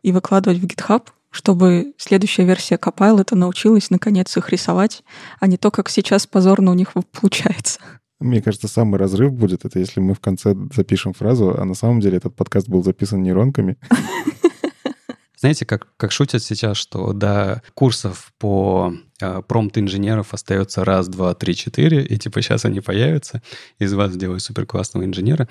и 0.04 0.12
выкладывать 0.12 0.60
в 0.60 0.64
GitHub, 0.64 1.02
чтобы 1.30 1.92
следующая 1.98 2.44
версия 2.44 2.76
Copilot 2.76 3.34
научилась 3.34 3.90
наконец 3.90 4.36
их 4.36 4.48
рисовать, 4.50 5.02
а 5.40 5.48
не 5.48 5.56
то, 5.56 5.72
как 5.72 5.88
сейчас 5.88 6.28
позорно 6.28 6.70
у 6.70 6.74
них 6.74 6.92
получается. 7.20 7.80
Мне 8.20 8.40
кажется, 8.42 8.68
самый 8.68 8.98
разрыв 8.98 9.32
будет, 9.32 9.64
это 9.64 9.80
если 9.80 9.98
мы 9.98 10.14
в 10.14 10.20
конце 10.20 10.54
запишем 10.72 11.14
фразу, 11.14 11.56
а 11.58 11.64
на 11.64 11.74
самом 11.74 11.98
деле 11.98 12.18
этот 12.18 12.36
подкаст 12.36 12.68
был 12.68 12.84
записан 12.84 13.24
нейронками. 13.24 13.76
Знаете, 15.38 15.66
как, 15.66 15.88
как 15.96 16.10
шутят 16.10 16.42
сейчас, 16.42 16.76
что 16.76 17.12
до 17.12 17.62
курсов 17.74 18.32
по 18.38 18.92
э, 19.20 19.42
промпт-инженеров 19.46 20.34
остается 20.34 20.84
раз, 20.84 21.06
два, 21.08 21.32
три, 21.34 21.54
четыре, 21.54 22.04
и 22.04 22.18
типа 22.18 22.42
сейчас 22.42 22.64
они 22.64 22.80
появятся, 22.80 23.40
из 23.78 23.94
вас 23.94 24.12
сделают 24.12 24.42
супер 24.42 24.66
классного 24.66 25.04
инженера. 25.04 25.48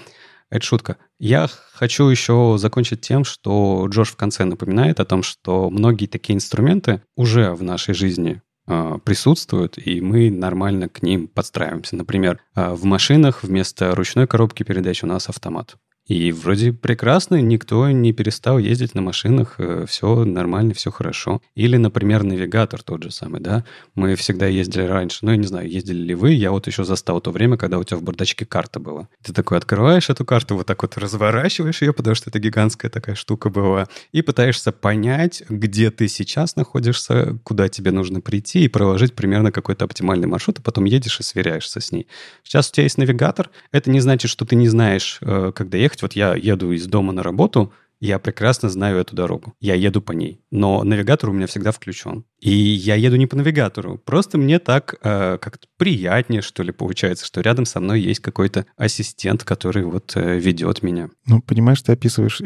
Это 0.50 0.66
шутка. 0.66 0.98
Я 1.20 1.50
хочу 1.74 2.08
еще 2.08 2.56
закончить 2.58 3.00
тем, 3.00 3.24
что 3.24 3.88
Джош 3.90 4.10
в 4.10 4.18
конце 4.18 4.44
напоминает 4.44 5.00
о 5.00 5.06
том, 5.06 5.24
что 5.24 5.70
многие 5.70 6.08
такие 6.08 6.36
инструменты 6.36 7.02
уже 7.16 7.54
в 7.54 7.64
нашей 7.64 7.94
жизни 7.94 8.42
э, 8.68 8.98
присутствуют, 9.06 9.78
и 9.78 10.02
мы 10.02 10.30
нормально 10.30 10.90
к 10.90 11.02
ним 11.02 11.30
подстраиваемся. 11.30 11.96
Например, 11.96 12.42
э, 12.56 12.74
в 12.74 12.84
машинах 12.84 13.44
вместо 13.44 13.96
ручной 13.96 14.28
коробки 14.28 14.64
передач 14.64 15.02
у 15.04 15.08
нас 15.08 15.30
автомат. 15.30 15.78
И 16.08 16.32
вроде 16.32 16.72
прекрасно, 16.72 17.42
никто 17.42 17.90
не 17.92 18.14
перестал 18.14 18.58
ездить 18.58 18.96
на 18.96 19.02
машинах, 19.02 19.56
э, 19.58 19.86
все 19.88 20.24
нормально, 20.24 20.74
все 20.74 20.90
хорошо. 20.90 21.42
Или, 21.56 21.76
например, 21.78 22.24
навигатор 22.24 22.82
тот 22.82 23.04
же 23.04 23.12
самый, 23.12 23.42
да. 23.42 23.66
Мы 23.94 24.16
всегда 24.16 24.48
ездили 24.48 24.84
раньше, 24.84 25.20
ну, 25.24 25.32
я 25.32 25.38
не 25.38 25.48
знаю, 25.48 25.70
ездили 25.70 25.98
ли 25.98 26.16
вы, 26.16 26.32
я 26.32 26.52
вот 26.52 26.68
еще 26.68 26.86
застал 26.86 27.20
то 27.20 27.32
время, 27.32 27.58
когда 27.58 27.78
у 27.78 27.84
тебя 27.84 27.98
в 27.98 28.04
бардачке 28.04 28.46
карта 28.46 28.80
была. 28.80 29.10
Ты 29.22 29.34
такой 29.34 29.58
открываешь 29.58 30.10
эту 30.10 30.24
карту, 30.24 30.56
вот 30.56 30.66
так 30.66 30.82
вот 30.82 30.98
разворачиваешь 30.98 31.82
ее, 31.82 31.92
потому 31.92 32.16
что 32.16 32.30
это 32.30 32.40
гигантская 32.40 32.90
такая 32.90 33.16
штука 33.16 33.50
была, 33.50 33.88
и 34.14 34.22
пытаешься 34.22 34.72
понять, 34.72 35.44
где 35.50 35.92
ты 35.92 36.08
сейчас 36.08 36.56
находишься, 36.56 37.38
куда 37.44 37.68
тебе 37.68 37.92
нужно 37.92 38.22
прийти, 38.22 38.64
и 38.64 38.70
проложить 38.70 39.14
примерно 39.14 39.52
какой-то 39.52 39.84
оптимальный 39.84 40.28
маршрут, 40.28 40.60
а 40.60 40.62
потом 40.62 40.86
едешь 40.86 41.20
и 41.20 41.24
сверяешься 41.24 41.82
с 41.82 41.92
ней. 41.92 42.08
Сейчас 42.44 42.70
у 42.70 42.74
тебя 42.74 42.84
есть 42.84 42.98
навигатор, 42.98 43.50
это 43.74 43.90
не 43.90 44.00
значит, 44.00 44.32
что 44.32 44.46
ты 44.46 44.56
не 44.56 44.70
знаешь, 44.70 45.18
э, 45.22 45.52
когда 45.54 45.78
ехать, 45.78 45.97
ехать. 45.98 46.02
Вот 46.02 46.14
я 46.14 46.36
еду 46.36 46.72
из 46.72 46.88
дома 46.88 47.14
на 47.14 47.24
работу, 47.24 47.72
я 48.00 48.20
прекрасно 48.20 48.70
знаю 48.70 48.98
эту 48.98 49.16
дорогу. 49.16 49.54
Я 49.60 49.76
еду 49.76 50.02
по 50.02 50.12
ней. 50.12 50.42
Но 50.52 50.84
навигатор 50.84 51.30
у 51.30 51.34
меня 51.34 51.48
всегда 51.48 51.72
включен. 51.72 52.26
И 52.40 52.52
я 52.52 52.96
еду 52.96 53.16
не 53.16 53.26
по 53.26 53.36
навигатору. 53.36 53.98
Просто 53.98 54.38
мне 54.38 54.60
так 54.60 54.96
э, 55.02 55.38
как-то 55.40 55.68
приятнее, 55.78 56.42
что 56.42 56.62
ли, 56.62 56.72
получается, 56.72 57.26
что 57.26 57.42
рядом 57.42 57.66
со 57.66 57.80
мной 57.80 58.00
есть 58.00 58.20
какой-то 58.20 58.68
ассистент, 58.76 59.44
который 59.44 59.84
вот 59.84 60.14
э, 60.16 60.38
ведет 60.38 60.84
меня. 60.84 61.10
Ну, 61.26 61.42
понимаешь, 61.42 61.82
ты 61.82 61.94
описываешь 61.94 62.42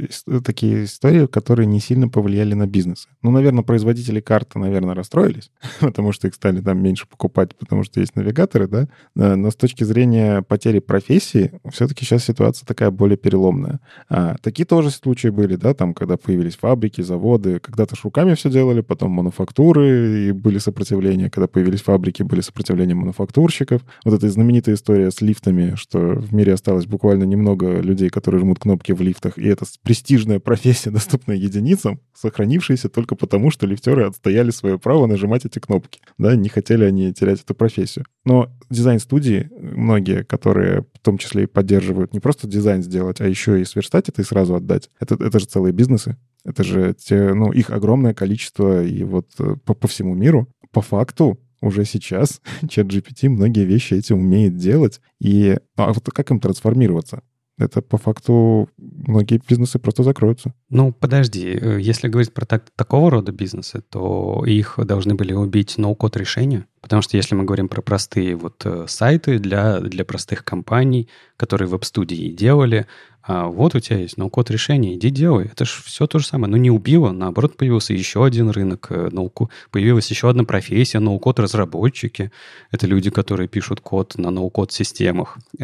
такие 0.46 0.86
истории, 0.86 1.28
которые 1.28 1.66
не 1.66 1.82
сильно 1.82 2.08
повлияли 2.08 2.54
на 2.54 2.68
бизнес. 2.68 3.08
Ну, 3.22 3.32
наверное, 3.32 3.64
производители 3.64 4.22
карты, 4.22 4.60
наверное, 4.60 4.96
расстроились, 4.96 5.52
потому 5.82 6.14
что 6.14 6.28
их 6.28 6.36
стали 6.36 6.62
там 6.62 6.82
меньше 6.82 7.06
покупать, 7.08 7.58
потому 7.58 7.84
что 7.84 8.00
есть 8.00 8.16
навигаторы, 8.16 8.68
да. 8.68 8.88
Э, 9.18 9.36
но 9.36 9.52
с 9.52 9.56
точки 9.58 9.84
зрения 9.84 10.42
потери 10.42 10.80
профессии, 10.80 11.60
все-таки 11.70 12.06
сейчас 12.06 12.24
ситуация 12.24 12.66
такая 12.66 12.92
более 12.92 13.18
переломная. 13.18 13.82
А, 14.08 14.36
такие 14.42 14.66
тоже 14.66 14.90
случаи 14.90 15.28
были, 15.28 15.41
да, 15.56 15.74
там, 15.74 15.94
когда 15.94 16.18
появились 16.18 16.56
фабрики, 16.56 17.02
заводы, 17.02 17.60
когда-то 17.60 17.96
с 17.96 18.04
руками 18.04 18.34
все 18.34 18.50
делали, 18.50 18.82
потом 18.82 19.12
мануфактуры, 19.12 20.28
и 20.28 20.32
были 20.32 20.58
сопротивления. 20.58 21.30
Когда 21.30 21.48
появились 21.48 21.82
фабрики, 21.82 22.24
были 22.24 22.42
сопротивления 22.42 22.96
мануфактурщиков. 22.96 23.82
Вот 24.06 24.14
эта 24.14 24.30
знаменитая 24.30 24.76
история 24.76 25.12
с 25.12 25.22
лифтами, 25.22 25.76
что 25.76 26.00
в 26.00 26.34
мире 26.34 26.54
осталось 26.54 26.86
буквально 26.86 27.24
немного 27.24 27.80
людей, 27.80 28.10
которые 28.10 28.42
жмут 28.42 28.60
кнопки 28.60 28.92
в 28.92 29.02
лифтах, 29.02 29.38
и 29.38 29.48
это 29.48 29.66
престижная 29.84 30.40
профессия, 30.40 30.92
доступная 30.92 31.36
единицам, 31.36 32.00
сохранившаяся 32.14 32.90
только 32.90 33.16
потому, 33.16 33.52
что 33.52 33.66
лифтеры 33.66 34.06
отстояли 34.06 34.52
свое 34.52 34.78
право 34.78 35.06
нажимать 35.08 35.46
эти 35.46 35.60
кнопки. 35.60 36.00
Да, 36.18 36.36
не 36.36 36.50
хотели 36.50 36.84
они 36.84 37.14
терять 37.14 37.42
эту 37.42 37.56
профессию. 37.56 38.06
Но 38.26 38.52
дизайн-студии, 38.70 39.50
многие, 39.60 40.24
которые 40.24 40.86
в 40.94 41.00
том 41.00 41.18
числе 41.18 41.44
и 41.44 41.48
поддерживают 41.48 42.14
не 42.14 42.20
просто 42.20 42.48
дизайн 42.48 42.84
сделать, 42.84 43.22
а 43.22 43.28
еще 43.28 43.60
и 43.60 43.66
сверстать 43.66 44.10
это 44.10 44.22
и 44.22 44.26
сразу 44.26 44.56
отдать, 44.56 44.90
это, 45.00 45.16
это 45.16 45.31
же 45.40 45.46
целые 45.46 45.74
бизнесы. 45.74 46.18
Это 46.44 46.64
же 46.64 46.96
те, 46.98 47.34
ну, 47.34 47.52
их 47.52 47.70
огромное 47.70 48.14
количество 48.14 48.84
и 48.84 49.04
вот 49.04 49.28
э, 49.40 49.56
по, 49.64 49.74
по 49.74 49.88
всему 49.88 50.16
миру. 50.16 50.48
По 50.72 50.82
факту 50.82 51.40
уже 51.62 51.86
сейчас 51.86 52.42
чат 52.70 52.88
GPT 52.88 53.30
многие 53.30 53.66
вещи 53.66 53.94
эти 53.94 54.14
умеет 54.14 54.58
делать. 54.58 55.02
И 55.20 55.58
а 55.76 55.94
вот 55.94 56.04
как 56.06 56.32
им 56.32 56.40
трансформироваться? 56.40 57.22
это 57.62 57.82
по 57.82 57.98
факту 57.98 58.70
многие 58.78 59.42
бизнесы 59.48 59.80
просто 59.80 60.04
закроются. 60.04 60.54
Ну, 60.70 60.92
подожди, 60.92 61.48
э, 61.50 61.80
если 61.80 62.08
говорить 62.08 62.34
про 62.34 62.46
так, 62.46 62.66
такого 62.76 63.12
рода 63.12 63.32
бизнесы, 63.32 63.82
то 63.82 64.44
их 64.46 64.80
должны 64.84 65.16
были 65.16 65.34
убить 65.34 65.78
ноу-код 65.78 66.18
решения, 66.18 66.66
потому 66.82 67.02
что 67.02 67.18
если 67.18 67.36
мы 67.36 67.44
говорим 67.44 67.70
про 67.70 67.82
простые 67.82 68.36
вот 68.36 68.62
э, 68.66 68.86
сайты 68.88 69.40
для, 69.40 69.80
для 69.80 70.06
простых 70.06 70.44
компаний, 70.44 71.10
которые 71.38 71.68
веб-студии 71.68 72.32
делали, 72.34 72.88
а 73.24 73.48
вот 73.48 73.76
у 73.76 73.80
тебя 73.80 74.00
есть 74.00 74.18
ноу-код 74.18 74.50
решение, 74.50 74.96
иди 74.96 75.10
делай. 75.10 75.46
Это 75.46 75.66
же 75.66 75.72
все 75.84 76.08
то 76.08 76.20
же 76.20 76.26
самое. 76.26 76.50
Но 76.50 76.58
не 76.58 76.72
убило, 76.72 77.12
наоборот, 77.12 77.56
появился 77.56 77.94
еще 77.94 78.26
один 78.26 78.50
рынок, 78.50 78.88
э, 78.90 79.10
ноу 79.12 79.32
появилась 79.70 80.10
еще 80.10 80.30
одна 80.30 80.44
профессия, 80.44 81.00
ноу-код 81.00 81.40
разработчики. 81.40 82.32
Это 82.72 82.88
люди, 82.88 83.10
которые 83.10 83.48
пишут 83.48 83.80
код 83.82 84.18
на 84.18 84.32
ноу-код 84.32 84.72
системах. 84.72 85.38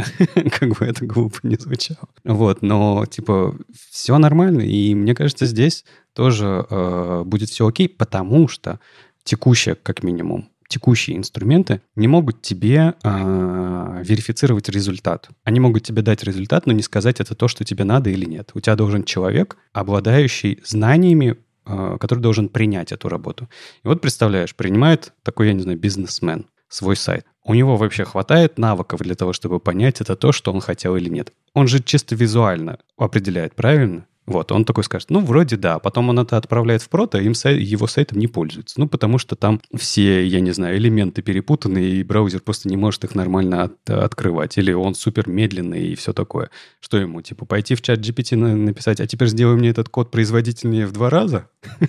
Как 0.51 0.77
бы 0.77 0.85
это 0.85 1.05
глупо 1.05 1.39
не 1.43 1.55
звучало. 1.55 2.07
Вот, 2.23 2.61
но 2.61 3.05
типа 3.05 3.55
все 3.89 4.17
нормально. 4.17 4.61
И 4.61 4.93
мне 4.93 5.15
кажется, 5.15 5.45
здесь 5.45 5.83
тоже 6.13 6.65
э, 6.69 7.23
будет 7.25 7.49
все 7.49 7.67
окей, 7.67 7.89
потому 7.89 8.47
что 8.47 8.79
текущая, 9.23 9.75
как 9.75 10.03
минимум, 10.03 10.49
текущие 10.67 11.17
инструменты 11.17 11.81
не 11.95 12.07
могут 12.07 12.41
тебе 12.41 12.95
э, 13.03 14.03
верифицировать 14.03 14.69
результат. 14.69 15.29
Они 15.43 15.59
могут 15.59 15.83
тебе 15.83 16.01
дать 16.01 16.23
результат, 16.23 16.65
но 16.65 16.73
не 16.73 16.83
сказать, 16.83 17.19
это 17.19 17.35
то, 17.35 17.47
что 17.47 17.63
тебе 17.63 17.83
надо 17.83 18.09
или 18.09 18.25
нет. 18.25 18.51
У 18.53 18.59
тебя 18.59 18.75
должен 18.75 19.03
человек, 19.03 19.57
обладающий 19.73 20.61
знаниями, 20.65 21.37
э, 21.65 21.97
который 21.99 22.19
должен 22.19 22.49
принять 22.49 22.91
эту 22.91 23.09
работу. 23.09 23.49
И 23.83 23.87
вот 23.87 24.01
представляешь, 24.01 24.55
принимает 24.55 25.13
такой, 25.23 25.47
я 25.47 25.53
не 25.53 25.61
знаю, 25.61 25.79
бизнесмен 25.79 26.45
свой 26.69 26.95
сайт. 26.95 27.25
У 27.43 27.53
него 27.53 27.77
вообще 27.77 28.03
хватает 28.03 28.57
навыков 28.57 28.99
для 29.01 29.15
того, 29.15 29.31
чтобы 29.31 29.59
понять, 29.59 30.01
это 30.01 30.15
то, 30.15 30.31
что 30.31 30.51
он 30.51 30.59
хотел 30.59 30.95
или 30.97 31.09
нет. 31.09 31.31
Он 31.53 31.67
же 31.67 31.81
чисто 31.81 32.13
визуально 32.15 32.79
определяет, 32.97 33.55
правильно? 33.55 34.05
Вот, 34.27 34.51
он 34.51 34.65
такой 34.65 34.83
скажет, 34.83 35.09
ну, 35.09 35.21
вроде 35.21 35.55
да. 35.55 35.79
Потом 35.79 36.09
он 36.09 36.19
это 36.19 36.35
отправляет 36.35 36.81
в 36.81 36.89
прото, 36.89 37.17
им 37.17 37.31
сай- 37.31 37.59
его 37.59 37.87
сайтом 37.87 38.19
не 38.19 38.27
пользуются. 38.27 38.77
Ну, 38.79 38.87
потому 38.89 39.17
что 39.17 39.37
там 39.37 39.61
все, 39.73 40.25
я 40.27 40.41
не 40.41 40.51
знаю, 40.51 40.77
элементы 40.77 41.21
перепутаны, 41.21 41.77
и 41.79 42.03
браузер 42.03 42.41
просто 42.41 42.67
не 42.67 42.75
может 42.75 43.05
их 43.05 43.15
нормально 43.15 43.63
от- 43.63 43.89
открывать. 43.89 44.57
Или 44.57 44.73
он 44.73 44.95
супер 44.95 45.29
медленный 45.29 45.87
и 45.87 45.95
все 45.95 46.11
такое. 46.11 46.49
Что 46.81 46.97
ему, 46.97 47.21
типа, 47.21 47.45
пойти 47.45 47.75
в 47.75 47.81
чат 47.81 47.99
GPT 47.99 48.35
на- 48.35 48.55
написать, 48.55 48.99
а 48.99 49.07
теперь 49.07 49.29
сделай 49.29 49.55
мне 49.55 49.69
этот 49.69 49.87
код 49.87 50.11
производительнее 50.11 50.85
в 50.87 50.91
два 50.91 51.09
раза? 51.09 51.47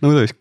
Ну, 0.00 0.10
то 0.10 0.22
есть, 0.22 0.34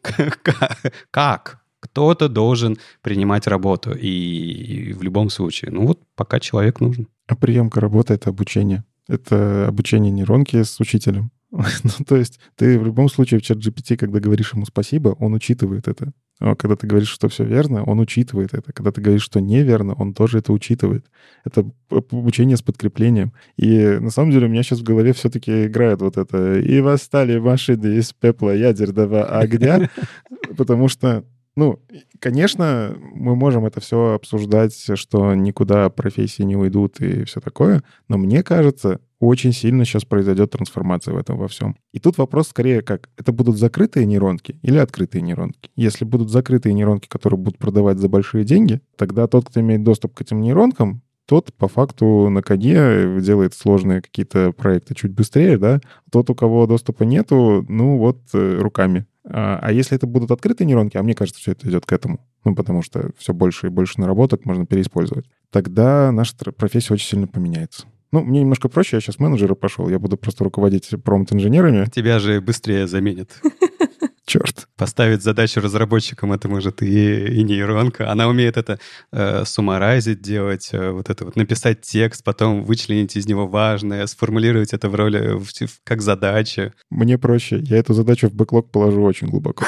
как? 1.11 1.59
Кто-то 1.79 2.29
должен 2.29 2.77
принимать 3.01 3.45
работу. 3.47 3.91
И 3.93 4.93
в 4.93 5.03
любом 5.03 5.29
случае, 5.29 5.71
ну 5.71 5.85
вот 5.85 5.99
пока 6.15 6.39
человек 6.39 6.79
нужен. 6.79 7.07
А 7.27 7.35
приемка 7.35 7.79
работы— 7.79 8.13
это 8.15 8.29
обучение. 8.29 8.83
Это 9.07 9.67
обучение 9.67 10.11
нейронки 10.11 10.61
с 10.63 10.79
учителем. 10.79 11.31
ну, 11.51 12.05
то 12.05 12.15
есть 12.15 12.39
ты 12.55 12.77
в 12.79 12.85
любом 12.85 13.09
случае 13.09 13.39
в 13.39 13.43
чат 13.43 13.57
GPT, 13.57 13.97
когда 13.97 14.19
говоришь 14.19 14.53
ему 14.53 14.65
спасибо, 14.65 15.09
он 15.19 15.33
учитывает 15.33 15.87
это. 15.87 16.11
А 16.39 16.55
когда 16.55 16.75
ты 16.75 16.85
говоришь, 16.85 17.09
что 17.09 17.29
все 17.29 17.45
верно, 17.45 17.83
он 17.83 17.99
учитывает 17.99 18.53
это. 18.53 18.73
Когда 18.73 18.91
ты 18.91 18.99
говоришь, 18.99 19.23
что 19.23 19.39
неверно, 19.39 19.93
он 19.93 20.13
тоже 20.13 20.39
это 20.39 20.51
учитывает. 20.51 21.05
Это 21.45 21.65
обучение 21.89 22.57
с 22.57 22.61
подкреплением. 22.61 23.31
И 23.55 23.97
на 24.01 24.09
самом 24.09 24.31
деле 24.31 24.47
у 24.47 24.49
меня 24.49 24.61
сейчас 24.63 24.79
в 24.79 24.83
голове 24.83 25.13
все-таки 25.13 25.67
играет 25.67 26.01
вот 26.01 26.17
это 26.17 26.59
«И 26.59 26.81
восстали 26.81 27.39
машины 27.39 27.97
из 27.97 28.11
пепла 28.11 28.53
ядерного 28.53 29.25
огня», 29.25 29.89
потому 30.57 30.89
что 30.89 31.23
ну, 31.55 31.79
конечно, 32.19 32.97
мы 33.13 33.35
можем 33.35 33.65
это 33.65 33.79
все 33.79 34.13
обсуждать, 34.13 34.75
что 34.95 35.33
никуда 35.35 35.89
профессии 35.89 36.43
не 36.43 36.55
уйдут 36.55 36.99
и 36.99 37.23
все 37.23 37.39
такое, 37.39 37.83
но 38.09 38.17
мне 38.17 38.43
кажется, 38.43 38.99
очень 39.19 39.53
сильно 39.53 39.85
сейчас 39.85 40.03
произойдет 40.03 40.51
трансформация 40.51 41.13
в 41.13 41.17
этом 41.17 41.37
во 41.37 41.47
всем. 41.47 41.77
И 41.93 41.99
тут 41.99 42.17
вопрос 42.17 42.49
скорее 42.49 42.81
как, 42.81 43.09
это 43.17 43.31
будут 43.31 43.57
закрытые 43.57 44.05
нейронки 44.05 44.59
или 44.61 44.77
открытые 44.77 45.21
нейронки? 45.21 45.71
Если 45.75 46.03
будут 46.03 46.29
закрытые 46.29 46.73
нейронки, 46.73 47.07
которые 47.07 47.39
будут 47.39 47.57
продавать 47.57 47.99
за 47.99 48.09
большие 48.09 48.43
деньги, 48.43 48.81
тогда 48.97 49.27
тот, 49.27 49.47
кто 49.49 49.61
имеет 49.61 49.83
доступ 49.83 50.13
к 50.13 50.21
этим 50.21 50.41
нейронкам, 50.41 51.01
тот 51.25 51.53
по 51.53 51.67
факту 51.67 52.29
на 52.29 52.41
коне 52.43 53.19
делает 53.19 53.53
сложные 53.55 54.01
какие-то 54.01 54.51
проекты 54.51 54.93
чуть 54.93 55.11
быстрее, 55.11 55.57
да. 55.57 55.79
Тот, 56.11 56.29
у 56.29 56.35
кого 56.35 56.67
доступа 56.67 57.03
нету, 57.03 57.65
ну 57.67 57.97
вот 57.97 58.19
э, 58.33 58.57
руками 58.59 59.07
а, 59.27 59.59
а 59.61 59.71
если 59.71 59.95
это 59.95 60.07
будут 60.07 60.31
открытые 60.31 60.67
нейронки, 60.67 60.97
а 60.97 61.03
мне 61.03 61.15
кажется, 61.15 61.41
все 61.41 61.51
это 61.51 61.67
идет 61.69 61.85
к 61.85 61.91
этому, 61.91 62.19
ну, 62.43 62.55
потому 62.55 62.81
что 62.81 63.11
все 63.17 63.33
больше 63.33 63.67
и 63.67 63.69
больше 63.69 63.99
наработок 63.99 64.45
можно 64.45 64.65
переиспользовать, 64.65 65.25
тогда 65.51 66.11
наша 66.11 66.35
профессия 66.51 66.93
очень 66.93 67.07
сильно 67.07 67.27
поменяется. 67.27 67.87
Ну, 68.11 68.23
мне 68.23 68.41
немножко 68.41 68.69
проще, 68.69 68.97
я 68.97 69.01
сейчас 69.01 69.19
менеджера 69.19 69.55
пошел, 69.55 69.89
я 69.89 69.99
буду 69.99 70.15
просто 70.17 70.43
руководить 70.43 70.89
промпт-инженерами. 71.03 71.89
Тебя 71.93 72.19
же 72.19 72.39
быстрее 72.39 72.87
заменят. 72.87 73.41
Черт. 74.25 74.64
Поставить 74.77 75.23
задачу 75.23 75.61
разработчикам, 75.61 76.33
это 76.33 76.49
может 76.49 76.81
и, 76.81 77.27
и 77.27 77.43
нейронка. 77.43 78.11
Она 78.11 78.27
умеет 78.27 78.57
это 78.57 78.77
э, 79.13 79.45
суммарайзить 79.45 80.21
делать, 80.21 80.69
э, 80.73 80.91
вот 80.91 81.09
это 81.09 81.23
вот 81.23 81.37
написать 81.37 81.81
текст, 81.81 82.23
потом 82.25 82.63
вычленить 82.63 83.15
из 83.15 83.25
него 83.25 83.47
важное, 83.47 84.05
сформулировать 84.05 84.73
это 84.73 84.89
в 84.89 84.95
роли, 84.95 85.37
в, 85.37 85.45
в, 85.45 85.79
как 85.85 86.01
задача. 86.01 86.73
Мне 86.89 87.17
проще. 87.17 87.59
Я 87.59 87.77
эту 87.77 87.93
задачу 87.93 88.27
в 88.27 88.33
бэклог 88.33 88.69
положу 88.69 89.01
очень 89.01 89.27
глубоко. 89.27 89.65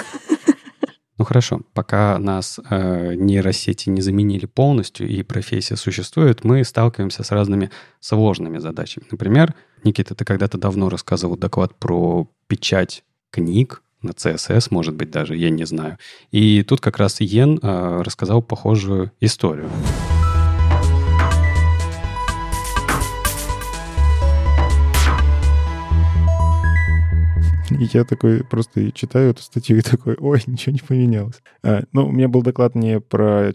Ну 1.18 1.26
хорошо, 1.26 1.62
пока 1.74 2.20
нас 2.20 2.60
э, 2.70 3.16
нейросети 3.16 3.90
не 3.90 4.02
заменили 4.02 4.46
полностью 4.46 5.08
и 5.08 5.24
профессия 5.24 5.76
существует, 5.76 6.44
мы 6.44 6.64
сталкиваемся 6.64 7.24
с 7.24 7.32
разными 7.32 7.72
сложными 8.00 8.60
задачами. 8.60 9.06
Например, 9.10 9.56
Никита, 9.84 10.14
ты 10.14 10.26
когда-то 10.26 10.60
давно 10.60 10.90
рассказывал 10.90 11.36
доклад 11.36 11.74
про 11.80 12.30
печать 12.48 13.04
книг 13.32 13.82
на 14.02 14.12
CSS, 14.12 14.68
может 14.72 14.96
быть, 14.96 15.12
даже, 15.12 15.36
я 15.36 15.50
не 15.50 15.66
знаю. 15.66 15.98
И 16.32 16.64
тут 16.64 16.82
как 16.82 16.98
раз 16.98 17.20
Йен 17.22 17.60
э, 17.62 18.02
рассказал 18.04 18.42
похожую 18.42 19.12
историю. 19.20 19.70
И 27.70 27.88
я 27.92 28.06
такой 28.06 28.44
просто 28.44 28.92
читаю 28.92 29.32
эту 29.32 29.42
статью 29.42 29.78
и 29.78 29.82
такой, 29.82 30.16
ой, 30.20 30.42
ничего 30.48 30.74
не 30.74 30.80
поменялось. 30.80 31.42
А, 31.64 31.84
ну, 31.92 32.08
у 32.08 32.12
меня 32.12 32.28
был 32.28 32.42
доклад 32.42 32.76
не 32.76 33.00
про 33.00 33.52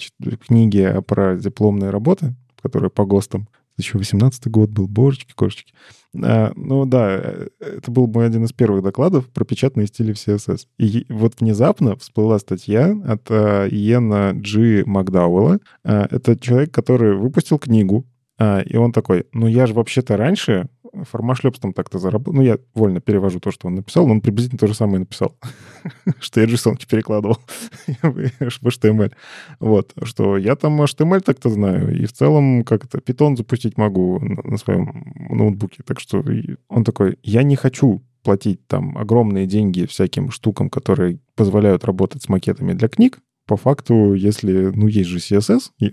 книги, 0.46 0.80
а 0.80 1.00
про 1.00 1.36
дипломные 1.36 1.90
работы, 1.90 2.34
которые 2.60 2.90
по 2.90 3.04
ГОСТам. 3.04 3.48
2018 3.76 4.48
год 4.48 4.70
был, 4.70 4.86
божечки, 4.86 5.32
кошечки. 5.34 5.74
А, 6.22 6.52
ну 6.54 6.84
да, 6.84 7.08
э, 7.10 7.48
это 7.58 7.90
был 7.90 8.06
мой 8.06 8.26
один 8.26 8.44
из 8.44 8.52
первых 8.52 8.82
докладов 8.82 9.28
про 9.28 9.44
печатные 9.44 9.86
стили 9.86 10.12
в 10.12 10.16
CSS. 10.16 10.66
И 10.78 11.06
вот 11.08 11.40
внезапно 11.40 11.96
всплыла 11.96 12.38
статья 12.38 12.94
от 13.04 13.22
а, 13.30 13.66
Иена 13.66 14.32
Джи 14.34 14.84
Макдауэлла. 14.86 15.58
А, 15.84 16.06
это 16.10 16.38
человек, 16.38 16.72
который 16.72 17.16
выпустил 17.16 17.58
книгу, 17.58 18.06
а, 18.38 18.60
и 18.60 18.76
он 18.76 18.92
такой, 18.92 19.26
ну 19.32 19.46
я 19.46 19.66
же 19.66 19.74
вообще-то 19.74 20.16
раньше 20.16 20.68
формашлепством 21.04 21.72
так-то 21.72 21.98
заработал. 21.98 22.34
Ну, 22.34 22.42
я 22.42 22.58
вольно 22.74 23.00
перевожу 23.00 23.40
то, 23.40 23.50
что 23.50 23.68
он 23.68 23.76
написал, 23.76 24.06
но 24.06 24.12
он 24.12 24.20
приблизительно 24.20 24.58
то 24.58 24.66
же 24.66 24.74
самое 24.74 25.00
написал, 25.00 25.36
что 26.20 26.40
я 26.40 26.46
JSON 26.46 26.76
перекладывал 26.88 27.38
в 28.02 28.66
HTML. 28.66 29.12
Вот, 29.60 29.92
что 30.02 30.36
я 30.36 30.56
там 30.56 30.80
HTML 30.80 31.20
так-то 31.20 31.50
знаю, 31.50 31.96
и 31.96 32.06
в 32.06 32.12
целом 32.12 32.64
как-то 32.64 32.98
Python 32.98 33.36
запустить 33.36 33.78
могу 33.78 34.18
на 34.20 34.58
своем 34.58 35.14
ноутбуке. 35.30 35.82
Так 35.84 36.00
что 36.00 36.24
он 36.68 36.84
такой, 36.84 37.18
я 37.22 37.42
не 37.42 37.56
хочу 37.56 38.02
платить 38.22 38.66
там 38.66 38.96
огромные 38.96 39.46
деньги 39.46 39.86
всяким 39.86 40.30
штукам, 40.30 40.70
которые 40.70 41.18
позволяют 41.34 41.84
работать 41.84 42.22
с 42.22 42.28
макетами 42.28 42.72
для 42.72 42.88
книг, 42.88 43.18
по 43.52 43.56
факту, 43.58 44.14
если, 44.14 44.72
ну, 44.74 44.86
есть 44.86 45.10
же 45.10 45.18
CSS, 45.18 45.72
э, 45.82 45.90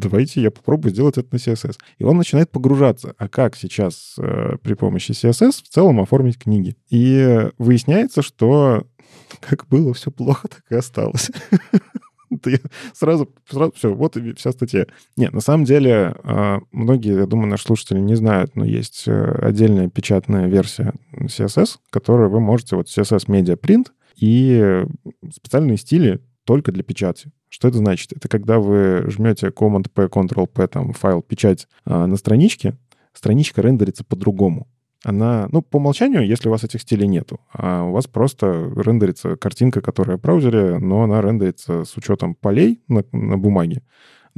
давайте 0.00 0.42
я 0.42 0.50
попробую 0.50 0.92
сделать 0.92 1.16
это 1.16 1.28
на 1.30 1.36
CSS. 1.36 1.76
И 1.98 2.02
он 2.02 2.16
начинает 2.16 2.50
погружаться. 2.50 3.14
А 3.18 3.28
как 3.28 3.54
сейчас 3.54 4.16
э, 4.18 4.56
при 4.62 4.74
помощи 4.74 5.12
CSS 5.12 5.62
в 5.62 5.68
целом 5.68 6.00
оформить 6.00 6.40
книги? 6.40 6.76
И 6.90 7.50
выясняется, 7.56 8.20
что 8.22 8.84
как 9.40 9.68
было 9.68 9.94
все 9.94 10.10
плохо, 10.10 10.48
так 10.48 10.64
и 10.70 10.74
осталось. 10.74 11.30
сразу, 12.94 13.32
сразу 13.48 13.72
все, 13.76 13.94
вот 13.94 14.16
и 14.16 14.34
вся 14.34 14.50
статья. 14.50 14.86
Нет, 15.16 15.32
на 15.32 15.40
самом 15.40 15.64
деле, 15.64 16.16
э, 16.24 16.58
многие, 16.72 17.16
я 17.16 17.26
думаю, 17.26 17.48
наши 17.48 17.62
слушатели 17.62 18.00
не 18.00 18.16
знают, 18.16 18.56
но 18.56 18.64
есть 18.64 19.04
э, 19.06 19.38
отдельная 19.40 19.88
печатная 19.88 20.48
версия 20.48 20.94
CSS, 21.12 21.76
которую 21.90 22.28
вы 22.28 22.40
можете, 22.40 22.74
вот 22.74 22.88
CSS 22.88 23.28
Media 23.28 23.56
Print, 23.56 23.86
и 24.16 24.84
специальные 25.32 25.76
стили 25.76 26.20
только 26.48 26.72
для 26.72 26.82
печати. 26.82 27.30
Что 27.50 27.68
это 27.68 27.76
значит? 27.76 28.10
Это 28.12 28.26
когда 28.26 28.58
вы 28.58 29.04
жмете 29.10 29.48
Command-P, 29.48 30.06
Ctrl-P, 30.06 30.66
там, 30.68 30.94
файл 30.94 31.20
печать 31.20 31.68
а, 31.84 32.06
на 32.06 32.16
страничке, 32.16 32.74
страничка 33.12 33.60
рендерится 33.60 34.02
по-другому. 34.02 34.66
Она, 35.04 35.48
ну, 35.52 35.60
по 35.60 35.76
умолчанию, 35.76 36.26
если 36.26 36.48
у 36.48 36.50
вас 36.50 36.64
этих 36.64 36.80
стилей 36.80 37.06
нету, 37.06 37.38
а 37.52 37.82
у 37.82 37.92
вас 37.92 38.06
просто 38.06 38.72
рендерится 38.76 39.36
картинка, 39.36 39.82
которая 39.82 40.16
в 40.16 40.22
браузере, 40.22 40.78
но 40.78 41.02
она 41.02 41.20
рендерится 41.20 41.84
с 41.84 41.94
учетом 41.98 42.34
полей 42.34 42.80
на, 42.88 43.04
на 43.12 43.36
бумаге. 43.36 43.82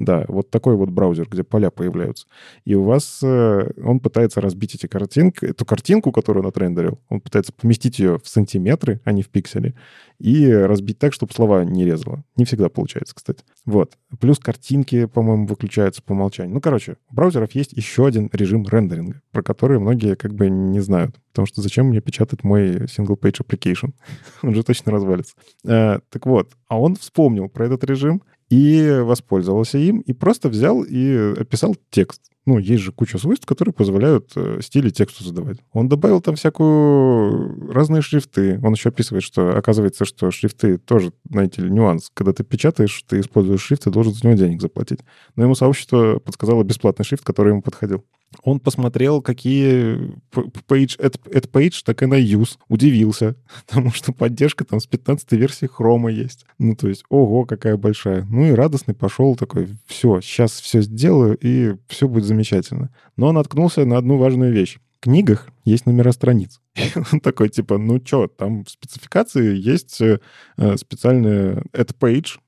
Да, 0.01 0.25
вот 0.29 0.49
такой 0.51 0.77
вот 0.77 0.89
браузер, 0.89 1.29
где 1.31 1.45
поля 1.45 1.71
появляются. 1.71 2.27
И 2.65 2.75
у 2.75 2.85
вас 2.85 3.21
э, 3.23 3.71
он 3.85 4.01
пытается 4.01 4.41
разбить 4.41 4.75
эти 4.75 4.87
картинки, 4.87 5.45
эту 5.45 5.67
картинку, 5.67 6.11
которую 6.11 6.43
он 6.43 6.49
отрендерил, 6.49 6.99
он 7.11 7.21
пытается 7.21 7.53
поместить 7.53 7.99
ее 7.99 8.19
в 8.19 8.27
сантиметры, 8.27 9.03
а 9.05 9.13
не 9.13 9.21
в 9.21 9.29
пиксели, 9.29 9.75
и 10.19 10.51
разбить 10.51 10.99
так, 10.99 11.13
чтобы 11.13 11.35
слова 11.35 11.65
не 11.65 11.85
резало. 11.85 12.25
Не 12.37 12.47
всегда 12.47 12.71
получается, 12.71 13.15
кстати. 13.15 13.45
Вот. 13.67 13.93
Плюс 14.21 14.39
картинки, 14.39 15.05
по-моему, 15.05 15.47
выключаются 15.47 16.03
по 16.03 16.13
умолчанию. 16.13 16.55
Ну, 16.55 16.63
короче, 16.63 16.97
у 17.11 17.15
браузеров 17.15 17.53
есть 17.53 17.75
еще 17.75 18.07
один 18.07 18.31
режим 18.33 18.67
рендеринга, 18.67 19.21
про 19.33 19.43
который 19.43 19.79
многие 19.81 20.17
как 20.17 20.33
бы 20.33 20.49
не 20.49 20.81
знают. 20.81 21.17
Потому 21.33 21.47
что 21.47 21.61
зачем 21.61 21.89
мне 21.89 22.01
печатать 22.01 22.43
мой 22.43 22.87
single-page 22.87 23.47
application? 23.47 23.93
он 24.43 24.55
же 24.55 24.63
точно 24.63 24.93
развалится. 24.93 25.35
А, 25.67 26.01
так 26.09 26.25
вот, 26.25 26.53
а 26.69 26.81
он 26.81 26.97
вспомнил 26.97 27.51
про 27.51 27.67
этот 27.67 27.85
режим 27.85 28.23
и 28.51 29.01
воспользовался 29.03 29.79
им, 29.79 30.01
и 30.01 30.13
просто 30.13 30.49
взял 30.49 30.83
и 30.83 31.35
описал 31.39 31.77
текст. 31.91 32.21
Ну, 32.51 32.59
есть 32.59 32.83
же 32.83 32.91
куча 32.91 33.17
свойств, 33.17 33.47
которые 33.47 33.73
позволяют 33.73 34.33
э, 34.35 34.59
стили 34.61 34.91
тексту 34.91 35.23
задавать. 35.23 35.59
Он 35.73 35.89
добавил 35.89 36.21
там 36.21 36.35
всякую 36.35 37.71
разные 37.73 38.03
шрифты. 38.03 38.59
Он 38.65 38.73
еще 38.73 38.89
описывает, 38.89 39.23
что 39.23 39.57
оказывается, 39.57 40.05
что 40.05 40.33
шрифты 40.33 40.79
тоже, 40.79 41.13
знаете 41.31 41.63
ли, 41.63 41.71
нюанс. 41.71 42.11
Когда 42.13 42.33
ты 42.33 42.43
печатаешь, 42.43 43.05
ты 43.07 43.21
используешь 43.21 43.63
шрифт, 43.63 43.85
ты 43.85 43.91
должен 43.93 44.15
за 44.15 44.27
него 44.27 44.37
денег 44.37 44.61
заплатить. 44.61 44.99
Но 45.37 45.45
ему 45.45 45.55
сообщество 45.55 46.19
подсказало 46.19 46.65
бесплатный 46.65 47.05
шрифт, 47.05 47.23
который 47.23 47.51
ему 47.51 47.63
подходил. 47.63 48.05
Он 48.45 48.61
посмотрел, 48.61 49.23
какие 49.23 50.15
page, 50.33 50.99
add, 50.99 51.17
add 51.33 51.51
page, 51.51 51.83
так 51.85 52.03
и 52.03 52.07
на 52.07 52.15
use. 52.15 52.59
Удивился, 52.69 53.37
потому 53.67 53.91
что 53.91 54.13
поддержка 54.13 54.65
там 54.65 54.81
с 54.81 54.87
15 54.87 55.33
версии 55.33 55.67
хрома 55.67 56.11
есть. 56.11 56.47
Ну, 56.59 56.77
то 56.77 56.89
есть, 56.89 57.05
ого, 57.09 57.45
какая 57.45 57.77
большая. 57.77 58.27
Ну 58.31 58.47
и 58.47 58.53
радостный 58.53 58.95
пошел 58.95 59.35
такой, 59.37 59.69
все, 59.87 60.21
сейчас 60.21 60.61
все 60.61 60.81
сделаю, 60.83 61.37
и 61.41 61.75
все 61.89 62.09
будет 62.09 62.25
замечательно. 62.25 62.40
Но 63.17 63.29
он 63.29 63.35
наткнулся 63.35 63.85
на 63.85 63.99
одну 63.99 64.17
важную 64.17 64.53
вещь. 64.53 64.79
В 64.99 65.05
книгах 65.05 65.49
есть 65.65 65.87
номера 65.87 66.13
страниц. 66.13 66.61
он 67.13 67.21
такой, 67.21 67.49
типа, 67.49 67.79
ну 67.79 68.01
что, 68.05 68.27
там 68.27 68.65
в 68.65 68.71
спецификации 68.71 69.57
есть 69.57 70.01
э, 70.01 70.19
специальный 70.77 71.63
add 71.73 71.95
page, 71.99 72.39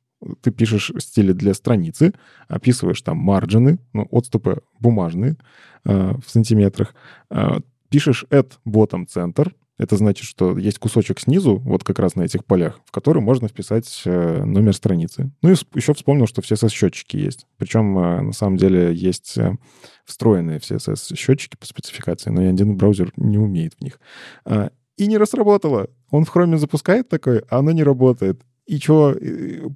ты 0.40 0.51
пишешь 0.51 0.93
стили 0.98 1.32
для 1.32 1.55
страницы, 1.55 2.12
описываешь 2.48 3.02
там 3.02 3.19
марджины, 3.19 3.78
ну, 3.93 4.06
отступы 4.10 4.62
бумажные 4.78 5.36
э, 5.85 6.14
в 6.24 6.31
сантиметрах, 6.31 6.94
э, 7.31 7.60
пишешь 7.89 8.24
add 8.31 8.52
bottom 8.66 9.06
center, 9.06 9.52
это 9.78 9.97
значит, 9.97 10.27
что 10.27 10.57
есть 10.59 10.78
кусочек 10.78 11.19
снизу, 11.19 11.57
вот 11.59 11.82
как 11.82 11.99
раз 11.99 12.15
на 12.15 12.23
этих 12.23 12.44
полях, 12.44 12.81
в 12.85 12.93
который 12.93 13.23
можно 13.23 13.49
вписать 13.49 14.03
э, 14.05 14.44
номер 14.44 14.74
страницы. 14.74 15.32
Ну 15.43 15.51
и 15.51 15.57
еще 15.74 15.94
вспомнил, 15.94 16.27
что 16.27 16.43
в 16.43 16.51
CSS-счетчики 16.51 17.16
есть. 17.16 17.47
Причем, 17.57 17.99
э, 17.99 18.20
на 18.20 18.32
самом 18.32 18.59
деле, 18.59 18.94
есть 18.94 19.36
э, 19.39 19.57
встроенные 20.05 20.61
в 20.61 20.62
CSS-счетчики 20.62 21.57
по 21.57 21.66
спецификации, 21.66 22.31
но 22.31 22.43
ни 22.43 22.47
один 22.47 22.77
браузер 22.77 23.12
не 23.16 23.39
умеет 23.39 23.74
в 23.74 23.82
них. 23.82 23.99
Э, 24.44 24.69
и 24.99 25.07
не 25.07 25.24
сработало. 25.24 25.89
Он 26.11 26.24
в 26.24 26.35
Chrome 26.35 26.59
запускает 26.59 27.09
такой, 27.09 27.40
а 27.49 27.59
оно 27.59 27.73
не 27.73 27.82
работает. 27.82 28.40
И 28.66 28.78
что, 28.78 29.16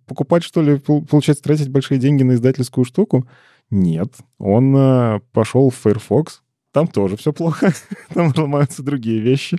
покупать, 0.06 0.44
что 0.44 0.62
ли, 0.62 0.78
получается, 0.78 1.42
тратить 1.42 1.70
большие 1.70 1.98
деньги 1.98 2.22
на 2.22 2.34
издательскую 2.34 2.84
штуку? 2.84 3.26
Нет. 3.70 4.12
Он 4.38 5.20
пошел 5.32 5.70
в 5.70 5.84
Firefox, 5.84 6.42
там 6.76 6.88
тоже 6.88 7.16
все 7.16 7.32
плохо, 7.32 7.72
там 8.12 8.34
ломаются 8.36 8.82
другие 8.82 9.18
вещи. 9.18 9.56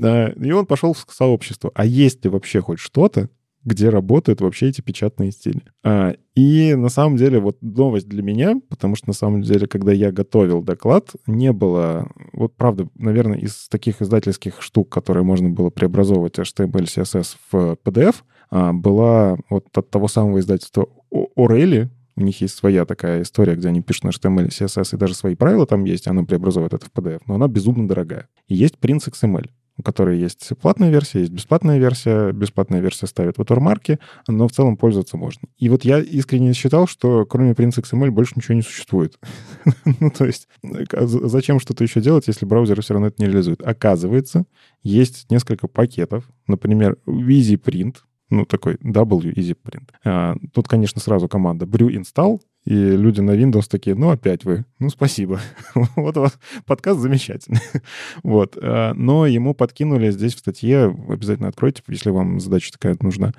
Э, 0.00 0.32
и 0.34 0.52
он 0.52 0.66
пошел 0.66 0.92
в 0.92 1.04
сообщество. 1.10 1.72
А 1.74 1.84
есть 1.84 2.24
ли 2.24 2.30
вообще 2.30 2.60
хоть 2.60 2.78
что-то, 2.78 3.28
где 3.64 3.88
работают 3.88 4.40
вообще 4.40 4.68
эти 4.68 4.80
печатные 4.80 5.32
стили. 5.32 5.62
А, 5.82 6.14
и 6.36 6.76
на 6.76 6.88
самом 6.88 7.16
деле 7.16 7.40
вот 7.40 7.60
новость 7.60 8.08
для 8.08 8.22
меня, 8.22 8.54
потому 8.68 8.94
что 8.94 9.08
на 9.08 9.14
самом 9.14 9.42
деле, 9.42 9.66
когда 9.66 9.90
я 9.90 10.12
готовил 10.12 10.62
доклад, 10.62 11.10
не 11.26 11.52
было, 11.52 12.08
вот 12.32 12.54
правда, 12.54 12.88
наверное, 12.94 13.38
из 13.40 13.68
таких 13.68 14.00
издательских 14.00 14.62
штук, 14.62 14.90
которые 14.90 15.24
можно 15.24 15.50
было 15.50 15.70
преобразовывать 15.70 16.38
HTML, 16.38 16.84
CSS 16.84 17.34
в 17.50 17.76
PDF, 17.84 18.14
а, 18.50 18.72
была 18.72 19.38
вот 19.50 19.66
от 19.76 19.90
того 19.90 20.06
самого 20.06 20.38
издательства 20.38 20.86
Орели, 21.34 21.90
у 22.16 22.22
них 22.22 22.40
есть 22.40 22.56
своя 22.56 22.84
такая 22.84 23.22
история, 23.22 23.54
где 23.54 23.68
они 23.68 23.82
пишут 23.82 24.04
на 24.04 24.08
HTML, 24.10 24.48
CSS, 24.48 24.94
и 24.94 24.98
даже 24.98 25.14
свои 25.14 25.34
правила 25.34 25.66
там 25.66 25.84
есть, 25.84 26.06
она 26.06 26.24
преобразовывает 26.24 26.74
это 26.74 26.86
в 26.86 26.92
PDF, 26.92 27.22
но 27.26 27.34
она 27.34 27.48
безумно 27.48 27.88
дорогая. 27.88 28.28
И 28.48 28.54
есть 28.54 28.76
Prince 28.80 29.10
XML. 29.10 29.48
у 29.76 29.82
которой 29.82 30.18
есть 30.18 30.50
платная 30.60 30.90
версия, 30.90 31.20
есть 31.20 31.32
бесплатная 31.32 31.78
версия. 31.78 32.32
Бесплатная 32.32 32.80
версия 32.80 33.06
ставит 33.06 33.38
watermark, 33.38 33.98
но 34.28 34.46
в 34.46 34.52
целом 34.52 34.76
пользоваться 34.76 35.16
можно. 35.16 35.48
И 35.56 35.68
вот 35.70 35.84
я 35.84 35.98
искренне 36.00 36.52
считал, 36.52 36.86
что 36.86 37.24
кроме 37.24 37.52
Prince 37.52 37.82
XML 37.82 38.10
больше 38.10 38.34
ничего 38.36 38.54
не 38.54 38.62
существует. 38.62 39.18
ну, 40.00 40.10
то 40.10 40.26
есть 40.26 40.48
а 40.62 41.06
зачем 41.06 41.60
что-то 41.60 41.82
еще 41.82 42.00
делать, 42.00 42.26
если 42.26 42.44
браузер 42.44 42.82
все 42.82 42.94
равно 42.94 43.08
это 43.08 43.22
не 43.22 43.28
реализует? 43.28 43.62
Оказывается, 43.62 44.44
есть 44.82 45.30
несколько 45.30 45.66
пакетов, 45.66 46.28
например, 46.46 46.98
EasyPrint, 47.06 47.96
ну, 48.30 48.44
такой 48.44 48.74
W 48.76 49.34
Easy 49.34 49.56
Print. 49.62 49.90
А, 50.04 50.36
тут, 50.52 50.68
конечно, 50.68 51.00
сразу 51.00 51.28
команда 51.28 51.66
brew 51.66 51.88
install, 51.88 52.40
и 52.64 52.74
люди 52.74 53.20
на 53.20 53.32
Windows 53.32 53.66
такие, 53.68 53.96
ну, 53.96 54.10
опять 54.10 54.44
вы. 54.44 54.64
Ну, 54.78 54.90
спасибо. 54.90 55.40
вот 55.96 56.16
у 56.16 56.20
вас 56.20 56.38
подкаст 56.66 57.00
замечательный. 57.00 57.60
вот. 58.22 58.56
А, 58.60 58.92
но 58.94 59.26
ему 59.26 59.54
подкинули 59.54 60.10
здесь 60.10 60.34
в 60.34 60.38
статье, 60.38 60.96
обязательно 61.08 61.48
откройте, 61.48 61.82
если 61.88 62.10
вам 62.10 62.38
задача 62.38 62.72
такая 62.72 62.96
нужна, 63.00 63.32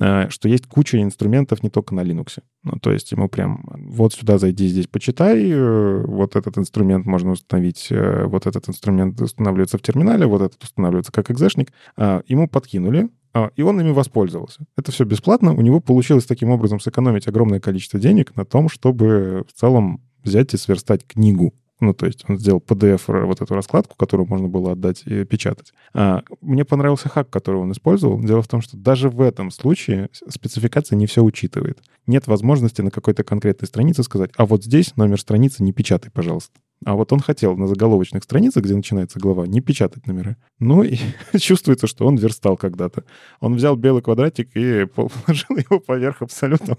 а, 0.00 0.30
что 0.30 0.48
есть 0.48 0.66
куча 0.66 1.02
инструментов 1.02 1.62
не 1.62 1.70
только 1.70 1.94
на 1.94 2.00
Linux. 2.00 2.40
Ну, 2.62 2.72
то 2.80 2.92
есть 2.92 3.10
ему 3.12 3.28
прям 3.28 3.64
вот 3.68 4.14
сюда 4.14 4.38
зайди, 4.38 4.68
здесь 4.68 4.86
почитай, 4.86 5.50
э, 5.50 6.04
вот 6.06 6.36
этот 6.36 6.56
инструмент 6.56 7.04
можно 7.04 7.32
установить, 7.32 7.88
э, 7.90 8.24
вот 8.26 8.46
этот 8.46 8.68
инструмент 8.68 9.20
устанавливается 9.20 9.78
в 9.78 9.82
терминале, 9.82 10.26
вот 10.26 10.42
этот 10.42 10.62
устанавливается 10.62 11.12
как 11.12 11.30
экзешник. 11.30 11.72
А, 11.96 12.22
ему 12.28 12.48
подкинули, 12.48 13.08
и 13.56 13.62
он 13.62 13.80
ими 13.80 13.90
воспользовался. 13.90 14.64
Это 14.76 14.92
все 14.92 15.04
бесплатно. 15.04 15.52
У 15.54 15.60
него 15.60 15.80
получилось 15.80 16.26
таким 16.26 16.50
образом 16.50 16.80
сэкономить 16.80 17.28
огромное 17.28 17.60
количество 17.60 17.98
денег 17.98 18.34
на 18.36 18.44
том, 18.44 18.68
чтобы 18.68 19.44
в 19.48 19.58
целом 19.58 20.02
взять 20.22 20.54
и 20.54 20.56
сверстать 20.56 21.06
книгу. 21.06 21.54
Ну, 21.80 21.94
то 21.94 22.06
есть 22.06 22.24
он 22.28 22.38
сделал 22.38 22.62
PDF, 22.66 23.24
вот 23.24 23.40
эту 23.40 23.54
раскладку, 23.54 23.96
которую 23.96 24.26
можно 24.28 24.48
было 24.48 24.72
отдать 24.72 25.02
и 25.06 25.24
печатать. 25.24 25.72
А, 25.94 26.22
мне 26.40 26.64
понравился 26.64 27.08
хак, 27.08 27.30
который 27.30 27.60
он 27.60 27.70
использовал. 27.70 28.20
Дело 28.20 28.42
в 28.42 28.48
том, 28.48 28.62
что 28.62 28.76
даже 28.76 29.08
в 29.08 29.20
этом 29.20 29.52
случае 29.52 30.08
спецификация 30.28 30.96
не 30.96 31.06
все 31.06 31.22
учитывает. 31.22 31.78
Нет 32.06 32.26
возможности 32.26 32.82
на 32.82 32.90
какой-то 32.90 33.22
конкретной 33.22 33.68
странице 33.68 34.02
сказать, 34.02 34.30
а 34.36 34.44
вот 34.44 34.64
здесь 34.64 34.96
номер 34.96 35.20
страницы 35.20 35.62
не 35.62 35.72
печатай, 35.72 36.10
пожалуйста. 36.10 36.58
А 36.84 36.94
вот 36.94 37.12
он 37.12 37.20
хотел 37.20 37.56
на 37.56 37.66
заголовочных 37.66 38.22
страницах, 38.22 38.64
где 38.64 38.74
начинается 38.74 39.18
глава, 39.18 39.46
не 39.46 39.60
печатать 39.60 40.06
номера. 40.06 40.36
Ну 40.60 40.82
и 40.82 40.96
чувствуется, 41.38 41.86
что 41.86 42.06
он 42.06 42.16
верстал 42.16 42.56
когда-то. 42.56 43.04
Он 43.40 43.54
взял 43.54 43.76
белый 43.76 44.02
квадратик 44.02 44.50
и 44.54 44.86
положил 44.94 45.56
его 45.56 45.80
поверх 45.80 46.22
абсолютно 46.22 46.76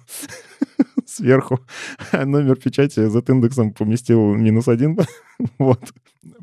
сверху. 1.06 1.60
А 2.12 2.26
номер 2.26 2.56
печати 2.56 3.08
за 3.08 3.20
индексом 3.28 3.74
поместил 3.74 4.34
минус 4.36 4.68
один. 4.68 4.98
вот. 5.58 5.94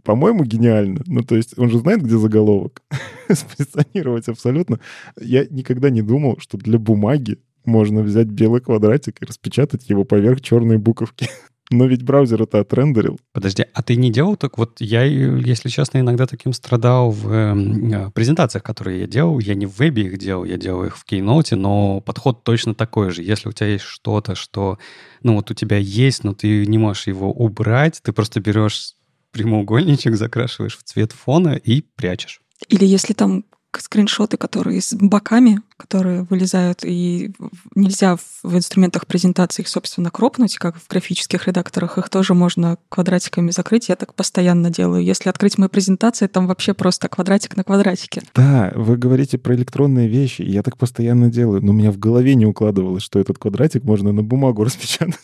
По-моему, 0.05 0.45
гениально. 0.45 1.03
Ну, 1.07 1.23
то 1.23 1.37
есть 1.37 1.59
он 1.59 1.71
же 1.71 1.79
знает, 1.79 2.03
где 2.03 2.17
заголовок. 2.17 2.83
Спозиционировать 3.31 4.29
абсолютно. 4.29 4.81
Я 5.21 5.47
никогда 5.47 5.91
не 5.91 6.03
думал, 6.03 6.37
что 6.39 6.59
для 6.59 6.79
бумаги 6.79 7.39
можно 7.65 8.03
взять 8.03 8.29
белый 8.29 8.61
квадратик 8.61 9.21
и 9.21 9.27
распечатать 9.27 9.89
его 9.91 10.05
поверх 10.05 10.41
черной 10.41 10.79
буковки. 10.79 11.29
Но 11.71 11.87
ведь 11.87 12.05
браузер 12.05 12.43
это 12.43 12.61
отрендерил. 12.61 13.19
Подожди, 13.33 13.65
а 13.73 13.83
ты 13.83 13.97
не 13.97 14.13
делал 14.13 14.37
так? 14.37 14.57
Вот 14.57 14.81
я, 14.81 15.03
если 15.03 15.69
честно, 15.69 15.99
иногда 15.99 16.27
таким 16.27 16.53
страдал 16.53 17.11
в 17.11 17.29
э, 17.29 18.11
презентациях, 18.11 18.63
которые 18.63 19.01
я 19.01 19.07
делал. 19.07 19.41
Я 19.41 19.55
не 19.55 19.67
в 19.67 19.79
вебе 19.79 20.05
их 20.05 20.19
делал, 20.19 20.45
я 20.45 20.57
делал 20.59 20.85
их 20.85 20.97
в 20.97 21.05
Keynote, 21.05 21.57
но 21.57 22.01
подход 22.01 22.45
точно 22.45 22.75
такой 22.75 23.11
же. 23.11 23.23
Если 23.23 23.49
у 23.49 23.53
тебя 23.53 23.69
есть 23.69 23.85
что-то, 23.85 24.37
что, 24.37 24.79
ну 25.23 25.35
вот 25.35 25.51
у 25.51 25.55
тебя 25.55 25.79
есть, 25.79 26.23
но 26.23 26.35
ты 26.35 26.67
не 26.67 26.79
можешь 26.79 27.09
его 27.09 27.33
убрать, 27.33 28.01
ты 28.03 28.13
просто 28.13 28.41
берешь 28.41 28.95
прямоугольничек, 29.33 30.15
закрашиваешь 30.15 30.79
в 30.79 30.85
цвет 30.85 31.13
фона 31.13 31.55
и 31.57 31.83
прячешь. 31.83 32.41
Или 32.69 32.85
если 32.85 33.13
там 33.13 33.45
скриншоты, 33.73 34.37
которые 34.37 34.81
с 34.81 34.95
боками, 34.95 35.61
которые 35.77 36.23
вылезают, 36.25 36.85
и 36.85 37.33
нельзя 37.75 38.17
в 38.17 38.57
инструментах 38.57 39.07
презентации 39.07 39.63
их, 39.63 39.69
собственно, 39.69 40.11
кропнуть, 40.11 40.57
как 40.57 40.77
в 40.77 40.89
графических 40.89 41.47
редакторах. 41.47 41.99
Их 41.99 42.09
тоже 42.09 42.35
можно 42.35 42.79
квадратиками 42.89 43.51
закрыть. 43.51 43.89
Я 43.89 43.97
так 43.97 44.15
постоянно 44.15 44.71
делаю. 44.71 45.05
Если 45.05 45.29
открыть 45.29 45.59
мои 45.59 45.69
презентации, 45.69 46.27
там 46.27 46.47
вообще 46.47 46.75
просто 46.75 47.09
квадратик 47.09 47.57
на 47.57 47.65
квадратике. 47.65 48.23
Да, 48.35 48.73
вы 48.75 48.97
говорите 48.97 49.39
про 49.39 49.55
электронные 49.55 50.09
вещи, 50.09 50.43
я 50.43 50.63
так 50.63 50.77
постоянно 50.77 51.31
делаю. 51.31 51.63
Но 51.63 51.73
у 51.73 51.75
меня 51.75 51.93
в 51.93 51.99
голове 51.99 52.35
не 52.35 52.47
укладывалось, 52.47 53.03
что 53.03 53.19
этот 53.19 53.39
квадратик 53.39 53.85
можно 53.85 54.13
на 54.13 54.23
бумагу 54.23 54.65
распечатать. 54.65 55.17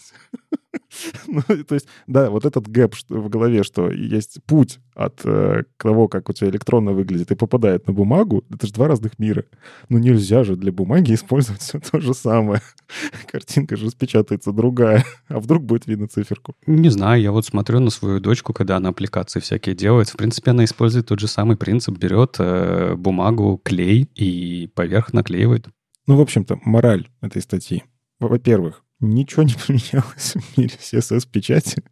ну, 1.26 1.42
то 1.42 1.74
есть, 1.74 1.86
да, 2.06 2.30
вот 2.30 2.44
этот 2.44 2.68
гэп 2.68 2.94
в 3.08 3.28
голове, 3.28 3.62
что 3.62 3.90
есть 3.90 4.38
путь 4.46 4.78
от 4.94 5.20
э, 5.24 5.64
того, 5.76 6.08
как 6.08 6.28
у 6.28 6.32
тебя 6.32 6.50
электронно 6.50 6.92
выглядит, 6.92 7.30
и 7.30 7.34
попадает 7.34 7.86
на 7.86 7.92
бумагу, 7.92 8.44
это 8.50 8.66
же 8.66 8.72
два 8.72 8.88
разных 8.88 9.18
мира. 9.18 9.44
Ну, 9.88 9.98
нельзя 9.98 10.44
же 10.44 10.56
для 10.56 10.72
бумаги 10.72 11.14
использовать 11.14 11.62
все 11.62 11.80
то 11.80 12.00
же 12.00 12.14
самое. 12.14 12.62
Картинка 13.30 13.76
же 13.76 13.86
распечатается 13.86 14.52
другая. 14.52 15.04
А 15.28 15.40
вдруг 15.40 15.64
будет 15.64 15.86
видно 15.86 16.08
циферку? 16.08 16.54
Не 16.66 16.90
знаю, 16.90 17.22
я 17.22 17.32
вот 17.32 17.46
смотрю 17.46 17.80
на 17.80 17.90
свою 17.90 18.20
дочку, 18.20 18.52
когда 18.52 18.76
она 18.76 18.90
аппликации 18.90 19.40
всякие 19.40 19.74
делает. 19.74 20.08
В 20.08 20.16
принципе, 20.16 20.50
она 20.50 20.64
использует 20.64 21.06
тот 21.06 21.20
же 21.20 21.28
самый 21.28 21.56
принцип. 21.56 21.96
Берет 21.96 22.36
э, 22.38 22.94
бумагу, 22.96 23.60
клей 23.62 24.08
и 24.14 24.70
поверх 24.74 25.12
наклеивает. 25.12 25.68
Ну, 26.06 26.16
в 26.16 26.20
общем-то, 26.20 26.60
мораль 26.64 27.08
этой 27.20 27.42
статьи. 27.42 27.84
Во-первых, 28.18 28.81
Ничего 29.02 29.42
не 29.42 29.54
поменялось 29.66 30.34
в 30.36 30.56
мире 30.56 30.70
CSS-печати. 30.80 31.82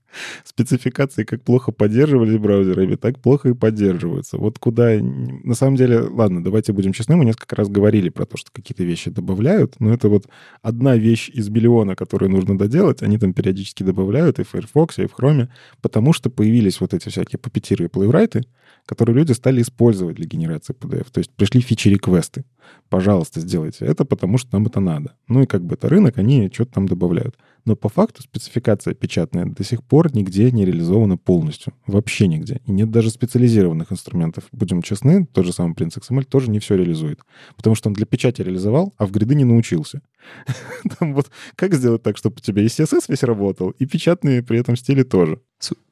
Спецификации 0.45 1.25
как 1.25 1.43
плохо 1.43 1.73
поддерживались 1.73 2.39
браузерами, 2.39 2.95
так 2.95 3.19
плохо 3.21 3.49
и 3.49 3.53
поддерживаются. 3.53 4.39
Вот 4.39 4.61
куда... 4.61 4.97
На 5.01 5.55
самом 5.55 5.77
деле, 5.77 6.01
ладно, 6.01 6.43
давайте 6.43 6.73
будем 6.73 6.93
честны, 6.93 7.17
мы 7.17 7.25
несколько 7.25 7.57
раз 7.57 7.69
говорили 7.69 8.11
про 8.11 8.27
то, 8.27 8.37
что 8.37 8.51
какие-то 8.53 8.85
вещи 8.85 9.11
добавляют, 9.11 9.75
но 9.81 9.93
это 9.93 10.09
вот 10.09 10.29
одна 10.63 10.97
вещь 10.97 11.29
из 11.31 11.49
миллиона, 11.49 11.97
которую 11.97 12.31
нужно 12.31 12.57
доделать, 12.57 13.03
они 13.03 13.19
там 13.19 13.35
периодически 13.35 13.83
добавляют 13.83 14.39
и 14.39 14.45
в 14.45 14.49
Firefox, 14.49 15.01
и 15.01 15.07
в 15.07 15.15
Chrome, 15.19 15.49
потому 15.83 16.13
что 16.13 16.31
появились 16.31 16.81
вот 16.81 16.95
эти 16.95 17.09
всякие 17.09 17.41
папетиры 17.41 17.87
и 17.87 17.89
плейврайты, 17.89 18.45
которые 18.87 19.17
люди 19.17 19.33
стали 19.33 19.63
использовать 19.63 20.17
для 20.17 20.27
генерации 20.27 20.75
PDF. 20.75 21.09
То 21.11 21.19
есть 21.19 21.33
пришли 21.33 21.61
фичи-реквесты. 21.61 22.45
Пожалуйста, 22.89 23.41
сделайте 23.41 23.85
это, 23.85 24.05
потому 24.05 24.39
что 24.39 24.49
нам 24.53 24.67
это 24.67 24.81
надо. 24.81 25.15
Ну 25.29 25.43
и 25.43 25.47
как 25.47 25.65
бы 25.65 25.75
это 25.75 25.89
рынок, 25.89 26.19
они 26.19 26.51
что-то 26.53 26.73
там 26.73 26.89
добавляют. 26.89 27.37
Но 27.65 27.77
по 27.77 27.89
факту 27.89 28.23
спецификация 28.23 28.95
печатная 28.95 29.47
до 29.47 29.63
сих 29.65 29.85
пор 29.85 30.15
нигде 30.15 30.51
не 30.51 30.65
реализована 30.65 31.17
полностью. 31.17 31.75
Вообще 31.87 32.27
нигде. 32.27 32.61
И 32.67 32.73
нет 32.73 32.91
даже 32.91 33.11
специализированных 33.11 33.93
инструментов. 33.93 34.45
Будем 34.53 34.83
честны, 34.83 35.27
тот 35.27 35.45
же 35.45 35.53
самый 35.53 35.75
принцип 35.75 36.03
XML 36.03 36.25
тоже 36.25 36.51
не 36.51 36.59
все 36.59 36.77
реализует. 36.77 37.21
Потому 37.57 37.77
что 37.77 37.89
он 37.89 37.95
для 37.95 38.07
печати 38.07 38.43
реализовал, 38.43 38.95
а 38.97 39.07
в 39.07 39.13
гриды 39.13 39.35
не 39.35 39.45
научился. 39.45 40.01
Там 40.99 41.15
вот 41.15 41.31
как 41.57 41.75
сделать 41.75 42.03
так, 42.03 42.17
чтобы 42.17 42.37
у 42.39 42.41
тебя 42.41 42.63
и 42.63 42.67
CSS 42.67 43.05
весь 43.09 43.23
работал, 43.23 43.71
и 43.71 43.87
печатные 43.87 44.43
при 44.43 44.59
этом 44.59 44.77
стили 44.77 45.03
тоже. 45.03 45.41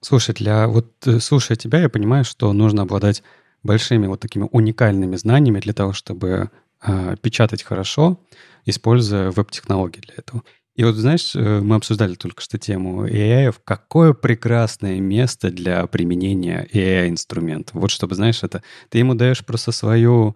Слушай, 0.01 0.35
для 0.35 0.67
вот 0.69 0.95
э, 1.07 1.21
слушая 1.21 1.57
тебя, 1.57 1.81
я 1.81 1.89
понимаю, 1.89 2.25
что 2.25 2.53
нужно 2.53 2.83
обладать 2.83 3.23
большими 3.69 4.07
вот 4.07 4.21
такими 4.21 4.49
уникальными 4.51 5.17
знаниями 5.17 5.61
для 5.61 5.75
того, 5.75 5.93
чтобы 5.93 6.51
э, 6.83 7.17
печатать 7.21 7.63
хорошо, 7.63 8.19
используя 8.65 9.31
веб-технологии 9.31 10.01
для 10.01 10.15
этого. 10.17 10.43
И 10.75 10.85
вот, 10.85 10.95
знаешь, 10.95 11.37
э, 11.37 11.61
мы 11.61 11.77
обсуждали 11.77 12.15
только 12.15 12.41
что 12.41 12.57
тему 12.57 13.07
AI. 13.07 13.55
Какое 13.65 14.15
прекрасное 14.15 15.01
место 15.01 15.51
для 15.51 15.87
применения 15.87 16.67
AI-инструментов. 16.73 17.75
Вот 17.75 17.91
чтобы, 17.91 18.15
знаешь, 18.15 18.43
это 18.43 18.63
ты 18.89 18.99
ему 18.99 19.15
даешь 19.15 19.45
просто 19.45 19.73
свою 19.73 20.35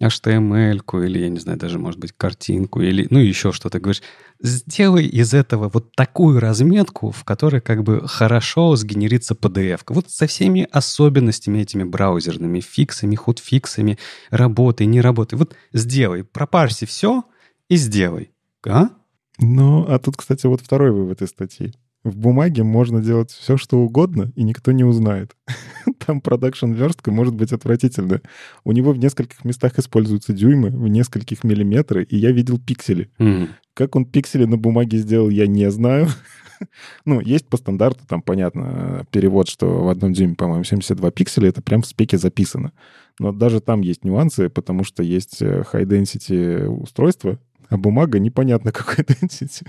HTML-ку 0.00 1.02
или, 1.02 1.18
я 1.18 1.28
не 1.28 1.40
знаю, 1.40 1.58
даже, 1.58 1.78
может 1.78 1.98
быть, 1.98 2.12
картинку 2.12 2.80
или, 2.80 3.06
ну, 3.10 3.18
еще 3.18 3.52
что-то. 3.52 3.80
Говоришь, 3.80 4.02
сделай 4.40 5.06
из 5.06 5.34
этого 5.34 5.68
вот 5.68 5.92
такую 5.96 6.38
разметку, 6.40 7.10
в 7.10 7.24
которой 7.24 7.60
как 7.60 7.82
бы 7.82 8.06
хорошо 8.06 8.76
сгенерится 8.76 9.34
PDF. 9.34 9.80
Вот 9.88 10.10
со 10.10 10.26
всеми 10.26 10.68
особенностями 10.70 11.58
этими 11.58 11.82
браузерными, 11.82 12.60
фиксами, 12.60 13.16
худфиксами, 13.16 13.98
работой, 14.30 14.86
не 14.86 15.00
работой. 15.00 15.36
Вот 15.36 15.56
сделай, 15.72 16.24
пропарси 16.24 16.86
все 16.86 17.24
и 17.68 17.76
сделай. 17.76 18.30
А? 18.66 18.90
Ну, 19.38 19.84
а 19.88 19.98
тут, 19.98 20.16
кстати, 20.16 20.46
вот 20.46 20.60
второй 20.60 20.92
вывод 20.92 21.22
из 21.22 21.30
статьи. 21.30 21.74
В 22.08 22.16
бумаге 22.16 22.62
можно 22.62 23.00
делать 23.00 23.30
все, 23.30 23.56
что 23.56 23.78
угодно, 23.78 24.32
и 24.34 24.42
никто 24.42 24.72
не 24.72 24.84
узнает. 24.84 25.36
Там 26.06 26.20
продакшн 26.20 26.72
верстка 26.72 27.10
может 27.10 27.34
быть 27.34 27.52
отвратительная. 27.52 28.22
У 28.64 28.72
него 28.72 28.92
в 28.92 28.98
нескольких 28.98 29.44
местах 29.44 29.78
используются 29.78 30.32
дюймы, 30.32 30.70
в 30.70 30.88
нескольких 30.88 31.44
миллиметры, 31.44 32.04
и 32.04 32.16
я 32.16 32.32
видел 32.32 32.58
пиксели. 32.58 33.10
Mm. 33.18 33.48
Как 33.74 33.96
он 33.96 34.04
пиксели 34.06 34.44
на 34.44 34.56
бумаге 34.56 34.98
сделал, 34.98 35.28
я 35.28 35.46
не 35.46 35.70
знаю. 35.70 36.08
ну, 37.04 37.20
есть 37.20 37.48
по 37.48 37.56
стандарту, 37.56 38.06
там, 38.06 38.22
понятно, 38.22 39.06
перевод, 39.10 39.48
что 39.48 39.84
в 39.84 39.88
одном 39.88 40.12
дюйме, 40.12 40.34
по-моему, 40.34 40.64
72 40.64 41.10
пикселя, 41.10 41.48
это 41.48 41.62
прям 41.62 41.82
в 41.82 41.86
спеке 41.86 42.18
записано. 42.18 42.72
Но 43.18 43.32
даже 43.32 43.60
там 43.60 43.80
есть 43.80 44.04
нюансы, 44.04 44.48
потому 44.48 44.84
что 44.84 45.02
есть 45.02 45.42
э, 45.42 45.64
high-density 45.72 46.66
устройства, 46.66 47.38
а 47.68 47.76
бумага 47.76 48.18
непонятно 48.18 48.72
какой 48.72 49.04
density. 49.04 49.66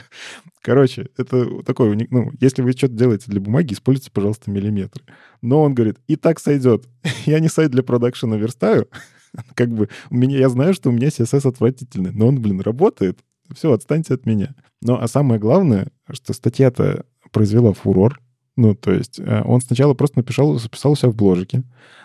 Короче, 0.61 1.09
это 1.17 1.63
такой, 1.63 2.07
ну, 2.09 2.31
если 2.39 2.61
вы 2.61 2.71
что-то 2.71 2.93
делаете 2.93 3.26
для 3.27 3.39
бумаги, 3.39 3.73
используйте, 3.73 4.11
пожалуйста, 4.11 4.51
миллиметры. 4.51 5.03
Но 5.41 5.63
он 5.63 5.73
говорит, 5.73 5.97
и 6.07 6.15
так 6.15 6.39
сойдет. 6.39 6.88
Я 7.26 7.39
не 7.39 7.47
сайт 7.47 7.71
для 7.71 7.84
продакшена 7.84 8.38
верстаю, 8.38 8.88
как 9.55 9.69
бы 9.69 9.89
у 10.09 10.15
меня, 10.15 10.38
я 10.39 10.49
знаю, 10.49 10.73
что 10.73 10.89
у 10.89 10.91
меня 10.91 11.07
CSS 11.07 11.47
отвратительный, 11.47 12.11
но 12.11 12.27
он, 12.27 12.41
блин, 12.41 12.61
работает. 12.61 13.19
Все, 13.53 13.71
отстаньте 13.71 14.13
от 14.13 14.26
меня. 14.26 14.55
Ну, 14.81 14.95
а 14.95 15.07
самое 15.07 15.39
главное, 15.39 15.88
что 16.11 16.34
статья-то 16.34 17.05
произвела 17.31 17.73
фурор. 17.73 18.19
Ну, 18.60 18.76
то 18.76 18.91
есть 18.91 19.19
э, 19.19 19.41
он 19.45 19.61
сначала 19.61 19.94
просто 19.94 20.18
написал, 20.18 20.60
записал 20.60 20.94
себя 20.98 21.10
в 21.11 21.15
бложике, 21.15 21.64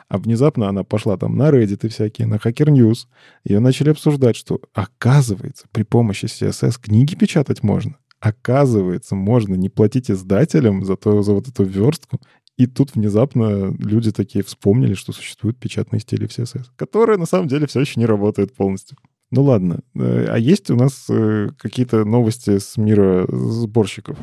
а 0.09 0.19
внезапно 0.19 0.69
она 0.69 0.85
пошла 0.85 1.17
там 1.17 1.37
на 1.37 1.51
Reddit 1.51 1.85
и 1.85 1.89
всякие, 1.89 2.29
на 2.29 2.37
Hacker 2.37 2.69
News. 2.69 3.09
Ее 3.45 3.59
начали 3.59 3.91
обсуждать, 3.91 4.37
что 4.37 4.61
оказывается, 4.73 5.67
при 5.73 5.83
помощи 5.83 6.27
CSS 6.27 6.81
книги 6.81 7.17
печатать 7.17 7.65
можно. 7.65 7.97
Оказывается, 8.21 9.17
можно 9.17 9.57
не 9.57 9.69
платить 9.69 10.13
издателям 10.13 10.85
за, 10.85 10.95
то, 10.95 11.23
за 11.23 11.33
вот 11.33 11.49
эту 11.49 11.65
верстку. 11.65 12.21
И 12.57 12.69
тут 12.69 12.95
внезапно 12.95 13.75
люди 13.77 14.13
такие 14.13 14.45
вспомнили, 14.45 14.95
что 14.95 15.13
существуют 15.13 15.59
печатные 15.59 15.99
стили 15.99 16.29
в 16.29 16.31
CSS, 16.31 16.67
которые 16.77 17.19
на 17.19 17.27
самом 17.27 17.49
деле 17.49 17.67
все 17.67 17.81
еще 17.81 17.99
не 17.99 18.07
работают 18.07 18.55
полностью. 18.55 18.97
Ну 19.33 19.43
ладно. 19.43 19.81
Э, 19.97 20.27
а 20.29 20.39
есть 20.39 20.71
у 20.71 20.77
нас 20.77 21.07
э, 21.11 21.49
какие-то 21.59 22.05
новости 22.05 22.59
с 22.59 22.77
мира 22.77 23.27
сборщиков? 23.29 24.17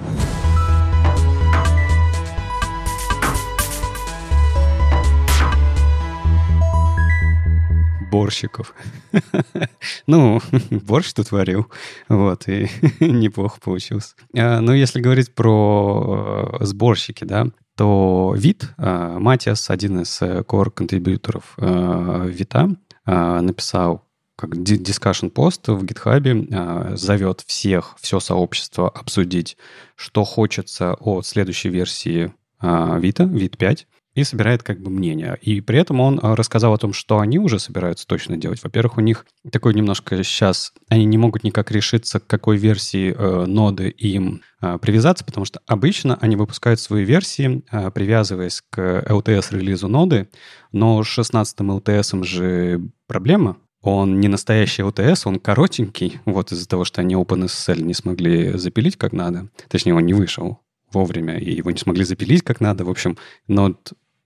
Борщиков. 8.11 8.75
ну, 10.07 10.41
борщ 10.69 11.13
тут 11.13 11.31
варил, 11.31 11.67
вот, 12.09 12.47
и 12.47 12.67
неплохо 12.99 13.59
получился. 13.59 14.15
А, 14.35 14.59
ну, 14.59 14.73
если 14.73 14.99
говорить 15.01 15.33
про 15.33 16.57
э, 16.59 16.65
сборщики, 16.65 17.23
да, 17.23 17.47
то 17.75 18.35
вид, 18.37 18.69
э, 18.77 19.17
Матиас, 19.17 19.69
один 19.69 20.01
из 20.01 20.21
э, 20.21 20.41
core-контрибьюторов 20.41 21.55
Вита, 21.57 22.69
написал 23.05 24.05
как 24.35 24.51
discussion 24.51 25.31
пост 25.31 25.67
в 25.67 25.83
GitHub, 25.83 26.95
зовет 26.95 27.43
всех, 27.47 27.95
все 27.99 28.19
сообщество 28.19 28.89
обсудить, 28.89 29.57
что 29.95 30.23
хочется 30.23 30.93
от 30.93 31.25
следующей 31.25 31.69
версии 31.69 32.31
Вита, 32.61 33.23
Вит 33.23 33.57
5, 33.57 33.87
и 34.21 34.25
собирает 34.25 34.63
как 34.63 34.79
бы 34.79 34.89
мнение. 34.89 35.37
И 35.41 35.61
при 35.61 35.79
этом 35.79 35.99
он 35.99 36.19
э, 36.19 36.33
рассказал 36.33 36.73
о 36.73 36.77
том, 36.77 36.93
что 36.93 37.19
они 37.19 37.39
уже 37.39 37.59
собираются 37.59 38.07
точно 38.07 38.37
делать. 38.37 38.63
Во-первых, 38.63 38.97
у 38.97 39.01
них 39.01 39.25
такой 39.51 39.73
немножко 39.73 40.23
сейчас... 40.23 40.73
Они 40.89 41.05
не 41.05 41.17
могут 41.17 41.43
никак 41.43 41.71
решиться, 41.71 42.19
к 42.19 42.27
какой 42.27 42.57
версии 42.57 43.13
э, 43.13 43.45
ноды 43.45 43.89
им 43.89 44.41
э, 44.61 44.77
привязаться, 44.81 45.25
потому 45.25 45.45
что 45.45 45.61
обычно 45.65 46.17
они 46.21 46.35
выпускают 46.35 46.79
свои 46.79 47.03
версии, 47.03 47.63
э, 47.71 47.91
привязываясь 47.91 48.61
к 48.69 48.79
LTS-релизу 49.07 49.87
ноды, 49.87 50.29
но 50.71 51.03
с 51.03 51.07
16 51.07 51.59
LTS 51.59 52.23
же 52.23 52.81
проблема, 53.07 53.57
он 53.81 54.19
не 54.19 54.27
настоящий 54.27 54.83
LTS, 54.83 55.23
он 55.25 55.39
коротенький, 55.39 56.19
вот 56.25 56.51
из-за 56.51 56.67
того, 56.67 56.85
что 56.85 57.01
они 57.01 57.15
OpenSSL 57.15 57.81
не 57.81 57.93
смогли 57.93 58.57
запилить 58.57 58.95
как 58.95 59.11
надо. 59.11 59.49
Точнее, 59.69 59.95
он 59.95 60.05
не 60.05 60.13
вышел 60.13 60.59
вовремя, 60.93 61.37
и 61.37 61.51
его 61.51 61.71
не 61.71 61.77
смогли 61.77 62.03
запилить 62.03 62.43
как 62.43 62.61
надо. 62.61 62.85
В 62.85 62.89
общем, 62.89 63.17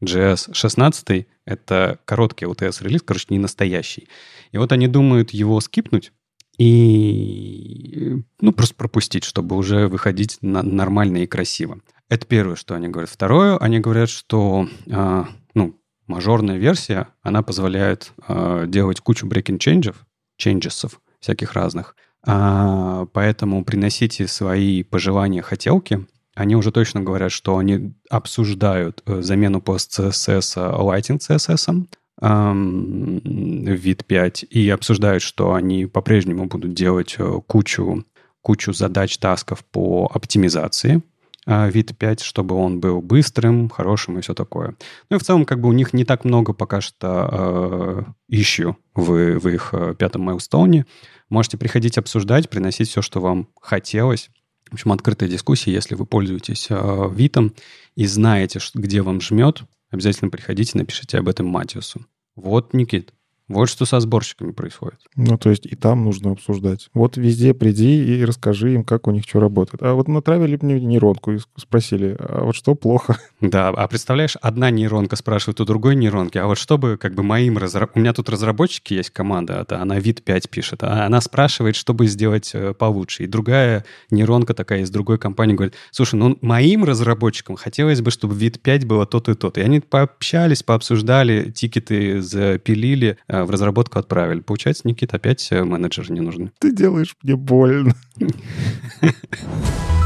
Node.js 0.01 0.53
16— 0.53 1.27
это 1.45 1.99
короткий 2.05 2.45
LTS-релиз, 2.45 3.01
короче, 3.03 3.27
не 3.30 3.39
настоящий. 3.39 4.07
И 4.51 4.57
вот 4.57 4.72
они 4.72 4.88
думают 4.88 5.31
его 5.31 5.59
скипнуть, 5.61 6.11
и 6.57 8.15
ну, 8.39 8.53
просто 8.53 8.76
пропустить, 8.76 9.23
чтобы 9.23 9.55
уже 9.57 9.88
выходить 9.88 10.38
на 10.41 10.63
нормально 10.63 11.17
и 11.17 11.27
красиво. 11.27 11.80
Это 12.09 12.26
первое, 12.26 12.55
что 12.55 12.76
они 12.76 12.88
говорят. 12.88 13.09
Второе, 13.09 13.57
они 13.57 13.80
говорят, 13.80 14.09
что 14.09 14.69
э, 14.85 15.23
ну, 15.53 15.80
мажорная 16.07 16.57
версия, 16.57 17.09
она 17.22 17.41
позволяет 17.41 18.13
э, 18.27 18.65
делать 18.67 19.01
кучу 19.01 19.27
breaking 19.27 19.57
changes, 19.57 19.95
changes 20.41 20.93
всяких 21.19 21.53
разных. 21.53 21.95
А, 22.27 23.05
поэтому 23.13 23.63
приносите 23.63 24.27
свои 24.27 24.84
пожелания, 24.84 25.41
хотелки, 25.41 26.07
они 26.36 26.56
уже 26.56 26.72
точно 26.72 27.02
говорят, 27.02 27.32
что 27.32 27.57
они 27.57 27.94
обсуждают 28.10 29.02
э, 29.06 29.22
замену 29.22 29.62
пост-CSS 29.62 30.78
Lighting 30.78 31.20
CSS 31.20 31.88
эм, 32.22 33.20
вид 33.64 34.06
5 34.06 34.45
и 34.49 34.70
обсуждают, 34.70 35.24
что 35.24 35.53
они 35.53 35.86
по-прежнему 35.86 36.45
будут 36.45 36.74
делать 36.74 37.16
э, 37.18 37.41
кучу, 37.48 38.06
кучу 38.41 38.74
задач, 38.74 39.18
тасков 39.18 39.64
по 39.64 40.12
оптимизации 40.14 41.02
э, 41.48 41.72
вид 41.72 41.98
5, 41.98 42.20
чтобы 42.20 42.56
он 42.56 42.82
был 42.82 43.02
быстрым, 43.02 43.70
хорошим 43.70 44.20
и 44.20 44.22
все 44.22 44.34
такое. 44.34 44.76
Ну 45.10 45.16
и 45.16 45.20
в 45.20 45.24
целом 45.24 45.45
как 45.45 45.62
бы 45.62 45.70
у 45.70 45.74
них 45.74 45.94
не 45.94 46.03
так 46.03 46.26
много 46.26 46.52
пока 46.52 46.82
что 46.82 47.30
э, 47.32 48.03
ищу 48.28 48.78
в, 48.94 49.40
в 49.40 49.48
их 49.48 49.74
пятом 49.98 50.24
майлстоуне. 50.24 50.86
Можете 51.30 51.57
приходить 51.57 51.98
обсуждать, 51.98 52.49
приносить 52.49 52.90
все, 52.90 53.02
что 53.02 53.22
вам 53.22 53.48
хотелось. 53.62 54.30
В 54.70 54.74
общем, 54.74 54.92
открытая 54.92 55.30
дискуссия, 55.30 55.72
если 55.72 55.96
вы 55.96 56.06
пользуетесь 56.06 56.68
э, 56.70 57.10
Витом 57.14 57.54
и 57.96 58.06
знаете, 58.06 58.60
где 58.74 59.02
вам 59.02 59.22
жмет, 59.22 59.64
обязательно 59.92 60.32
приходите, 60.32 60.78
напишите 60.78 61.18
об 61.18 61.28
этом 61.28 61.48
Матиусу. 61.48 62.06
Вот, 62.36 62.74
Никит, 62.74 63.14
вот 63.47 63.69
что 63.69 63.85
со 63.85 63.99
сборщиками 63.99 64.51
происходит. 64.51 64.99
Ну, 65.15 65.38
то 65.38 65.49
есть 65.49 65.65
и 65.65 65.76
там 65.76 66.03
нужно 66.03 66.31
обсуждать. 66.31 66.89
Вот 66.93 67.17
везде 67.17 67.53
приди 67.53 68.17
и 68.17 68.26
расскажи 68.26 68.73
им, 68.73 68.84
как 68.84 69.07
у 69.07 69.11
них 69.11 69.23
что 69.27 69.39
работает. 69.39 69.84
А 69.84 69.93
вот 69.93 70.07
натравили 70.07 70.57
мне 70.61 70.80
нейронку 70.80 71.34
и 71.34 71.39
спросили, 71.55 72.15
а 72.17 72.43
вот 72.45 72.55
что 72.55 72.76
плохо? 72.76 73.19
Да, 73.41 73.69
а 73.69 73.88
представляешь, 73.88 74.38
одна 74.41 74.72
нейронка 74.72 75.15
спрашивает 75.15 75.61
у 75.61 75.65
другой 75.65 75.95
нейронки, 75.95 76.38
а 76.38 76.47
вот 76.47 76.57
чтобы 76.57 76.97
как 76.97 77.13
бы 77.13 77.22
моим 77.22 77.57
разработчикам... 77.57 78.01
У 78.01 78.03
меня 78.03 78.13
тут 78.13 78.30
разработчики 78.30 78.95
есть 78.95 79.11
команда, 79.11 79.59
это 79.61 79.80
она 79.80 79.99
вид 79.99 80.23
5 80.23 80.49
пишет, 80.49 80.84
а 80.84 81.05
она 81.05 81.22
спрашивает, 81.22 81.76
чтобы 81.76 82.07
сделать 82.07 82.51
э, 82.53 82.73
получше. 82.73 83.23
И 83.23 83.27
другая 83.27 83.85
нейронка 84.09 84.53
такая 84.53 84.81
из 84.81 84.89
другой 84.89 85.19
компании 85.19 85.53
говорит, 85.53 85.76
слушай, 85.91 86.15
ну 86.15 86.38
моим 86.41 86.85
разработчикам 86.85 87.55
хотелось 87.55 88.01
бы, 88.01 88.09
чтобы 88.09 88.35
вид 88.35 88.61
5 88.61 88.85
было 88.85 89.05
то-то 89.05 89.31
и 89.34 89.35
то-то. 89.35 89.61
И 89.61 89.63
они 89.63 89.80
пообщались, 89.80 90.63
пообсуждали, 90.63 91.51
тикеты 91.51 92.22
запилили, 92.22 93.17
Э, 93.35 93.35
в 93.44 93.49
разработку 93.49 93.99
отправили. 93.99 94.40
Получается, 94.40 94.88
Никит, 94.88 95.14
опять 95.14 95.52
э, 95.52 95.64
менеджеры 95.64 96.14
не 96.14 96.22
нужны. 96.22 96.52
Ты 96.60 96.72
делаешь 96.74 97.16
мне 97.22 97.36
больно. 97.36 97.95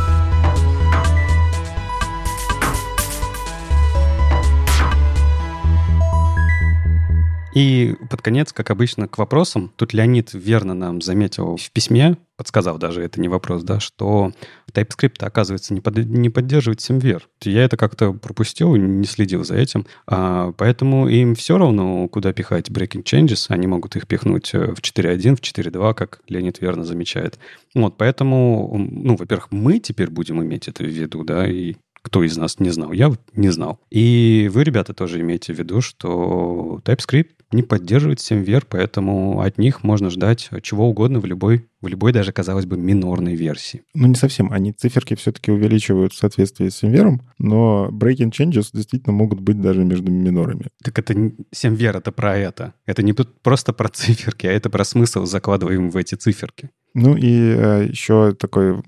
И 7.54 7.96
под 8.10 8.22
конец, 8.22 8.54
как 8.54 8.70
обычно, 8.70 9.08
к 9.08 9.18
вопросам. 9.18 9.72
Тут 9.76 9.94
Леонид 9.94 10.34
верно 10.34 10.74
нам 10.74 11.02
заметил 11.02 11.58
в 11.58 11.72
письме, 11.72 12.18
подсказав 12.38 12.78
даже, 12.78 13.02
это 13.02 13.20
не 13.20 13.28
вопрос, 13.28 13.64
да, 13.64 13.80
что 13.80 14.32
TypeScript, 14.72 15.26
оказывается, 15.26 15.74
не, 15.74 15.82
под, 15.82 15.98
не 15.98 16.30
поддерживает 16.30 16.80
SimVer. 16.80 17.22
Я 17.42 17.64
это 17.64 17.76
как-то 17.76 18.14
пропустил, 18.14 18.76
не 18.76 19.06
следил 19.06 19.44
за 19.44 19.56
этим. 19.56 19.88
А, 20.08 20.54
поэтому 20.54 21.10
им 21.10 21.36
все 21.36 21.58
равно, 21.58 22.08
куда 22.08 22.32
пихать 22.34 22.70
breaking 22.70 23.04
changes. 23.04 23.48
Они 23.50 23.68
могут 23.68 23.96
их 23.96 24.08
пихнуть 24.08 24.52
э, 24.54 24.74
в 24.74 24.80
4.1, 24.80 25.36
в 25.36 25.42
4.2, 25.42 25.94
как 25.96 26.22
Леонид 26.28 26.62
верно 26.62 26.86
замечает. 26.86 27.40
Вот, 27.74 27.98
поэтому, 27.98 28.74
ну, 28.78 29.16
во-первых, 29.16 29.52
мы 29.52 29.80
теперь 29.80 30.10
будем 30.10 30.42
иметь 30.44 30.68
это 30.68 30.84
в 30.84 30.88
виду, 30.88 31.24
да, 31.24 31.48
и 31.48 31.76
кто 32.10 32.24
из 32.24 32.38
нас 32.38 32.60
не 32.60 32.72
знал? 32.72 32.92
Я 32.92 33.10
вот 33.10 33.22
не 33.34 33.50
знал. 33.50 33.80
И 33.92 34.50
вы, 34.52 34.64
ребята, 34.64 34.94
тоже 34.96 35.22
имейте 35.22 35.54
в 35.54 35.60
виду, 35.60 35.80
что 35.80 36.82
TypeScript 36.84 37.28
не 37.52 37.62
поддерживает 37.62 38.20
SemVer, 38.20 38.64
поэтому 38.68 39.42
от 39.42 39.58
них 39.60 39.84
можно 39.84 40.10
ждать 40.10 40.50
чего 40.64 40.90
угодно 40.90 41.20
в 41.20 41.26
любой, 41.26 41.68
в 41.82 41.88
любой 41.88 42.12
даже, 42.12 42.32
казалось 42.32 42.66
бы, 42.66 42.78
минорной 42.78 43.36
версии. 43.36 43.84
Ну, 43.94 44.08
не 44.08 44.16
совсем. 44.16 44.52
Они 44.52 44.72
циферки 44.72 45.16
все-таки 45.16 45.52
увеличивают 45.52 46.14
в 46.14 46.18
соответствии 46.18 46.70
с 46.70 46.84
SemVer, 46.84 47.20
но 47.38 47.90
breaking 47.92 48.32
changes 48.32 48.70
действительно 48.74 49.14
могут 49.14 49.40
быть 49.40 49.62
даже 49.62 49.84
между 49.84 50.12
минорами. 50.12 50.68
Так 50.84 50.98
это 50.98 51.14
SemVer, 51.14 51.98
это 51.98 52.12
про 52.12 52.38
это. 52.38 52.74
Это 52.88 53.04
не 53.04 53.14
просто 53.14 53.72
про 53.74 53.90
циферки, 53.90 54.48
а 54.48 54.52
это 54.52 54.70
про 54.70 54.84
смысл 54.84 55.26
закладываем 55.26 55.90
в 55.90 55.98
эти 55.98 56.16
циферки. 56.16 56.72
Ну 56.96 57.16
и 57.16 57.54
э, 57.56 57.88
еще 57.90 58.34
такой 58.34 58.82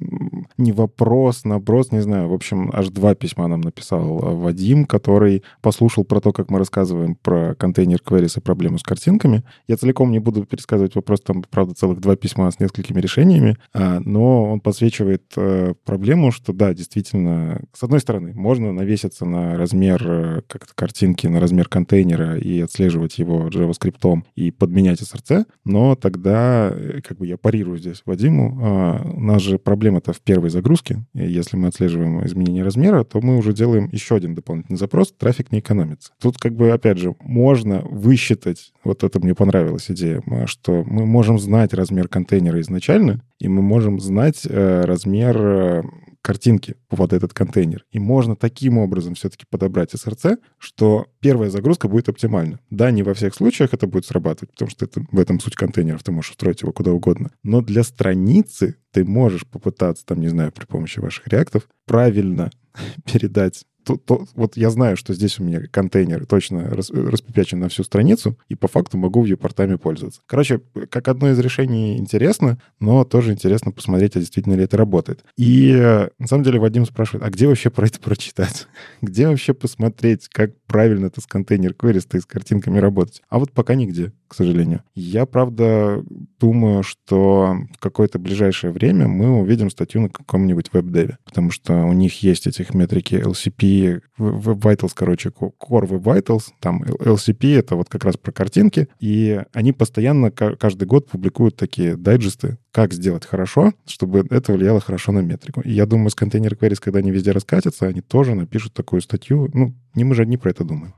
не 0.57 0.71
вопрос, 0.71 1.45
наброс, 1.45 1.91
не 1.91 2.01
знаю. 2.01 2.29
В 2.29 2.33
общем, 2.33 2.69
аж 2.73 2.89
два 2.89 3.15
письма 3.15 3.47
нам 3.47 3.61
написал 3.61 4.19
э, 4.19 4.35
Вадим, 4.35 4.85
который 4.85 5.43
послушал 5.61 6.03
про 6.03 6.21
то, 6.21 6.31
как 6.31 6.49
мы 6.49 6.59
рассказываем 6.59 7.15
про 7.15 7.55
контейнер 7.55 7.99
queries 8.05 8.37
и 8.37 8.41
проблему 8.41 8.77
с 8.77 8.83
картинками. 8.83 9.43
Я 9.67 9.77
целиком 9.77 10.11
не 10.11 10.19
буду 10.19 10.45
пересказывать 10.45 10.95
вопрос, 10.95 11.21
там, 11.21 11.43
правда, 11.49 11.73
целых 11.73 11.99
два 11.99 12.15
письма 12.15 12.49
с 12.51 12.59
несколькими 12.59 12.99
решениями, 12.99 13.57
а, 13.73 13.99
но 13.99 14.51
он 14.51 14.59
подсвечивает 14.59 15.23
э, 15.35 15.73
проблему, 15.85 16.31
что 16.31 16.53
да, 16.53 16.73
действительно, 16.73 17.61
с 17.73 17.83
одной 17.83 17.99
стороны, 17.99 18.33
можно 18.33 18.71
навеситься 18.71 19.25
на 19.25 19.57
размер 19.57 20.03
э, 20.05 20.41
как-то 20.47 20.73
картинки, 20.75 21.27
на 21.27 21.39
размер 21.39 21.67
контейнера 21.67 22.37
и 22.37 22.61
отслеживать 22.61 23.17
его 23.17 23.47
JavaScript 23.47 24.23
и 24.35 24.51
подменять 24.51 25.01
SRC, 25.01 25.45
но 25.65 25.95
тогда, 25.95 26.75
как 27.03 27.17
бы 27.17 27.27
я 27.27 27.37
парирую 27.37 27.77
здесь 27.77 28.01
Вадиму, 28.05 28.59
а, 28.61 29.01
у 29.03 29.21
нас 29.21 29.41
же 29.41 29.57
проблема-то 29.57 30.13
в 30.13 30.21
первой 30.21 30.49
загрузке. 30.51 31.03
И 31.13 31.29
если 31.29 31.57
мы 31.57 31.67
отслеживаем 31.69 32.25
изменение 32.25 32.63
размера, 32.63 33.03
то 33.03 33.21
мы 33.21 33.37
уже 33.37 33.53
делаем 33.53 33.89
еще 33.91 34.15
один 34.15 34.35
дополнительный 34.35 34.77
запрос, 34.77 35.13
трафик 35.17 35.51
не 35.51 35.59
экономится. 35.59 36.11
Тут 36.19 36.37
как 36.37 36.53
бы, 36.53 36.71
опять 36.71 36.97
же, 36.97 37.15
можно 37.19 37.81
высчитать, 37.81 38.71
вот 38.83 39.03
это 39.03 39.19
мне 39.19 39.35
понравилась 39.35 39.89
идея, 39.89 40.21
что 40.45 40.83
мы 40.83 41.05
можем 41.05 41.39
знать 41.39 41.73
размер 41.73 42.07
контейнера 42.07 42.59
изначально, 42.61 43.21
и 43.39 43.47
мы 43.47 43.61
можем 43.61 43.99
знать 43.99 44.45
э, 44.47 44.81
размер 44.85 45.37
э, 45.37 45.83
картинки 46.21 46.75
под 46.87 47.13
этот 47.13 47.33
контейнер. 47.33 47.85
И 47.91 47.99
можно 47.99 48.35
таким 48.35 48.77
образом 48.77 49.15
все-таки 49.15 49.45
подобрать 49.49 49.93
SRC, 49.93 50.37
что 50.57 51.07
первая 51.19 51.49
загрузка 51.49 51.87
будет 51.87 52.09
оптимальна. 52.09 52.59
Да, 52.69 52.91
не 52.91 53.03
во 53.03 53.13
всех 53.13 53.35
случаях 53.35 53.73
это 53.73 53.87
будет 53.87 54.05
срабатывать, 54.05 54.51
потому 54.51 54.69
что 54.69 54.85
это, 54.85 55.05
в 55.11 55.19
этом 55.19 55.39
суть 55.39 55.55
контейнеров, 55.55 56.03
ты 56.03 56.11
можешь 56.11 56.31
устроить 56.31 56.61
его 56.61 56.71
куда 56.71 56.91
угодно. 56.91 57.31
Но 57.43 57.61
для 57.61 57.83
страницы 57.83 58.77
ты 58.91 59.03
можешь 59.05 59.47
попытаться, 59.47 60.05
там, 60.05 60.19
не 60.19 60.27
знаю, 60.27 60.51
при 60.51 60.65
помощи 60.65 60.99
ваших 60.99 61.27
реактов 61.27 61.67
правильно 61.85 62.51
передать 63.11 63.65
то, 63.83 63.97
то, 63.97 64.25
вот 64.35 64.57
я 64.57 64.69
знаю, 64.69 64.97
что 64.97 65.13
здесь 65.13 65.39
у 65.39 65.43
меня 65.43 65.61
контейнер 65.69 66.25
точно 66.25 66.69
рас, 66.69 66.89
распечатан 66.89 67.59
на 67.59 67.69
всю 67.69 67.83
страницу, 67.83 68.37
и 68.49 68.55
по 68.55 68.67
факту 68.67 68.97
могу 68.97 69.23
вьюпортами 69.23 69.75
пользоваться. 69.75 70.21
Короче, 70.25 70.61
как 70.89 71.07
одно 71.07 71.29
из 71.31 71.39
решений 71.39 71.97
интересно, 71.97 72.59
но 72.79 73.03
тоже 73.03 73.31
интересно 73.33 73.71
посмотреть, 73.71 74.15
а 74.15 74.19
действительно 74.19 74.53
ли 74.53 74.63
это 74.63 74.77
работает. 74.77 75.23
И 75.37 75.73
на 76.19 76.27
самом 76.27 76.43
деле 76.43 76.59
Вадим 76.59 76.85
спрашивает, 76.85 77.23
а 77.23 77.29
где 77.29 77.47
вообще 77.47 77.69
про 77.69 77.85
это 77.85 77.99
прочитать? 77.99 78.67
где 79.01 79.27
вообще 79.27 79.53
посмотреть, 79.53 80.27
как 80.27 80.51
правильно 80.67 81.07
это 81.07 81.21
с 81.21 81.25
контейнер 81.25 81.73
queries 81.73 82.17
и 82.17 82.19
с 82.19 82.25
картинками 82.25 82.79
работать? 82.79 83.21
А 83.29 83.39
вот 83.39 83.51
пока 83.51 83.75
нигде, 83.75 84.13
к 84.27 84.35
сожалению. 84.35 84.83
Я, 84.95 85.25
правда, 85.25 86.03
думаю, 86.39 86.83
что 86.83 87.57
в 87.73 87.79
какое-то 87.79 88.19
ближайшее 88.19 88.71
время 88.71 89.07
мы 89.07 89.41
увидим 89.41 89.69
статью 89.69 90.01
на 90.01 90.09
каком-нибудь 90.09 90.71
веб-деве, 90.73 91.17
потому 91.25 91.51
что 91.51 91.85
у 91.85 91.93
них 91.93 92.21
есть 92.23 92.47
этих 92.47 92.73
метрики 92.73 93.15
LCP 93.15 93.70
Web 93.71 94.59
Vitals, 94.59 94.91
короче, 94.93 95.29
Core 95.29 95.87
Web 95.87 96.03
Vitals, 96.03 96.49
там 96.59 96.83
LCP— 96.83 97.55
это 97.59 97.75
вот 97.75 97.89
как 97.89 98.05
раз 98.05 98.17
про 98.17 98.31
картинки, 98.31 98.87
и 98.99 99.41
они 99.53 99.73
постоянно 99.73 100.31
каждый 100.31 100.85
год 100.85 101.09
публикуют 101.09 101.55
такие 101.55 101.95
дайджесты, 101.95 102.57
как 102.71 102.93
сделать 102.93 103.25
хорошо, 103.25 103.73
чтобы 103.85 104.25
это 104.29 104.53
влияло 104.53 104.79
хорошо 104.79 105.11
на 105.11 105.19
метрику. 105.19 105.61
И 105.61 105.71
я 105.71 105.85
думаю, 105.85 106.09
с 106.09 106.15
контейнер 106.15 106.53
queries, 106.53 106.79
когда 106.81 106.99
они 106.99 107.11
везде 107.11 107.31
раскатятся, 107.31 107.87
они 107.87 108.01
тоже 108.01 108.35
напишут 108.35 108.73
такую 108.73 109.01
статью. 109.01 109.49
Ну, 109.53 109.75
не 109.95 110.03
мы 110.03 110.15
же 110.15 110.21
одни 110.23 110.37
про 110.37 110.51
это 110.51 110.63
думаем. 110.63 110.93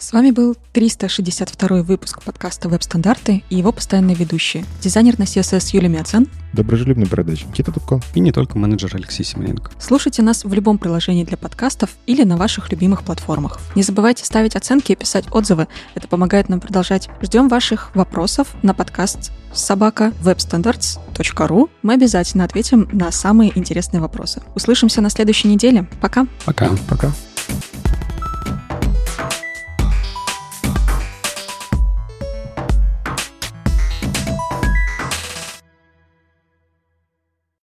С 0.00 0.14
вами 0.14 0.30
был 0.30 0.56
362 0.72 1.82
выпуск 1.82 2.22
подкаста 2.22 2.70
«Веб-стандарты» 2.70 3.44
и 3.50 3.56
его 3.56 3.70
постоянные 3.70 4.16
ведущие. 4.16 4.64
Дизайнер 4.80 5.18
на 5.18 5.24
CSS 5.24 5.74
Юлия 5.74 5.88
Мяцен. 5.88 6.26
Доброжелюбный 6.54 7.06
бородач 7.06 7.44
Никита 7.44 7.70
Дубко. 7.70 8.00
И 8.14 8.20
не 8.20 8.32
только 8.32 8.56
менеджер 8.56 8.90
Алексей 8.94 9.24
Семененко. 9.24 9.70
Слушайте 9.78 10.22
нас 10.22 10.44
в 10.44 10.54
любом 10.54 10.78
приложении 10.78 11.22
для 11.22 11.36
подкастов 11.36 11.90
или 12.06 12.24
на 12.24 12.38
ваших 12.38 12.70
любимых 12.70 13.02
платформах. 13.02 13.60
Не 13.74 13.82
забывайте 13.82 14.24
ставить 14.24 14.56
оценки 14.56 14.92
и 14.92 14.96
писать 14.96 15.26
отзывы. 15.30 15.68
Это 15.94 16.08
помогает 16.08 16.48
нам 16.48 16.60
продолжать. 16.60 17.10
Ждем 17.20 17.48
ваших 17.48 17.94
вопросов 17.94 18.54
на 18.62 18.72
подкаст 18.72 19.32
собака 19.52 20.14
webstandards.ru. 20.22 21.68
Мы 21.82 21.92
обязательно 21.92 22.44
ответим 22.44 22.88
на 22.90 23.12
самые 23.12 23.56
интересные 23.56 24.00
вопросы. 24.00 24.40
Услышимся 24.54 25.02
на 25.02 25.10
следующей 25.10 25.48
неделе. 25.48 25.86
Пока. 26.00 26.26
Пока. 26.46 26.70
Пока. 26.88 27.12